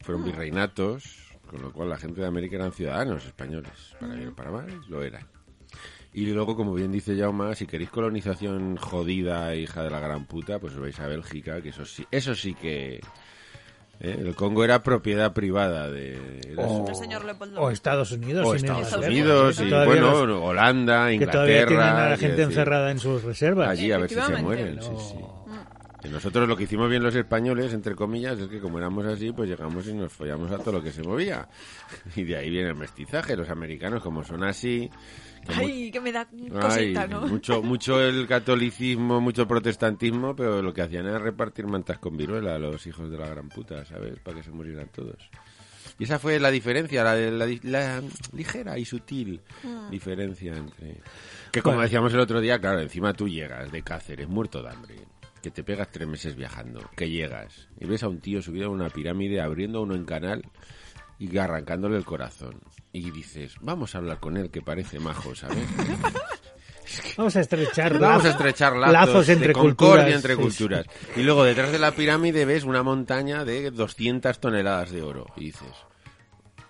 fueron 0.00 0.24
virreinatos, 0.24 1.36
con 1.50 1.60
lo 1.60 1.70
cual 1.70 1.90
la 1.90 1.98
gente 1.98 2.22
de 2.22 2.28
América 2.28 2.56
eran 2.56 2.72
ciudadanos 2.72 3.26
españoles, 3.26 3.94
para 4.00 4.14
bien 4.14 4.28
o 4.28 4.34
para 4.34 4.50
mal, 4.50 4.80
lo 4.88 5.02
eran. 5.02 5.31
Y 6.14 6.26
luego, 6.26 6.56
como 6.56 6.74
bien 6.74 6.92
dice 6.92 7.16
Jauma, 7.18 7.54
si 7.54 7.66
queréis 7.66 7.88
colonización 7.90 8.76
jodida, 8.76 9.54
hija 9.54 9.82
de 9.82 9.90
la 9.90 9.98
gran 9.98 10.26
puta, 10.26 10.58
pues 10.58 10.74
os 10.74 10.80
vais 10.80 10.98
a 11.00 11.06
Bélgica, 11.06 11.62
que 11.62 11.70
eso 11.70 11.86
sí, 11.86 12.04
eso 12.10 12.34
sí 12.34 12.52
que... 12.54 12.96
¿eh? 14.00 14.16
El 14.20 14.34
Congo 14.34 14.62
era 14.62 14.82
propiedad 14.82 15.32
privada 15.32 15.90
de... 15.90 16.40
era 16.50 16.64
O, 16.66 16.84
o 17.56 17.70
Estados 17.70 18.12
Unidos. 18.12 18.46
o 18.46 18.54
Estados 18.54 18.92
Unidos, 18.92 19.58
y 19.60 19.68
que 19.70 19.84
bueno, 19.86 20.26
los- 20.26 20.42
Holanda, 20.42 21.06
que 21.08 21.14
Inglaterra... 21.14 21.32
todavía 21.32 21.66
tienen 21.66 21.86
a 21.86 22.08
la 22.10 22.16
gente 22.18 22.36
decir, 22.36 22.44
encerrada 22.44 22.90
en 22.90 22.98
sus 22.98 23.22
reservas. 23.22 23.68
Allí 23.70 23.90
a 23.92 23.98
ver 23.98 24.08
si 24.10 24.14
se 24.16 24.36
mueren, 24.42 24.82
sí, 24.82 24.88
sí. 24.98 25.14
Y 26.04 26.08
nosotros 26.08 26.48
lo 26.48 26.56
que 26.56 26.64
hicimos 26.64 26.90
bien 26.90 27.02
los 27.02 27.14
españoles, 27.14 27.72
entre 27.72 27.94
comillas, 27.94 28.38
es 28.38 28.48
que 28.48 28.58
como 28.58 28.78
éramos 28.78 29.04
así, 29.06 29.30
pues 29.32 29.48
llegamos 29.48 29.86
y 29.86 29.94
nos 29.94 30.12
follamos 30.12 30.50
a 30.50 30.58
todo 30.58 30.72
lo 30.72 30.82
que 30.82 30.90
se 30.92 31.02
movía. 31.02 31.48
Y 32.16 32.24
de 32.24 32.36
ahí 32.36 32.50
viene 32.50 32.70
el 32.70 32.74
mestizaje. 32.74 33.36
Los 33.36 33.48
americanos, 33.50 34.02
como 34.02 34.24
son 34.24 34.42
así... 34.42 34.90
que 35.46 35.52
Ay, 35.54 35.90
que 35.92 36.00
me 36.00 36.10
da 36.12 36.26
Ay, 36.32 36.48
cosita, 36.50 37.06
¿no? 37.06 37.26
mucho, 37.28 37.62
mucho 37.62 38.00
el 38.02 38.26
catolicismo, 38.26 39.20
mucho 39.20 39.46
protestantismo, 39.46 40.34
pero 40.34 40.60
lo 40.60 40.72
que 40.74 40.82
hacían 40.82 41.06
era 41.06 41.18
repartir 41.20 41.66
mantas 41.66 41.98
con 41.98 42.16
viruela 42.16 42.56
a 42.56 42.58
los 42.58 42.84
hijos 42.86 43.08
de 43.10 43.18
la 43.18 43.28
gran 43.28 43.48
puta, 43.48 43.84
¿sabes? 43.84 44.18
Para 44.20 44.38
que 44.38 44.42
se 44.42 44.50
murieran 44.50 44.88
todos. 44.88 45.16
Y 45.98 46.04
esa 46.04 46.18
fue 46.18 46.40
la 46.40 46.50
diferencia, 46.50 47.04
la, 47.04 47.14
de- 47.14 47.30
la, 47.30 47.46
di- 47.46 47.60
la 47.62 48.02
ligera 48.32 48.76
y 48.78 48.84
sutil 48.84 49.40
diferencia 49.90 50.54
entre... 50.56 51.00
Que 51.52 51.60
como 51.60 51.74
Bueno. 51.76 51.82
decíamos 51.84 52.12
el 52.14 52.20
otro 52.20 52.40
día, 52.40 52.58
claro, 52.58 52.80
encima 52.80 53.12
tú 53.12 53.28
llegas 53.28 53.70
de 53.70 53.82
Cáceres, 53.82 54.26
muerto 54.28 54.62
de 54.62 54.70
hambre, 54.70 54.94
que 55.42 55.50
te 55.50 55.64
pegas 55.64 55.90
tres 55.90 56.06
meses 56.08 56.36
viajando, 56.36 56.88
que 56.96 57.10
llegas 57.10 57.68
y 57.80 57.86
ves 57.86 58.02
a 58.02 58.08
un 58.08 58.20
tío 58.20 58.40
subido 58.40 58.66
a 58.66 58.70
una 58.70 58.88
pirámide, 58.88 59.40
abriendo 59.40 59.82
uno 59.82 59.94
en 59.94 60.04
canal 60.04 60.44
y 61.18 61.36
arrancándole 61.36 61.96
el 61.96 62.04
corazón. 62.04 62.60
Y 62.92 63.10
dices, 63.10 63.54
vamos 63.60 63.94
a 63.94 63.98
hablar 63.98 64.20
con 64.20 64.36
él, 64.36 64.50
que 64.50 64.62
parece 64.62 64.98
majo, 65.00 65.34
¿sabes? 65.34 65.58
Vamos 67.16 67.34
a 67.36 67.40
estrechar 67.40 67.98
Vamos 67.98 68.24
a 68.24 68.28
lazos- 68.28 68.30
estrechar 68.32 68.76
lazos, 68.76 68.92
lazos 68.92 69.26
de 69.28 69.32
entre 69.34 69.52
concordia 69.54 70.04
culturas. 70.04 70.14
entre 70.14 70.34
Sí, 70.34 70.40
culturas. 70.42 70.86
Y 71.16 71.22
luego 71.22 71.44
detrás 71.44 71.72
de 71.72 71.78
la 71.78 71.92
pirámide 71.92 72.44
ves 72.44 72.64
una 72.64 72.82
montaña 72.82 73.44
de 73.46 73.70
200 73.70 74.38
toneladas 74.40 74.90
de 74.90 75.00
oro. 75.00 75.26
Y 75.36 75.46
dices, 75.46 75.68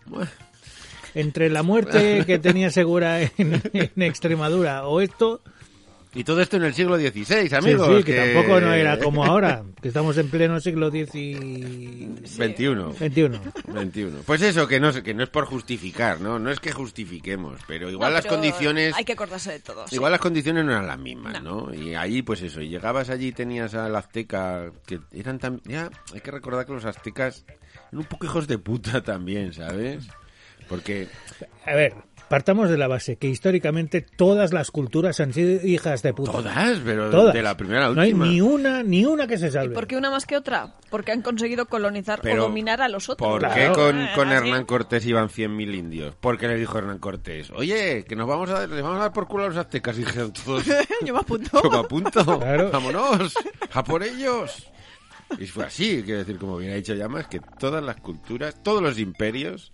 "Buah". 0.06 0.26
Entre 1.14 1.50
la 1.50 1.62
muerte 1.62 2.24
que 2.26 2.38
tenía 2.38 2.70
segura 2.70 3.20
en, 3.22 3.32
en 3.72 4.02
Extremadura 4.02 4.86
o 4.86 5.00
esto, 5.00 5.40
y 6.14 6.24
todo 6.24 6.40
esto 6.42 6.56
en 6.58 6.64
el 6.64 6.74
siglo 6.74 6.96
XVI, 6.98 7.48
sí, 7.48 7.54
amigos. 7.54 7.98
sí, 7.98 8.04
que, 8.04 8.14
tampoco 8.14 8.60
no 8.60 8.72
era 8.72 8.98
como 8.98 9.24
ahora, 9.26 9.62
que 9.80 9.88
estamos 9.88 10.16
en 10.18 10.28
pleno 10.28 10.60
siglo 10.60 10.90
XXI. 10.90 12.36
21. 12.38 12.94
21. 12.98 13.40
21. 13.68 14.18
Pues 14.26 14.42
eso, 14.42 14.66
que 14.68 14.78
no, 14.80 14.90
es- 14.90 15.00
que 15.02 15.14
no 15.14 15.22
es 15.22 15.28
por 15.30 15.46
justificar, 15.46 16.20
¿no? 16.20 16.38
No 16.38 16.50
es 16.50 16.60
que 16.60 16.72
justifiquemos, 16.72 17.60
pero 17.66 17.90
igual 17.90 18.10
No, 18.10 18.16
las 18.16 18.26
condiciones... 18.26 18.94
Hay 18.96 19.04
que 19.04 19.12
acordarse 19.12 19.52
de 19.52 19.60
todo. 19.60 19.86
sí. 19.88 19.94
Igual 19.96 20.12
las 20.12 20.20
condiciones 20.20 20.64
no 20.64 20.72
eran 20.72 20.86
las 20.86 20.98
mismas, 20.98 21.42
¿no? 21.42 21.72
Y 21.74 21.94
ahí, 21.94 22.22
pues 22.22 22.42
eso, 22.42 22.60
y 22.60 22.68
llegabas 22.68 23.10
allí 23.10 23.28
y 23.28 23.32
tenías 23.32 23.74
al 23.74 23.94
azteca, 23.96 24.70
que 24.86 25.00
eran 25.12 25.38
también... 25.38 25.62
Ya, 25.64 25.90
hay 26.14 26.20
que 26.20 26.30
recordar 26.30 26.66
que 26.66 26.72
los 26.72 26.84
aztecas 26.84 27.44
eran 27.48 28.00
un 28.00 28.04
poco 28.04 28.26
hijos 28.26 28.46
de 28.46 28.58
puta 28.58 29.02
también, 29.02 29.52
¿sabes? 29.52 30.06
Porque... 30.68 31.08
A 31.66 31.74
ver, 31.74 31.94
partamos 32.32 32.70
de 32.70 32.78
la 32.78 32.88
base 32.88 33.16
que 33.16 33.28
históricamente 33.28 34.00
todas 34.00 34.54
las 34.54 34.70
culturas 34.70 35.20
han 35.20 35.34
sido 35.34 35.66
hijas 35.66 36.02
de 36.02 36.14
puta. 36.14 36.32
Todas, 36.32 36.78
pero 36.82 37.10
Todas. 37.10 37.34
de 37.34 37.42
la 37.42 37.58
primera 37.58 37.84
a 37.84 37.88
la 37.90 37.94
No 37.94 38.00
hay 38.00 38.14
última. 38.14 38.26
ni 38.26 38.40
una, 38.40 38.82
ni 38.82 39.04
una 39.04 39.26
que 39.26 39.36
se 39.36 39.48
¿Y 39.48 39.50
salve. 39.50 39.74
por 39.74 39.86
qué 39.86 39.98
una 39.98 40.10
más 40.10 40.24
que 40.24 40.38
otra? 40.38 40.76
Porque 40.88 41.12
han 41.12 41.20
conseguido 41.20 41.66
colonizar 41.66 42.20
Pero, 42.22 42.44
o 42.44 42.46
dominar 42.46 42.80
a 42.80 42.88
los 42.88 43.10
otros. 43.10 43.28
¿Por 43.28 43.40
Claro. 43.40 43.54
qué 43.54 43.66
con, 43.78 44.06
con 44.14 44.28
así. 44.30 44.36
Hernán 44.38 44.64
Cortés 44.64 45.04
iban 45.04 45.28
100.000 45.28 45.74
indios? 45.74 46.14
Porque 46.22 46.48
le 46.48 46.56
dijo 46.56 46.78
Hernán 46.78 47.00
Cortés, 47.00 47.50
oye, 47.50 48.06
que 48.08 48.16
nos 48.16 48.26
vamos 48.26 48.48
a, 48.48 48.66
les 48.66 48.80
vamos 48.82 48.96
a 48.96 49.02
dar 49.02 49.12
por 49.12 49.28
culo 49.28 49.44
a 49.44 49.48
los 49.48 49.56
aztecas. 49.58 49.98
Y 49.98 50.04
dijeron 50.04 50.32
todos, 50.32 50.64
Yo 51.04 51.12
me 51.12 51.20
apunto. 51.20 51.60
yo 51.62 51.70
me 51.70 51.78
apunto, 51.80 52.38
Claro. 52.40 52.70
vámonos, 52.72 53.34
a 53.74 53.84
por 53.84 54.02
ellos. 54.02 54.68
Y 55.38 55.46
fue 55.46 55.66
así, 55.66 56.02
quiero 56.02 56.20
decir, 56.20 56.38
como 56.38 56.56
bien 56.56 56.72
ha 56.72 56.76
dicho 56.76 56.94
Llamas, 56.94 57.26
que 57.26 57.40
todas 57.58 57.84
las 57.84 57.96
culturas, 57.96 58.54
todos 58.62 58.82
los 58.82 58.98
imperios 58.98 59.70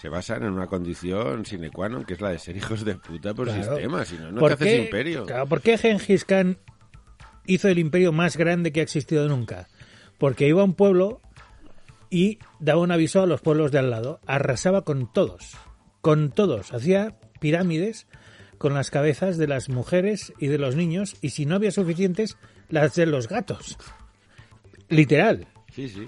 se 0.00 0.08
basan 0.08 0.44
en 0.44 0.52
una 0.52 0.66
condición 0.66 1.44
sine 1.44 1.68
qua 1.70 1.88
non, 1.90 2.04
que 2.08 2.14
es 2.14 2.20
la 2.24 2.30
de 2.30 2.38
ser 2.38 2.56
hijos 2.56 2.84
de 2.88 2.94
puta 2.96 3.34
por 3.34 3.48
Claro. 3.48 3.76
sistema, 3.76 4.04
si 4.06 4.16
no, 4.16 4.32
no 4.32 4.40
¿Por 4.40 4.56
te 4.56 4.64
haces 4.64 4.84
imperio. 4.86 5.26
Claro, 5.26 5.46
¿Por 5.46 5.60
qué 5.60 5.76
Gengis 5.76 6.24
Khan 6.24 6.56
hizo 7.44 7.68
el 7.68 7.78
imperio 7.78 8.10
más 8.12 8.38
grande 8.38 8.72
que 8.72 8.80
ha 8.80 8.82
existido 8.82 9.28
nunca? 9.28 9.68
Porque 10.16 10.48
iba 10.48 10.62
a 10.62 10.64
un 10.64 10.72
pueblo 10.72 11.20
y 12.08 12.38
daba 12.60 12.80
un 12.80 12.92
aviso 12.92 13.20
a 13.20 13.26
los 13.26 13.42
pueblos 13.42 13.72
de 13.72 13.78
al 13.78 13.90
lado. 13.90 14.20
Arrasaba 14.26 14.82
con 14.84 15.12
todos. 15.12 15.52
Con 16.00 16.30
todos. 16.30 16.72
Hacía 16.72 17.18
pirámides 17.38 18.06
con 18.56 18.72
las 18.72 18.90
cabezas 18.90 19.36
de 19.36 19.48
las 19.48 19.68
mujeres 19.68 20.32
y 20.38 20.46
de 20.48 20.56
los 20.58 20.76
niños 20.76 21.16
y 21.20 21.30
si 21.30 21.44
no 21.44 21.56
había 21.56 21.70
suficientes, 21.72 22.38
las 22.70 22.94
de 22.94 23.04
los 23.04 23.28
gatos. 23.28 23.76
Literal. 24.88 25.46
Sí, 25.72 25.88
sí. 25.88 26.06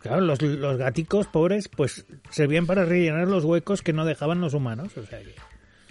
Claro, 0.00 0.20
los, 0.20 0.40
los 0.42 0.76
gaticos 0.76 1.26
pobres 1.26 1.68
pues 1.68 2.06
servían 2.30 2.66
para 2.66 2.84
rellenar 2.84 3.26
los 3.28 3.44
huecos 3.44 3.82
que 3.82 3.92
no 3.92 4.04
dejaban 4.04 4.40
los 4.40 4.54
humanos. 4.54 4.96
O 4.96 5.04
sea 5.04 5.18
que 5.20 5.34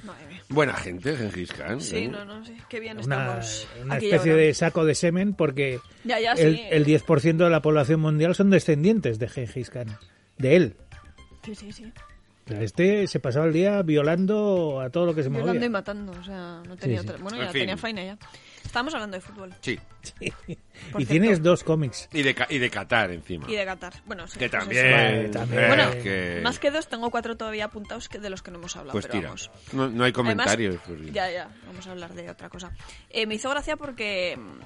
Madre 0.03 0.27
mía. 0.27 0.41
Buena 0.49 0.73
gente, 0.75 1.15
Gengis 1.17 1.51
Khan. 1.51 1.81
Sí, 1.81 1.97
¿eh? 1.97 2.07
no, 2.07 2.23
no, 2.23 2.45
sí. 2.45 2.55
Qué 2.69 2.79
bien 2.79 2.93
una, 2.93 3.01
estamos. 3.01 3.67
una 3.83 3.95
aquí 3.95 4.05
y 4.05 4.09
especie 4.11 4.31
ahora. 4.31 4.43
de 4.43 4.53
saco 4.53 4.85
de 4.85 4.95
semen 4.95 5.33
porque 5.33 5.79
Ya, 6.05 6.19
ya, 6.19 6.33
el, 6.33 6.55
sí. 6.55 6.63
el 6.69 6.85
10% 6.85 7.35
de 7.37 7.49
la 7.49 7.61
población 7.61 7.99
mundial 7.99 8.33
son 8.35 8.49
descendientes 8.49 9.19
de 9.19 9.27
Gengis 9.27 9.69
Khan. 9.69 9.97
De 10.37 10.55
él. 10.55 10.75
Sí, 11.43 11.55
sí, 11.55 11.71
sí. 11.71 11.91
Este 12.47 13.07
se 13.07 13.19
pasaba 13.19 13.45
el 13.47 13.51
día 13.53 13.81
violando 13.81 14.79
a 14.79 14.89
todo 14.89 15.05
lo 15.07 15.13
que 15.15 15.23
se 15.23 15.29
Violando 15.29 15.53
y 15.55 15.57
movía. 15.57 15.69
matando, 15.69 16.13
o 16.13 16.23
sea, 16.23 16.61
no 16.65 16.77
tenía 16.77 17.01
sí. 17.01 17.07
otra. 17.09 17.21
Bueno, 17.21 17.37
En 17.39 17.43
ya 17.45 17.51
fin. 17.51 17.61
tenía 17.61 17.75
faena 17.77 18.03
ya. 18.05 18.17
Estábamos 18.77 18.93
hablando 18.93 19.17
de 19.17 19.21
fútbol 19.21 19.53
Sí. 19.61 19.79
por 20.91 21.01
Y 21.01 21.05
cierto. 21.05 21.07
tienes 21.07 21.41
dos 21.41 21.63
cómics. 21.63 22.07
Y 22.13 22.21
de, 22.21 22.35
Ca- 22.35 22.45
y 22.47 22.59
de 22.59 22.69
Qatar 22.69 23.09
encima. 23.11 23.49
y 23.49 23.55
de 23.55 23.65
Qatar. 23.65 23.93
Bueno, 24.05 24.27
sí. 24.27 24.37
Que 24.37 24.49
pues 24.49 24.61
también. 24.61 24.85
eso. 24.85 24.95
Vale, 24.95 25.29
también. 25.29 25.63
eh, 25.63 25.67
Bueno, 25.67 25.91
que- 26.03 26.39
más 26.43 26.59
que 26.59 26.69
dos, 26.69 26.87
tengo 26.87 27.09
cuatro 27.09 27.35
todavía 27.35 27.65
apuntados 27.65 28.07
que 28.07 28.19
de 28.19 28.29
los 28.29 28.43
que 28.43 28.51
no 28.51 28.59
hemos 28.59 28.75
hablado. 28.75 28.91
Pues 28.91 29.07
pero 29.07 29.17
tira. 29.19 29.27
vamos. 29.29 29.49
No, 29.73 29.89
no 29.89 30.03
hay 30.03 30.11
comentarios. 30.13 30.75
Además, 30.85 30.99
pues, 31.01 31.13
ya, 31.13 31.31
ya, 31.31 31.49
vamos 31.65 31.87
a 31.87 31.91
hablar 31.91 32.13
de 32.13 32.29
otra 32.29 32.49
cosa. 32.49 32.71
Eh, 33.09 33.25
me 33.25 33.33
hizo 33.33 33.49
gracia 33.49 33.75
porque 33.77 34.37
mm, 34.37 34.59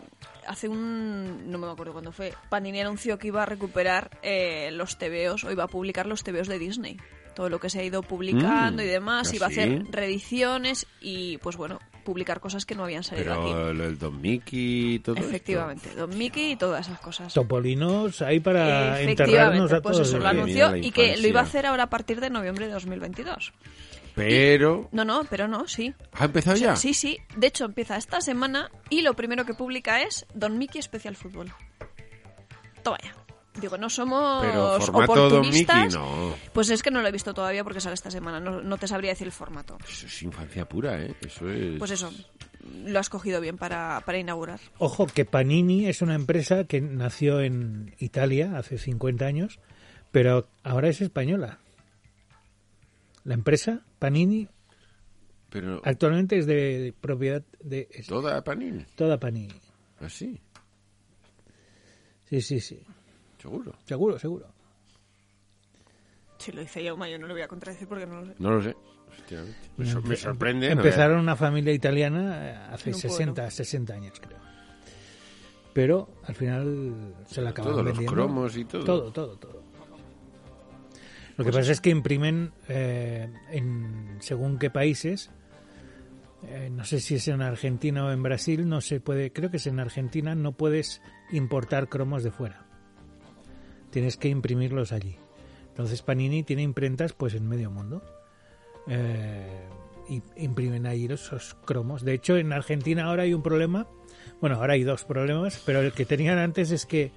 hace 0.50 0.68
un. 0.68 1.50
No 1.50 1.58
me 1.58 1.68
acuerdo 1.72 1.94
cuándo 1.94 2.12
fue. 2.12 2.34
Panini 2.50 2.82
anunció 2.82 3.18
que 3.18 3.28
iba 3.28 3.44
a 3.44 3.46
recuperar 3.46 4.10
eh, 4.24 4.70
los 4.74 4.98
TVOs 4.98 5.46
o 5.46 5.52
iba 5.52 5.64
a 5.64 5.68
publicar 5.68 6.06
los 6.06 6.24
TVOs 6.24 6.50
de 6.50 6.60
Disney. 6.60 6.98
Todo 7.34 7.48
lo 7.48 7.62
que 7.62 7.70
se 7.70 7.80
ha 7.80 7.84
ido 7.86 8.04
publicando 8.04 8.84
Mm, 8.84 8.86
y 8.86 8.90
demás. 8.90 9.30
¿ah, 9.32 9.36
Iba 9.38 9.48
a 9.48 9.50
sí? 9.50 9.62
hacer 9.62 9.86
reediciones 9.90 10.86
y, 11.00 11.38
pues 11.38 11.56
bueno, 11.56 11.80
publicar 12.02 12.40
cosas 12.40 12.66
que 12.66 12.76
no 12.76 12.84
habían 12.84 13.04
salido 13.04 13.30
Pero 13.36 13.42
aquí. 13.42 13.78
lo 13.78 13.84
del 13.86 13.98
Don 13.98 14.22
Mickey 14.22 14.96
y 14.96 15.00
todo 15.00 15.16
esto. 15.16 15.28
Efectivamente, 15.28 15.90
Don 15.96 16.18
Mickey 16.18 16.52
y 16.52 16.56
todas 16.56 16.88
esas 16.88 17.00
cosas. 17.00 17.34
Topolinos 17.34 18.22
ahí 18.22 18.40
para 18.40 19.00
enterrarnos 19.02 19.72
Efectivamente, 19.72 19.76
a 19.76 19.82
pues 19.82 19.96
todos. 19.96 20.08
eso, 20.10 20.18
lo 20.20 20.28
anunció 20.28 20.76
y 20.76 20.92
que 20.92 21.18
lo 21.18 21.28
iba 21.28 21.40
a 21.40 21.44
hacer 21.44 21.66
ahora 21.66 21.84
a 21.84 21.90
partir 21.90 22.20
de 22.20 22.30
noviembre 22.30 22.68
de 22.68 22.74
2022. 22.74 23.54
Pero... 24.16 24.90
No, 24.92 25.06
no, 25.06 25.24
pero 25.30 25.48
no, 25.48 25.68
sí. 25.68 25.94
¿Ha 26.14 26.26
empezado 26.26 26.56
O 26.56 26.60
sea, 26.60 26.68
ya? 26.72 26.76
Sí, 26.76 26.94
sí. 26.94 27.18
De 27.38 27.48
hecho, 27.48 27.66
empieza 27.66 27.96
esta 27.96 28.20
semana 28.20 28.70
y 28.90 29.02
lo 29.02 29.14
primero 29.14 29.46
que 29.46 29.54
publica 29.54 30.02
es 30.02 30.26
Don 30.34 30.58
Mickey 30.58 30.80
Especial 30.80 31.16
Fútbol. 31.16 31.54
Toma 32.84 32.98
ya. 33.04 33.16
Digo, 33.60 33.78
no 33.78 33.90
somos 33.90 34.42
Pero 34.46 34.80
formato 34.80 35.30
Don 35.30 35.42
Mickey, 35.42 35.64
oportunistas. 35.66 35.94
no. 35.94 36.34
Pues 36.54 36.70
es 36.70 36.82
que 36.82 36.90
no 36.90 37.02
lo 37.02 37.08
he 37.08 37.12
visto 37.12 37.34
todavía 37.34 37.64
porque 37.66 37.82
sale 37.82 37.96
esta 37.96 38.10
semana. 38.10 38.40
No, 38.40 38.62
no 38.62 38.78
te 38.78 38.88
sabría 38.88 39.12
decir 39.12 39.28
el 39.28 39.34
formato. 39.34 39.78
Eso 39.90 40.06
es 40.06 40.24
infancia 40.24 40.68
pura, 40.70 41.02
¿eh? 41.04 41.14
Eso 41.26 41.50
es... 41.50 41.78
Pues 41.78 41.92
eso, 41.92 42.12
lo 42.86 42.98
has 42.98 43.10
cogido 43.10 43.42
bien 43.42 43.58
para, 43.58 44.02
para 44.06 44.18
inaugurar. 44.20 44.60
Ojo 44.78 45.06
que 45.06 45.26
Panini 45.26 45.88
es 45.88 46.02
una 46.02 46.16
empresa 46.16 46.64
que 46.64 46.80
nació 46.80 47.42
en 47.42 47.94
Italia 48.00 48.58
hace 48.58 48.78
50 48.78 49.26
años, 49.26 49.60
pero 50.12 50.48
ahora 50.64 50.88
es 50.88 51.02
española. 51.02 51.60
La 53.26 53.34
empresa 53.34 53.82
Panini 54.00 54.48
Pero 55.50 55.82
actualmente 55.84 56.38
es 56.38 56.46
de, 56.46 56.80
de 56.80 56.94
propiedad 56.94 57.44
de 57.60 57.90
es 57.92 58.08
toda 58.08 58.42
Panini. 58.46 58.86
toda 58.96 59.20
Panini. 59.20 59.54
Así, 60.00 60.40
Sí, 62.30 62.42
sí, 62.42 62.62
sí. 62.62 62.82
Seguro. 63.42 63.74
Seguro, 63.86 64.20
seguro. 64.20 64.48
Si 66.38 66.52
lo 66.52 66.62
dice 66.62 66.84
Yauma, 66.84 67.08
yo 67.10 67.20
no 67.20 67.28
lo 67.28 67.34
voy 67.34 67.44
a 67.44 67.48
contradecir 67.48 67.88
porque 67.88 68.06
no 68.08 68.22
lo 68.22 68.26
sé. 68.28 68.34
No 68.40 68.52
lo 68.52 68.62
sé. 68.64 68.76
efectivamente. 69.12 69.58
Me, 69.78 69.86
sor- 69.86 70.04
me 70.08 70.16
sorprende. 70.16 70.68
¿no? 70.68 70.82
Empezaron 70.82 71.20
una 71.20 71.36
familia 71.36 71.74
italiana 71.74 72.70
hace 72.72 72.92
No 72.92 72.98
puedo. 72.98 73.10
60, 73.14 73.52
60 73.52 73.94
años, 73.94 74.20
creo. 74.20 74.40
Pero 75.74 76.10
al 76.26 76.36
final 76.36 77.16
se 77.28 77.42
la 77.42 77.52
acabaron 77.52 77.84
Todos 77.86 77.98
los 77.98 78.06
cromos 78.12 78.58
y 78.58 78.66
todo. 78.66 78.84
Todo, 78.84 79.12
todo, 79.12 79.38
todo. 79.38 79.62
Lo 81.38 81.44
Pues 81.46 81.48
que 81.56 81.60
pasa 81.62 81.72
es 81.72 81.80
que 81.82 81.90
imprimen 81.92 82.52
eh, 82.68 83.32
en 83.52 84.18
según 84.20 84.58
qué 84.60 84.70
países. 84.70 85.30
eh, 86.48 86.70
no 86.72 86.84
sé 86.84 87.00
si 87.00 87.16
es 87.16 87.28
en 87.30 87.42
Argentina 87.42 88.06
o 88.06 88.12
en 88.12 88.22
Brasil, 88.22 88.68
no 88.68 88.82
se 88.82 89.00
puede, 89.00 89.32
creo 89.32 89.50
que 89.50 89.58
es 89.58 89.68
en 89.68 89.80
Argentina, 89.80 90.36
no 90.36 90.52
puedes 90.54 91.02
importar 91.32 91.88
cromos 91.88 92.24
de 92.24 92.32
fuera. 92.32 92.66
Tienes 93.92 94.18
que 94.18 94.30
imprimirlos 94.30 94.92
allí. 94.92 95.18
Entonces 95.70 96.02
Panini 96.02 96.44
tiene 96.44 96.64
imprentas 96.64 97.14
pues 97.14 97.36
en 97.36 97.48
medio 97.48 97.70
mundo. 97.70 98.02
Eh, 98.88 99.68
y 100.10 100.22
imprimen 100.36 100.86
ahí 100.86 101.06
esos 101.06 101.56
cromos. 101.66 102.04
De 102.04 102.14
hecho, 102.14 102.38
en 102.38 102.52
Argentina 102.52 103.06
ahora 103.06 103.24
hay 103.24 103.34
un 103.34 103.44
problema. 103.44 103.88
Bueno, 104.42 104.58
ahora 104.58 104.74
hay 104.74 104.84
dos 104.84 105.06
problemas, 105.06 105.62
pero 105.66 105.80
el 105.80 105.94
que 105.94 106.06
tenían 106.06 106.38
antes 106.38 106.72
es 106.72 106.86
que 106.86 107.12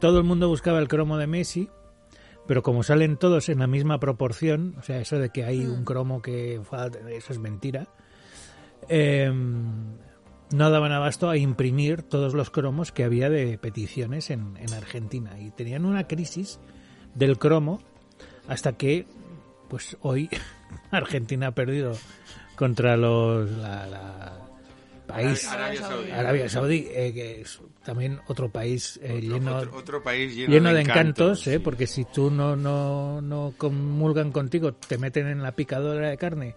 todo 0.00 0.18
el 0.18 0.24
mundo 0.24 0.48
buscaba 0.48 0.78
el 0.78 0.88
cromo 0.88 1.18
de 1.18 1.26
Messi, 1.26 1.68
pero 2.46 2.62
como 2.62 2.82
salen 2.82 3.16
todos 3.16 3.48
en 3.48 3.58
la 3.58 3.66
misma 3.66 3.98
proporción, 3.98 4.76
o 4.78 4.82
sea, 4.82 5.00
eso 5.00 5.18
de 5.18 5.30
que 5.30 5.44
hay 5.44 5.66
un 5.66 5.84
cromo 5.84 6.22
que 6.22 6.60
falta, 6.62 6.98
eso 7.10 7.32
es 7.32 7.38
mentira, 7.38 7.88
eh, 8.88 9.32
no 10.50 10.70
daban 10.70 10.92
abasto 10.92 11.28
a 11.28 11.36
imprimir 11.36 12.02
todos 12.02 12.34
los 12.34 12.50
cromos 12.50 12.92
que 12.92 13.04
había 13.04 13.30
de 13.30 13.58
peticiones 13.58 14.30
en, 14.30 14.56
en 14.56 14.72
Argentina. 14.72 15.38
Y 15.38 15.50
tenían 15.50 15.84
una 15.84 16.06
crisis 16.06 16.58
del 17.14 17.38
cromo 17.38 17.80
hasta 18.48 18.72
que, 18.72 19.06
pues 19.68 19.96
hoy 20.00 20.30
Argentina 20.90 21.48
ha 21.48 21.52
perdido 21.52 21.92
contra 22.56 22.96
los 22.96 23.50
la, 23.50 23.86
la 23.86 24.47
país 25.08 25.48
Arabia 25.48 25.80
Saudí. 25.80 26.10
Arabia 26.12 26.48
Saudí, 26.48 26.88
eh, 26.90 27.12
que 27.12 27.40
es 27.40 27.60
también 27.84 28.20
otro 28.28 28.50
país 28.52 29.00
eh, 29.02 29.20
lleno 29.20 29.56
otro, 29.56 29.74
otro 29.76 30.02
país 30.02 30.36
lleno, 30.36 30.52
lleno 30.52 30.72
de 30.74 30.82
encantos, 30.82 31.40
sí. 31.40 31.54
¿eh? 31.54 31.60
porque 31.60 31.86
si 31.88 32.04
tú 32.04 32.30
no, 32.30 32.54
no, 32.54 33.20
no 33.22 33.54
comulgan 33.56 34.30
contigo, 34.30 34.74
te 34.74 34.98
meten 34.98 35.26
en 35.26 35.42
la 35.42 35.52
picadora 35.52 36.10
de 36.10 36.16
carne 36.18 36.54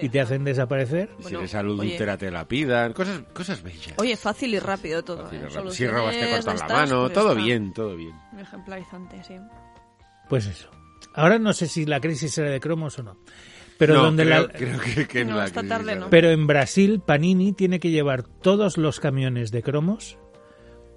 y 0.00 0.08
te 0.10 0.20
hacen 0.20 0.44
desaparecer. 0.44 1.08
Si 1.18 1.22
Bueno, 1.22 1.38
eres 1.38 1.54
oye. 1.54 1.58
adúltera 1.60 2.18
te 2.18 2.30
la 2.30 2.46
pidan. 2.46 2.92
Cosas, 2.92 3.22
cosas 3.32 3.62
bellas. 3.62 3.94
Oye, 3.96 4.16
fácil 4.16 4.52
y 4.54 4.58
rápido 4.58 5.02
todo. 5.02 5.22
Fácil 5.24 5.38
¿eh? 5.40 5.48
rápido. 5.48 5.70
Si 5.70 5.86
robas 5.86 6.14
te 6.18 6.30
cortan 6.30 6.58
la 6.58 6.68
mano. 6.68 7.00
pues 7.02 7.12
Todo 7.14 7.30
está. 7.30 7.42
bien, 7.44 7.72
todo 7.72 7.96
bien. 7.96 8.12
Ejemplarizante, 8.38 9.22
sí. 9.24 9.34
Pues 10.28 10.46
eso. 10.46 10.68
Ahora 11.14 11.38
no 11.38 11.52
sé 11.52 11.66
si 11.68 11.86
la 11.86 12.00
crisis 12.00 12.36
era 12.38 12.50
de 12.50 12.58
cromos 12.60 12.98
o 12.98 13.02
no. 13.02 13.16
Pero 13.78 13.94
No, 13.94 14.02
donde 14.04 14.24
creo, 14.24 14.42
la, 14.42 14.48
creo 14.52 14.80
que, 14.80 15.08
que 15.08 15.20
en 15.20 15.28
No, 15.28 15.36
la 15.36 15.44
esta 15.46 15.60
crisis 15.60 15.76
tarde 15.76 15.96
no. 15.96 16.10
pero 16.10 16.30
en 16.30 16.46
Brasil 16.46 17.00
Panini 17.04 17.52
tiene 17.52 17.80
que 17.80 17.90
llevar 17.90 18.22
todos 18.22 18.76
los 18.78 19.00
camiones 19.00 19.50
de 19.50 19.62
cromos 19.62 20.18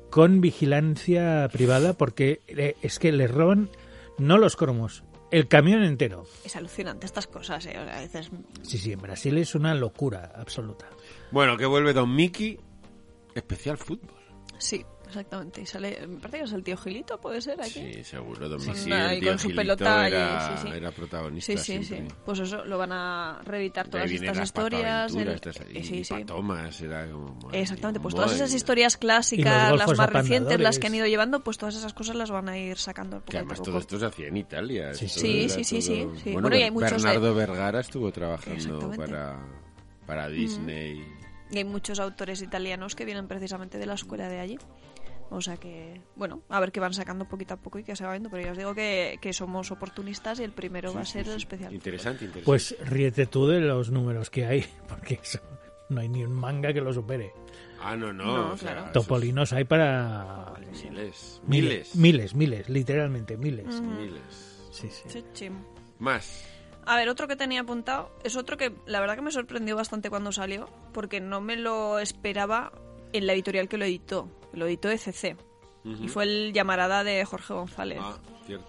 con 0.09 0.39
vigilancia 0.41 1.47
privada 1.51 1.93
porque 1.93 2.41
eh, 2.47 2.75
es 2.81 2.99
que 2.99 3.11
les 3.11 3.29
roban 3.31 3.69
no 4.17 4.37
los 4.37 4.55
cromos, 4.55 5.03
el 5.31 5.47
camión 5.47 5.83
entero. 5.83 6.23
Es 6.45 6.55
alucinante 6.55 7.05
estas 7.05 7.27
cosas, 7.27 7.65
¿eh? 7.65 7.77
O 7.77 7.83
sea, 7.85 7.97
a 7.97 8.01
veces... 8.01 8.29
Sí, 8.61 8.77
sí, 8.77 8.93
en 8.93 9.01
Brasil 9.01 9.37
es 9.37 9.55
una 9.55 9.73
locura 9.75 10.31
absoluta. 10.35 10.87
Bueno, 11.31 11.57
que 11.57 11.65
vuelve 11.65 11.91
Don 11.93 12.15
Mickey. 12.15 12.57
Especial 13.33 13.77
fútbol. 13.77 14.15
Sí, 14.57 14.85
exactamente. 15.19 15.61
Y 15.61 15.65
sale... 15.65 16.05
Me 16.07 16.17
parece 16.17 16.37
que 16.39 16.43
es 16.43 16.53
el 16.53 16.63
tío 16.63 16.77
Gilito, 16.77 17.19
¿puede 17.19 17.41
ser 17.41 17.59
aquí? 17.61 17.69
Sí, 17.93 18.03
seguro. 18.03 18.49
Don 18.49 18.59
Sí, 18.59 18.91
el 18.91 19.19
tío 19.19 19.29
con 19.31 19.39
su 19.39 19.47
Gilito 19.49 19.61
pelota 19.61 20.03
y- 20.03 20.07
era, 20.13 20.57
sí, 20.57 20.67
sí. 20.67 20.73
era 20.75 20.91
protagonista 20.91 21.51
Sí, 21.53 21.57
sí, 21.57 21.77
sí. 21.79 21.83
siempre. 21.85 22.15
Pues 22.25 22.39
eso, 22.39 22.65
lo 22.65 22.77
van 22.77 22.91
a 22.91 23.41
reeditar 23.45 23.87
todas 23.87 24.11
estas 24.11 24.37
las 24.37 24.45
historias. 24.45 25.11
pataventuras, 25.11 25.35
estas- 25.35 25.61
eh, 25.67 25.79
y 25.79 25.83
sí, 25.83 26.03
sí. 26.03 26.13
Patomas, 26.13 26.81
era 26.81 27.09
como... 27.11 27.35
madre 27.35 27.61
Exactamente, 27.61 27.99
pues 27.99 28.15
todas 28.15 28.33
esas 28.33 28.53
historias 28.53 28.95
Y 28.95 28.99
clásicas, 28.99 29.75
las 29.77 29.97
más 29.97 30.09
recientes, 30.09 30.59
las 30.59 30.79
que 30.79 30.87
han 30.87 30.95
ido 30.95 31.07
llevando, 31.07 31.43
pues 31.43 31.57
todas 31.57 31.75
esas 31.75 31.93
cosas 31.93 32.15
las 32.15 32.31
van 32.31 32.49
a 32.49 32.57
ir 32.57 32.77
sacando 32.77 33.23
Que 33.23 33.37
además 33.37 33.61
todo 33.61 33.77
esto 33.79 33.97
se 33.99 34.05
hacía 34.05 34.27
en 34.27 34.37
Italia. 34.37 34.93
Sí, 34.93 35.07
sí. 35.07 35.19
Sí, 35.19 35.49
sí, 35.49 35.63
sí, 35.63 35.81
sí, 35.81 36.07
sí. 36.23 36.31
Bueno, 36.33 36.41
Bueno, 36.49 36.55
y 36.57 36.63
hay 36.63 36.71
muchos 36.71 36.91
de- 37.01 37.09
Bernardo 37.09 37.33
Vergara 37.35 37.79
estuvo 37.79 38.11
trabajando 38.11 38.91
para, 38.95 39.39
para 40.05 40.27
Disney. 40.29 41.03
Y 41.51 41.57
hay 41.57 41.63
muchos 41.63 41.99
autores 41.99 42.41
italianos 42.41 42.95
que 42.95 43.05
vienen 43.05 43.27
precisamente 43.27 43.77
de 43.77 43.85
la 43.85 43.93
escuela 43.93 44.27
de 44.27 44.39
allí. 44.39 44.57
O 45.29 45.41
sea 45.41 45.57
que, 45.57 46.01
bueno, 46.15 46.41
a 46.49 46.59
ver 46.59 46.71
qué 46.71 46.79
van 46.79 46.93
sacando 46.93 47.25
poquito 47.27 47.55
a 47.55 47.57
poco 47.57 47.79
y 47.79 47.83
que 47.83 47.95
se 47.95 48.03
va 48.05 48.11
viendo. 48.11 48.29
Pero 48.29 48.43
ya 48.45 48.51
os 48.51 48.57
digo 48.57 48.75
que, 48.75 49.17
que 49.21 49.33
somos 49.33 49.71
oportunistas 49.71 50.39
y 50.39 50.43
el 50.43 50.51
primero 50.51 50.93
va 50.93 51.01
a 51.01 51.05
ser 51.05 51.27
el 51.27 51.35
especial. 51.35 51.73
Interesante, 51.73 52.25
interesante. 52.25 52.45
Pues 52.45 52.75
ríete 52.85 53.25
tú 53.25 53.47
de 53.47 53.59
los 53.59 53.89
números 53.91 54.29
que 54.29 54.45
hay, 54.45 54.65
porque 54.87 55.19
eso, 55.21 55.39
no 55.89 56.01
hay 56.01 56.09
ni 56.09 56.23
un 56.23 56.31
manga 56.33 56.71
que 56.73 56.81
lo 56.81 56.93
supere. 56.93 57.33
ah, 57.81 57.95
no, 57.95 58.13
no. 58.13 58.25
No, 58.25 58.51
o 58.53 58.57
sea, 58.57 58.73
claro. 58.73 58.91
Topolinos 58.91 59.51
hay 59.53 59.63
para 59.63 60.53
Miles. 60.59 60.83
miles, 60.85 61.41
Miles. 61.47 61.95
miles, 61.95 62.35
miles, 62.35 62.69
literalmente 62.69 63.35
miles. 63.37 63.81
Miles. 63.81 64.67
Sí, 64.71 64.89
sí. 64.91 65.03
Sí, 65.09 65.23
sí. 65.33 65.49
Más. 65.99 66.45
A 66.85 66.97
ver, 66.97 67.09
otro 67.09 67.27
que 67.27 67.35
tenía 67.35 67.61
apuntado 67.61 68.11
es 68.23 68.35
otro 68.35 68.57
que 68.57 68.71
la 68.85 68.99
verdad 68.99 69.15
que 69.15 69.21
me 69.23 69.31
sorprendió 69.31 69.75
bastante 69.75 70.09
cuando 70.11 70.31
salió, 70.31 70.69
porque 70.93 71.19
no 71.19 71.41
me 71.41 71.55
lo 71.55 71.97
esperaba 71.97 72.71
en 73.11 73.25
la 73.25 73.33
editorial 73.33 73.67
que 73.67 73.77
lo 73.77 73.85
editó. 73.85 74.29
Lo 74.55 74.65
editó 74.67 74.89
ECC. 74.89 75.37
Y 75.83 76.07
fue 76.07 76.23
el 76.23 76.51
llamarada 76.51 77.03
de 77.03 77.23
Jorge 77.25 77.53
González. 77.53 77.99
Ah, 78.01 78.17
cierto. 78.47 78.65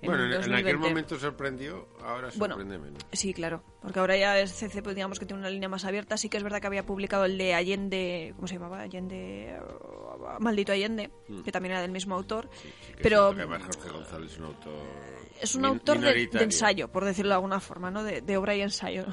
En 0.00 0.06
Bueno, 0.10 0.24
en, 0.26 0.30
en 0.32 0.36
aquel 0.36 0.50
2020. 0.52 0.88
momento 0.88 1.18
sorprendió, 1.18 1.88
ahora 2.04 2.28
Bueno, 2.36 2.54
sorprende 2.54 2.78
menos. 2.78 3.02
Sí, 3.12 3.32
claro. 3.34 3.64
Porque 3.80 3.98
ahora 3.98 4.16
ya 4.16 4.38
es 4.38 4.52
CC, 4.52 4.80
pues 4.82 4.94
digamos 4.94 5.18
que 5.18 5.26
tiene 5.26 5.40
una 5.40 5.50
línea 5.50 5.68
más 5.68 5.84
abierta. 5.86 6.16
Sí 6.16 6.28
que 6.28 6.36
es 6.36 6.42
verdad 6.44 6.60
que 6.60 6.66
había 6.68 6.84
publicado 6.86 7.24
el 7.24 7.36
de 7.38 7.54
Allende, 7.54 8.32
¿cómo 8.36 8.46
se 8.46 8.54
llamaba? 8.54 8.80
Allende, 8.82 9.58
Maldito 10.40 10.70
Allende, 10.72 11.10
que 11.44 11.50
también 11.50 11.72
era 11.72 11.82
del 11.82 11.90
mismo 11.90 12.14
autor. 12.14 12.48
Sí, 12.52 12.68
sí 12.86 12.92
que 12.92 13.02
pero 13.02 13.30
es 13.30 13.34
cierto 13.34 13.48
que 13.48 13.54
además 13.56 13.76
Jorge 13.76 13.90
González 13.98 14.30
es 14.32 14.38
un 14.38 14.44
autor. 14.44 14.72
es 15.40 15.54
un 15.56 15.62
min- 15.62 15.70
autor 15.70 15.98
de, 16.00 16.28
ensayo, 16.42 16.88
por 16.92 17.04
decirlo 17.04 17.30
de 17.30 17.34
alguna 17.36 17.58
forma, 17.60 17.90
¿no? 17.90 18.04
De, 18.04 18.20
de 18.20 18.36
obra 18.36 18.54
y 18.54 18.60
ensayo. 18.60 19.04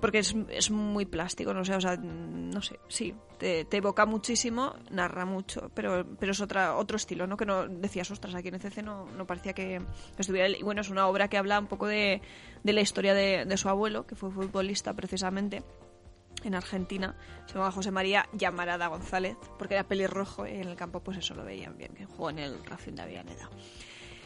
Porque 0.00 0.18
es, 0.18 0.34
es 0.50 0.70
muy 0.70 1.06
plástico, 1.06 1.52
no 1.52 1.64
sé, 1.64 1.74
o 1.74 1.80
sea, 1.80 1.96
no 1.96 2.62
sé, 2.62 2.78
sí, 2.88 3.14
te, 3.38 3.64
te 3.64 3.76
evoca 3.78 4.06
muchísimo, 4.06 4.74
narra 4.90 5.24
mucho, 5.24 5.70
pero, 5.74 6.06
pero 6.18 6.32
es 6.32 6.40
otra, 6.40 6.76
otro 6.76 6.96
estilo, 6.96 7.26
¿no? 7.26 7.36
Que 7.36 7.46
no 7.46 7.66
decías, 7.66 8.10
ostras, 8.10 8.34
aquí 8.34 8.48
en 8.48 8.54
ECC 8.54 8.82
no, 8.82 9.06
no 9.06 9.26
parecía 9.26 9.54
que 9.54 9.80
estuviera... 10.16 10.46
él". 10.46 10.56
Y 10.58 10.62
bueno, 10.62 10.80
es 10.82 10.90
una 10.90 11.06
obra 11.08 11.28
que 11.28 11.36
habla 11.36 11.58
un 11.58 11.66
poco 11.66 11.86
de, 11.86 12.22
de 12.62 12.72
la 12.72 12.80
historia 12.80 13.14
de, 13.14 13.44
de 13.44 13.56
su 13.56 13.68
abuelo, 13.68 14.06
que 14.06 14.14
fue 14.14 14.30
futbolista 14.30 14.94
precisamente 14.94 15.62
en 16.44 16.54
Argentina, 16.54 17.16
se 17.46 17.54
llamaba 17.54 17.72
José 17.72 17.90
María 17.90 18.28
Llamarada 18.32 18.86
González, 18.86 19.36
porque 19.58 19.74
era 19.74 19.84
pelirrojo 19.84 20.46
y 20.46 20.52
en 20.52 20.68
el 20.68 20.76
campo 20.76 21.00
pues 21.00 21.18
eso 21.18 21.34
lo 21.34 21.44
veían 21.44 21.76
bien, 21.76 21.94
que 21.94 22.06
jugó 22.06 22.30
en 22.30 22.38
el 22.38 22.64
Racing 22.64 22.92
de 22.92 23.02
Avellaneda. 23.02 23.50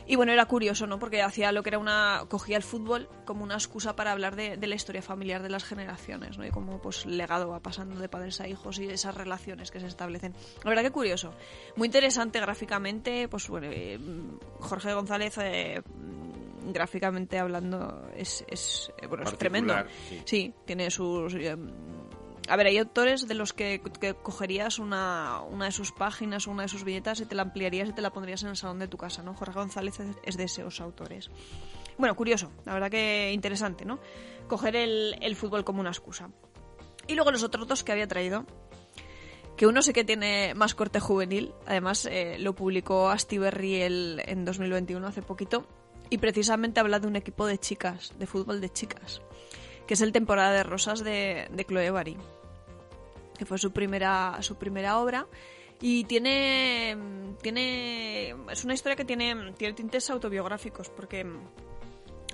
Y 0.07 0.17
bueno, 0.17 0.33
era 0.33 0.47
curioso, 0.47 0.87
¿no? 0.87 0.99
Porque 0.99 1.23
hacía 1.23 1.53
lo 1.53 1.63
que 1.63 1.71
era 1.71 1.79
una... 1.79 2.25
cogía 2.29 2.57
el 2.57 2.63
fútbol 2.63 3.09
como 3.25 3.45
una 3.45 3.55
excusa 3.55 3.95
para 3.97 4.13
hablar 4.13 4.37
de, 4.37 4.57
de 4.57 4.67
la 4.67 4.75
historia 4.75 5.03
familiar 5.03 5.43
de 5.43 5.51
las 5.51 5.65
generaciones, 5.65 6.39
¿no? 6.39 6.45
Y 6.45 6.51
cómo 6.51 6.81
pues 6.81 7.07
legado 7.07 7.49
va 7.49 7.61
pasando 7.61 7.99
de 8.01 8.09
padres 8.09 8.41
a 8.41 8.49
hijos 8.49 8.79
y 8.79 8.89
esas 8.89 9.15
relaciones 9.15 9.71
que 9.71 9.81
se 9.81 9.87
establecen. 9.87 10.35
La 10.65 10.71
verdad 10.71 10.83
que 10.83 10.91
curioso. 10.91 11.35
Muy 11.77 11.87
interesante 11.87 12.41
gráficamente, 12.41 13.29
pues 13.29 13.49
bueno, 13.49 13.69
eh, 13.71 13.99
Jorge 14.61 14.93
González... 14.93 15.39
eh, 15.39 15.83
gráficamente 16.65 17.41
hablando 17.41 18.09
es, 18.17 18.45
es 18.49 18.93
eh, 19.03 19.09
bueno 19.09 19.25
es 19.25 19.37
tremendo 19.37 19.75
sí. 20.09 20.23
sí 20.25 20.55
tiene 20.65 20.93
sus 20.93 21.35
eh, 21.35 21.57
a 22.49 22.57
ver, 22.57 22.67
hay 22.67 22.79
autores 22.79 23.29
de 23.29 23.35
los 23.35 23.53
que, 23.53 23.81
cogerías 24.23 24.79
una, 24.79 25.41
una, 25.43 25.67
de 25.67 25.73
sus 25.73 25.93
páginas 25.93 26.47
o 26.47 26.51
una 26.51 26.63
de 26.63 26.69
sus 26.69 26.85
viñetas 26.85 27.21
y 27.21 27.27
te 27.27 27.35
la 27.35 27.43
ampliarías 27.43 27.89
y 27.89 27.93
te 27.93 28.03
la 28.03 28.11
pondrías 28.11 28.43
en 28.43 28.51
el 28.51 28.57
salón 28.57 28.79
de 28.79 28.89
tu 28.89 28.97
casa, 28.97 29.23
¿no? 29.23 29.35
Jorge 29.35 29.55
González 29.55 30.01
es 30.25 30.37
de 30.37 30.45
esos 30.45 30.81
autores. 30.81 31.31
Bueno, 31.99 32.17
curioso, 32.17 32.51
la 32.65 32.75
verdad 32.75 32.91
que 32.91 33.33
interesante, 33.33 33.85
¿no? 33.85 34.01
Coger 34.49 34.77
el, 34.77 35.17
el 35.21 35.37
fútbol 35.37 35.65
como 35.65 35.81
una 35.81 35.91
excusa. 35.91 36.31
Y 37.07 37.15
luego 37.15 37.31
los 37.31 37.43
otros 37.43 37.67
dos 37.67 37.85
que 37.85 37.93
había 37.93 38.09
traído, 38.09 38.47
que 39.57 39.67
uno 39.67 39.83
sé 39.83 39.93
que 39.93 40.05
tiene 40.05 40.55
más 40.55 40.75
corte 40.75 41.01
juvenil, 41.01 41.53
además 41.67 42.07
eh, 42.07 42.37
lo 42.39 42.55
publicó 42.55 43.09
Asti 43.09 43.39
Berry 43.39 43.83
el, 43.83 44.23
en 44.27 44.45
2021, 44.45 45.07
hace 45.07 45.23
poquito, 45.23 45.67
y 46.11 46.19
precisamente 46.19 46.81
habla 46.81 47.01
de 47.01 47.07
un 47.07 47.17
equipo 47.17 47.47
de 47.47 47.59
chicas, 47.59 48.13
de 48.19 48.27
fútbol 48.27 48.61
de 48.61 48.71
chicas, 48.71 49.23
que 49.93 49.95
es 49.95 50.01
el 50.01 50.13
Temporada 50.13 50.53
de 50.53 50.63
Rosas 50.63 51.05
de, 51.05 51.49
de 51.53 51.65
Chloe 51.67 51.91
Bari, 51.91 52.17
que 53.37 53.45
fue 53.45 53.59
su 53.59 53.73
primera, 53.73 54.39
su 54.41 54.57
primera 54.57 54.99
obra. 54.99 55.27
Y 55.83 56.05
tiene, 56.05 56.97
tiene. 57.43 58.35
Es 58.51 58.65
una 58.65 58.73
historia 58.73 58.97
que 58.97 59.05
tiene, 59.05 59.53
tiene 59.59 59.75
tintes 59.75 60.09
autobiográficos, 60.09 60.89
porque 60.89 61.27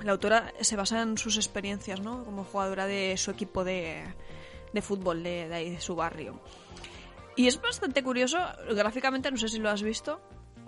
la 0.04 0.12
autora 0.12 0.52
se 0.60 0.76
basa 0.76 1.02
en 1.02 1.18
sus 1.18 1.36
experiencias, 1.36 2.00
¿no? 2.00 2.24
Como 2.24 2.44
jugadora 2.44 2.86
de 2.86 3.16
su 3.16 3.32
equipo 3.32 3.64
de, 3.64 4.04
de 4.72 4.80
fútbol 4.80 5.24
de, 5.24 5.48
de 5.48 5.54
ahí, 5.56 5.70
de 5.70 5.80
su 5.80 5.96
barrio. 5.96 6.38
Y 7.34 7.48
es 7.48 7.60
bastante 7.60 8.04
curioso, 8.04 8.38
gráficamente, 8.70 9.32
no 9.32 9.36
sé 9.36 9.48
si 9.48 9.58
lo 9.58 9.68
has 9.68 9.82
visto, 9.82 10.20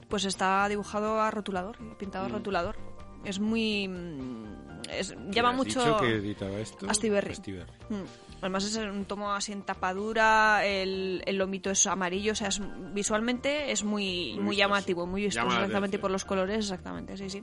pues 0.08 0.24
está 0.24 0.68
dibujado 0.68 1.20
a 1.20 1.30
rotulador, 1.30 1.78
pintado 1.98 2.24
a 2.24 2.28
Mm. 2.28 2.32
rotulador. 2.32 2.76
Es 3.24 3.38
muy... 3.40 3.86
mm, 3.88 4.44
Es, 4.90 5.12
¿Quién 5.12 5.30
llama 5.32 5.50
has 5.50 5.56
mucho... 5.56 5.80
dicho 5.84 5.96
que 5.98 6.14
editaba 6.16 6.58
esto? 6.58 6.86
Asti 6.88 7.08
Berry. 7.10 7.32
Asti 7.32 7.52
Berry. 7.52 7.72
Mm. 7.90 8.04
Además 8.42 8.64
es 8.64 8.76
un 8.76 9.04
tomo 9.04 9.32
así 9.32 9.52
en 9.52 9.62
tapadura, 9.62 10.64
el, 10.64 11.22
el 11.26 11.36
lomito 11.36 11.70
es 11.70 11.86
amarillo, 11.86 12.32
o 12.32 12.34
sea, 12.34 12.48
es- 12.48 12.62
visualmente 12.94 13.70
es 13.70 13.84
muy, 13.84 14.38
Muy 14.40 14.56
llamativo, 14.56 15.06
muy 15.06 15.22
vistoso 15.24 15.44
Llama 15.44 15.54
la 15.58 15.60
exactamente 15.66 15.98
por 15.98 16.10
los 16.10 16.24
colores, 16.24 16.56
exactamente, 16.58 17.18
sí, 17.18 17.28
sí. 17.28 17.42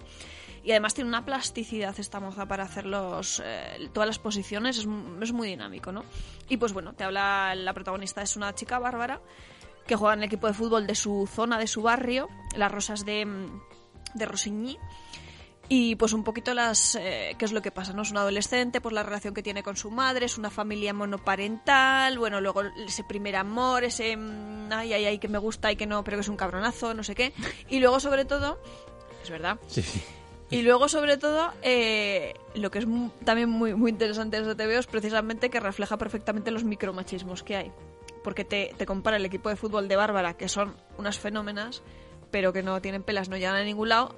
Y 0.63 0.71
además 0.71 0.95
tiene 0.95 1.07
una 1.09 1.23
plasticidad 1.23 1.95
esta 1.99 2.19
moza 2.19 2.47
para 2.47 2.63
hacer 2.63 2.87
los, 2.87 3.41
eh, 3.45 3.89
todas 3.93 4.07
las 4.07 4.17
posiciones, 4.17 4.77
es, 4.79 4.87
es 5.21 5.31
muy 5.33 5.47
dinámico, 5.47 5.91
¿no? 5.91 6.03
Y 6.49 6.57
pues 6.57 6.73
bueno, 6.73 6.93
te 6.93 7.03
habla, 7.03 7.53
la 7.53 7.73
protagonista 7.73 8.23
es 8.23 8.35
una 8.35 8.53
chica 8.55 8.79
bárbara 8.79 9.21
que 9.85 9.95
juega 9.95 10.15
en 10.15 10.19
el 10.21 10.25
equipo 10.25 10.47
de 10.47 10.53
fútbol 10.53 10.87
de 10.87 10.95
su 10.95 11.29
zona, 11.31 11.59
de 11.59 11.67
su 11.67 11.83
barrio, 11.83 12.27
las 12.55 12.71
Rosas 12.71 13.05
de, 13.05 13.23
mm, 13.25 13.61
de 14.15 14.25
Rosigny. 14.25 14.77
Y 15.69 15.95
pues 15.95 16.13
un 16.13 16.23
poquito 16.23 16.53
las 16.53 16.95
eh, 16.95 17.35
qué 17.37 17.43
es 17.43 17.51
lo 17.51 17.61
que 17.61 17.71
pasa, 17.71 17.91
¿no? 17.91 18.03
Es 18.03 18.11
un 18.11 18.17
adolescente, 18.17 18.79
pues 18.79 18.93
la 18.93 19.03
relación 19.03 19.33
que 19.33 19.43
tiene 19.43 19.63
con 19.63 19.75
su 19.75 19.91
madre, 19.91 20.25
es 20.25 20.37
una 20.37 20.49
familia 20.49 20.93
monoparental, 20.93 22.17
bueno, 22.17 22.39
luego 22.41 22.63
ese 22.63 23.03
primer 23.03 23.35
amor, 23.35 23.83
ese 23.83 24.15
mm, 24.15 24.71
ay, 24.71 24.93
ay, 24.93 25.05
ay, 25.05 25.19
que 25.19 25.27
me 25.27 25.37
gusta 25.37 25.71
y 25.71 25.75
que 25.75 25.85
no, 25.85 26.03
pero 26.03 26.17
que 26.17 26.21
es 26.21 26.29
un 26.29 26.37
cabronazo, 26.37 26.93
no 26.93 27.03
sé 27.03 27.15
qué. 27.15 27.33
Y 27.69 27.79
luego 27.79 27.99
sobre 27.99 28.23
todo, 28.25 28.59
es 29.23 29.29
verdad, 29.29 29.57
Sí, 29.67 29.81
sí. 29.81 30.01
y 30.49 30.61
luego, 30.61 30.87
sobre 30.87 31.17
todo, 31.17 31.51
eh, 31.61 32.33
lo 32.55 32.71
que 32.71 32.79
es 32.79 32.85
también 33.25 33.49
muy, 33.49 33.75
muy 33.75 33.91
interesante 33.91 34.41
de 34.41 34.49
este 34.51 34.63
TVO 34.63 34.79
es 34.79 34.87
precisamente 34.87 35.49
que 35.49 35.59
refleja 35.59 35.97
perfectamente 35.97 36.49
los 36.51 36.63
micromachismos 36.63 37.43
que 37.43 37.57
hay. 37.57 37.71
Porque 38.23 38.45
te, 38.45 38.73
te 38.77 38.85
compara 38.85 39.17
el 39.17 39.25
equipo 39.25 39.49
de 39.49 39.55
fútbol 39.57 39.87
de 39.89 39.95
Bárbara, 39.97 40.35
que 40.35 40.47
son 40.49 40.75
unas 40.97 41.19
fenómenas, 41.19 41.81
pero 42.31 42.51
que 42.53 42.63
no 42.63 42.81
tienen 42.81 43.03
pelas, 43.03 43.27
no 43.29 43.35
llegan 43.37 43.55
a 43.55 43.63
ningún 43.63 43.89
lado, 43.89 44.15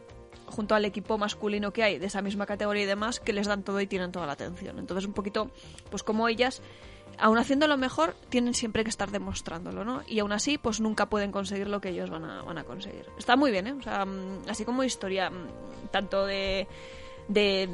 junto 0.49 0.75
al 0.75 0.85
equipo 0.85 1.17
masculino 1.17 1.71
que 1.71 1.83
hay 1.83 1.99
de 1.99 2.05
esa 2.07 2.21
misma 2.21 2.45
categoría 2.45 2.83
y 2.83 2.87
demás, 2.87 3.19
que 3.19 3.33
les 3.33 3.47
dan 3.47 3.63
todo 3.63 3.79
y 3.81 3.87
tienen 3.87 4.11
toda 4.11 4.25
la 4.25 4.33
atención. 4.33 4.79
Entonces, 4.79 5.05
un 5.05 5.13
poquito, 5.13 5.49
pues 5.89 6.03
como 6.03 6.27
ellas, 6.27 6.61
aun 7.17 7.37
haciendo 7.37 7.67
lo 7.67 7.77
mejor, 7.77 8.15
tienen 8.29 8.53
siempre 8.53 8.83
que 8.83 8.89
estar 8.89 9.11
demostrándolo, 9.11 9.83
¿no? 9.83 10.01
Y 10.07 10.19
aún 10.19 10.31
así, 10.31 10.57
pues 10.57 10.79
nunca 10.79 11.09
pueden 11.09 11.31
conseguir 11.31 11.67
lo 11.67 11.81
que 11.81 11.89
ellos 11.89 12.09
van 12.09 12.25
a, 12.25 12.43
van 12.43 12.57
a 12.57 12.63
conseguir. 12.63 13.05
Está 13.17 13.35
muy 13.35 13.51
bien, 13.51 13.67
¿eh? 13.67 13.73
O 13.73 13.81
sea, 13.81 14.05
mm, 14.05 14.43
así 14.49 14.63
como 14.65 14.83
historia, 14.83 15.29
mm, 15.29 15.47
tanto 15.91 16.25
de, 16.25 16.67
de, 17.27 17.69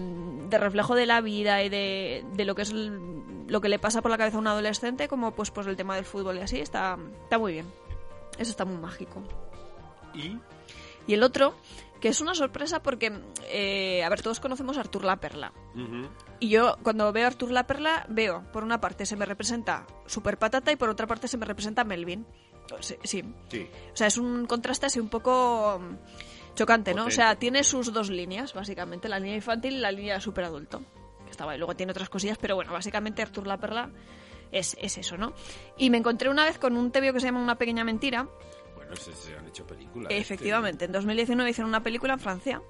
de 0.50 0.58
reflejo 0.58 0.96
de 0.96 1.06
la 1.06 1.22
vida 1.22 1.64
y 1.64 1.70
de, 1.70 2.26
de 2.34 2.46
lo 2.46 2.56
que 2.56 2.64
es 2.64 2.72
el- 2.72 3.46
lo 3.48 3.62
que 3.62 3.70
le 3.70 3.78
pasa 3.80 4.02
por 4.02 4.10
la 4.10 4.18
cabeza 4.18 4.38
a 4.38 4.40
un 4.40 4.48
adolescente, 4.48 5.08
como 5.08 5.32
pues, 5.36 5.52
pues 5.52 5.68
el 5.68 5.76
tema 5.76 5.96
del 5.96 6.06
fútbol 6.06 6.38
y 6.38 6.42
así, 6.42 6.60
está, 6.60 6.98
está 7.24 7.38
muy 7.38 7.54
bien. 7.54 7.66
Eso 8.40 8.50
está 8.52 8.66
muy 8.66 8.78
mágico. 8.78 9.22
Y 10.14 10.38
Y 11.08 11.14
el 11.14 11.22
otro, 11.24 11.54
que 12.06 12.10
es 12.10 12.22
una 12.22 12.36
sorpresa 12.36 12.84
porque, 12.84 13.12
eh, 13.50 14.04
a 14.04 14.10
ver, 14.10 14.22
todos 14.22 14.40
conocemos 14.40 14.78
a 14.78 14.82
Artur 14.82 15.04
La 15.04 15.16
Perla. 15.16 15.52
Y 16.40 16.50
yo, 16.50 16.78
cuando 16.84 17.12
veo 17.12 17.24
a 17.24 17.28
Artur 17.30 17.50
La 17.50 17.66
Perla, 17.66 18.06
veo, 18.10 18.44
por 18.54 18.64
una 18.64 18.80
parte 18.80 19.08
se 19.08 19.16
me 19.16 19.26
representa 19.26 19.88
Super 20.06 20.38
Patata 20.38 20.72
y 20.72 20.76
por 20.76 20.88
otra 20.88 21.08
parte 21.08 21.28
se 21.28 21.36
me 21.40 21.48
representa 21.48 21.84
Melvin. 21.84 22.28
Sí, 22.80 22.94
sí. 23.04 23.24
sí. 23.50 23.68
O 23.92 23.98
sea, 23.98 24.06
es 24.06 24.20
un 24.20 24.46
contraste 24.46 24.86
así 24.86 25.00
un 25.00 25.10
poco 25.10 25.82
mm, 25.82 26.54
chocante, 26.54 26.94
¿no? 26.94 27.06
O 27.06 27.10
sea, 27.10 27.38
tiene 27.38 27.64
sus 27.64 27.92
dos 27.92 28.12
líneas, 28.12 28.54
básicamente, 28.54 29.10
la 29.10 29.18
línea 29.18 29.38
infantil 29.38 29.74
y 29.74 29.80
la 29.80 29.92
línea 29.92 30.22
super 30.22 30.44
adulto. 30.44 30.84
Que 31.24 31.32
estaba 31.32 31.54
ahí. 31.54 31.58
Luego 31.58 31.76
tiene 31.76 31.90
otras 31.90 32.10
cosillas, 32.10 32.38
pero 32.38 32.54
bueno, 32.54 32.72
básicamente 32.72 33.24
Artur 33.24 33.48
La 33.48 33.58
Perla 33.58 33.90
es, 34.52 34.78
es 34.80 35.00
eso, 35.00 35.18
¿no? 35.18 35.34
Y 35.76 35.90
me 35.90 35.98
encontré 35.98 36.30
una 36.30 36.46
vez 36.46 36.60
con 36.60 36.78
un 36.78 36.92
tebeo 36.92 37.14
que 37.14 37.20
se 37.20 37.26
llama 37.26 37.42
Una 37.42 37.58
pequeña 37.58 37.84
mentira. 37.84 38.30
Bueno, 38.88 38.96
se, 38.96 39.14
se 39.14 39.36
han 39.36 39.48
hecho 39.48 39.66
películas. 39.66 40.12
Efectivamente, 40.12 40.86
en 40.86 40.92
2019 40.92 41.50
hicieron 41.50 41.70
una 41.70 41.84
película 41.84 42.14
en 42.14 42.20
Francia 42.20 42.62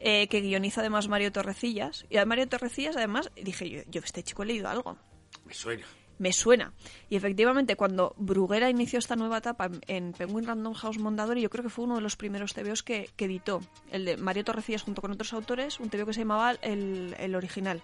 eh, 0.00 0.28
que 0.28 0.40
guioniza 0.40 0.80
además 0.80 1.08
Mario 1.08 1.30
Torrecillas. 1.30 2.06
Y 2.08 2.16
a 2.16 2.24
Mario 2.24 2.48
Torrecillas, 2.48 2.96
además, 2.96 3.30
dije 3.36 3.68
yo, 3.68 3.82
yo 3.88 4.00
este 4.00 4.22
chico 4.22 4.42
he 4.42 4.46
leído 4.46 4.68
algo. 4.68 4.96
Me 5.44 5.54
suena. 5.54 5.86
Me 6.18 6.32
suena. 6.32 6.72
Y 7.08 7.16
efectivamente, 7.16 7.76
cuando 7.76 8.14
Bruguera 8.18 8.68
inició 8.68 8.98
esta 8.98 9.16
nueva 9.16 9.38
etapa 9.38 9.66
en, 9.66 9.80
en 9.86 10.12
Penguin 10.12 10.46
Random 10.46 10.74
House 10.74 10.98
Mondadori, 10.98 11.40
yo 11.40 11.48
creo 11.48 11.64
que 11.64 11.70
fue 11.70 11.84
uno 11.84 11.96
de 11.96 12.02
los 12.02 12.16
primeros 12.16 12.52
TVOs 12.52 12.82
que, 12.82 13.10
que 13.16 13.26
editó. 13.26 13.60
El 13.90 14.04
de 14.04 14.16
Mario 14.16 14.44
Torrecillas 14.44 14.82
junto 14.82 15.00
con 15.00 15.12
otros 15.12 15.32
autores, 15.32 15.80
un 15.80 15.88
TVO 15.88 16.06
que 16.06 16.12
se 16.14 16.20
llamaba 16.20 16.52
El, 16.62 17.14
el 17.18 17.34
Original. 17.34 17.82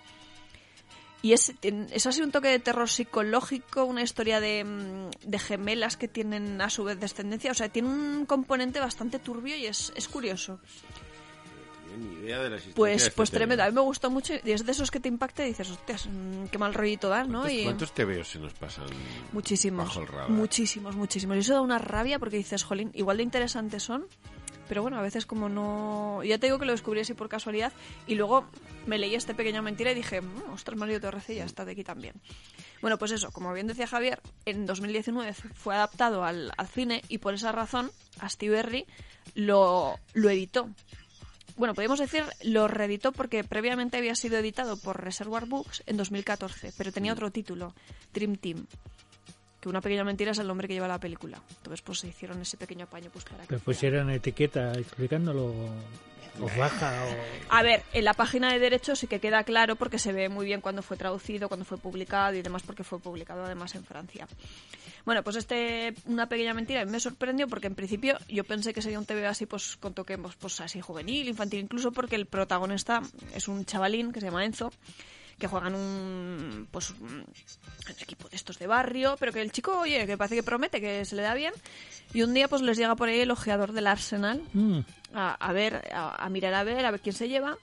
Y 1.22 1.32
es, 1.32 1.52
tien- 1.60 1.88
es 1.90 2.06
así 2.06 2.20
un 2.20 2.30
toque 2.30 2.48
de 2.48 2.58
terror 2.58 2.88
psicológico, 2.88 3.84
una 3.84 4.02
historia 4.02 4.38
de, 4.40 4.62
mm, 4.64 5.10
de 5.28 5.38
gemelas 5.38 5.96
que 5.96 6.08
tienen 6.08 6.60
a 6.60 6.70
su 6.70 6.84
vez 6.84 7.00
descendencia. 7.00 7.50
O 7.50 7.54
sea, 7.54 7.68
tiene 7.68 7.88
un 7.88 8.26
componente 8.26 8.78
bastante 8.80 9.18
turbio 9.18 9.56
y 9.56 9.66
es, 9.66 9.92
es 9.96 10.08
curioso. 10.08 10.60
Ni 11.98 12.26
idea 12.26 12.40
de. 12.42 12.50
Pues, 12.74 13.08
pues 13.10 13.28
este 13.28 13.36
tremendo. 13.38 13.62
A 13.64 13.68
mí 13.68 13.72
me 13.72 13.80
gustó 13.80 14.10
mucho 14.10 14.34
y 14.44 14.50
es 14.50 14.66
de 14.66 14.72
esos 14.72 14.90
que 14.90 15.00
te 15.00 15.08
impacta 15.08 15.44
y 15.44 15.48
dices, 15.48 15.70
hostias, 15.70 16.06
mm, 16.06 16.46
qué 16.50 16.58
mal 16.58 16.74
rollito 16.74 17.08
da, 17.08 17.24
¿no? 17.24 17.40
¿Cuántos, 17.40 17.52
Y 17.58 17.64
cuántos 17.64 17.92
tebeos 17.94 18.28
se 18.28 18.38
nos 18.38 18.52
pasan? 18.52 18.84
muchísimos. 19.32 19.86
bajo 19.88 20.00
el 20.00 20.06
radar? 20.08 20.28
Muchísimos, 20.30 20.94
muchísimos. 20.94 21.36
Y 21.36 21.40
eso 21.40 21.54
da 21.54 21.62
una 21.62 21.78
rabia 21.78 22.18
porque 22.18 22.36
dices, 22.36 22.62
jolín, 22.64 22.90
igual 22.94 23.16
de 23.16 23.22
interesantes 23.22 23.82
son, 23.82 24.06
pero 24.68 24.82
bueno, 24.82 24.98
a 24.98 25.02
veces 25.02 25.26
como 25.26 25.48
no... 25.48 26.22
Ya 26.24 26.38
te 26.38 26.46
digo 26.46 26.58
que 26.58 26.66
lo 26.66 26.72
descubrí 26.72 27.00
así 27.00 27.14
por 27.14 27.28
casualidad 27.28 27.72
y 28.06 28.14
luego 28.14 28.46
me 28.86 28.98
leí 28.98 29.14
esta 29.14 29.34
pequeña 29.34 29.62
mentira 29.62 29.92
y 29.92 29.94
dije, 29.94 30.20
"Mm, 30.20 30.52
ostras, 30.52 30.78
Mario 30.78 31.00
Torrecilla 31.00 31.44
está 31.44 31.64
de 31.64 31.72
aquí 31.72 31.84
también. 31.84 32.14
Bueno, 32.80 32.98
pues 32.98 33.10
eso, 33.12 33.30
como 33.32 33.52
bien 33.52 33.66
decía 33.66 33.86
Javier, 33.86 34.20
en 34.44 34.66
2019 34.66 35.32
fue 35.32 35.74
adaptado 35.74 36.24
al, 36.24 36.52
al 36.56 36.68
cine 36.68 37.02
y 37.08 37.18
por 37.18 37.34
esa 37.34 37.52
razón 37.52 37.90
Asti 38.20 38.48
Berry 38.48 38.86
lo, 39.34 39.98
lo 40.14 40.30
editó. 40.30 40.68
Bueno, 41.56 41.74
podemos 41.74 41.98
decir 41.98 42.24
lo 42.42 42.68
reeditó 42.68 43.12
porque 43.12 43.42
previamente 43.42 43.96
había 43.96 44.14
sido 44.14 44.36
editado 44.36 44.76
por 44.76 45.02
Reservoir 45.02 45.46
Books 45.46 45.82
en 45.86 45.96
2014, 45.96 46.72
pero 46.76 46.92
tenía 46.92 47.14
otro 47.14 47.30
título, 47.30 47.74
Dream 48.12 48.36
Team. 48.36 48.66
Que 49.66 49.70
una 49.70 49.80
pequeña 49.80 50.04
mentira 50.04 50.30
es 50.30 50.38
el 50.38 50.46
nombre 50.46 50.68
que 50.68 50.74
lleva 50.74 50.86
la 50.86 51.00
película. 51.00 51.42
Entonces, 51.56 51.82
pues 51.82 51.98
se 51.98 52.06
hicieron 52.06 52.40
ese 52.40 52.56
pequeño 52.56 52.84
apaño 52.84 53.10
pues 53.12 53.24
para 53.24 53.44
que 53.48 53.58
pusieron 53.58 54.10
etiqueta 54.10 54.70
explicándolo 54.74 55.52
o 56.40 56.48
baja 56.56 57.04
o... 57.04 57.52
A 57.52 57.64
ver, 57.64 57.82
en 57.92 58.04
la 58.04 58.14
página 58.14 58.52
de 58.52 58.60
derechos 58.60 59.00
sí 59.00 59.08
que 59.08 59.18
queda 59.18 59.42
claro 59.42 59.74
porque 59.74 59.98
se 59.98 60.12
ve 60.12 60.28
muy 60.28 60.46
bien 60.46 60.60
cuándo 60.60 60.82
fue 60.82 60.96
traducido, 60.96 61.48
cuándo 61.48 61.64
fue 61.64 61.78
publicado 61.78 62.36
y 62.36 62.42
demás 62.42 62.62
porque 62.62 62.84
fue 62.84 63.00
publicado 63.00 63.44
además 63.44 63.74
en 63.74 63.82
Francia. 63.82 64.28
Bueno, 65.04 65.24
pues 65.24 65.34
este, 65.34 65.94
una 66.04 66.28
pequeña 66.28 66.54
mentira, 66.54 66.84
me 66.84 67.00
sorprendió 67.00 67.48
porque 67.48 67.66
en 67.66 67.74
principio 67.74 68.18
yo 68.28 68.44
pensé 68.44 68.72
que 68.72 68.82
sería 68.82 69.00
un 69.00 69.04
TV 69.04 69.26
así, 69.26 69.46
pues 69.46 69.76
con 69.78 69.94
toquemos, 69.94 70.36
pues 70.36 70.60
así 70.60 70.80
juvenil, 70.80 71.26
infantil, 71.26 71.58
incluso 71.58 71.90
porque 71.90 72.14
el 72.14 72.26
protagonista 72.26 73.02
es 73.34 73.48
un 73.48 73.64
chavalín 73.64 74.12
que 74.12 74.20
se 74.20 74.26
llama 74.26 74.44
Enzo, 74.44 74.70
que 75.38 75.46
juega 75.46 75.68
en 75.68 75.74
un, 75.74 76.68
pues, 76.70 76.90
un 76.90 77.24
equipo 78.00 78.28
de 78.28 78.36
estos 78.36 78.58
de 78.58 78.66
barrio, 78.66 79.16
pero 79.18 79.32
que 79.32 79.42
el 79.42 79.52
chico, 79.52 79.78
oye, 79.78 80.06
que 80.06 80.16
parece 80.16 80.34
que 80.36 80.42
promete, 80.42 80.80
que 80.80 81.04
se 81.04 81.14
le 81.16 81.22
da 81.22 81.34
bien, 81.34 81.52
y 82.14 82.22
un 82.22 82.32
día 82.32 82.48
pues 82.48 82.62
les 82.62 82.78
llega 82.78 82.96
por 82.96 83.08
ahí 83.08 83.20
el 83.20 83.30
ojeador 83.30 83.72
del 83.72 83.86
Arsenal, 83.86 84.42
Mm, 84.52 84.78
a, 85.14 85.34
a 85.34 85.52
ver, 85.52 85.88
a, 85.92 86.24
a 86.24 86.28
mirar 86.30 86.54
a 86.54 86.64
ver, 86.64 86.84
a 86.86 86.90
ver 86.90 87.00
quién 87.00 87.14
se 87.14 87.28
lleva. 87.28 87.56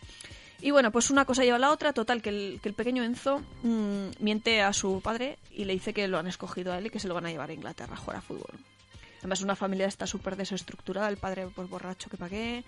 Y 0.62 0.72
bueno, 0.72 0.92
pues 0.92 1.10
una 1.10 1.26
cosa 1.26 1.44
lleva 1.44 1.58
a 1.58 1.60
la 1.60 1.72
otra, 1.72 1.92
total, 1.92 2.22
que 2.22 2.30
el, 2.30 2.60
que 2.62 2.70
el 2.70 2.76
pequeño 2.76 3.04
Enzo 3.04 3.42
mm, 3.64 4.08
miente 4.20 4.62
a 4.62 4.72
su 4.72 5.02
padre 5.02 5.38
y 5.52 5.66
le 5.66 5.74
dice 5.74 5.94
que 5.94 6.08
lo 6.08 6.20
han 6.20 6.28
escogido 6.28 6.72
a 6.72 6.78
él 6.78 6.86
y 6.86 6.90
que 6.90 7.00
se 7.00 7.08
lo 7.08 7.14
van 7.16 7.26
a 7.26 7.32
llevar 7.32 7.50
a 7.50 7.54
Inglaterra 7.54 7.96
a 7.96 7.98
jugar 7.98 8.18
a 8.18 8.22
fútbol. 8.22 8.60
Además, 9.20 9.42
una 9.42 9.56
familia 9.56 9.88
está 9.88 10.06
súper 10.08 10.36
desestructurada, 10.36 11.10
el 11.10 11.18
padre 11.18 11.48
pues 11.54 11.70
borracho 11.70 12.10
que 12.10 12.18
pagué. 12.18 12.64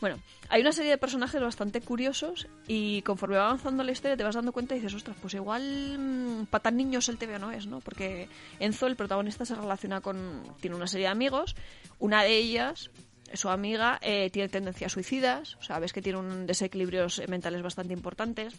Bueno, 0.00 0.18
hay 0.48 0.60
una 0.60 0.72
serie 0.72 0.92
de 0.92 0.98
personajes 0.98 1.40
bastante 1.40 1.80
curiosos 1.80 2.46
y 2.68 3.02
conforme 3.02 3.36
va 3.36 3.46
avanzando 3.46 3.82
la 3.82 3.90
historia 3.90 4.16
te 4.16 4.22
vas 4.22 4.36
dando 4.36 4.52
cuenta 4.52 4.74
y 4.74 4.78
dices, 4.78 4.94
ostras, 4.94 5.16
pues 5.20 5.34
igual 5.34 5.98
mm, 5.98 6.46
para 6.46 6.62
tan 6.62 6.76
niños 6.76 7.08
el 7.08 7.18
TV 7.18 7.38
no 7.38 7.50
es, 7.50 7.66
¿no? 7.66 7.80
Porque 7.80 8.28
Enzo, 8.60 8.86
el 8.86 8.96
protagonista, 8.96 9.44
se 9.44 9.56
relaciona 9.56 10.00
con... 10.00 10.42
tiene 10.60 10.76
una 10.76 10.86
serie 10.86 11.06
de 11.06 11.12
amigos, 11.12 11.56
una 11.98 12.22
de 12.22 12.36
ellas 12.36 12.90
su 13.34 13.48
amiga 13.48 13.98
eh, 14.00 14.30
tiene 14.30 14.48
tendencias 14.48 14.92
suicidas, 14.92 15.56
o 15.56 15.62
sea, 15.62 15.78
ves 15.78 15.92
que 15.92 16.00
tiene 16.00 16.18
un 16.18 16.46
desequilibrios 16.46 17.20
mentales 17.28 17.62
bastante 17.62 17.92
importantes. 17.92 18.54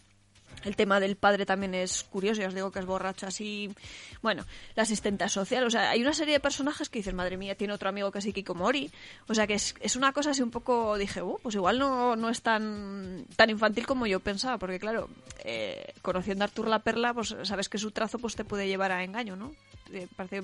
El 0.63 0.75
tema 0.75 0.99
del 0.99 1.15
padre 1.15 1.45
también 1.45 1.73
es 1.73 2.03
curioso, 2.03 2.41
ya 2.41 2.47
os 2.47 2.53
digo 2.53 2.71
que 2.71 2.79
es 2.79 2.85
borracho 2.85 3.27
así. 3.27 3.73
Bueno, 4.21 4.45
la 4.75 4.83
asistenta 4.83 5.29
social, 5.29 5.63
o 5.63 5.69
sea, 5.69 5.91
hay 5.91 6.01
una 6.01 6.13
serie 6.13 6.33
de 6.33 6.39
personajes 6.39 6.89
que 6.89 6.99
dicen, 6.99 7.15
madre 7.15 7.37
mía, 7.37 7.55
tiene 7.55 7.73
otro 7.73 7.89
amigo 7.89 8.11
que 8.11 8.19
es 8.19 8.25
Ikiko 8.25 8.55
Mori. 8.55 8.91
O 9.27 9.35
sea, 9.35 9.47
que 9.47 9.53
es, 9.53 9.75
es 9.79 9.95
una 9.95 10.11
cosa 10.11 10.31
así 10.31 10.41
un 10.41 10.51
poco, 10.51 10.97
dije, 10.97 11.21
uh, 11.21 11.37
pues 11.41 11.55
igual 11.55 11.79
no, 11.79 12.15
no 12.15 12.29
es 12.29 12.41
tan, 12.41 13.25
tan 13.35 13.49
infantil 13.49 13.85
como 13.85 14.05
yo 14.05 14.19
pensaba, 14.19 14.57
porque 14.57 14.79
claro, 14.79 15.09
eh, 15.45 15.93
conociendo 16.01 16.43
a 16.43 16.47
Artur 16.47 16.67
la 16.67 16.79
Perla, 16.79 17.13
pues 17.13 17.35
sabes 17.43 17.69
que 17.69 17.77
su 17.77 17.91
trazo 17.91 18.19
pues 18.19 18.35
te 18.35 18.43
puede 18.43 18.67
llevar 18.67 18.91
a 18.91 19.03
engaño, 19.03 19.35
¿no? 19.35 19.53
Eh, 19.91 20.07
parece 20.15 20.41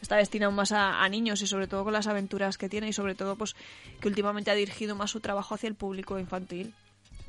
está 0.00 0.16
destinado 0.16 0.50
más 0.50 0.72
a, 0.72 1.02
a 1.02 1.08
niños 1.08 1.42
y 1.42 1.46
sobre 1.46 1.68
todo 1.68 1.84
con 1.84 1.92
las 1.92 2.08
aventuras 2.08 2.58
que 2.58 2.68
tiene 2.68 2.88
y 2.88 2.92
sobre 2.92 3.14
todo 3.14 3.36
pues 3.36 3.54
que 4.00 4.08
últimamente 4.08 4.50
ha 4.50 4.54
dirigido 4.54 4.96
más 4.96 5.12
su 5.12 5.20
trabajo 5.20 5.54
hacia 5.54 5.68
el 5.68 5.76
público 5.76 6.18
infantil 6.18 6.74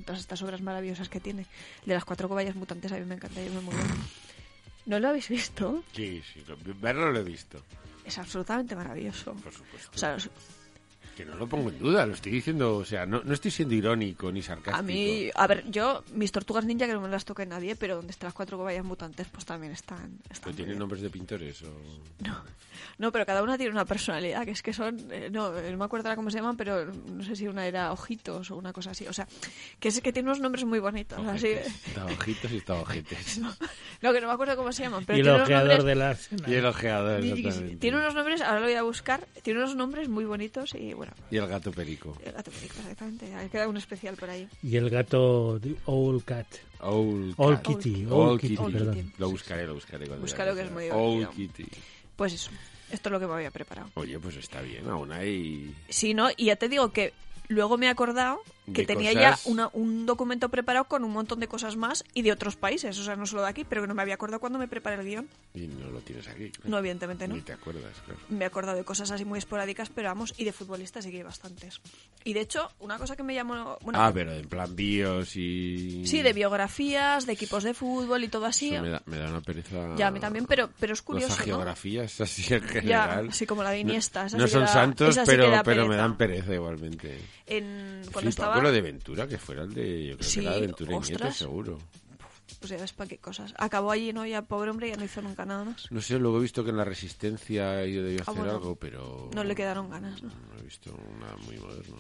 todas 0.05 0.19
estas 0.21 0.41
obras 0.41 0.61
maravillosas 0.61 1.09
que 1.09 1.19
tiene. 1.19 1.45
De 1.85 1.93
las 1.93 2.05
cuatro 2.05 2.27
cobayas 2.27 2.55
mutantes 2.55 2.91
a 2.91 2.97
mí 2.97 3.05
me 3.05 3.15
encanta, 3.15 3.41
yo 3.41 3.51
me 3.53 3.61
muero. 3.61 3.79
¿No 4.85 4.99
lo 4.99 5.09
habéis 5.09 5.29
visto? 5.29 5.83
Sí, 5.93 6.21
sí, 6.33 6.43
lo- 6.47 6.57
verlo 6.79 7.11
lo 7.11 7.19
he 7.19 7.23
visto, 7.23 7.63
Es 8.05 8.17
absolutamente 8.17 8.75
maravilloso. 8.75 9.33
por 9.35 9.53
supuesto. 9.53 9.91
O 9.93 9.97
sea, 9.97 10.17
que 11.15 11.25
no 11.25 11.35
lo 11.35 11.47
pongo 11.47 11.69
en 11.69 11.79
duda, 11.79 12.05
lo 12.05 12.13
estoy 12.13 12.31
diciendo, 12.31 12.75
o 12.77 12.85
sea, 12.85 13.05
no, 13.05 13.21
no 13.23 13.33
estoy 13.33 13.51
siendo 13.51 13.75
irónico 13.75 14.31
ni 14.31 14.41
sarcástico. 14.41 14.77
a 14.77 14.81
mí, 14.81 15.29
a 15.33 15.47
ver, 15.47 15.69
yo, 15.69 16.03
mis 16.13 16.31
tortugas 16.31 16.65
ninja 16.65 16.87
que 16.87 16.93
no 16.93 17.01
me 17.01 17.09
las 17.09 17.25
toque 17.25 17.45
nadie, 17.45 17.75
pero 17.75 17.95
donde 17.97 18.11
están 18.11 18.27
las 18.27 18.33
cuatro 18.33 18.57
cobayas 18.57 18.83
mutantes, 18.83 19.27
pues 19.31 19.45
también 19.45 19.73
están. 19.73 20.19
están 20.29 20.39
¿Pero 20.41 20.45
muy 20.47 20.53
tienen 20.55 20.79
nombres 20.79 21.01
de 21.01 21.09
pintores 21.09 21.61
o...? 21.63 21.73
No, 22.25 22.41
no, 22.97 23.11
pero 23.11 23.25
cada 23.25 23.43
una 23.43 23.57
tiene 23.57 23.71
una 23.71 23.85
personalidad, 23.85 24.45
que 24.45 24.51
es 24.51 24.61
que 24.61 24.73
son, 24.73 24.97
eh, 25.11 25.29
no, 25.31 25.57
eh, 25.57 25.71
no 25.71 25.77
me 25.77 25.85
acuerdo 25.85 26.07
ahora 26.09 26.15
cómo 26.15 26.29
se 26.31 26.37
llaman, 26.37 26.57
pero 26.57 26.85
no 26.85 27.23
sé 27.23 27.35
si 27.35 27.47
una 27.47 27.65
era 27.67 27.91
Ojitos 27.91 28.49
o 28.51 28.55
una 28.57 28.73
cosa 28.73 28.91
así. 28.91 29.05
O 29.07 29.13
sea, 29.13 29.27
que 29.79 29.89
es 29.89 30.01
que 30.01 30.13
tiene 30.13 30.29
unos 30.29 30.39
nombres 30.39 30.65
muy 30.65 30.79
bonitos. 30.79 31.19
Así, 31.27 31.47
Ojetes. 31.53 31.87
Está 31.87 32.05
ojitos 32.05 32.51
y 32.51 32.57
está 32.57 32.73
ojetes. 32.75 33.37
no, 34.01 34.13
que 34.13 34.21
no 34.21 34.27
me 34.27 34.33
acuerdo 34.33 34.55
cómo 34.55 34.71
se 34.71 34.83
llaman, 34.83 35.05
pero 35.05 35.17
y 35.17 35.21
el 35.21 35.29
ojeador 35.29 35.67
nombres, 35.67 35.83
del 35.85 36.01
Arsenal. 36.01 36.51
Y 36.51 36.55
el 36.55 36.65
ojeador, 36.65 37.23
Y- 37.23 37.27
y- 37.27 37.31
exactamente. 37.31 37.75
Tiene 37.77 37.97
unos 37.97 38.15
nombres, 38.15 38.41
ahora 38.41 38.59
lo 38.59 38.65
voy 38.67 38.75
a 38.75 38.83
buscar, 38.83 39.27
tiene 39.43 39.59
unos 39.59 39.75
nombres 39.75 40.07
muy 40.09 40.25
bonitos 40.25 40.73
y 40.75 40.93
bueno, 40.93 41.02
Y 41.31 41.37
el 41.37 41.47
gato 41.47 41.71
perico. 41.71 42.17
el 42.23 42.33
gato 42.33 42.51
perico, 42.51 42.75
exactamente, 42.79 43.33
ha 43.35 43.47
quedado 43.49 43.69
un 43.69 43.77
especial 43.77 44.15
por 44.15 44.29
ahí. 44.29 44.47
Y 44.61 44.75
el 44.77 44.89
gato 44.89 45.59
de 45.59 45.75
Owl 45.85 46.23
Cat. 46.23 46.47
Old, 46.79 47.33
Old 47.37 47.61
Cat. 47.61 47.67
Kitty. 47.67 48.05
Old 48.05 48.11
Old 48.13 48.41
Kitty, 48.41 48.57
Kitty. 48.57 48.71
perdón. 48.71 49.13
Lo 49.17 49.29
buscaré, 49.29 49.65
lo 49.67 49.73
buscaré. 49.75 50.05
Búscalo, 50.05 50.55
que 50.55 50.61
es 50.61 50.71
muy 50.71 50.89
Old 50.89 51.19
divertido. 51.19 51.53
Kitty. 51.53 51.65
Pues 52.15 52.33
eso, 52.33 52.51
esto 52.91 53.09
es 53.09 53.13
lo 53.13 53.19
que 53.19 53.27
me 53.27 53.33
había 53.33 53.51
preparado. 53.51 53.89
Oye, 53.95 54.19
pues 54.19 54.35
está 54.35 54.61
bien, 54.61 54.87
aún 54.87 55.11
hay... 55.11 55.75
Sí, 55.89 56.13
¿no? 56.13 56.29
Y 56.37 56.45
ya 56.45 56.55
te 56.55 56.69
digo 56.69 56.91
que 56.91 57.13
luego 57.47 57.77
me 57.77 57.87
he 57.87 57.89
acordado 57.89 58.41
que 58.71 58.85
tenía 58.85 59.11
cosas- 59.13 59.43
ya 59.43 59.49
una- 59.51 59.69
un 59.73 60.05
documento 60.05 60.47
preparado 60.49 60.85
con 60.85 61.03
un 61.03 61.11
montón 61.11 61.39
de 61.39 61.47
cosas 61.47 61.75
más 61.75 62.03
y 62.13 62.21
de 62.21 62.31
otros 62.31 62.55
países, 62.55 62.97
o 62.97 63.03
sea, 63.03 63.15
no 63.15 63.25
solo 63.25 63.41
de 63.41 63.49
aquí, 63.49 63.65
pero 63.65 63.81
que 63.81 63.87
no 63.87 63.93
me 63.95 64.01
había 64.01 64.13
acordado 64.13 64.39
cuando 64.39 64.57
me 64.59 64.67
preparé 64.67 64.95
el 65.01 65.05
guion. 65.05 65.27
Y 65.53 65.67
no 65.67 65.89
lo 65.89 65.99
tienes 65.99 66.27
aquí. 66.27 66.49
claro. 66.49 66.69
No, 66.69 66.77
evidentemente 66.77 67.27
no. 67.27 67.35
Ni 67.35 67.41
te 67.41 67.53
acuerdas, 67.53 67.93
claro. 68.05 68.19
Me 68.29 68.43
he 68.45 68.47
acordado 68.47 68.77
de 68.77 68.83
cosas 68.85 69.11
así 69.11 69.25
muy 69.25 69.39
esporádicas, 69.39 69.89
pero 69.89 70.07
vamos, 70.09 70.33
y 70.37 70.45
de 70.45 70.53
futbolistas 70.53 71.03
sí 71.03 71.11
que 71.11 71.17
hay 71.17 71.23
bastantes. 71.23 71.81
Y 72.23 72.33
de 72.33 72.39
hecho, 72.41 72.69
una 72.79 72.97
cosa 72.97 73.15
que 73.15 73.23
me 73.23 73.33
llamó... 73.33 73.77
Bueno, 73.81 73.99
Ah, 74.01 74.11
pero 74.13 74.31
en 74.33 74.47
plan 74.47 74.73
bios 74.75 75.35
y... 75.35 76.05
Sí, 76.07 76.21
de 76.21 76.31
biografías, 76.33 77.25
de 77.25 77.33
equipos 77.33 77.63
de 77.63 77.73
fútbol 77.73 78.23
y 78.23 78.27
todo 78.29 78.45
así. 78.45 78.71
Me, 78.71 78.89
da, 78.89 79.01
me 79.05 79.17
da 79.17 79.29
una 79.29 79.41
pereza... 79.41 79.95
Ya, 79.97 80.07
a 80.07 80.11
mí 80.11 80.19
también, 80.19 80.45
pero, 80.45 80.69
pero 80.79 80.93
es 80.93 80.99
Las 80.99 81.05
curioso, 81.05 81.37
¿no? 81.39 81.43
geografías 81.43 82.21
así 82.21 82.53
en 82.53 82.61
Ya, 82.61 82.67
general. 82.69 83.27
así 83.29 83.45
como 83.45 83.61
la 83.63 83.71
de 83.71 83.79
Iniesta. 83.79 84.25
esa 84.25 84.37
No 84.37 84.43
sí 84.43 84.47
que 84.47 84.51
son 84.53 84.61
da- 84.65 84.73
santos, 84.73 85.19
pero, 85.25 85.51
pero 85.65 85.87
me 85.87 85.95
dan 85.97 86.17
pereza 86.17 86.53
igualmente. 86.53 87.19
En, 87.45 88.01
cuando 88.11 88.19
Flipa 88.19 88.29
estaba... 88.29 88.61
lo 88.61 88.71
de 88.71 88.81
Ventura, 88.81 89.27
que 89.27 89.37
fuera 89.37 89.63
el 89.63 89.73
de... 89.73 90.07
Yo 90.07 90.17
creo 90.17 90.29
Sí, 90.29 90.39
que 90.41 90.47
era 90.47 90.57
Ventura 90.59 90.91
y 90.91 90.99
Nieto, 90.99 91.13
ostras. 91.13 91.35
seguro. 91.37 91.79
Pues 92.59 92.69
ya 92.71 92.77
ves 92.77 92.93
para 92.93 93.09
qué 93.09 93.17
cosas. 93.17 93.53
Acabó 93.57 93.91
allí, 93.91 94.13
¿no? 94.13 94.25
Ya 94.25 94.41
pobre 94.43 94.69
hombre 94.71 94.89
ya 94.89 94.95
no 94.95 95.03
hizo 95.03 95.21
nunca 95.21 95.45
nada 95.45 95.65
más. 95.65 95.91
No 95.91 96.01
sé, 96.01 96.17
luego 96.19 96.37
he 96.37 96.41
visto 96.41 96.63
que 96.63 96.69
en 96.69 96.77
la 96.77 96.85
Resistencia 96.85 97.71
debió 97.71 98.19
Ah, 98.19 98.23
hacer 98.31 98.35
bueno. 98.35 98.51
algo, 98.51 98.75
pero... 98.75 99.29
No 99.33 99.43
le 99.43 99.55
quedaron 99.55 99.89
ganas, 99.89 100.21
¿no? 100.23 100.29
No 100.29 100.59
he 100.59 100.63
visto 100.63 100.97
nada 101.19 101.35
muy 101.37 101.57
moderno. 101.57 101.97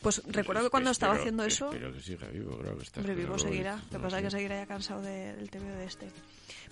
Pues 0.00 0.22
recuerdo 0.26 0.62
Es 0.62 0.66
que 0.66 0.70
cuando 0.70 0.90
estaba 0.90 1.12
espero- 1.14 1.22
haciendo 1.22 1.44
eso... 1.44 1.66
Espero 1.72 1.92
que 1.92 2.00
siga 2.00 2.26
vivo, 2.28 2.56
claro 2.58 2.78
que 2.78 2.84
está. 2.84 3.00
Hombre, 3.00 3.14
vivo 3.14 3.38
seguirá. 3.38 3.76
Lo 3.76 3.88
que 3.88 3.96
no 3.98 4.02
pasa 4.02 4.18
es 4.18 4.24
que 4.24 4.30
seguirá 4.30 4.56
ya 4.56 4.66
cansado 4.66 5.02
de- 5.02 5.36
del 5.36 5.50
TVO 5.50 5.76
de 5.76 5.84
este. 5.84 6.08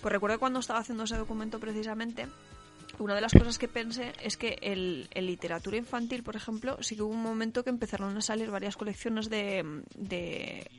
Pues 0.01 0.11
recuerdo 0.11 0.35
que 0.35 0.39
cuando 0.39 0.59
estaba 0.59 0.79
haciendo 0.79 1.03
ese 1.03 1.15
documento 1.17 1.59
precisamente, 1.59 2.27
una 2.97 3.15
de 3.15 3.21
las 3.21 3.33
cosas 3.33 3.57
que 3.57 3.67
pensé 3.67 4.13
es 4.21 4.35
que 4.37 4.57
el, 4.61 5.07
en 5.11 5.25
literatura 5.25 5.77
infantil, 5.77 6.23
por 6.23 6.35
ejemplo, 6.35 6.77
sí 6.81 6.95
que 6.95 7.01
hubo 7.03 7.13
un 7.13 7.21
momento 7.21 7.63
que 7.63 7.69
empezaron 7.69 8.17
a 8.17 8.21
salir 8.21 8.49
varias 8.51 8.75
colecciones 8.77 9.29
de, 9.29 9.83
de- 9.95 10.69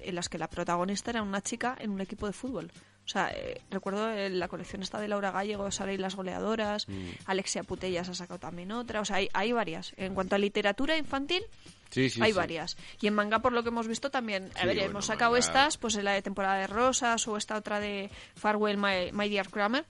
en 0.00 0.14
las 0.14 0.28
que 0.28 0.38
la 0.38 0.48
protagonista 0.48 1.10
era 1.10 1.22
una 1.22 1.42
chica 1.42 1.76
en 1.80 1.90
un 1.90 2.00
equipo 2.00 2.26
de 2.26 2.32
fútbol. 2.32 2.70
O 3.04 3.10
sea, 3.10 3.30
eh, 3.30 3.62
recuerdo 3.70 4.10
eh, 4.10 4.28
la 4.28 4.48
colección 4.48 4.82
esta 4.82 5.00
de 5.00 5.08
Laura 5.08 5.30
Gallego, 5.30 5.70
sale 5.70 5.94
y 5.94 5.98
las 5.98 6.14
goleadoras, 6.14 6.86
Mm. 6.88 7.08
Alexia 7.26 7.62
Putellas 7.62 8.08
ha 8.08 8.14
sacado 8.14 8.38
también 8.38 8.70
otra, 8.72 9.00
o 9.00 9.04
sea, 9.04 9.16
hay, 9.16 9.28
hay 9.32 9.52
varias. 9.52 9.92
En 9.96 10.14
cuanto 10.14 10.34
a 10.34 10.38
literatura 10.38 10.96
infantil, 10.96 11.42
Sí, 11.90 12.10
sí, 12.10 12.20
hay 12.22 12.32
sí. 12.32 12.36
varias. 12.36 12.76
Y 13.00 13.06
en 13.06 13.14
manga, 13.14 13.38
por 13.38 13.52
lo 13.52 13.62
que 13.62 13.70
hemos 13.70 13.88
visto, 13.88 14.10
también. 14.10 14.50
A 14.60 14.66
ver, 14.66 14.76
bueno, 14.76 14.90
hemos 14.90 15.06
sacado 15.06 15.30
manga- 15.32 15.38
estas, 15.40 15.78
pues 15.78 15.96
en 15.96 16.04
la 16.04 16.12
de 16.12 16.20
temporada 16.22 16.58
de 16.58 16.66
Rosas 16.66 17.26
o 17.28 17.36
esta 17.38 17.56
otra 17.56 17.80
de 17.80 18.10
Farwell, 18.34 18.76
My, 18.76 19.10
My 19.12 19.28
Dear 19.30 19.48
Kramer, 19.48 19.86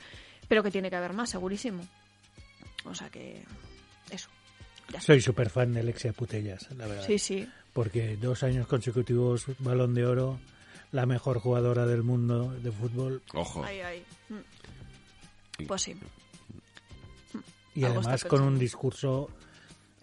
pero 0.49 0.63
que 0.63 0.71
tiene 0.71 0.91
que 0.91 0.97
haber 0.97 1.13
más, 1.13 1.31
segurísimo. 1.31 1.87
O 2.85 2.95
sea 2.95 3.09
que. 3.11 3.45
Eso. 4.11 4.29
Ya. 4.93 5.01
Soy 5.01 5.21
súper 5.21 5.51
fan 5.51 5.75
de 5.75 5.81
Alexia 5.81 6.13
Putellas, 6.13 6.67
la 6.77 6.87
verdad. 6.87 7.05
Sí, 7.07 7.19
sí. 7.19 7.47
Porque 7.75 8.17
dos 8.17 8.43
años 8.43 8.67
consecutivos, 8.67 9.45
balón 9.59 9.93
de 9.95 10.07
oro, 10.07 10.41
la 10.93 11.05
mejor 11.05 11.39
jugadora 11.41 11.85
del 11.87 12.03
mundo 12.03 12.53
de 12.63 12.73
fútbol. 12.73 13.23
Ojo. 13.35 13.63
Ahí, 13.65 13.81
ahí. 13.81 14.03
Mm. 14.31 15.65
Pues 15.67 15.83
sí. 15.83 15.95
Y 17.75 17.85
Algo 17.85 18.01
además 18.01 18.25
con 18.25 18.43
un 18.43 18.59
discurso 18.59 19.29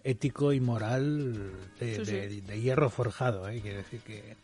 ético 0.04 0.52
y 0.52 0.60
moral 0.60 1.52
de, 1.80 1.96
Sí, 1.96 2.04
sí. 2.06 2.12
de- 2.12 2.40
de 2.42 2.60
hierro 2.60 2.88
forjado. 2.90 3.48
¿eh? 3.48 3.60
Quiere 3.60 3.78
decir 3.78 4.00
que 4.00 4.36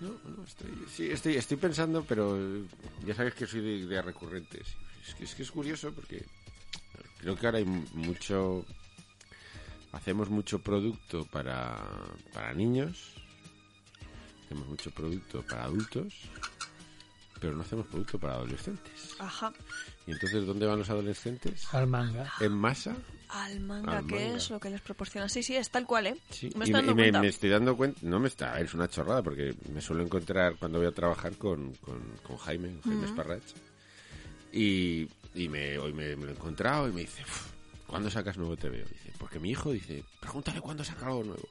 No, 0.00 0.08
no, 0.24 0.44
estoy, 0.44 0.70
sí, 0.94 1.10
estoy, 1.10 1.36
estoy 1.36 1.56
pensando, 1.56 2.04
pero 2.06 2.38
ya 3.04 3.14
sabes 3.14 3.34
que 3.34 3.46
soy 3.46 3.62
de 3.62 3.72
ideas 3.78 4.04
recurrentes. 4.04 4.66
Es 5.06 5.14
que, 5.14 5.24
es 5.24 5.34
que 5.34 5.42
es 5.42 5.50
curioso 5.50 5.92
porque 5.92 6.24
creo 7.18 7.36
que 7.36 7.46
ahora 7.46 7.58
hay 7.58 7.64
mu- 7.64 7.86
mucho... 7.94 8.64
Hacemos 9.92 10.28
mucho 10.28 10.58
producto 10.58 11.24
para, 11.26 11.74
para 12.34 12.52
niños, 12.52 13.14
hacemos 14.44 14.66
mucho 14.68 14.90
producto 14.90 15.42
para 15.42 15.64
adultos, 15.64 16.12
pero 17.40 17.54
no 17.54 17.62
hacemos 17.62 17.86
producto 17.86 18.18
para 18.18 18.34
adolescentes. 18.34 19.14
Ajá. 19.18 19.52
¿Y 20.06 20.12
entonces 20.12 20.44
dónde 20.44 20.66
van 20.66 20.78
los 20.80 20.90
adolescentes? 20.90 21.72
al 21.72 21.86
manga. 21.86 22.30
¿En 22.40 22.52
masa? 22.52 22.94
Al 23.30 23.58
manga, 23.60 23.98
Al 23.98 24.06
¿qué 24.06 24.14
manga. 24.26 24.36
es 24.36 24.50
lo 24.50 24.60
que 24.60 24.68
les 24.70 24.82
proporciona? 24.82 25.28
Sí, 25.30 25.42
sí, 25.42 25.56
es 25.56 25.70
tal 25.70 25.86
cual, 25.86 26.08
¿eh? 26.08 26.16
Sí, 26.30 26.50
Me 26.54 26.66
y, 26.66 26.68
estoy 26.68 26.72
me, 26.72 26.78
dando 26.78 26.92
y 26.92 26.94
me- 26.94 27.02
cuenta. 27.04 27.20
me 27.22 27.28
estoy 27.28 27.50
dando 27.50 27.76
cuenta, 27.76 28.00
no 28.02 28.20
me 28.20 28.28
está, 28.28 28.60
es 28.60 28.74
una 28.74 28.88
chorrada 28.88 29.22
porque 29.22 29.54
me 29.72 29.80
suelo 29.80 30.02
encontrar 30.02 30.56
cuando 30.56 30.78
voy 30.78 30.88
a 30.88 30.92
trabajar 30.92 31.36
con, 31.38 31.72
con, 31.76 32.02
con 32.22 32.36
Jaime, 32.36 32.72
con 32.72 32.82
Jaime 32.82 33.06
Esparrach, 33.06 33.42
y, 34.56 35.08
y 35.34 35.48
me, 35.48 35.78
hoy 35.78 35.92
me, 35.92 36.16
lo 36.16 36.28
he 36.28 36.32
encontrado 36.32 36.88
y 36.88 36.92
me 36.92 37.02
dice, 37.02 37.22
"Uf, 37.22 37.46
¿cuándo 37.86 38.10
sacas 38.10 38.36
nuevo 38.38 38.56
TVO? 38.56 38.88
Dice, 38.88 39.12
porque 39.18 39.38
mi 39.38 39.50
hijo 39.50 39.70
dice, 39.70 40.02
pregúntale 40.20 40.60
cuándo 40.60 40.82
saca 40.82 41.06
algo 41.06 41.24
nuevo. 41.24 41.48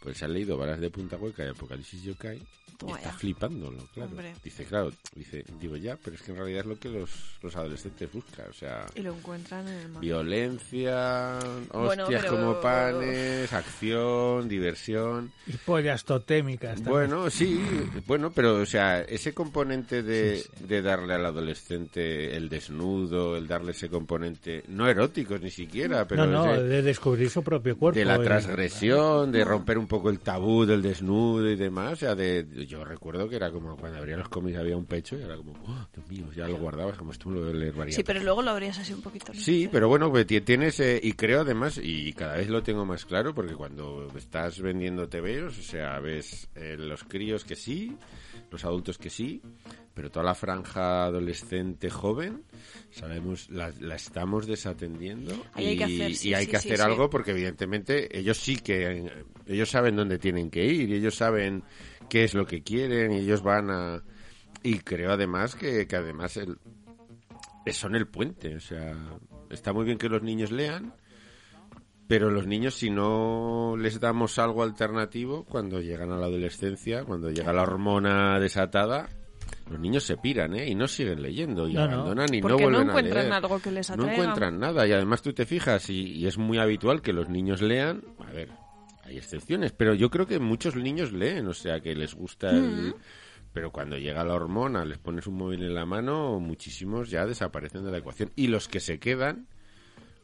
Pues 0.00 0.16
se 0.18 0.24
ha 0.24 0.28
leído 0.28 0.56
Balas 0.56 0.80
de 0.80 0.90
Punta 0.90 1.16
Hueca 1.16 1.44
y 1.44 1.48
Apocalipsis 1.48 2.02
Yokai 2.02 2.38
y 2.38 2.90
está 2.92 3.02
ya. 3.02 3.12
flipándolo, 3.12 3.84
claro. 3.92 4.08
Hombre. 4.10 4.32
Dice, 4.42 4.64
claro, 4.64 4.90
dice, 5.14 5.44
digo 5.60 5.76
ya, 5.76 5.98
pero 6.02 6.16
es 6.16 6.22
que 6.22 6.30
en 6.30 6.38
realidad 6.38 6.60
es 6.60 6.66
lo 6.66 6.78
que 6.78 6.88
los, 6.88 7.10
los 7.42 7.54
adolescentes 7.54 8.10
buscan, 8.10 8.46
o 8.48 8.54
sea... 8.54 8.86
Y 8.94 9.00
lo 9.02 9.12
encuentran 9.14 9.68
en 9.68 9.74
el 9.74 9.88
manga. 9.88 10.00
Violencia, 10.00 11.38
Bueno, 11.74 12.04
hostias 12.04 12.22
pero- 12.22 12.36
como 12.36 12.60
panes, 12.62 13.52
acción, 13.52 14.48
diversión. 14.48 15.30
Y 15.46 15.52
pollas 15.58 16.04
totémicas. 16.04 16.76
también. 16.76 16.90
Bueno, 16.90 17.28
sí, 17.28 17.60
bueno, 18.06 18.30
pero 18.34 18.56
o 18.60 18.66
sea, 18.66 19.02
ese 19.02 19.34
componente 19.34 20.02
de, 20.02 20.42
de 20.60 20.80
darle 20.82 21.14
al 21.14 21.26
adolescente 21.26 22.34
el 22.36 22.48
desnudo, 22.48 23.36
el 23.36 23.46
darle 23.46 23.72
ese 23.72 23.90
componente, 23.90 24.64
no 24.68 24.88
erótico 24.88 25.36
ni 25.38 25.50
siquiera, 25.50 26.06
pero 26.06 26.24
no, 26.26 26.46
no, 26.46 26.54
ese- 26.54 26.62
de 26.64 26.82
descubrir 26.82 27.28
su 27.28 27.42
propio 27.42 27.76
cuerpo. 27.76 27.98
de 27.98 28.06
la 28.06 28.16
y- 28.18 28.24
transgresión, 28.24 29.32
de 29.32 29.44
romper 29.44 29.76
un 29.76 29.86
poco 29.90 30.08
el 30.08 30.20
tabú 30.20 30.64
del 30.64 30.82
desnudo 30.82 31.50
y 31.50 31.56
demás. 31.56 31.94
O 31.94 31.96
sea, 31.96 32.14
de, 32.14 32.46
yo 32.66 32.84
recuerdo 32.84 33.28
que 33.28 33.34
era 33.34 33.50
como 33.50 33.76
cuando 33.76 33.98
abría 33.98 34.16
los 34.16 34.28
cómics 34.28 34.56
había 34.56 34.76
un 34.76 34.86
pecho 34.86 35.18
y 35.18 35.22
era 35.22 35.36
como, 35.36 35.52
oh, 35.66 35.88
Dios 35.92 36.08
mío, 36.08 36.32
ya 36.34 36.46
lo 36.46 36.56
guardabas 36.58 36.96
como 36.96 37.10
esto 37.10 37.28
lo 37.28 37.52
leer 37.52 37.74
varias 37.74 37.96
Sí, 37.96 38.04
pero 38.04 38.22
luego 38.22 38.40
lo 38.40 38.52
abrías 38.52 38.78
así 38.78 38.92
un 38.92 39.02
poquito. 39.02 39.34
Sí, 39.34 39.68
pero 39.70 39.88
bueno, 39.88 40.08
pues 40.10 40.26
tienes, 40.26 40.78
eh, 40.78 41.00
y 41.02 41.12
creo 41.14 41.40
además, 41.40 41.80
y 41.82 42.12
cada 42.12 42.36
vez 42.36 42.48
lo 42.48 42.62
tengo 42.62 42.86
más 42.86 43.04
claro, 43.04 43.34
porque 43.34 43.54
cuando 43.54 44.06
estás 44.16 44.60
vendiendo 44.60 45.08
TVOs, 45.08 45.58
o 45.58 45.62
sea, 45.62 45.98
ves 45.98 46.48
eh, 46.54 46.76
los 46.78 47.02
críos 47.02 47.44
que 47.44 47.56
sí, 47.56 47.96
los 48.52 48.64
adultos 48.64 48.96
que 48.96 49.10
sí, 49.10 49.42
pero 50.00 50.10
toda 50.10 50.24
la 50.24 50.34
franja 50.34 51.04
adolescente 51.04 51.90
joven, 51.90 52.42
sabemos, 52.90 53.50
la, 53.50 53.70
la 53.80 53.96
estamos 53.96 54.46
desatendiendo 54.46 55.34
Ahí 55.52 55.66
hay 55.66 55.74
y, 55.74 55.76
que 55.76 55.84
hacer, 55.84 56.14
sí, 56.14 56.30
y 56.30 56.34
hay 56.34 56.46
sí, 56.46 56.50
que 56.50 56.56
hacer 56.56 56.76
sí. 56.78 56.82
algo 56.82 57.10
porque 57.10 57.32
evidentemente 57.32 58.18
ellos 58.18 58.38
sí 58.38 58.56
que, 58.56 59.12
ellos 59.46 59.68
saben 59.68 59.96
dónde 59.96 60.18
tienen 60.18 60.50
que 60.50 60.64
ir 60.64 60.88
y 60.88 60.94
ellos 60.94 61.16
saben 61.16 61.64
qué 62.08 62.24
es 62.24 62.32
lo 62.32 62.46
que 62.46 62.62
quieren 62.62 63.12
y 63.12 63.18
ellos 63.18 63.42
van 63.42 63.68
a... 63.68 64.02
Y 64.62 64.78
creo 64.78 65.12
además 65.12 65.54
que, 65.54 65.86
que 65.86 65.96
además 65.96 66.38
el, 66.38 66.56
son 67.70 67.94
el 67.94 68.06
puente, 68.06 68.56
o 68.56 68.60
sea, 68.60 68.96
está 69.50 69.74
muy 69.74 69.84
bien 69.84 69.98
que 69.98 70.08
los 70.08 70.22
niños 70.22 70.50
lean, 70.50 70.94
pero 72.08 72.30
los 72.30 72.46
niños 72.46 72.74
si 72.74 72.88
no 72.88 73.76
les 73.78 74.00
damos 74.00 74.38
algo 74.38 74.62
alternativo 74.62 75.44
cuando 75.44 75.82
llegan 75.82 76.10
a 76.10 76.16
la 76.16 76.24
adolescencia, 76.24 77.04
cuando 77.04 77.30
llega 77.30 77.52
la 77.52 77.64
hormona 77.64 78.40
desatada, 78.40 79.10
los 79.70 79.78
niños 79.78 80.04
se 80.04 80.16
piran, 80.16 80.54
¿eh? 80.54 80.68
Y 80.68 80.74
no 80.74 80.86
siguen 80.88 81.22
leyendo 81.22 81.68
y 81.68 81.74
No, 81.74 81.86
no. 81.86 81.92
abandonan 81.94 82.34
y 82.34 82.40
Porque 82.40 82.54
no 82.64 82.70
no 82.70 82.76
vuelven 82.78 82.80
a 82.88 82.90
encuentran 82.92 83.22
leer. 83.24 83.32
algo 83.34 83.58
que 83.60 83.70
les 83.70 83.96
No 83.96 84.08
encuentran 84.10 84.58
nada 84.58 84.86
y 84.86 84.92
además 84.92 85.22
tú 85.22 85.32
te 85.32 85.46
fijas 85.46 85.88
y, 85.90 86.00
y 86.18 86.26
es 86.26 86.38
muy 86.38 86.58
habitual 86.58 87.02
que 87.02 87.12
los 87.12 87.28
niños 87.28 87.62
lean, 87.62 88.02
a 88.26 88.32
ver, 88.32 88.48
hay 89.04 89.16
excepciones, 89.16 89.72
pero 89.72 89.94
yo 89.94 90.10
creo 90.10 90.26
que 90.26 90.38
muchos 90.38 90.76
niños 90.76 91.12
leen, 91.12 91.46
o 91.48 91.54
sea, 91.54 91.80
que 91.80 91.94
les 91.94 92.14
gusta 92.14 92.50
el... 92.50 92.94
Pero 93.52 93.72
cuando 93.72 93.98
llega 93.98 94.22
la 94.22 94.34
hormona, 94.34 94.84
les 94.84 94.98
pones 94.98 95.26
un 95.26 95.34
móvil 95.36 95.64
en 95.64 95.74
la 95.74 95.84
mano, 95.84 96.38
muchísimos 96.38 97.10
ya 97.10 97.26
desaparecen 97.26 97.84
de 97.84 97.90
la 97.90 97.98
ecuación. 97.98 98.30
Y 98.36 98.46
los 98.46 98.68
que 98.68 98.78
se 98.78 99.00
quedan 99.00 99.48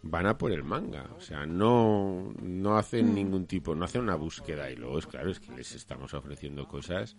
van 0.03 0.27
a 0.29 0.39
por 0.39 0.53
el 0.53 0.63
manga. 0.63 1.11
O 1.17 1.21
sea, 1.21 1.45
no, 1.45 2.33
no 2.41 2.77
hacen 2.79 3.17
ningún 3.17 3.47
tipo, 3.47 3.75
no 3.75 3.85
hacen 3.85 4.03
una 4.03 4.15
búsqueda. 4.15 4.71
Y 4.71 4.77
luego, 4.77 5.01
es 5.01 5.09
claro, 5.09 5.33
es 5.33 5.41
que 5.41 5.51
les 5.57 5.75
estamos 5.75 6.15
ofreciendo 6.15 6.69
cosas 6.69 7.17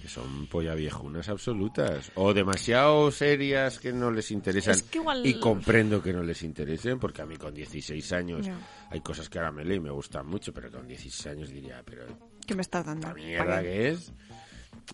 que 0.00 0.08
son 0.08 0.46
polla 0.46 0.74
viejunas 0.74 1.28
absolutas. 1.28 2.10
O 2.14 2.32
demasiado 2.34 3.10
serias 3.10 3.78
que 3.78 3.92
no 3.92 4.10
les 4.10 4.30
interesan. 4.30 4.74
Es 4.74 4.82
que 4.82 4.98
igual- 4.98 5.24
Y 5.26 5.38
comprendo 5.38 6.02
que 6.02 6.12
no 6.12 6.22
les 6.22 6.42
interesen, 6.42 6.98
porque 6.98 7.22
a 7.22 7.26
mí 7.26 7.36
con 7.36 7.54
16 7.54 8.12
años 8.12 8.46
hay 8.90 9.00
cosas 9.00 9.28
que 9.28 9.38
ahora 9.38 9.52
me 9.52 9.64
leo 9.64 9.76
y 9.76 9.80
me 9.80 9.90
gustan 9.90 10.26
mucho, 10.26 10.52
pero 10.52 10.70
con 10.70 10.86
16 10.86 11.26
años 11.26 11.50
diría, 11.50 11.82
pero 11.84 12.04
¿Qué 12.46 12.54
me 12.54 12.62
estás 12.62 12.84
dando? 12.86 13.08
la 13.08 13.14
mierda 13.14 13.62
que 13.62 13.88
es. 13.90 14.12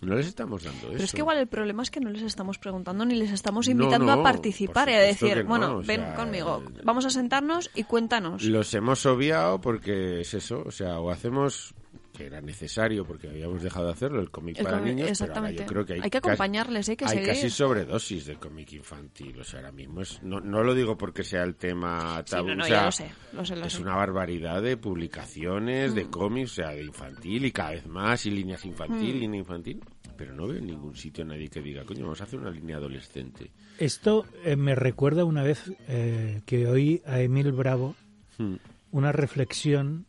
No 0.01 0.13
les 0.15 0.27
estamos 0.27 0.63
dando 0.63 0.79
eso. 0.79 0.91
Pero 0.91 1.03
es 1.05 1.11
que 1.11 1.19
igual 1.21 1.37
el 1.39 1.47
problema 1.47 1.81
es 1.81 1.89
que 1.89 1.99
no 1.99 2.11
les 2.11 2.21
estamos 2.21 2.59
preguntando 2.59 3.03
ni 3.03 3.15
les 3.15 3.31
estamos 3.31 3.67
invitando 3.67 4.05
no, 4.15 4.21
a 4.21 4.23
participar 4.23 4.89
y 4.89 4.93
a 4.93 4.99
decir, 4.99 5.37
no, 5.39 5.45
bueno, 5.45 5.77
ven 5.81 6.01
sea, 6.01 6.15
conmigo, 6.15 6.63
vamos 6.83 7.05
a 7.05 7.09
sentarnos 7.09 7.71
y 7.73 7.83
cuéntanos. 7.83 8.43
Los 8.43 8.71
hemos 8.75 9.05
obviado 9.07 9.59
porque 9.59 10.21
es 10.21 10.35
eso, 10.35 10.61
o 10.63 10.71
sea, 10.71 10.99
o 10.99 11.09
hacemos 11.09 11.73
que 12.17 12.25
era 12.25 12.41
necesario 12.41 13.05
porque 13.05 13.29
habíamos 13.29 13.61
dejado 13.61 13.85
de 13.85 13.91
hacerlo 13.93 14.19
el 14.19 14.31
cómic 14.31 14.57
El 14.57 14.63
para 14.65 14.79
cómic, 14.79 14.95
niños, 14.95 15.17
pero 15.19 15.35
ahora 15.35 15.51
yo 15.51 15.65
creo 15.65 15.85
que 15.85 15.93
hay, 15.93 15.99
Hay 16.03 16.09
que 16.09 16.17
acompañarles, 16.17 16.89
hay 16.89 16.95
que 16.97 17.07
seguir. 17.07 17.27
casi 17.27 17.49
sobredosis 17.51 18.25
de 18.25 18.35
cómic 18.37 18.73
infantil, 18.73 19.39
o 19.39 19.43
sea, 19.43 19.59
ahora 19.59 19.71
mismo 19.71 20.01
es 20.01 20.21
no, 20.23 20.39
no 20.39 20.63
lo 20.63 20.73
digo 20.73 20.97
porque 20.97 21.23
sea 21.23 21.43
el 21.43 21.55
tema 21.55 22.23
Sí, 22.25 22.31
tabú, 22.31 22.47
no, 22.49 22.55
no, 22.55 22.63
o 22.63 22.67
sea, 22.67 22.85
lo 22.85 22.91
sé, 22.91 23.11
lo 23.33 23.45
sé, 23.45 23.55
lo 23.55 23.65
es 23.67 23.73
sé. 23.73 23.81
una 23.83 23.95
barbaridad 23.95 24.61
de 24.63 24.75
publicaciones, 24.77 25.91
Mm. 25.91 25.95
de 25.95 26.09
cómics, 26.09 26.51
o 26.51 26.55
sea, 26.55 26.69
de 26.71 26.83
infantil 26.83 27.45
y 27.45 27.51
cada 27.51 27.71
vez 27.71 27.85
más 27.85 28.25
y 28.25 28.31
líneas 28.31 28.65
infantil, 28.65 29.15
Mm. 29.15 29.19
línea 29.19 29.39
infantil, 29.39 29.79
pero 30.17 30.33
no 30.33 30.47
veo 30.47 30.57
en 30.57 30.65
ningún 30.65 30.95
sitio 30.95 31.23
nadie 31.23 31.47
que 31.47 31.61
diga, 31.61 31.83
coño, 31.85 32.01
vamos 32.03 32.19
a 32.21 32.23
hacer 32.23 32.39
una 32.39 32.49
línea 32.49 32.77
adolescente. 32.77 33.51
Esto 33.77 34.25
eh, 34.43 34.55
me 34.55 34.73
recuerda 34.73 35.23
una 35.25 35.43
vez 35.43 35.71
eh, 35.87 36.41
que 36.47 36.65
oí 36.67 37.01
a 37.05 37.19
Emil 37.21 37.51
Bravo 37.51 37.95
Hmm. 38.39 38.55
una 38.91 39.11
reflexión 39.11 40.06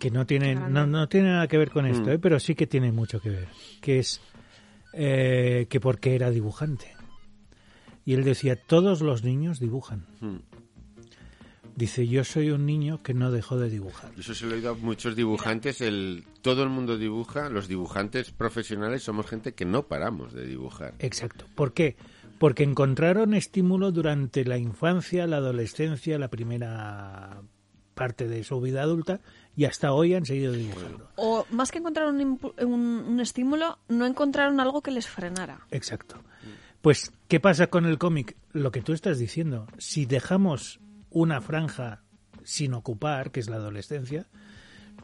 que 0.00 0.10
no 0.10 0.26
tiene, 0.26 0.56
no, 0.56 0.86
no 0.86 1.08
tiene 1.08 1.28
nada 1.28 1.46
que 1.46 1.58
ver 1.58 1.70
con 1.70 1.86
esto, 1.86 2.06
Mm. 2.06 2.10
eh, 2.14 2.18
pero 2.18 2.40
sí 2.40 2.56
que 2.56 2.66
tiene 2.66 2.90
mucho 2.90 3.20
que 3.20 3.30
ver, 3.30 3.48
que 3.80 4.00
es 4.00 4.20
eh, 4.92 5.66
que 5.70 5.78
porque 5.78 6.16
era 6.16 6.30
dibujante. 6.30 6.96
Y 8.04 8.14
él 8.14 8.24
decía, 8.24 8.56
todos 8.56 9.02
los 9.02 9.22
niños 9.22 9.60
dibujan. 9.60 10.06
Hmm. 10.20 10.38
Dice, 11.76 12.08
yo 12.08 12.24
soy 12.24 12.50
un 12.50 12.66
niño 12.66 13.00
que 13.02 13.14
no 13.14 13.30
dejó 13.30 13.56
de 13.56 13.70
dibujar. 13.70 14.10
Eso 14.18 14.34
se 14.34 14.46
lo 14.46 14.52
he 14.52 14.54
oído 14.56 14.70
a 14.70 14.74
muchos 14.74 15.14
dibujantes. 15.14 15.80
El, 15.80 16.24
todo 16.42 16.62
el 16.64 16.68
mundo 16.68 16.98
dibuja. 16.98 17.48
Los 17.48 17.68
dibujantes 17.68 18.32
profesionales 18.32 19.02
somos 19.04 19.26
gente 19.26 19.54
que 19.54 19.64
no 19.64 19.86
paramos 19.86 20.32
de 20.32 20.46
dibujar. 20.46 20.94
Exacto. 20.98 21.46
¿Por 21.54 21.72
qué? 21.72 21.96
Porque 22.38 22.64
encontraron 22.64 23.34
estímulo 23.34 23.92
durante 23.92 24.44
la 24.44 24.58
infancia, 24.58 25.26
la 25.26 25.36
adolescencia, 25.36 26.18
la 26.18 26.28
primera 26.28 27.42
parte 27.94 28.26
de 28.28 28.42
su 28.44 28.60
vida 28.60 28.82
adulta 28.82 29.20
y 29.60 29.66
hasta 29.66 29.92
hoy 29.92 30.14
han 30.14 30.24
seguido 30.24 30.52
dibujando. 30.54 31.10
O 31.16 31.44
más 31.50 31.70
que 31.70 31.78
encontrar 31.80 32.08
un, 32.08 32.40
un- 32.62 33.04
un 33.08 33.20
estímulo, 33.20 33.78
no 33.88 34.06
encontraron 34.06 34.58
algo 34.58 34.80
que 34.80 34.90
les 34.90 35.06
frenara. 35.06 35.66
Exacto. 35.70 36.16
Pues, 36.80 37.12
¿qué 37.28 37.40
pasa 37.40 37.66
con 37.66 37.84
el 37.84 37.98
cómic? 37.98 38.36
Lo 38.52 38.70
que 38.72 38.80
tú 38.80 38.94
estás 38.94 39.18
diciendo. 39.18 39.66
Si 39.76 40.06
dejamos 40.06 40.80
una 41.10 41.42
franja 41.42 42.04
sin 42.42 42.72
ocupar, 42.72 43.32
que 43.32 43.40
es 43.40 43.50
la 43.50 43.56
adolescencia, 43.56 44.28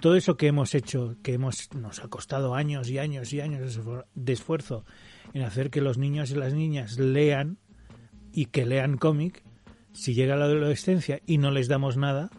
todo 0.00 0.14
eso 0.16 0.38
que 0.38 0.46
hemos 0.46 0.74
hecho, 0.74 1.16
que 1.22 1.34
hemos 1.34 1.68
nos 1.74 2.02
ha 2.02 2.08
costado 2.08 2.54
años 2.54 2.88
y 2.88 2.98
años 2.98 3.34
y 3.34 3.42
años 3.42 3.78
de 4.14 4.32
esfuerzo 4.32 4.86
en 5.34 5.42
hacer 5.42 5.68
que 5.68 5.82
los 5.82 5.98
niños 5.98 6.30
y 6.30 6.34
las 6.34 6.54
niñas 6.54 6.98
lean 6.98 7.58
y 8.32 8.46
que 8.46 8.64
lean 8.64 8.96
cómic, 8.96 9.42
si 9.92 10.14
llega 10.14 10.34
la 10.36 10.46
adolescencia 10.46 11.20
y 11.26 11.36
no 11.36 11.50
les 11.50 11.68
damos 11.68 11.98
nada, 11.98 12.30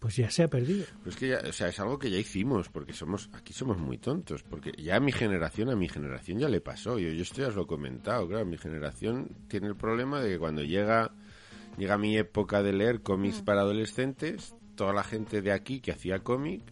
pues 0.00 0.16
ya 0.16 0.30
se 0.30 0.42
ha 0.42 0.48
perdido. 0.48 0.86
Pero 0.98 1.10
es 1.10 1.16
que 1.16 1.28
ya, 1.28 1.38
o 1.46 1.52
sea, 1.52 1.68
es 1.68 1.78
algo 1.78 1.98
que 1.98 2.10
ya 2.10 2.18
hicimos, 2.18 2.70
porque 2.70 2.92
somos, 2.92 3.28
aquí 3.34 3.52
somos 3.52 3.78
muy 3.78 3.98
tontos, 3.98 4.42
porque 4.42 4.72
ya 4.78 4.96
a 4.96 5.00
mi 5.00 5.12
generación, 5.12 5.68
a 5.68 5.76
mi 5.76 5.88
generación 5.88 6.38
ya 6.38 6.48
le 6.48 6.60
pasó, 6.60 6.98
yo, 6.98 7.10
yo 7.10 7.22
esto 7.22 7.42
ya 7.42 7.48
os 7.48 7.54
lo 7.54 7.62
he 7.62 7.66
comentado, 7.66 8.26
claro, 8.26 8.46
mi 8.46 8.56
generación 8.56 9.28
tiene 9.46 9.68
el 9.68 9.76
problema 9.76 10.20
de 10.20 10.30
que 10.30 10.38
cuando 10.38 10.62
llega, 10.62 11.12
llega 11.76 11.98
mi 11.98 12.16
época 12.16 12.62
de 12.62 12.72
leer 12.72 13.02
cómics 13.02 13.42
para 13.42 13.60
adolescentes, 13.60 14.54
toda 14.74 14.94
la 14.94 15.04
gente 15.04 15.42
de 15.42 15.52
aquí 15.52 15.80
que 15.80 15.92
hacía 15.92 16.20
cómic 16.20 16.62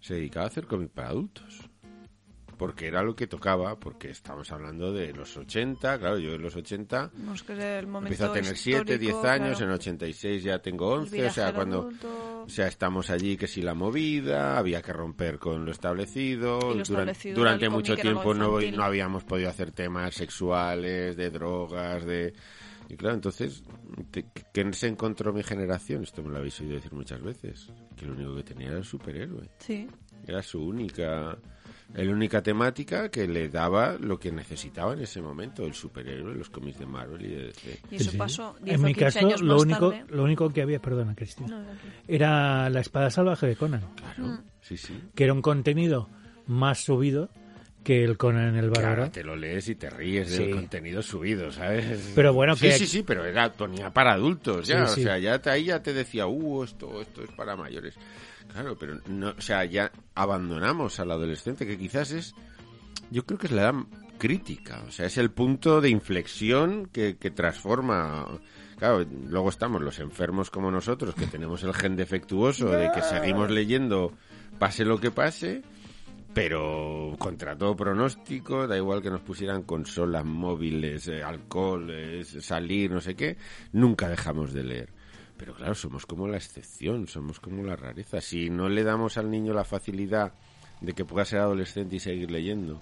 se 0.00 0.14
dedicaba 0.14 0.46
a 0.46 0.48
hacer 0.48 0.66
cómic 0.66 0.90
para 0.90 1.10
adultos. 1.10 1.59
Porque 2.60 2.88
era 2.88 3.02
lo 3.02 3.16
que 3.16 3.26
tocaba, 3.26 3.80
porque 3.80 4.10
estamos 4.10 4.52
hablando 4.52 4.92
de 4.92 5.14
los 5.14 5.34
80, 5.34 5.98
claro, 5.98 6.18
yo 6.18 6.34
en 6.34 6.42
los 6.42 6.54
80 6.54 7.10
No 7.14 7.32
es 7.32 7.42
que 7.42 7.54
es 7.54 7.58
el 7.58 7.86
momento 7.86 8.12
empiezo 8.12 8.30
a 8.30 8.34
tener 8.34 8.54
7, 8.54 8.98
10 8.98 9.00
histórico, 9.00 9.28
años, 9.28 9.56
claro. 9.56 9.72
en 9.72 9.78
86 9.78 10.42
ya 10.42 10.58
tengo 10.58 10.92
El 10.92 11.00
11, 11.00 11.26
o 11.26 11.30
sea, 11.30 11.54
cuando... 11.54 11.78
adulto. 11.78 12.42
O 12.42 12.48
sea, 12.50 12.66
estamos 12.66 13.08
allí 13.08 13.38
que 13.38 13.46
si 13.46 13.62
la 13.62 13.72
movida, 13.72 14.58
había 14.58 14.82
que 14.82 14.92
romper 14.92 15.38
con 15.38 15.64
lo 15.64 15.70
establecido. 15.70 16.58
Y 16.72 16.76
lo 16.76 16.82
establecido 16.82 17.34
durante 17.34 17.70
mucho 17.70 17.96
tiempo 17.96 18.34
no, 18.34 18.60
no 18.60 18.84
habíamos 18.84 19.24
podido 19.24 19.48
hacer 19.48 19.72
temas 19.72 20.14
sexuales, 20.14 21.16
de 21.16 21.30
drogas, 21.30 22.04
de... 22.04 22.34
Y 22.90 22.96
claro, 22.96 23.14
entonces, 23.14 23.62
¿qué 24.52 24.72
se 24.74 24.86
encontró 24.86 25.32
mi 25.32 25.42
generación? 25.42 26.02
Esto 26.02 26.22
me 26.22 26.28
lo 26.28 26.36
habéis 26.36 26.60
oído 26.60 26.74
decir 26.74 26.92
muchas 26.92 27.22
veces. 27.22 27.70
Que 27.96 28.04
lo 28.04 28.12
único 28.12 28.36
que 28.36 28.42
tenía 28.42 28.68
era 28.68 28.76
el 28.76 28.84
superhéroe. 28.84 29.48
Sí. 29.60 29.88
Era 30.26 30.42
su 30.42 30.62
única... 30.62 31.38
La 31.94 32.02
única 32.10 32.40
temática 32.42 33.08
que 33.10 33.26
le 33.26 33.48
daba 33.48 33.96
lo 33.98 34.18
que 34.18 34.30
necesitaba 34.30 34.92
en 34.94 35.00
ese 35.00 35.20
momento, 35.20 35.64
el 35.66 35.74
superhéroe, 35.74 36.34
los 36.36 36.48
cómics 36.48 36.78
de 36.78 36.86
Marvel 36.86 37.24
y 37.26 37.28
de 37.34 37.46
DC. 37.46 37.80
Y 37.90 37.96
eso 37.96 38.10
Sí, 38.12 38.16
pasó 38.16 38.56
10 38.62 38.76
En 38.76 38.84
o 38.84 38.86
mi 38.86 38.94
15 38.94 39.04
caso, 39.14 39.26
años 39.26 39.40
lo 39.42 39.54
más 39.54 39.62
único, 39.64 39.90
tarde. 39.90 40.04
lo 40.14 40.22
único 40.22 40.50
que 40.50 40.62
había, 40.62 40.80
perdona, 40.80 41.14
Cristina, 41.16 41.48
No, 41.48 41.64
era 42.06 42.70
la 42.70 42.80
espada 42.80 43.10
salvaje 43.10 43.46
de 43.48 43.56
Conan, 43.56 43.82
Claro, 43.96 44.24
Mm. 44.24 44.38
sí, 44.60 44.76
sí. 44.76 45.00
que 45.14 45.24
era 45.24 45.32
un 45.32 45.42
contenido 45.42 46.08
más 46.46 46.78
subido 46.84 47.28
que 47.82 48.04
el 48.04 48.16
Conan 48.18 48.56
el 48.56 48.70
Claro, 48.70 48.88
bárbaro. 48.88 49.10
te 49.10 49.24
lo 49.24 49.34
lees 49.34 49.68
y 49.68 49.74
te 49.74 49.88
ríes 49.90 50.28
Sí. 50.28 50.44
del 50.44 50.54
contenido 50.54 51.00
subido, 51.02 51.50
¿sabes? 51.50 52.12
Pero 52.14 52.32
bueno, 52.34 52.54
sí, 52.54 52.66
que- 52.66 52.72
sí, 52.72 52.86
sí, 52.86 53.02
pero 53.02 53.24
era 53.24 53.50
ponía 53.52 53.90
para 53.90 54.12
adultos 54.12 54.66
ya, 54.68 54.86
Sí, 54.86 54.96
sí. 54.96 55.00
o 55.00 55.04
sea, 55.04 55.18
ya 55.18 55.38
te- 55.40 55.50
ahí 55.50 55.64
ya 55.64 55.82
te 55.82 55.92
decía, 55.94 56.26
uh, 56.26 56.62
esto, 56.62 57.00
esto 57.00 57.24
es 57.24 57.30
para 57.32 57.56
mayores. 57.56 57.94
Claro, 58.52 58.76
pero 58.78 58.98
no, 59.06 59.30
o 59.36 59.40
sea, 59.40 59.64
ya 59.64 59.92
abandonamos 60.14 60.98
al 61.00 61.10
adolescente, 61.10 61.66
que 61.66 61.78
quizás 61.78 62.10
es, 62.10 62.34
yo 63.10 63.24
creo 63.24 63.38
que 63.38 63.46
es 63.46 63.52
la 63.52 63.62
edad 63.62 63.74
crítica, 64.18 64.82
o 64.86 64.90
sea, 64.90 65.06
es 65.06 65.18
el 65.18 65.30
punto 65.30 65.80
de 65.80 65.88
inflexión 65.88 66.86
que, 66.92 67.16
que 67.16 67.30
transforma. 67.30 68.26
Claro, 68.78 69.04
luego 69.28 69.50
estamos 69.50 69.82
los 69.82 69.98
enfermos 69.98 70.50
como 70.50 70.70
nosotros, 70.70 71.14
que 71.14 71.26
tenemos 71.26 71.62
el 71.62 71.74
gen 71.74 71.96
defectuoso 71.96 72.70
de 72.70 72.90
que 72.92 73.02
seguimos 73.02 73.50
leyendo 73.50 74.12
pase 74.58 74.84
lo 74.84 74.98
que 74.98 75.10
pase, 75.10 75.62
pero 76.32 77.14
contra 77.18 77.56
todo 77.56 77.76
pronóstico, 77.76 78.66
da 78.66 78.76
igual 78.76 79.02
que 79.02 79.10
nos 79.10 79.20
pusieran 79.20 79.62
consolas 79.62 80.24
móviles, 80.24 81.08
eh, 81.08 81.22
alcohol, 81.22 81.92
salir, 82.24 82.90
no 82.90 83.00
sé 83.00 83.14
qué, 83.14 83.36
nunca 83.72 84.08
dejamos 84.08 84.52
de 84.52 84.64
leer. 84.64 84.99
Pero 85.40 85.54
claro, 85.54 85.74
somos 85.74 86.04
como 86.06 86.28
la 86.28 86.36
excepción, 86.36 87.06
somos 87.08 87.40
como 87.40 87.64
la 87.64 87.74
rareza. 87.74 88.20
Si 88.20 88.50
no 88.50 88.68
le 88.68 88.84
damos 88.84 89.16
al 89.16 89.30
niño 89.30 89.54
la 89.54 89.64
facilidad 89.64 90.34
de 90.82 90.92
que 90.92 91.04
pueda 91.06 91.24
ser 91.24 91.38
adolescente 91.40 91.96
y 91.96 92.00
seguir 92.00 92.30
leyendo, 92.30 92.80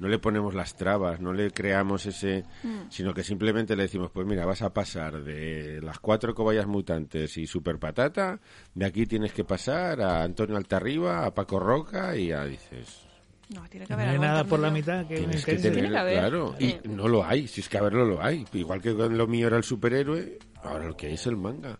no 0.00 0.08
le 0.08 0.18
ponemos 0.18 0.52
las 0.54 0.76
trabas, 0.76 1.20
no 1.20 1.32
le 1.32 1.50
creamos 1.52 2.06
ese, 2.06 2.44
Mm. 2.64 2.90
sino 2.90 3.14
que 3.14 3.22
simplemente 3.22 3.76
le 3.76 3.84
decimos, 3.84 4.10
pues 4.12 4.26
mira, 4.26 4.44
vas 4.44 4.62
a 4.62 4.72
pasar 4.72 5.22
de 5.22 5.80
las 5.82 6.00
cuatro 6.00 6.34
cobayas 6.34 6.66
mutantes 6.66 7.36
y 7.36 7.46
super 7.46 7.78
patata, 7.78 8.40
de 8.74 8.84
aquí 8.86 9.06
tienes 9.06 9.32
que 9.32 9.44
pasar 9.44 10.00
a 10.00 10.22
Antonio 10.24 10.56
Altarriba, 10.56 11.24
a 11.24 11.32
Paco 11.34 11.60
Roca 11.60 12.16
y 12.16 12.32
a 12.32 12.44
dices, 12.44 13.06
No, 13.54 13.68
tiene 13.68 13.86
que 13.86 13.92
No 13.92 14.00
haber 14.00 14.08
hay 14.10 14.18
nada 14.18 14.44
por 14.44 14.58
la 14.58 14.70
mitad 14.70 15.06
que 15.06 15.18
tienes 15.18 15.44
que 15.44 15.56
tener, 15.56 15.72
Tiene 15.74 15.90
que 15.90 15.96
haber. 15.98 16.18
claro, 16.18 16.54
y 16.58 16.76
no 16.88 17.06
lo 17.06 17.24
hay, 17.24 17.46
si 17.46 17.60
es 17.60 17.68
que 17.68 17.78
a 17.78 17.82
verlo 17.82 18.04
lo 18.04 18.20
hay, 18.22 18.44
igual 18.54 18.80
que 18.80 18.94
con 18.96 19.16
lo 19.18 19.26
mío 19.26 19.46
era 19.48 19.56
el 19.58 19.64
superhéroe, 19.64 20.38
ahora 20.64 20.86
lo 20.86 20.96
que 20.96 21.06
hay 21.08 21.14
es 21.14 21.26
el 21.26 21.36
manga. 21.36 21.78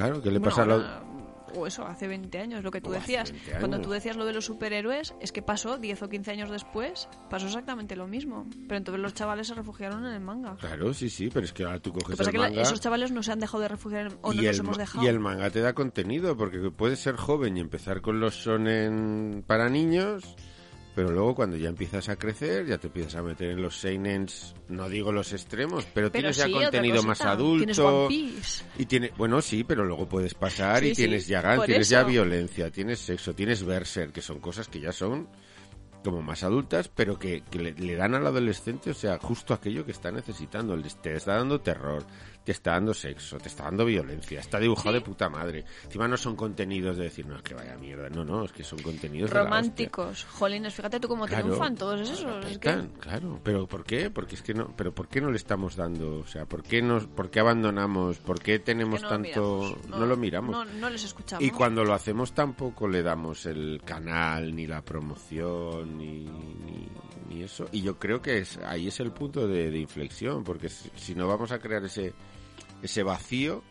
Claro, 0.00 0.22
¿qué 0.22 0.30
le 0.30 0.38
Bueno, 0.38 0.44
pasa 0.56 0.62
a 0.62 0.72
ahora, 0.74 1.02
o 1.56 1.66
eso, 1.66 1.84
hace 1.84 2.06
20 2.06 2.38
años, 2.38 2.62
lo 2.62 2.70
que 2.70 2.80
tú 2.80 2.90
O 2.90 2.92
decías. 2.92 3.32
20 3.32 3.58
Cuando 3.58 3.80
tú 3.80 3.90
decías 3.90 4.16
lo 4.16 4.24
de 4.24 4.32
los 4.32 4.44
superhéroes, 4.44 5.14
es 5.20 5.32
que 5.32 5.42
pasó 5.42 5.78
10 5.78 6.00
o 6.02 6.08
15 6.08 6.30
años 6.30 6.48
después, 6.50 7.08
pasó 7.28 7.46
exactamente 7.46 7.96
lo 7.96 8.06
mismo. 8.06 8.46
Pero 8.68 8.76
entonces 8.78 9.02
los 9.02 9.14
chavales 9.14 9.48
se 9.48 9.54
refugiaron 9.54 10.06
en 10.06 10.12
el 10.12 10.20
manga. 10.20 10.56
Claro, 10.56 10.94
sí, 10.94 11.10
sí, 11.10 11.28
pero 11.28 11.44
es 11.44 11.52
que 11.52 11.64
ahora 11.64 11.80
tú 11.80 11.92
coges 11.92 12.18
el 12.20 12.30
que 12.30 12.38
la- 12.38 12.48
manga... 12.50 12.62
esos 12.62 12.80
chavales 12.80 13.10
no 13.10 13.22
se 13.24 13.32
han 13.32 13.40
dejado 13.40 13.62
de 13.62 13.68
refugiar 13.68 14.06
en, 14.06 14.18
o 14.22 14.32
no 14.32 14.42
y, 14.42 14.46
nos 14.46 14.54
el, 14.54 14.60
hemos 14.60 14.78
dejado. 14.78 15.04
y 15.04 15.08
el 15.08 15.18
manga 15.18 15.50
te 15.50 15.60
da 15.60 15.72
contenido, 15.72 16.36
porque 16.36 16.70
puedes 16.70 17.00
ser 17.00 17.16
joven 17.16 17.56
y 17.56 17.60
empezar 17.60 18.00
con 18.00 18.20
los 18.20 18.36
sonen 18.36 19.42
para 19.46 19.68
niños, 19.68 20.36
pero 21.00 21.12
luego 21.12 21.34
cuando 21.34 21.56
ya 21.56 21.70
empiezas 21.70 22.10
a 22.10 22.16
crecer, 22.16 22.66
ya 22.66 22.76
te 22.76 22.88
empiezas 22.88 23.14
a 23.14 23.22
meter 23.22 23.52
en 23.52 23.62
los 23.62 23.80
seinens, 23.80 24.54
no 24.68 24.86
digo 24.86 25.12
los 25.12 25.32
extremos, 25.32 25.86
pero, 25.94 25.94
Pero 25.94 26.10
tienes 26.10 26.36
ya 26.36 26.44
sí, 26.44 26.52
contenido 26.52 27.02
más 27.02 27.22
adulto. 27.22 28.06
Y 28.10 28.84
tiene, 28.84 29.10
bueno, 29.16 29.40
sí, 29.40 29.64
pero 29.64 29.82
luego 29.82 30.06
puedes 30.06 30.34
pasar 30.34 30.80
Sí, 30.82 30.90
y 30.90 30.92
tienes 30.92 31.26
ya 31.26 31.40
gan, 31.40 31.56
por 31.56 31.64
tienes 31.64 31.88
ya 31.88 32.02
violencia, 32.02 32.70
tienes 32.70 32.98
sexo, 32.98 33.34
tienes 33.34 33.64
berser, 33.64 34.12
que 34.12 34.20
son 34.20 34.40
cosas 34.40 34.68
que 34.68 34.78
ya 34.78 34.92
son 34.92 35.26
como 36.04 36.20
más 36.20 36.42
adultas, 36.42 36.88
pero 36.88 37.18
que, 37.18 37.44
que 37.50 37.58
le, 37.58 37.72
le 37.72 37.96
dan 37.96 38.14
al 38.14 38.26
adolescente, 38.26 38.90
o 38.90 38.94
sea, 38.94 39.16
justo 39.16 39.54
aquello 39.54 39.86
que 39.86 39.92
está 39.92 40.10
necesitando. 40.10 40.78
Te 41.02 41.14
está 41.14 41.36
dando 41.36 41.62
terror, 41.62 42.04
te 42.50 42.54
está 42.54 42.72
dando 42.72 42.92
sexo, 42.92 43.38
te 43.38 43.46
está 43.46 43.62
dando 43.62 43.84
violencia, 43.84 44.40
está 44.40 44.58
dibujado 44.58 44.92
de 44.92 45.00
puta 45.02 45.28
madre. 45.28 45.64
Encima 45.84 46.08
no 46.08 46.16
son 46.16 46.34
contenidos 46.34 46.96
de 46.96 47.04
decir, 47.04 47.24
no, 47.24 47.36
es 47.36 47.42
que 47.42 47.54
vaya 47.54 47.76
mierda. 47.76 48.10
No, 48.10 48.24
no, 48.24 48.44
es 48.44 48.50
que 48.50 48.64
son 48.64 48.80
contenidos. 48.82 49.30
Románticos. 49.30 50.24
Jolines, 50.24 50.74
fíjate 50.74 50.98
tú 50.98 51.06
cómo 51.06 51.26
Claro. 51.26 51.44
triunfan 51.44 51.76
todos 51.76 52.00
esos. 52.10 52.44
Es 52.46 52.58
que... 52.58 52.88
Claro, 52.98 53.38
pero 53.44 53.68
¿por 53.68 53.84
qué? 53.84 54.10
Porque 54.10 54.34
es 54.34 54.42
que 54.42 54.52
no, 54.52 54.74
pero 54.76 54.92
¿por 54.92 55.06
qué 55.06 55.20
no 55.20 55.30
le 55.30 55.36
estamos 55.36 55.76
dando? 55.76 56.18
O 56.18 56.26
sea, 56.26 56.44
¿por 56.44 56.64
qué 56.64 56.82
nos, 56.82 57.06
por 57.06 57.30
qué 57.30 57.38
abandonamos? 57.38 58.18
¿Por 58.18 58.40
qué 58.40 58.58
tenemos 58.58 59.00
lo 59.02 59.08
tanto? 59.08 59.78
no, 59.88 60.04
lo 60.06 60.16
miramos. 60.16 60.50
No, 60.50 60.64
no 60.64 60.90
les 60.90 61.04
escuchamos. 61.04 61.44
Y 61.44 61.50
cuando 61.52 61.84
lo 61.84 61.94
hacemos 61.94 62.32
tampoco 62.32 62.88
le 62.88 63.04
damos 63.04 63.46
el 63.46 63.80
canal, 63.84 64.56
ni 64.56 64.66
la 64.66 64.82
promoción, 64.82 65.96
ni, 65.96 66.24
ni, 66.24 66.88
ni 67.28 67.42
eso. 67.44 67.68
Y 67.70 67.82
yo 67.82 67.96
creo 67.96 68.20
que 68.20 68.38
es, 68.38 68.58
ahí 68.58 68.88
es 68.88 68.98
el 68.98 69.12
punto 69.12 69.46
de, 69.46 69.70
de 69.70 69.78
inflexión, 69.78 70.42
porque 70.42 70.68
si, 70.68 70.90
si 70.96 71.14
no 71.14 71.28
vamos 71.28 71.52
a 71.52 71.60
crear 71.60 71.84
ese, 71.84 72.12
ese 72.82 73.02
vacío 73.02 73.62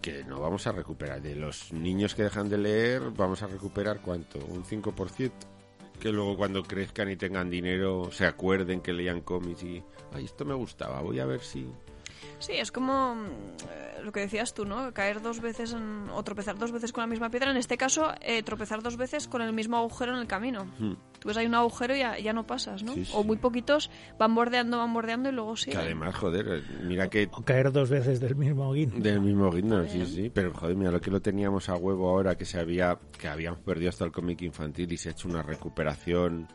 que 0.00 0.24
no 0.24 0.40
vamos 0.40 0.66
a 0.66 0.72
recuperar. 0.72 1.20
De 1.22 1.34
los 1.34 1.72
niños 1.72 2.14
que 2.14 2.22
dejan 2.22 2.48
de 2.48 2.58
leer, 2.58 3.10
vamos 3.10 3.42
a 3.42 3.46
recuperar 3.46 4.00
cuánto? 4.00 4.38
Un 4.38 4.64
5%. 4.64 5.32
Que 6.00 6.12
luego 6.12 6.36
cuando 6.36 6.62
crezcan 6.62 7.10
y 7.10 7.16
tengan 7.16 7.50
dinero 7.50 8.10
se 8.12 8.26
acuerden 8.26 8.80
que 8.80 8.92
leían 8.92 9.20
cómics 9.20 9.64
y, 9.64 9.82
ay, 10.12 10.26
esto 10.26 10.44
me 10.44 10.54
gustaba, 10.54 11.00
voy 11.00 11.18
a 11.18 11.26
ver 11.26 11.40
si... 11.40 11.66
Sí, 12.40 12.52
es 12.52 12.70
como 12.72 13.14
mm, 13.16 13.26
eh, 13.68 14.02
lo 14.04 14.12
que 14.12 14.20
decías 14.20 14.54
tú, 14.54 14.64
¿no? 14.64 14.92
Caer 14.94 15.20
dos 15.20 15.40
veces 15.40 15.72
en- 15.72 16.08
o 16.10 16.22
tropezar 16.22 16.56
dos 16.56 16.70
veces 16.72 16.92
con 16.92 17.02
la 17.02 17.06
misma 17.08 17.30
piedra. 17.30 17.50
En 17.50 17.56
este 17.56 17.76
caso, 17.76 18.12
eh, 18.20 18.42
tropezar 18.42 18.82
dos 18.82 18.96
veces 18.96 19.26
con 19.26 19.42
el 19.42 19.52
mismo 19.52 19.76
agujero 19.76 20.12
en 20.14 20.20
el 20.20 20.26
camino. 20.26 20.66
Hmm. 20.78 20.94
Tú 21.18 21.26
ves 21.28 21.36
ahí 21.36 21.46
un 21.46 21.54
agujero 21.56 21.96
y 21.96 21.98
ya, 21.98 22.16
ya 22.18 22.32
no 22.32 22.46
pasas, 22.46 22.84
¿no? 22.84 22.94
Sí, 22.94 23.04
sí. 23.04 23.12
O 23.14 23.24
muy 23.24 23.36
poquitos 23.38 23.90
van 24.18 24.34
bordeando, 24.36 24.78
van 24.78 24.94
bordeando 24.94 25.28
y 25.28 25.32
luego 25.32 25.56
sí. 25.56 25.72
Que 25.72 25.76
además, 25.78 26.14
joder, 26.14 26.62
mira 26.84 27.08
que 27.08 27.28
O 27.32 27.42
caer 27.42 27.72
dos 27.72 27.90
veces 27.90 28.20
del 28.20 28.36
mismo 28.36 28.72
guindo. 28.72 29.00
Del 29.00 29.20
mismo 29.20 29.50
guindo, 29.50 29.84
sí, 29.88 30.06
sí. 30.06 30.30
Pero 30.32 30.54
joder, 30.54 30.76
mira 30.76 30.92
lo 30.92 31.00
que 31.00 31.10
lo 31.10 31.20
teníamos 31.20 31.68
a 31.68 31.74
huevo 31.74 32.08
ahora 32.08 32.36
que 32.36 32.44
se 32.44 32.60
había, 32.60 32.96
que 33.18 33.26
habíamos 33.26 33.58
perdido 33.60 33.88
hasta 33.88 34.04
el 34.04 34.12
cómic 34.12 34.42
infantil 34.42 34.92
y 34.92 34.96
se 34.96 35.08
ha 35.08 35.12
hecho 35.12 35.26
una 35.28 35.42
recuperación 35.42 36.46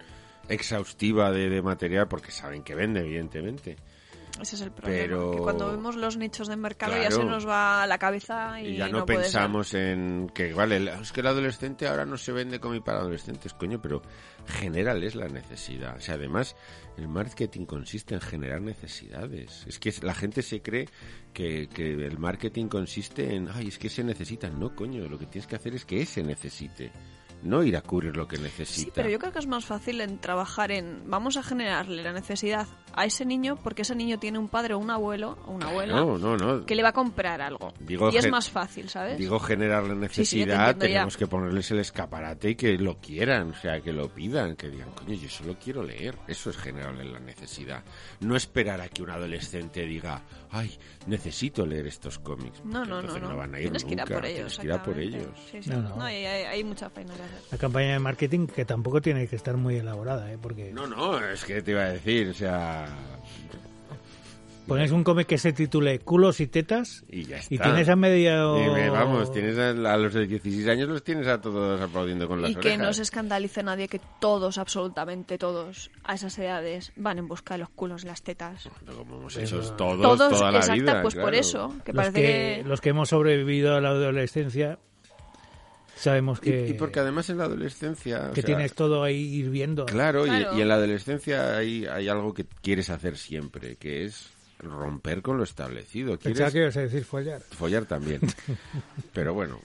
exhaustiva 0.47 1.31
de, 1.31 1.49
de 1.49 1.61
material 1.61 2.07
porque 2.07 2.31
saben 2.31 2.63
que 2.63 2.75
vende, 2.75 3.01
evidentemente. 3.01 3.75
Ese 4.41 4.55
es 4.55 4.61
el 4.63 4.71
problema. 4.71 5.01
Pero- 5.03 5.31
Que 5.31 5.37
cuando 5.37 5.67
vemos 5.71 5.95
los 5.95 6.17
nichos 6.17 6.47
de 6.47 6.55
mercado 6.55 6.93
ya 6.93 7.11
se 7.11 7.23
nos 7.23 7.47
va 7.47 7.83
a 7.83 7.87
la 7.87 7.97
cabeza 7.99 8.59
y, 8.61 8.69
Y 8.69 8.77
ya 8.77 8.89
no, 8.89 9.05
pensamos 9.05 9.73
en 9.75 10.29
que, 10.33 10.53
vale, 10.53 10.91
es 11.01 11.11
que 11.11 11.21
el 11.21 11.27
adolescente 11.27 11.87
ahora 11.87 12.05
no 12.05 12.17
se 12.17 12.31
vende 12.31 12.59
cómic 12.59 12.83
para 12.83 12.99
adolescentes, 12.99 13.53
coño, 13.53 13.79
pero 13.81 14.01
generales 14.47 15.15
la 15.15 15.27
necesidad. 15.27 15.95
O 15.97 16.01
sea, 16.01 16.15
además, 16.15 16.55
el 16.97 17.07
marketing 17.07 17.65
consiste 17.65 18.15
en 18.15 18.21
generar 18.21 18.59
necesidades. 18.61 19.65
Es 19.67 19.79
que 19.79 19.93
la 20.01 20.13
gente 20.15 20.41
se 20.41 20.61
cree 20.61 20.89
que, 21.33 21.69
que 21.69 21.93
el 21.93 22.17
marketing 22.17 22.67
consiste 22.67 23.35
en, 23.35 23.49
ay, 23.53 23.67
es 23.67 23.77
que 23.77 23.89
se 23.89 24.03
necesita. 24.03 24.49
No, 24.49 24.75
coño, 24.75 25.07
lo 25.07 25.17
que 25.19 25.27
tienes 25.27 25.47
que 25.47 25.55
hacer 25.55 25.75
es 25.75 25.85
que 25.85 26.01
ese 26.01 26.23
necesite. 26.23 26.91
No 27.43 27.63
ir 27.63 27.75
a 27.77 27.81
cubrir 27.81 28.15
lo 28.15 28.27
que 28.27 28.37
necesita. 28.37 28.85
Sí, 28.85 28.91
pero 28.95 29.09
yo 29.09 29.19
creo 29.19 29.31
que 29.31 29.39
es 29.39 29.47
más 29.47 29.65
fácil 29.65 29.99
en 30.01 30.17
trabajar 30.19 30.71
en 30.71 31.03
vamos 31.09 31.37
a 31.37 31.43
generarle 31.43 32.01
la 32.01 32.13
necesidad 32.13 32.67
a 32.95 33.05
ese 33.05 33.25
niño 33.25 33.57
porque 33.61 33.81
ese 33.81 33.95
niño 33.95 34.17
tiene 34.19 34.39
un 34.39 34.47
padre 34.47 34.73
o 34.75 34.77
un 34.79 34.89
abuelo 34.91 35.37
o 35.45 35.51
una 35.51 35.67
abuela 35.67 35.93
No, 35.95 36.17
no, 36.17 36.37
no. 36.37 36.65
que 36.65 36.75
le 36.75 36.83
va 36.83 36.89
a 36.89 36.93
comprar 36.93 37.41
algo. 37.41 37.73
Digo, 37.79 38.09
y 38.11 38.17
es 38.17 38.29
más 38.29 38.49
fácil, 38.49 38.89
¿sabes? 38.89 39.17
Digo 39.17 39.39
generar 39.39 39.83
la 39.83 40.07
Sí, 40.09 40.25
sí, 40.25 40.39
yo 40.39 40.45
te 40.45 40.51
necesidad, 40.51 40.67
ya. 40.73 40.79
tenemos 40.79 41.17
que 41.17 41.27
ponerles 41.27 41.69
el 41.71 41.79
escaparate 41.79 42.51
y 42.51 42.55
que 42.55 42.77
lo 42.77 42.99
quieran, 42.99 43.51
o 43.51 43.55
sea, 43.55 43.81
que 43.81 43.91
lo 43.91 44.07
pidan, 44.09 44.55
que 44.55 44.69
digan, 44.69 44.91
coño, 44.91 45.13
yo 45.15 45.29
solo 45.29 45.57
quiero 45.61 45.83
leer. 45.83 46.17
Eso 46.27 46.49
es 46.49 46.57
generarle 46.57 47.03
la 47.05 47.19
necesidad. 47.19 47.83
No 48.21 48.35
esperar 48.35 48.79
a 48.81 48.87
que 48.89 49.03
un 49.03 49.09
adolescente 49.09 49.85
diga, 49.85 50.21
ay, 50.51 50.77
necesito 51.07 51.65
leer 51.65 51.87
estos 51.87 52.19
cómics. 52.19 52.63
no, 52.63 52.85
no, 52.85 53.01
no, 53.01 53.17
no. 53.19 53.35
van 53.37 53.53
a 53.55 53.59
ir 53.59 53.65
Tienes 53.65 53.83
que 53.85 53.93
ir 53.93 54.01
a 54.01 54.03
nunca, 54.05 54.15
por 54.15 54.25
ellos. 54.25 54.35
tienes 54.35 54.57
que 54.59 54.65
ir 54.67 54.71
a 54.73 54.83
por 54.83 54.99
ellos. 54.99 55.27
Sí, 55.51 55.63
sí. 55.63 55.69
No, 55.69 55.81
no. 55.81 55.95
No, 55.97 56.03
hay, 56.05 56.25
hay- 56.25 56.43
hay 56.45 56.63
mucha 56.63 56.85
hacer. 56.85 57.32
La 57.51 57.57
campaña 57.57 57.93
de 57.93 57.99
marketing 57.99 58.47
que 58.47 58.65
tampoco 58.65 59.01
tiene 59.01 59.27
que 59.27 59.35
estar 59.35 59.55
muy 59.57 59.75
elaborada, 59.77 60.31
¿eh? 60.31 60.37
porque 60.41 60.71
No, 60.73 60.87
no, 60.87 61.19
es 61.25 61.43
que 61.45 61.61
te 61.61 61.71
iba 61.71 61.81
a 61.83 61.89
decir, 61.89 62.29
o 62.29 62.33
sea, 62.33 62.85
pones 64.67 64.91
un 64.91 65.03
cómic 65.03 65.27
que 65.27 65.37
se 65.37 65.51
titule 65.51 65.99
Culos 65.99 66.39
y 66.39 66.47
Tetas 66.47 67.03
y 67.09 67.25
ya 67.25 67.37
está. 67.37 67.53
y 67.53 67.57
tienes 67.57 67.89
a 67.89 67.95
medio... 67.97 68.55
Dime, 68.55 68.89
vamos, 68.89 69.31
tienes 69.31 69.57
a, 69.57 69.71
a 69.71 69.97
los 69.97 70.13
de 70.13 70.25
16 70.25 70.67
años 70.69 70.87
los 70.87 71.03
tienes 71.03 71.27
a 71.27 71.41
todos 71.41 71.81
aplaudiendo 71.81 72.27
con 72.29 72.41
las 72.41 72.51
Y 72.51 72.55
que 72.55 72.59
orejas. 72.69 72.79
no 72.79 72.93
se 72.93 73.01
escandalice 73.01 73.61
nadie 73.61 73.89
que 73.89 73.99
todos, 74.21 74.57
absolutamente 74.57 75.37
todos, 75.37 75.91
a 76.05 76.15
esas 76.15 76.39
edades 76.39 76.93
van 76.95 77.19
en 77.19 77.27
busca 77.27 77.55
de 77.55 77.59
los 77.59 77.69
culos 77.69 78.03
y 78.03 78.07
las 78.07 78.23
tetas. 78.23 78.69
Como 78.85 79.17
hemos 79.17 79.35
Pero- 79.35 79.45
hecho 79.45 79.73
todos, 79.73 80.01
Todos, 80.01 80.31
toda 80.39 80.51
la 80.51 80.59
exacto, 80.59 80.81
vida, 80.81 81.01
pues 81.01 81.15
por 81.15 81.35
eso, 81.35 81.75
que 81.83 81.91
los, 81.91 82.05
parece 82.05 82.21
que, 82.21 82.61
que... 82.63 82.63
los 82.69 82.79
que 82.81 82.89
hemos 82.89 83.09
sobrevivido 83.09 83.75
a 83.75 83.81
la 83.81 83.89
adolescencia 83.89 84.79
sabemos 86.03 86.39
Y- 86.39 86.45
que, 86.45 86.67
y, 86.69 86.73
porque 86.73 86.99
además 86.99 87.29
en 87.29 87.37
la 87.37 87.45
adolescencia... 87.45 88.29
o 88.29 88.33
que 88.33 88.41
sea, 88.41 88.47
tienes 88.47 88.73
todo 88.73 89.03
ahí 89.03 89.21
hirviendo. 89.35 89.85
Claro, 89.85 90.25
y- 90.25 90.29
Claro. 90.29 90.57
Y, 90.57 90.61
en 90.61 90.67
la 90.67 90.75
adolescencia 90.75 91.57
hay, 91.57 91.85
hay 91.85 92.07
algo 92.09 92.33
que 92.33 92.45
quieres 92.61 92.89
hacer 92.89 93.17
siempre, 93.17 93.75
que 93.77 94.05
es 94.05 94.29
romper 94.59 95.21
con 95.21 95.37
lo 95.37 95.43
establecido. 95.43 96.17
Pensaba 96.17 96.51
Quieres 96.51 96.53
que 96.53 96.59
ibas 96.59 96.77
a 96.77 96.81
decir 96.81 97.03
follar. 97.05 97.41
follar 97.41 97.85
también. 97.85 98.21
pero 99.13 99.33
bueno, 99.33 99.59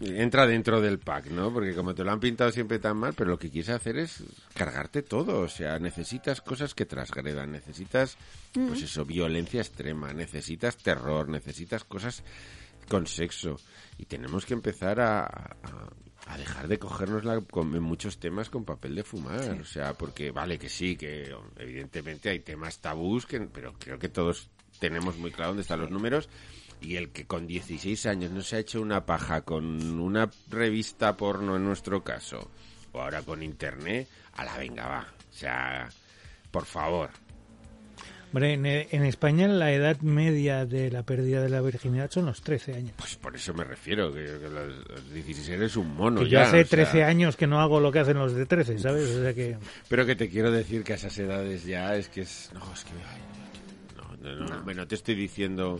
entra 0.00 0.46
dentro 0.46 0.80
del 0.80 0.98
pack, 0.98 1.26
¿no? 1.30 1.52
Porque 1.52 1.74
como 1.74 1.94
te 1.94 2.02
lo 2.04 2.10
han 2.12 2.20
pintado 2.20 2.50
siempre 2.50 2.78
tan 2.78 2.96
mal, 2.96 3.14
pero 3.14 3.30
lo 3.30 3.38
que 3.38 3.50
quieres 3.50 3.70
hacer 3.70 3.98
es 3.98 4.22
cargarte 4.54 5.02
todo. 5.02 5.40
O 5.40 5.48
sea, 5.48 5.78
necesitas 5.78 6.40
cosas 6.40 6.74
que 6.74 6.86
transgredan, 6.86 7.52
necesitas, 7.52 8.16
pues 8.52 8.82
eso, 8.82 9.04
violencia 9.04 9.60
extrema, 9.60 10.12
necesitas 10.12 10.76
terror, 10.76 11.28
necesitas 11.28 11.84
cosas 11.84 12.22
con 12.92 13.06
sexo. 13.06 13.58
Y 13.98 14.04
tenemos 14.04 14.44
que 14.44 14.54
empezar 14.54 15.00
a, 15.00 15.24
a- 15.24 15.56
a 16.26 16.38
dejar 16.38 16.68
de 16.68 16.78
cogernos 16.78 17.24
la, 17.24 17.40
con, 17.40 17.74
en 17.74 17.82
muchos 17.82 18.18
temas 18.18 18.48
con 18.50 18.64
papel 18.64 18.94
de 18.94 19.02
fumar. 19.02 19.40
O 19.60 19.64
sea, 19.64 19.94
porque 19.94 20.30
vale 20.30 20.58
que 20.58 20.68
sí, 20.68 20.94
que 20.96 21.34
evidentemente 21.56 22.28
hay 22.30 22.40
temas 22.40 22.78
tabús, 22.80 23.26
que, 23.26 23.40
pero 23.40 23.72
creo 23.78 23.98
que 23.98 24.08
todos 24.08 24.48
tenemos 24.78 25.16
muy 25.18 25.32
claro 25.32 25.48
dónde 25.50 25.62
están 25.62 25.80
los 25.80 25.90
números. 25.90 26.28
Y 26.80 26.96
el 26.96 27.10
que 27.10 27.26
con 27.26 27.46
16 27.46 28.06
años 28.06 28.30
no 28.32 28.40
se 28.42 28.56
ha 28.56 28.58
hecho 28.60 28.80
una 28.80 29.06
paja 29.06 29.42
con 29.42 29.98
una 30.00 30.30
revista 30.48 31.16
porno 31.16 31.56
en 31.56 31.64
nuestro 31.64 32.02
caso, 32.04 32.50
o 32.92 33.00
ahora 33.00 33.22
con 33.22 33.42
internet, 33.42 34.08
a 34.34 34.44
la 34.44 34.58
venga 34.58 34.86
va. 34.88 35.06
O 35.30 35.32
sea, 35.34 35.88
por 36.50 36.64
favor. 36.66 37.10
Hombre, 38.32 38.54
en, 38.54 38.64
en 38.64 39.04
España 39.04 39.46
la 39.46 39.72
edad 39.72 40.00
media 40.00 40.64
de 40.64 40.90
la 40.90 41.02
pérdida 41.02 41.42
de 41.42 41.50
la 41.50 41.60
virginidad 41.60 42.10
son 42.10 42.26
los 42.26 42.40
13 42.40 42.74
años. 42.74 42.92
Pues 42.96 43.16
por 43.16 43.36
eso 43.36 43.52
me 43.52 43.62
refiero, 43.64 44.10
que, 44.12 44.24
que 44.24 44.48
los, 44.48 44.88
los 44.88 45.12
16 45.12 45.48
eres 45.50 45.76
un 45.76 45.94
mono 45.94 46.20
que 46.20 46.26
yo 46.26 46.38
ya, 46.38 46.44
hace 46.44 46.62
o 46.62 46.66
sea, 46.66 46.84
13 46.84 47.04
años 47.04 47.36
que 47.36 47.46
no 47.46 47.60
hago 47.60 47.78
lo 47.78 47.92
que 47.92 47.98
hacen 47.98 48.16
los 48.16 48.34
de 48.34 48.46
13, 48.46 48.78
¿sabes? 48.78 49.10
O 49.10 49.22
sea 49.22 49.34
que... 49.34 49.58
Pero 49.88 50.06
que 50.06 50.16
te 50.16 50.30
quiero 50.30 50.50
decir 50.50 50.82
que 50.82 50.94
a 50.94 50.96
esas 50.96 51.18
edades 51.18 51.64
ya 51.64 51.94
es 51.94 52.08
que 52.08 52.22
es... 52.22 52.50
No, 52.54 52.60
es 52.72 52.84
que... 52.84 52.92
ay, 52.92 53.20
no, 53.96 54.30
no, 54.30 54.46
no, 54.46 54.62
no, 54.64 54.74
no 54.74 54.86
te 54.86 54.94
estoy 54.94 55.14
diciendo 55.14 55.78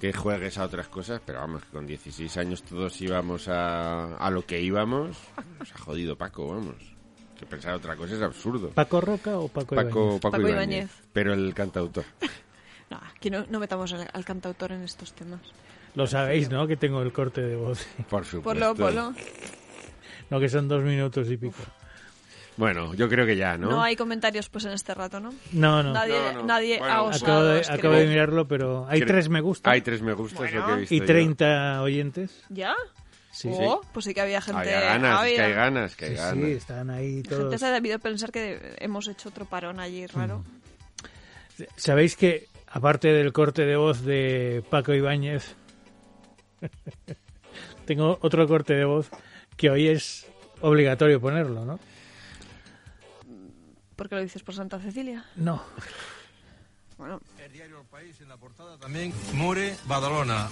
que 0.00 0.12
juegues 0.12 0.56
a 0.56 0.64
otras 0.64 0.88
cosas, 0.88 1.20
pero 1.24 1.40
vamos, 1.40 1.64
que 1.64 1.70
con 1.70 1.86
16 1.86 2.36
años 2.38 2.62
todos 2.62 2.98
íbamos 3.00 3.48
a, 3.48 4.16
a 4.16 4.30
lo 4.30 4.46
que 4.46 4.60
íbamos. 4.60 5.16
Nos 5.58 5.72
ha 5.72 5.78
jodido 5.78 6.16
Paco, 6.16 6.48
vamos. 6.48 6.93
Que 7.38 7.46
pensar 7.46 7.74
otra 7.74 7.96
cosa 7.96 8.14
es 8.14 8.22
absurdo. 8.22 8.70
¿Paco 8.70 9.00
Roca 9.00 9.38
o 9.38 9.48
Paco, 9.48 9.74
Paco, 9.74 9.88
Ibáñez? 9.90 10.20
Paco, 10.20 10.20
Paco 10.20 10.36
Ibáñez, 10.40 10.54
Ibáñez. 10.54 10.90
Pero 11.12 11.32
el 11.34 11.54
cantautor. 11.54 12.04
No, 12.90 13.00
aquí 13.16 13.30
no, 13.30 13.46
no 13.48 13.58
metamos 13.60 13.90
al, 13.94 14.06
al 14.12 14.24
cantautor 14.26 14.70
en 14.72 14.82
estos 14.82 15.14
temas. 15.14 15.40
Lo 15.94 16.06
sabéis, 16.06 16.50
¿no? 16.50 16.66
Que 16.66 16.76
tengo 16.76 17.00
el 17.00 17.14
corte 17.14 17.40
de 17.40 17.56
voz. 17.56 17.84
Por 18.10 18.26
supuesto. 18.26 18.74
Polo, 18.74 18.74
polo. 18.74 19.14
No, 20.30 20.38
que 20.38 20.48
son 20.50 20.68
dos 20.68 20.82
minutos 20.82 21.30
y 21.30 21.36
pico. 21.38 21.56
Bueno, 22.56 22.94
yo 22.94 23.08
creo 23.08 23.26
que 23.26 23.36
ya, 23.36 23.56
¿no? 23.58 23.70
¿No? 23.70 23.82
hay 23.82 23.96
comentarios 23.96 24.48
pues 24.48 24.64
en 24.66 24.72
este 24.72 24.94
rato, 24.94 25.18
¿no? 25.18 25.34
No, 25.52 25.82
no. 25.82 25.92
Nadie, 25.92 26.18
No, 26.18 26.32
no. 26.32 26.42
nadie 26.44 26.78
Bueno, 26.78 26.92
ha 26.92 26.96
acabo 26.96 27.08
osado 27.08 27.32
Acabo 27.32 27.42
de, 27.54 27.60
acabo 27.78 27.94
de 27.94 28.06
mirarlo, 28.06 28.46
pero 28.48 28.86
hay 28.88 29.00
tres 29.00 29.28
me 29.28 29.40
gusta 29.40 29.70
Hay 29.70 29.80
tres 29.80 30.02
me 30.02 30.12
gustas, 30.12 30.52
lo 30.52 30.66
que 30.66 30.72
he 30.72 30.76
visto 30.76 30.94
y 30.94 31.00
yo. 31.00 31.06
30 31.06 31.82
oyentes. 31.82 32.44
¿Ya? 32.50 32.74
Sí, 33.34 33.48
Oh, 33.52 33.80
Pues 33.92 34.04
sí 34.04 34.14
que 34.14 34.20
había 34.20 34.40
gente... 34.40 34.60
Había 34.60 34.80
ganas, 34.80 35.26
es 35.26 35.32
que 35.34 35.34
había- 35.34 35.44
hay 35.46 35.52
ganas, 35.52 35.96
que 35.96 36.04
hay 36.04 36.10
sí, 36.12 36.16
ganas. 36.16 36.44
sí, 36.46 36.52
están 36.52 36.90
ahí 36.90 37.14
Gente 37.16 37.28
todos. 37.30 37.60
se 37.60 37.66
ha 37.66 37.72
debido 37.72 37.98
pensar 37.98 38.30
que 38.30 38.76
hemos 38.78 39.08
hecho 39.08 39.28
otro 39.28 39.44
parón 39.44 39.80
allí 39.80 40.06
raro. 40.06 40.44
¿Sabéis 41.76 42.16
que, 42.16 42.48
aparte 42.68 43.08
del 43.08 43.32
corte 43.32 43.62
de 43.66 43.76
voz 43.76 44.02
de 44.02 44.64
Paco 44.70 44.94
Ibáñez, 44.94 45.56
tengo 47.86 48.18
otro 48.22 48.46
corte 48.46 48.74
de 48.74 48.84
voz 48.84 49.10
que 49.56 49.68
hoy 49.70 49.88
es 49.88 50.26
obligatorio 50.60 51.20
ponerlo, 51.20 51.64
¿no? 51.64 51.78
¿Por 53.96 54.08
qué 54.08 54.14
lo 54.16 54.22
dices 54.22 54.42
por 54.42 54.54
Santa 54.54 54.78
Cecilia? 54.78 55.24
No. 55.36 55.62
Bueno, 56.96 57.20
El 57.44 57.52
diario 57.52 57.80
El 57.80 57.86
País 57.86 58.20
en 58.20 58.28
la 58.28 58.36
portada 58.36 58.78
también 58.78 59.12
muere 59.32 59.76
Badalona. 59.86 60.48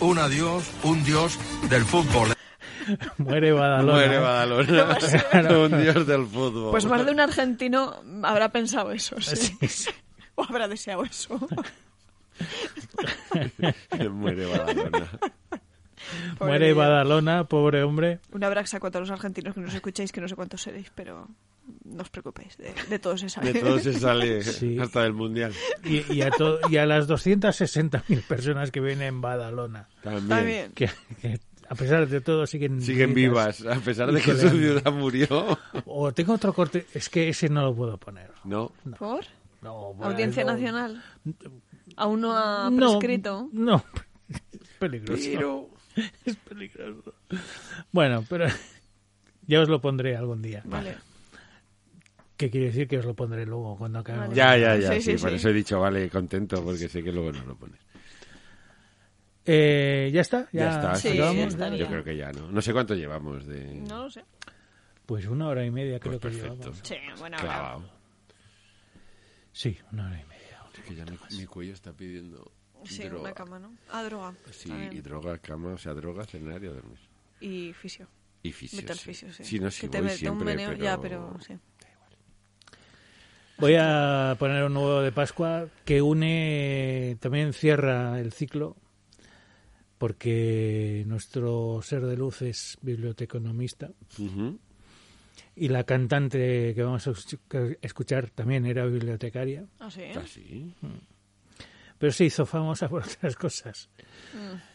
Un 0.00 0.18
adiós, 0.18 0.70
un 0.82 1.04
dios 1.04 1.38
del 1.70 1.84
fútbol. 1.84 2.34
Muere 3.18 3.52
Badalona. 3.52 3.92
Muere. 3.92 4.18
Badalona. 4.18 4.98
Un 5.64 5.82
dios 5.82 6.06
del 6.06 6.26
fútbol. 6.26 6.70
pues 6.72 6.84
más 6.84 7.06
de 7.06 7.12
un 7.12 7.20
argentino 7.20 7.94
habrá 8.22 8.50
pensado 8.50 8.90
eso, 8.92 9.18
sí. 9.20 9.36
Sí, 9.36 9.68
sí. 9.68 9.90
O 10.34 10.44
habrá 10.44 10.68
deseado 10.68 11.04
eso. 11.04 11.38
Muere 14.10 14.46
Badalona. 14.46 15.08
Pobre 16.38 16.50
Muere. 16.50 16.72
Badalona, 16.74 17.44
pobre 17.44 17.82
hombre. 17.82 18.20
Un 18.32 18.44
abrazo 18.44 18.76
a 18.76 18.80
todos 18.80 19.08
los 19.08 19.10
argentinos 19.10 19.54
que 19.54 19.60
nos 19.60 19.72
escucháis, 19.72 20.12
que 20.12 20.20
no 20.20 20.28
sé 20.28 20.34
cuántos 20.36 20.60
seréis, 20.62 20.90
pero 20.94 21.28
no 21.84 22.02
os 22.02 22.10
preocupéis, 22.10 22.56
de, 22.56 22.74
de 22.88 22.98
todos 22.98 23.20
se 23.20 23.28
sabe. 23.28 23.52
De 23.52 23.60
todo 23.60 23.78
se 23.78 23.92
sale 23.92 24.42
Sí. 24.42 24.78
hasta 24.78 25.02
del 25.02 25.12
mundial. 25.12 25.52
Y, 25.84 26.12
y 26.12 26.22
a, 26.22 26.30
to- 26.30 26.58
y 26.70 26.76
a 26.78 26.86
las 26.86 27.06
260.000 27.08 28.22
personas 28.26 28.70
que 28.70 28.80
viven 28.80 29.02
en 29.02 29.20
Badalona, 29.20 29.88
También. 30.02 30.28
También. 30.28 30.72
que, 30.72 30.90
que 31.20 31.40
a 31.68 31.74
pesar 31.74 32.06
de 32.08 32.20
todo 32.20 32.46
siguen, 32.46 32.80
Siguen 32.82 33.14
vivas, 33.14 33.64
a 33.66 33.76
pesar 33.80 34.12
de 34.12 34.20
que 34.20 34.34
su 34.34 34.48
ciudad 34.50 34.92
murió. 34.92 35.58
O 35.86 36.12
tengo 36.12 36.34
otro 36.34 36.52
corte, 36.52 36.86
es 36.94 37.08
que 37.08 37.28
ese 37.28 37.48
no 37.48 37.62
lo 37.62 37.74
puedo 37.74 37.96
poner. 37.98 38.30
No. 38.44 38.72
¿Por? 38.98 39.24
No, 39.62 39.94
bueno, 39.94 40.12
Audiencia 40.12 40.44
no. 40.44 40.52
Nacional. 40.52 41.02
Aún 41.96 42.20
no 42.20 42.36
ha 42.36 42.68
No, 42.70 42.98
prescrito. 42.98 43.48
No, 43.52 43.82
es 44.28 44.68
peligroso. 44.78 45.68
Es 46.24 46.34
peligroso. 46.36 47.14
Bueno, 47.92 48.24
pero 48.28 48.46
ya 49.46 49.60
os 49.60 49.68
lo 49.68 49.80
pondré 49.80 50.16
algún 50.16 50.42
día. 50.42 50.60
Vale. 50.64 50.96
¿Qué 52.36 52.50
quiere 52.50 52.66
decir 52.66 52.88
que 52.88 52.98
os 52.98 53.04
lo 53.04 53.14
pondré 53.14 53.46
luego 53.46 53.76
cuando 53.76 54.00
acabemos? 54.00 54.28
Vale. 54.30 54.36
Ya, 54.36 54.56
ya, 54.56 54.76
ya. 54.76 54.92
Sí, 54.94 55.00
Sí, 55.12 55.18
sí, 55.18 55.22
por 55.22 55.32
eso 55.32 55.48
he 55.50 55.52
dicho, 55.52 55.78
vale, 55.80 56.10
contento, 56.10 56.62
porque 56.64 56.88
sé 56.88 57.02
que 57.02 57.12
luego 57.12 57.30
no 57.32 57.44
lo 57.44 57.56
pones. 57.56 57.80
Eh, 59.46 60.10
¿Ya 60.12 60.22
está? 60.22 60.48
Ya, 60.52 60.70
está. 60.70 60.94
Sí, 60.96 61.16
ya. 61.16 61.32
Yo 61.76 61.86
creo 61.86 62.02
que 62.04 62.16
ya, 62.16 62.32
¿no? 62.32 62.50
No 62.50 62.62
sé 62.62 62.72
cuánto 62.72 62.94
llevamos 62.94 63.46
de... 63.46 63.74
No 63.74 64.04
lo 64.04 64.10
sé. 64.10 64.24
Pues 65.06 65.26
una 65.26 65.48
hora 65.48 65.64
y 65.64 65.70
media 65.70 66.00
creo 66.00 66.18
Pues 66.18 66.34
que 66.34 66.40
perfecto. 66.40 66.64
llevamos. 66.70 66.80
Sí, 66.82 66.96
bueno, 67.18 67.36
Clavado. 67.38 67.74
ahora- 67.74 67.90
Sí, 69.52 69.78
una 69.92 70.06
hora 70.06 70.20
y 70.20 70.24
media. 70.24 70.60
Es 70.74 70.80
que 70.80 70.94
ya 70.94 71.04
mi, 71.04 71.18
mi 71.38 71.46
cuello 71.46 71.74
está 71.74 71.92
pidiendo 71.92 72.50
Sí, 72.84 73.04
droga. 73.04 73.20
una 73.22 73.32
cama, 73.32 73.58
¿no? 73.58 73.76
Ah, 73.90 74.02
droga. 74.02 74.34
Sí, 74.50 74.68
También. 74.70 74.92
y 74.94 75.00
droga, 75.00 75.38
cama, 75.38 75.74
o 75.74 75.78
sea, 75.78 75.92
droga, 75.94 76.24
cenar 76.24 76.62
y 76.64 76.66
dormir. 76.66 76.98
Y 77.40 77.72
fisio. 77.74 78.08
Y 78.42 78.52
fisio, 78.52 78.80
sí. 78.94 78.98
fisio, 78.98 79.32
sí. 79.32 79.44
Sí, 79.44 79.58
no, 79.60 79.70
sí 79.70 79.82
que 79.82 79.88
te 79.88 79.98
voy 79.98 80.04
mete 80.06 80.14
un 80.14 80.18
siempre, 80.38 80.44
meneo, 80.46 80.70
pero... 80.70 80.84
ya, 80.84 81.00
pero 81.00 81.36
sí. 81.40 81.54
Voy 83.58 83.76
a 83.78 84.36
poner 84.38 84.64
un 84.64 84.74
nuevo 84.74 85.00
de 85.00 85.12
Pascua 85.12 85.66
que 85.84 86.02
une, 86.02 87.16
también 87.20 87.52
cierra 87.52 88.18
el 88.20 88.32
ciclo, 88.32 88.76
porque 89.98 91.04
nuestro 91.06 91.80
ser 91.82 92.04
de 92.04 92.16
luz 92.16 92.42
es 92.42 92.76
biblioteconomista 92.82 93.90
y 95.56 95.68
la 95.68 95.84
cantante 95.84 96.72
que 96.74 96.82
vamos 96.82 97.06
a 97.06 97.12
escu- 97.12 97.78
escuchar 97.80 98.30
también 98.30 98.66
era 98.66 98.84
bibliotecaria, 98.86 99.64
Ah, 99.78 99.90
sí. 99.90 100.02
¿Ah, 100.16 100.22
sí? 100.26 100.74
pero 101.96 102.12
se 102.12 102.24
hizo 102.24 102.44
famosa 102.44 102.88
por 102.88 103.02
otras 103.04 103.36
cosas. 103.36 103.88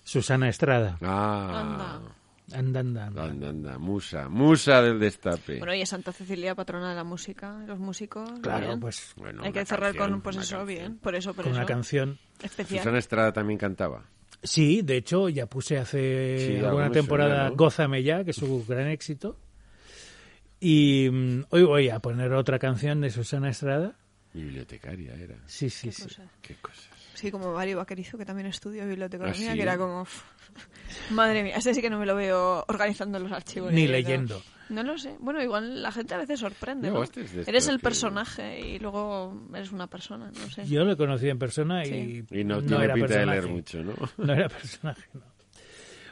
Susana 0.03 0.47
Estrada. 0.49 0.97
Ah, 1.01 1.99
Anda, 1.99 2.15
anda, 2.53 2.79
anda. 2.79 3.05
anda, 3.07 3.49
anda, 3.49 3.77
musa, 3.77 4.29
musa 4.29 4.81
del 4.81 4.99
destape. 4.99 5.57
Bueno, 5.59 5.73
y 5.75 5.81
es 5.81 5.89
Santa 5.89 6.11
Cecilia, 6.11 6.55
patrona 6.55 6.89
de 6.89 6.95
la 6.95 7.03
música, 7.03 7.63
los 7.67 7.79
músicos. 7.79 8.29
Claro, 8.41 8.67
bien. 8.67 8.79
pues 8.79 9.13
Bueno, 9.15 9.43
Hay 9.43 9.51
que 9.51 9.65
cerrar 9.65 9.93
canción, 9.95 10.11
con, 10.13 10.21
pues 10.21 10.35
eso, 10.37 10.57
canción. 10.57 10.67
bien. 10.67 10.97
Por 10.99 11.15
eso, 11.15 11.33
por 11.33 11.45
con 11.45 11.51
eso. 11.53 11.59
una 11.61 11.67
canción. 11.67 12.17
Especial. 12.41 12.79
Susana 12.79 12.99
Estrada 12.99 13.33
también 13.33 13.57
cantaba. 13.59 14.05
Sí, 14.41 14.81
de 14.83 14.97
hecho, 14.97 15.27
ya 15.29 15.47
puse 15.47 15.77
hace 15.77 16.57
Sí, 16.59 16.65
alguna 16.65 16.89
temporada 16.91 17.35
suena, 17.35 17.49
¿no? 17.49 17.55
Gózame 17.57 18.03
ya, 18.03 18.23
que 18.23 18.31
es 18.31 18.37
su 18.37 18.65
gran 18.67 18.87
éxito. 18.87 19.37
Y 20.61 21.09
mm, 21.11 21.43
hoy 21.49 21.63
voy 21.63 21.89
a 21.89 21.99
poner 21.99 22.31
otra 22.33 22.59
canción 22.59 23.01
de 23.01 23.09
Susana 23.09 23.49
Estrada. 23.49 23.95
Bibliotecaria 24.33 25.13
era. 25.15 25.35
Sí, 25.45 25.69
sí, 25.69 25.87
Qué 25.87 25.93
sí. 25.93 26.03
cosas. 26.03 26.27
Qué 26.41 26.55
cosas. 26.55 26.89
Sí, 27.13 27.31
como 27.31 27.53
Mario 27.53 27.77
Vaquerizo, 27.77 28.17
que 28.17 28.25
también 28.25 28.47
estudia 28.47 28.85
biblioteconomía, 28.85 29.49
¿Ah, 29.49 29.51
sí? 29.51 29.57
que 29.57 29.63
era 29.63 29.77
como... 29.77 30.05
Madre 31.11 31.43
mía, 31.43 31.55
ese 31.57 31.73
sí 31.73 31.81
que 31.81 31.89
no 31.89 31.99
me 31.99 32.05
lo 32.05 32.15
veo 32.15 32.63
organizando 32.67 33.19
los 33.19 33.31
archivos. 33.31 33.71
Ni 33.73 33.87
leyendo. 33.87 34.41
No 34.69 34.83
lo 34.83 34.97
sé. 34.97 35.15
Bueno, 35.19 35.41
igual 35.41 35.81
la 35.81 35.91
gente 35.91 36.13
a 36.13 36.17
veces 36.17 36.39
sorprende, 36.39 36.89
No, 36.89 36.95
¿no? 36.95 37.03
este 37.03 37.21
es 37.21 37.47
Eres 37.47 37.67
el 37.67 37.77
que- 37.77 37.83
personaje 37.83 38.59
y 38.59 38.79
luego 38.79 39.47
eres 39.53 39.71
una 39.71 39.87
persona, 39.87 40.31
no 40.31 40.49
sé. 40.49 40.65
Yo 40.67 40.83
lo 40.85 40.95
conocí 40.95 41.27
en 41.29 41.39
persona 41.39 41.83
y, 41.85 41.89
Sí. 41.89 42.25
Y 42.31 42.43
no, 42.43 42.61
tiene 42.61 42.83
era 42.85 42.93
pinta 42.93 43.07
de 43.07 43.13
personaje. 43.15 43.41
leer 43.41 43.51
mucho, 43.53 43.83
¿no? 43.83 43.93
No 44.17 44.33
era 44.33 44.47
personaje, 44.49 45.03
no. 45.13 45.21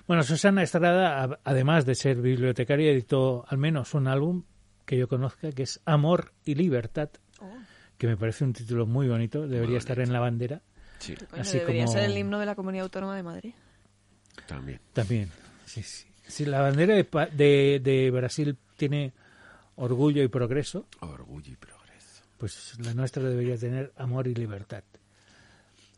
Bueno, 0.08 0.24
Susana 0.24 0.64
Estrada, 0.64 1.40
además 1.44 1.86
de 1.86 1.94
ser 1.96 2.18
bibliotecaria, 2.22 2.92
editó 2.92 3.46
al 3.48 3.58
menos 3.58 3.94
un 3.94 4.08
álbum 4.08 4.44
que 4.86 4.98
yo 4.98 5.08
conozca, 5.08 5.52
que 5.52 5.64
es 5.64 5.82
Amor 5.86 6.32
y 6.46 6.56
Libertad, 6.56 7.10
Oh, 7.40 7.54
que 7.98 8.08
me 8.08 8.18
parece 8.18 8.44
un 8.46 8.54
título 8.54 8.86
muy 8.88 9.08
bonito, 9.08 9.48
debería 9.48 9.78
estar 9.78 10.00
en 10.00 10.12
la 10.14 10.20
bandera. 10.20 10.62
Sí, 11.00 11.16
coño, 11.16 11.42
Así 11.42 11.60
debería 11.60 11.86
como- 11.86 11.98
ser 11.98 12.10
el 12.10 12.18
himno 12.18 12.40
de 12.40 12.46
la 12.46 12.56
Comunidad 12.56 12.84
Autónoma 12.86 13.16
de 13.16 13.24
Madrid. 13.24 13.54
también. 14.48 14.80
También, 14.94 15.30
sí, 15.66 16.46
la 16.46 16.62
bandera 16.62 16.96
de, 16.96 17.04
pa- 17.04 17.28
de, 17.28 17.80
de 17.84 18.12
Brasil 18.12 18.58
tiene 18.78 19.14
orgullo 19.76 20.24
y 20.24 20.28
progreso, 20.28 20.88
Orgullo 21.02 21.52
y 21.52 21.56
progreso. 21.56 22.24
pues 22.38 22.78
la 22.80 22.94
nuestra 22.94 23.24
debería 23.24 23.58
tener 23.58 23.94
amor 23.98 24.28
y 24.28 24.34
libertad. 24.36 24.84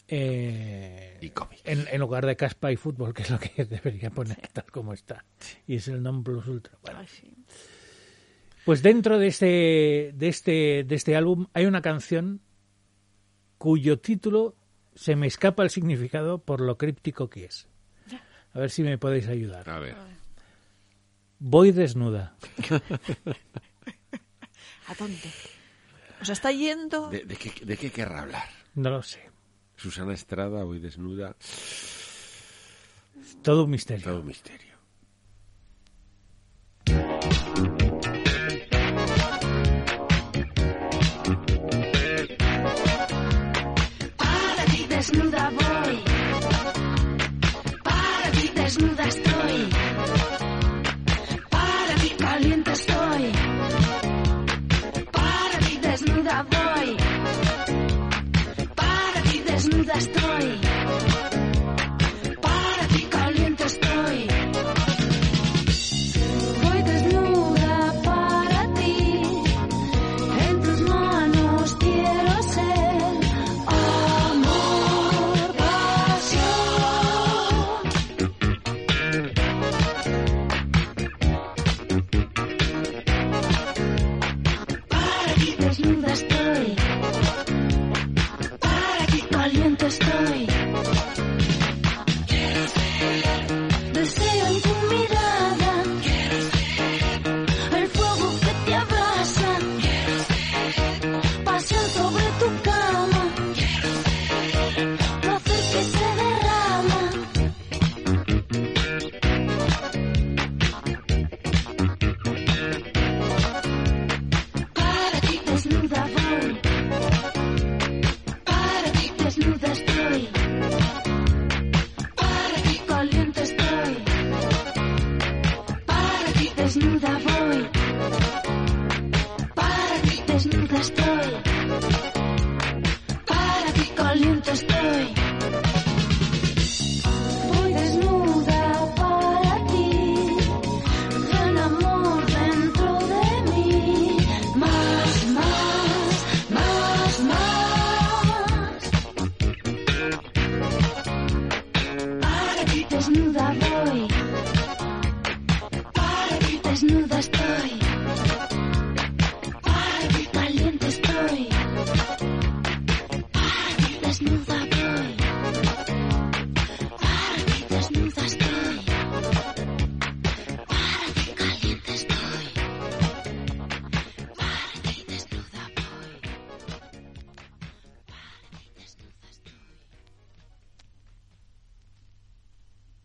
Eh, 0.08 1.18
Y 1.22 1.30
cómics. 1.30 1.62
en, 1.66 1.86
en 1.92 2.00
lugar 2.00 2.26
de 2.26 2.36
caspa 2.36 2.72
y 2.72 2.76
fútbol, 2.78 3.14
que 3.14 3.22
es 3.24 3.30
lo 3.30 3.40
que 3.40 3.66
debería 3.66 4.10
poner 4.10 4.38
tal 4.54 4.66
como 4.72 4.94
está. 4.94 5.24
Y 5.68 5.76
es 5.76 5.88
el 5.88 6.02
non 6.02 6.24
plus 6.24 6.48
ultra. 6.48 6.74
Bueno, 6.82 7.00
Ay, 7.00 7.08
sí. 7.08 7.32
pues 8.66 8.82
dentro 8.82 9.20
de 9.20 9.28
este, 9.28 10.12
de 10.16 10.28
este, 10.28 10.84
de 10.84 10.96
este 10.96 11.16
álbum 11.16 11.48
hay 11.54 11.66
una 11.68 11.82
canción 11.82 12.42
cuyo 13.60 14.00
título 14.00 14.56
se 14.96 15.16
me 15.16 15.28
escapa 15.28 15.64
el 15.64 15.70
significado 15.70 16.40
por 16.40 16.62
lo 16.62 16.78
críptico 16.78 17.30
que 17.30 17.46
es. 17.46 17.68
A 18.54 18.60
ver 18.60 18.70
si 18.72 18.84
me 18.84 18.98
podéis 18.98 19.28
ayudar. 19.28 19.70
A 19.70 19.80
ver. 19.80 19.96
Voy 21.40 21.72
desnuda. 21.72 22.36
¿A 24.88 24.96
dónde? 24.96 25.32
O 26.22 26.26
sea, 26.26 26.34
está 26.34 26.52
yendo... 26.52 27.10
¿De, 27.10 27.24
de 27.24 27.36
qué, 27.36 27.66
¿De 27.66 27.78
qué 27.78 27.92
querrá 27.92 28.24
hablar? 28.24 28.50
No 28.76 28.90
lo 28.90 29.04
sé. 29.04 29.30
Susana 29.76 30.14
Estrada, 30.14 30.66
hoy 30.66 30.80
desnuda. 30.80 31.36
Todo 33.42 33.64
un 33.66 33.70
misterio. 33.70 34.04
Todo 34.04 34.20
un 34.20 34.28
misterio. 34.28 34.69